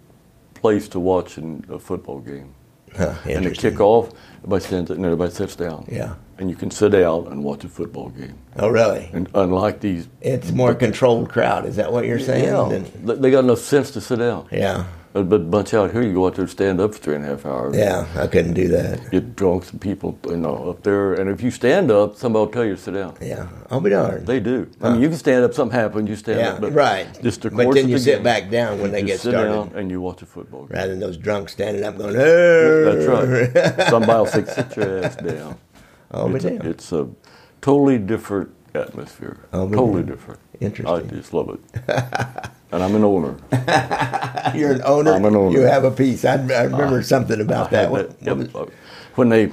place 0.63 0.89
to 0.89 1.01
watch 1.01 1.37
in 1.37 1.65
a 1.69 1.79
football 1.79 2.21
game. 2.21 2.55
Huh, 2.97 3.15
and 3.25 3.45
the 3.47 3.51
kickoff, 3.51 4.15
everybody 4.39 4.65
stands 4.65 4.91
and 4.91 5.05
everybody 5.05 5.33
sits 5.33 5.57
down. 5.57 5.87
Yeah. 5.91 6.15
And 6.39 6.51
you 6.51 6.57
can 6.57 6.71
sit 6.71 6.95
out 6.95 7.29
and 7.29 7.43
watch 7.43 7.65
a 7.65 7.69
football 7.69 8.11
game. 8.11 8.37
Oh, 8.57 8.69
really? 8.69 9.09
And 9.13 9.29
unlike 9.35 9.81
these, 9.81 10.09
it's 10.21 10.51
more 10.51 10.75
controlled 10.75 11.31
crowd. 11.31 11.65
Is 11.67 11.77
that 11.77 11.93
what 11.93 12.05
you're 12.05 12.19
saying? 12.19 12.45
Yeah. 12.45 13.15
They 13.15 13.31
got 13.31 13.45
enough 13.45 13.61
sense 13.61 13.91
to 13.93 14.01
sit 14.01 14.19
down. 14.19 14.47
Yeah. 14.53 14.85
But, 15.13 15.29
but 15.29 15.51
bunch 15.51 15.75
out 15.75 15.93
here, 15.93 16.03
you 16.03 16.15
go 16.15 16.27
out 16.27 16.37
there 16.37 16.45
and 16.45 16.51
stand 16.51 16.81
up 16.81 16.95
for 16.95 16.99
three 16.99 17.17
and 17.17 17.25
a 17.25 17.29
half 17.29 17.45
hours. 17.45 17.77
Yeah, 17.77 18.07
I 18.17 18.27
couldn't 18.27 18.55
do 18.55 18.69
that. 18.69 19.11
Get 19.11 19.37
drunk, 19.37 19.65
some 19.65 19.79
people, 19.79 20.19
you 20.27 20.39
know, 20.39 20.71
up 20.71 20.83
there. 20.83 21.13
And 21.13 21.29
if 21.29 21.43
you 21.43 21.51
stand 21.51 21.91
up, 21.91 22.17
somebody 22.17 22.47
will 22.47 22.53
tell 22.53 22.65
you 22.65 22.77
to 22.77 22.81
sit 22.81 22.95
down. 22.95 23.17
Yeah, 23.21 23.49
I'll 23.71 23.83
be 23.83 23.91
darned. 23.91 24.27
They 24.27 24.41
do. 24.41 24.71
Huh. 24.81 24.89
I 24.89 24.93
mean, 24.93 25.03
you 25.03 25.11
can 25.11 25.19
stand 25.19 25.45
up, 25.45 25.53
something 25.53 25.79
happens, 25.79 26.09
you 26.09 26.17
stand 26.17 26.41
yeah, 26.41 26.53
up. 26.53 26.63
But 26.63 26.73
right. 26.73 27.23
Just 27.23 27.43
the 27.43 27.51
but 27.51 27.75
then 27.75 27.89
you 27.89 27.97
the 27.97 28.01
sit 28.01 28.15
game, 28.17 28.23
back 28.23 28.49
down 28.49 28.81
when 28.81 28.91
they 28.91 29.03
get 29.03 29.21
sit 29.21 29.33
started. 29.33 29.51
down 29.51 29.73
and 29.75 29.91
you 29.91 30.01
watch 30.01 30.23
a 30.23 30.27
football 30.27 30.65
game. 30.65 30.79
Rather 30.79 30.89
than 30.89 31.01
those 31.01 31.19
drunks 31.19 31.53
standing 31.53 31.85
up 31.85 31.99
going, 31.99 32.17
oh. 32.17 32.95
That's 32.95 33.07
right. 33.07 33.89
somebody 33.91 34.19
will 34.19 34.27
say, 34.27 34.45
sit 34.47 34.77
your 34.77 35.05
ass 35.05 35.17
down. 35.23 35.59
Oh, 36.13 36.35
it's, 36.35 36.45
a, 36.47 36.69
it's 36.69 36.93
a 36.93 37.09
totally 37.61 37.99
different 37.99 38.51
atmosphere. 38.75 39.41
Oh, 39.53 39.69
totally 39.69 40.05
different. 40.05 40.41
Interesting. 40.61 40.87
I 40.87 41.03
just 41.15 41.35
love 41.35 41.51
it. 41.51 42.51
and 42.73 42.83
I'm 42.83 42.95
an 42.95 43.05
owner. 43.05 43.37
You're 44.55 44.73
an 44.73 44.83
owner. 44.85 45.13
I'm 45.13 45.25
an 45.25 45.37
owner. 45.37 45.57
You 45.57 45.65
have 45.65 45.85
a 45.85 45.91
piece. 45.91 46.25
I, 46.25 46.33
I 46.33 46.65
remember 46.65 46.99
uh, 46.99 47.03
something 47.03 47.41
about 47.41 47.71
that. 47.71 47.91
What, 47.91 48.21
was, 48.23 48.49
when 49.15 49.29
they, 49.29 49.53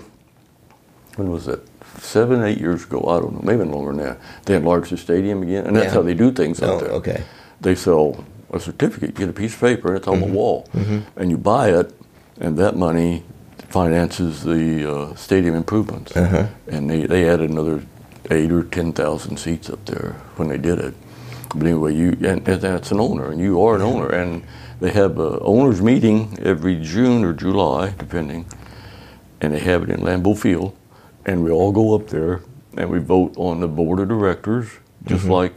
when 1.16 1.30
was 1.30 1.48
it? 1.48 1.66
Seven, 1.98 2.44
eight 2.44 2.60
years 2.60 2.86
ago. 2.86 3.04
I 3.08 3.20
don't 3.20 3.34
know. 3.34 3.42
Maybe 3.44 3.70
longer 3.70 3.92
than 3.92 4.06
that. 4.06 4.20
They 4.46 4.56
enlarged 4.56 4.92
the 4.92 4.98
stadium 4.98 5.44
again, 5.44 5.68
and 5.68 5.76
that's 5.76 5.88
yeah. 5.88 5.94
how 5.94 6.02
they 6.02 6.14
do 6.14 6.32
things 6.32 6.62
out 6.64 6.70
oh, 6.70 6.80
there. 6.80 6.92
Okay. 6.92 7.24
They 7.60 7.76
sell 7.76 8.24
a 8.52 8.60
certificate. 8.60 9.10
You 9.10 9.16
get 9.16 9.30
a 9.30 9.34
piece 9.34 9.54
of 9.54 9.60
paper, 9.60 9.90
and 9.90 9.98
it's 9.98 10.08
on 10.08 10.20
mm-hmm. 10.20 10.32
the 10.32 10.34
wall, 10.34 10.70
mm-hmm. 10.74 11.00
and 11.20 11.30
you 11.30 11.38
buy 11.38 11.72
it, 11.72 11.94
and 12.40 12.58
that 12.58 12.78
money 12.78 13.24
finances 13.68 14.44
the 14.44 14.90
uh, 14.90 15.16
stadium 15.16 15.56
improvements. 15.56 16.16
Uh-huh. 16.16 16.48
And 16.68 16.90
they, 16.90 17.06
they 17.06 17.30
added 17.30 17.50
another 17.50 17.84
eight 18.32 18.52
or 18.52 18.64
ten 18.64 18.94
thousand 18.94 19.38
seats 19.38 19.70
up 19.70 19.84
there 19.86 20.14
when 20.38 20.48
they 20.48 20.58
did 20.58 20.80
it. 20.80 20.94
But 21.56 21.64
anyway, 21.64 21.96
you 21.96 22.10
and, 22.22 22.48
and 22.48 22.62
that's 22.62 22.92
an 22.92 23.00
owner, 23.00 23.32
and 23.32 23.40
you 23.42 23.62
are 23.64 23.76
an 23.76 23.82
owner, 23.82 24.08
and 24.10 24.44
they 24.80 24.92
have 24.92 25.18
a 25.18 25.40
owners 25.40 25.82
meeting 25.82 26.38
every 26.42 26.76
June 26.80 27.24
or 27.24 27.34
July, 27.34 27.94
depending, 27.98 28.46
and 29.42 29.54
they 29.54 29.60
have 29.60 29.84
it 29.84 29.90
in 29.90 30.02
Lambeau 30.02 30.38
Field, 30.38 30.76
and 31.26 31.44
we 31.44 31.52
all 31.52 31.72
go 31.72 31.96
up 31.96 32.08
there 32.08 32.42
and 32.78 32.90
we 32.90 33.00
vote 33.00 33.34
on 33.36 33.60
the 33.62 33.68
board 33.68 34.00
of 34.00 34.08
directors, 34.08 34.70
just 35.06 35.26
like 35.26 35.54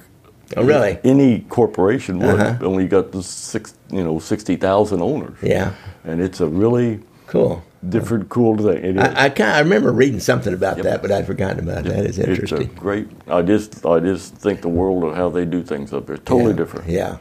Oh, 0.57 0.65
really? 0.65 0.99
any 1.05 1.41
corporation 1.41 2.19
would. 2.19 2.41
Uh-huh. 2.41 2.67
Only 2.67 2.87
got 2.89 3.13
the 3.13 3.23
six, 3.23 3.75
you 3.91 4.03
know, 4.03 4.19
sixty 4.19 4.57
thousand 4.57 5.03
owners. 5.03 5.37
Yeah. 5.43 5.73
and 6.05 6.21
it's 6.21 6.41
a 6.41 6.47
really 6.47 7.01
Cool. 7.27 7.63
Different, 7.89 8.29
cool 8.29 8.57
thing. 8.57 8.99
I, 8.99 9.25
I 9.25 9.29
kind 9.31 9.51
I 9.53 9.59
remember 9.61 9.93
reading 9.93 10.21
something 10.21 10.53
about 10.55 10.79
that, 10.79 11.03
but 11.03 11.11
I'd 11.11 11.27
forgotten 11.27 11.61
about 11.69 11.85
that. 11.85 12.05
It's 12.07 12.19
interesting. 12.19 12.63
It's 12.63 12.73
a 12.73 12.75
great. 12.77 13.09
I 13.29 13.43
just, 13.43 13.85
I 13.87 14.01
just 14.01 14.35
think 14.35 14.61
the 14.63 14.69
world 14.69 15.05
of 15.05 15.15
how 15.17 15.29
they 15.29 15.45
do 15.45 15.63
things 15.63 15.93
up 15.93 16.07
there 16.07 16.17
totally 16.19 16.51
yeah. 16.53 16.57
different. 16.57 16.89
Yeah. 16.89 17.17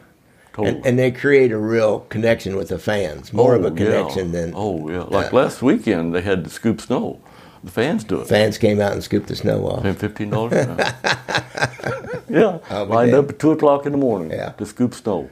totally. 0.53 0.75
And, 0.77 0.85
and 0.85 0.99
they 0.99 1.11
create 1.11 1.51
a 1.51 1.57
real 1.57 2.01
connection 2.01 2.55
with 2.55 2.69
the 2.69 2.79
fans, 2.79 3.33
more 3.33 3.55
of 3.55 3.63
a 3.63 3.67
Oh, 3.67 3.69
yeah. 3.71 3.75
connection 3.75 4.31
than 4.31 4.53
Oh 4.55 4.89
yeah, 4.89 5.03
like 5.03 5.33
uh, 5.33 5.37
last 5.37 5.61
weekend 5.61 6.13
they 6.13 6.21
had 6.21 6.43
to 6.43 6.49
scoop 6.49 6.79
snow. 6.81 7.19
The 7.63 7.71
fans 7.71 8.03
do 8.03 8.19
it. 8.21 8.27
fans 8.27 8.57
came 8.57 8.79
out 8.81 8.91
and 8.93 9.03
scooped 9.03 9.27
the 9.27 9.35
snow 9.35 9.67
off. 9.67 9.83
Paying 9.83 9.93
fifteen 9.95 10.29
dollars 10.31 10.53
yeah, 12.29 12.57
Oh, 12.69 12.83
lined 12.89 13.13
up 13.13 13.29
at 13.29 13.39
two 13.39 13.51
o'clock 13.51 13.85
in 13.85 13.91
the 13.91 13.97
morning 13.97 14.31
Yeah. 14.31 14.49
to 14.53 14.65
scoop 14.65 14.93
snow. 14.93 15.29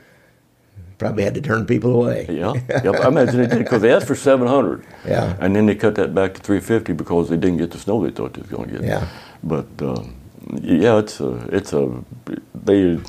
Probably 0.99 1.23
had 1.23 1.33
to 1.35 1.41
turn 1.41 1.65
people 1.65 1.95
away. 1.95 2.27
Yeah, 2.29 2.53
yep. 2.69 2.95
I 2.99 3.07
imagine 3.07 3.37
they 3.41 3.47
did 3.47 3.59
because 3.59 3.81
they 3.81 3.91
asked 3.91 4.05
for 4.05 4.15
seven 4.15 4.47
hundred. 4.47 4.85
Yeah. 5.07 5.35
and 5.39 5.55
then 5.55 5.65
they 5.65 5.73
cut 5.75 5.95
that 5.95 6.13
back 6.13 6.33
to 6.35 6.41
three 6.41 6.59
fifty 6.59 6.93
because 6.93 7.29
they 7.29 7.37
didn't 7.37 7.57
get 7.57 7.71
the 7.71 7.77
snow 7.79 8.03
they 8.05 8.11
thought 8.11 8.33
they 8.33 8.41
was 8.41 8.49
going 8.51 8.69
to 8.69 8.79
get. 8.79 8.83
Yeah. 8.83 9.07
but 9.41 9.65
um, 9.81 10.13
yeah, 10.61 10.99
it's 10.99 11.19
a, 11.21 11.31
it's 11.55 11.71
a, 11.73 12.03
they, 12.53 12.99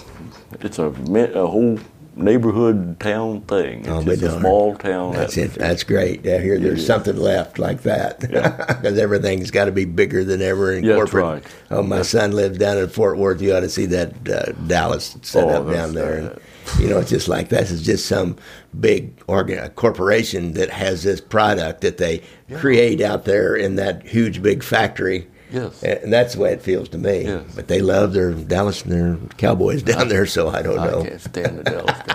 it's 0.60 0.78
a, 0.78 0.84
a 0.86 1.46
whole 1.46 1.78
neighborhood 2.16 3.00
town 3.00 3.40
thing. 3.42 3.80
It's 3.80 3.88
Oh, 3.88 4.02
just 4.04 4.22
a 4.22 4.38
small 4.38 4.74
town. 4.76 5.14
That's 5.14 5.36
it. 5.36 5.54
That's 5.54 5.82
great. 5.84 6.26
I 6.26 6.38
hear 6.38 6.58
there's 6.58 6.80
is. 6.80 6.86
something 6.86 7.16
left 7.16 7.58
like 7.58 7.82
that 7.82 8.20
because 8.20 8.98
everything's 8.98 9.50
got 9.50 9.64
to 9.66 9.72
be 9.72 9.84
bigger 9.84 10.22
than 10.22 10.42
ever 10.42 10.72
in 10.72 10.84
Yeah, 10.84 10.94
corporate. 10.96 11.24
right. 11.24 11.42
Oh, 11.70 11.82
my 11.82 12.02
son 12.02 12.32
lives 12.32 12.58
down 12.58 12.78
in 12.78 12.88
Fort 12.88 13.16
Worth. 13.16 13.40
You 13.40 13.54
ought 13.54 13.60
to 13.60 13.68
see 13.70 13.86
that 13.86 14.28
uh, 14.28 14.52
Dallas 14.66 15.16
set 15.22 15.44
Oh, 15.44 15.48
up 15.66 15.72
down 15.74 15.94
there. 15.94 16.22
that- 16.22 16.42
you 16.78 16.88
know, 16.88 16.98
it's 16.98 17.10
just 17.10 17.28
like 17.28 17.48
this 17.48 17.70
is 17.70 17.82
just 17.82 18.06
some 18.06 18.36
big 18.78 19.12
organ- 19.26 19.68
corporation 19.70 20.52
that 20.54 20.70
has 20.70 21.02
this 21.02 21.20
product 21.20 21.80
that 21.82 21.98
they 21.98 22.22
create 22.58 23.00
out 23.00 23.24
there 23.24 23.54
in 23.56 23.76
that 23.76 24.06
huge 24.06 24.42
big 24.42 24.62
factory. 24.62 25.26
Yes. 25.50 25.82
And 25.82 26.12
that's 26.12 26.34
the 26.34 26.40
way 26.40 26.52
it 26.52 26.62
feels 26.62 26.88
to 26.90 26.98
me. 26.98 27.24
Yes. 27.24 27.42
But 27.56 27.68
they 27.68 27.80
love 27.80 28.12
their 28.12 28.32
Dallas 28.32 28.82
and 28.82 28.92
their 28.92 29.16
Cowboys 29.36 29.82
down 29.82 30.08
there, 30.08 30.26
so 30.26 30.48
I 30.48 30.62
don't 30.62 30.78
I 30.78 30.86
know. 30.86 31.02
can't 31.04 31.20
stand 31.20 31.58
the 31.58 31.64
Dallas 31.64 31.96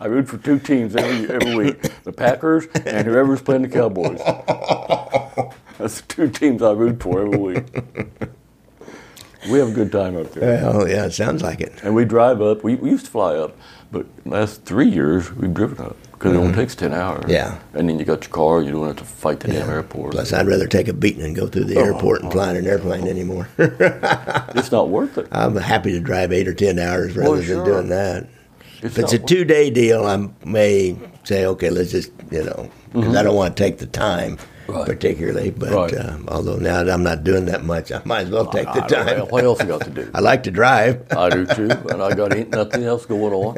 I 0.00 0.06
root 0.06 0.28
for 0.28 0.36
two 0.38 0.58
teams 0.58 0.94
every 0.96 1.30
every 1.34 1.54
week: 1.56 2.02
the 2.04 2.12
Packers 2.12 2.66
and 2.84 3.06
whoever's 3.06 3.40
playing 3.40 3.62
the 3.62 3.68
Cowboys. 3.68 4.18
That's 5.78 6.00
the 6.02 6.06
two 6.08 6.28
teams 6.30 6.62
I 6.62 6.72
root 6.72 7.02
for 7.02 7.22
every 7.26 7.38
week. 7.38 7.64
We 9.50 9.58
have 9.58 9.68
a 9.68 9.72
good 9.72 9.92
time 9.92 10.16
up 10.16 10.32
there, 10.32 10.62
Well, 10.62 10.88
yeah, 10.88 11.04
it 11.06 11.12
sounds 11.12 11.42
like 11.42 11.60
it. 11.60 11.72
and 11.82 11.94
we 11.94 12.04
drive 12.04 12.40
up. 12.40 12.64
We, 12.64 12.76
we 12.76 12.90
used 12.90 13.04
to 13.06 13.10
fly 13.10 13.36
up, 13.36 13.56
but 13.92 14.06
last 14.24 14.64
three 14.64 14.88
years 14.88 15.32
we've 15.32 15.52
driven 15.52 15.84
up 15.84 15.96
because 16.12 16.32
it 16.32 16.36
only 16.36 16.54
takes 16.54 16.74
ten 16.74 16.94
hours. 16.94 17.22
Mm-hmm. 17.24 17.30
Yeah. 17.30 17.58
and 17.74 17.88
then 17.88 17.98
you 17.98 18.04
got 18.06 18.22
your 18.24 18.30
car. 18.32 18.62
You 18.62 18.72
don't 18.72 18.86
have 18.86 18.96
to 18.96 19.04
fight 19.04 19.40
the 19.40 19.48
damn 19.48 19.68
airport. 19.68 20.12
Plus, 20.12 20.32
I'd 20.32 20.46
rather 20.46 20.66
take 20.66 20.88
a 20.88 20.92
beating 20.94 21.22
and 21.24 21.36
go 21.36 21.46
through 21.46 21.64
the 21.64 21.76
airport 21.76 22.22
and 22.22 22.32
fly 22.32 22.50
in 22.50 22.56
an 22.56 22.66
airplane 22.66 23.06
anymore. 23.06 23.48
It's 24.56 24.70
not 24.72 24.88
worth 24.88 25.18
it. 25.18 25.26
I'm 25.32 25.56
happy 25.56 25.92
to 25.92 26.00
drive 26.00 26.32
eight 26.32 26.48
or 26.48 26.54
ten 26.54 26.78
hours 26.78 27.14
rather 27.16 27.30
Well, 27.30 27.38
than 27.38 27.46
sure. 27.46 27.64
doing 27.64 27.88
that. 27.88 28.26
It's 28.82 28.96
If 28.96 28.98
it's 28.98 29.12
a 29.12 29.18
two 29.18 29.44
day 29.44 29.68
deal, 29.70 30.04
I 30.06 30.28
may 30.44 30.96
say, 31.24 31.44
okay, 31.46 31.70
let's 31.70 31.90
just, 31.90 32.10
you 32.30 32.44
know, 32.44 32.70
because 32.92 33.16
I 33.16 33.22
don't 33.22 33.34
want 33.36 33.56
to 33.56 33.62
take 33.62 33.78
the 33.78 33.86
time 33.86 34.36
Mm-hmm. 34.36 34.50
Right. 34.66 34.86
particularly. 34.86 35.50
But 35.50 35.70
Right. 35.72 35.98
um, 35.98 36.24
although 36.28 36.56
now 36.56 36.82
that 36.84 36.92
I'm 36.92 37.02
not 37.02 37.22
doing 37.24 37.44
that 37.46 37.64
much, 37.64 37.92
I 37.92 38.00
might 38.04 38.22
as 38.26 38.30
well 38.30 38.46
take 38.46 38.64
the 38.72 38.84
I 38.84 38.86
don't 38.86 39.06
know, 39.06 39.16
time. 39.24 39.28
What 39.28 39.44
else 39.44 39.60
you 39.60 39.66
got 39.66 39.82
to 39.82 39.90
do? 39.90 40.10
I 40.14 40.20
like 40.20 40.42
to 40.44 40.50
drive. 40.50 41.04
I 41.16 41.28
do 41.30 41.46
too, 41.46 41.70
and 41.90 42.02
I 42.02 42.14
got 42.14 42.34
ain't 42.34 42.50
nothing 42.50 42.82
else 42.84 43.06
going 43.06 43.32
on. 43.32 43.54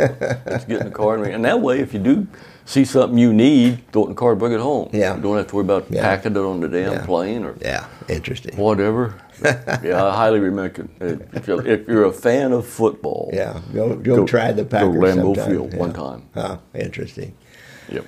Just 0.49 0.69
get 0.69 0.81
in 0.81 0.87
the 0.87 0.91
car 0.93 1.17
and, 1.17 1.27
and 1.27 1.45
that 1.45 1.61
way, 1.61 1.81
if 1.81 1.93
you 1.95 2.01
do 2.01 2.27
see 2.65 2.85
something 2.85 3.17
you 3.17 3.33
need, 3.33 3.79
throw 3.93 4.03
it 4.03 4.05
in 4.07 4.11
the 4.11 4.17
car, 4.17 4.35
bring 4.35 4.53
it 4.53 4.59
home. 4.61 4.91
Yeah. 4.93 5.15
you 5.15 5.23
don't 5.23 5.37
have 5.37 5.47
to 5.47 5.55
worry 5.57 5.65
about 5.65 5.87
Yeah. 5.89 6.03
packing 6.03 6.33
it 6.33 6.39
on 6.39 6.59
the 6.61 6.69
damn 6.69 6.93
Yeah. 6.95 7.05
plane 7.07 7.45
or 7.45 7.55
Yeah, 7.63 7.85
interesting. 8.09 8.57
whatever. 8.57 9.15
yeah, 9.45 10.03
I 10.05 10.17
highly 10.17 10.41
recommend 10.41 10.91
it. 11.01 11.29
If 11.35 11.47
you're, 11.47 11.65
if 11.65 11.87
you're 11.87 12.07
a 12.07 12.13
fan 12.13 12.53
of 12.53 12.67
football, 12.67 13.31
Yeah, 13.33 13.61
go 13.73 13.95
go, 13.95 14.25
try 14.27 14.51
the 14.51 14.65
Packers 14.65 14.95
Go 14.95 15.01
Lambeau 15.01 15.37
sometime. 15.37 15.51
Field 15.51 15.73
Yeah. 15.75 15.79
one 15.79 15.93
time. 15.93 16.23
Oh, 16.35 16.59
interesting. 16.75 17.35
Yep. 17.91 18.05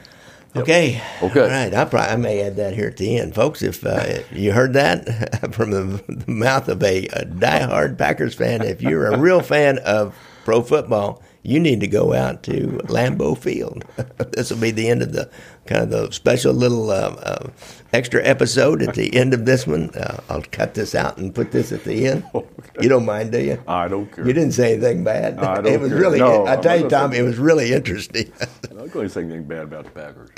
Yep. 0.55 0.63
Okay. 0.63 1.03
Okay. 1.23 1.41
All 1.41 1.49
right. 1.49 1.75
I, 1.75 1.85
probably, 1.85 2.11
I 2.11 2.17
may 2.17 2.41
add 2.43 2.57
that 2.57 2.75
here 2.75 2.89
at 2.89 2.97
the 2.97 3.19
end, 3.19 3.35
folks. 3.35 3.63
If 3.63 3.85
uh, 3.85 4.23
you 4.33 4.53
heard 4.53 4.73
that 4.73 5.53
from 5.55 5.71
the, 5.71 6.03
the 6.09 6.31
mouth 6.31 6.69
of 6.69 6.83
a, 6.83 7.07
a 7.09 7.25
diehard 7.27 7.99
Packers 7.99 8.35
fan, 8.35 8.63
if 8.63 8.81
you're 8.81 9.07
a 9.07 9.19
real 9.19 9.41
fan 9.41 9.79
of 9.79 10.17
pro 10.45 10.63
football, 10.63 11.23
you 11.43 11.61
need 11.61 11.81
to 11.81 11.87
go 11.87 12.13
out 12.15 12.43
to 12.45 12.81
Lambeau 12.85 13.37
Field. 13.37 13.85
this 14.33 14.51
will 14.51 14.59
be 14.59 14.71
the 14.71 14.89
end 14.89 15.03
of 15.03 15.13
the 15.13 15.31
kind 15.69 15.83
of 15.83 15.91
the 15.91 16.11
special 16.13 16.53
little 16.55 16.91
uh, 16.91 16.95
uh, 17.23 17.47
extra 17.93 18.25
episode 18.25 18.83
at 18.83 18.95
the 18.95 19.15
end 19.21 19.35
of 19.35 19.45
this 19.45 19.67
one. 19.67 19.91
Uh, 19.91 20.21
I'll 20.29 20.43
cut 20.43 20.75
this 20.75 20.95
out 20.95 21.19
and 21.19 21.35
put 21.35 21.53
this 21.53 21.71
at 21.73 21.85
the 21.85 22.07
end. 22.09 22.25
You 22.81 22.89
don't 22.89 23.05
mind, 23.07 23.33
do 23.33 23.41
you? 23.41 23.61
I 23.67 23.89
don't 23.89 24.07
care. 24.15 24.25
You 24.25 24.33
didn't 24.33 24.53
say 24.53 24.75
anything 24.75 25.03
bad. 25.03 25.41
I 25.41 25.57
don't 25.61 25.67
it 25.67 25.81
was 25.81 25.91
care. 25.91 25.99
really. 26.01 26.21
No, 26.21 26.47
I 26.47 26.55
tell 26.55 26.79
you, 26.81 26.89
Tom, 26.89 27.13
it 27.13 27.23
was 27.23 27.37
really 27.37 27.73
interesting. 27.73 28.33
I'm 28.71 28.77
not 28.77 28.93
going 28.93 29.09
to 29.09 29.13
say 29.13 29.23
anything 29.23 29.43
bad 29.43 29.63
about 29.65 29.85
the 29.87 29.91
Packers. 29.91 30.31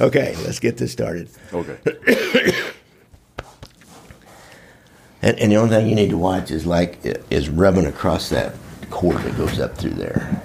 okay, 0.00 0.34
let's 0.46 0.58
get 0.60 0.78
this 0.78 0.92
started. 0.92 1.28
Okay. 1.52 1.76
And, 5.24 5.38
and 5.38 5.52
the 5.52 5.56
only 5.56 5.70
thing 5.70 5.88
you 5.88 5.94
need 5.94 6.10
to 6.10 6.18
watch 6.18 6.50
is 6.50 6.66
like 6.66 6.98
is 7.30 7.48
rubbing 7.48 7.86
across 7.86 8.28
that 8.30 8.54
cord 8.90 9.18
that 9.18 9.36
goes 9.36 9.60
up 9.60 9.76
through 9.76 9.90
there. 9.94 10.42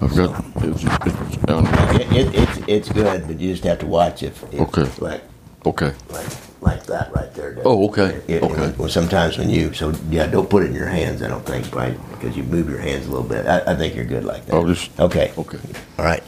I've 0.00 0.16
got 0.16 0.44
it's, 0.56 0.82
it's 0.82 1.34
here. 1.44 1.60
It, 2.00 2.12
it, 2.12 2.34
it's 2.34 2.58
it's 2.68 2.88
good, 2.88 3.26
but 3.26 3.38
you 3.38 3.52
just 3.52 3.64
have 3.64 3.78
to 3.80 3.86
watch 3.86 4.22
if, 4.22 4.42
if 4.52 4.60
Okay. 4.60 4.88
like 4.98 5.22
Okay. 5.66 5.92
like 6.08 6.26
like 6.62 6.86
that 6.86 7.12
right 7.14 7.32
there. 7.34 7.56
Oh, 7.64 7.88
okay. 7.88 8.20
It- 8.26 8.42
Okay. 8.42 8.72
Well, 8.78 8.88
sometimes 8.88 9.36
when 9.36 9.50
you 9.50 9.74
so 9.74 9.92
yeah, 10.08 10.26
don't 10.26 10.48
put 10.48 10.62
it 10.62 10.66
in 10.70 10.74
your 10.74 10.86
hands. 10.86 11.22
I 11.22 11.28
don't 11.28 11.44
think 11.44 11.74
right 11.74 11.96
because 12.12 12.36
you 12.36 12.44
move 12.44 12.68
your 12.68 12.78
hands 12.78 13.06
a 13.06 13.10
little 13.10 13.28
bit. 13.28 13.46
I, 13.46 13.72
I 13.72 13.74
think 13.76 13.94
you're 13.94 14.06
good 14.06 14.24
like 14.24 14.46
that. 14.46 14.54
I'll 14.54 14.66
just 14.66 14.98
okay. 14.98 15.32
okay. 15.36 15.58
All 15.98 16.04
right. 16.04 16.22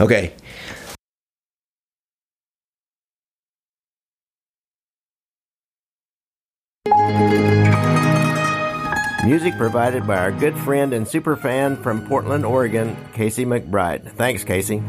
Okay. 0.00 0.32
Music 9.26 9.56
provided 9.56 10.06
by 10.06 10.16
our 10.16 10.30
good 10.30 10.56
friend 10.58 10.92
and 10.92 11.06
super 11.06 11.34
fan 11.34 11.76
from 11.82 12.06
Portland, 12.06 12.46
Oregon, 12.46 12.96
Casey 13.12 13.44
McBride. 13.44 14.12
Thanks, 14.12 14.44
Casey. 14.44 14.80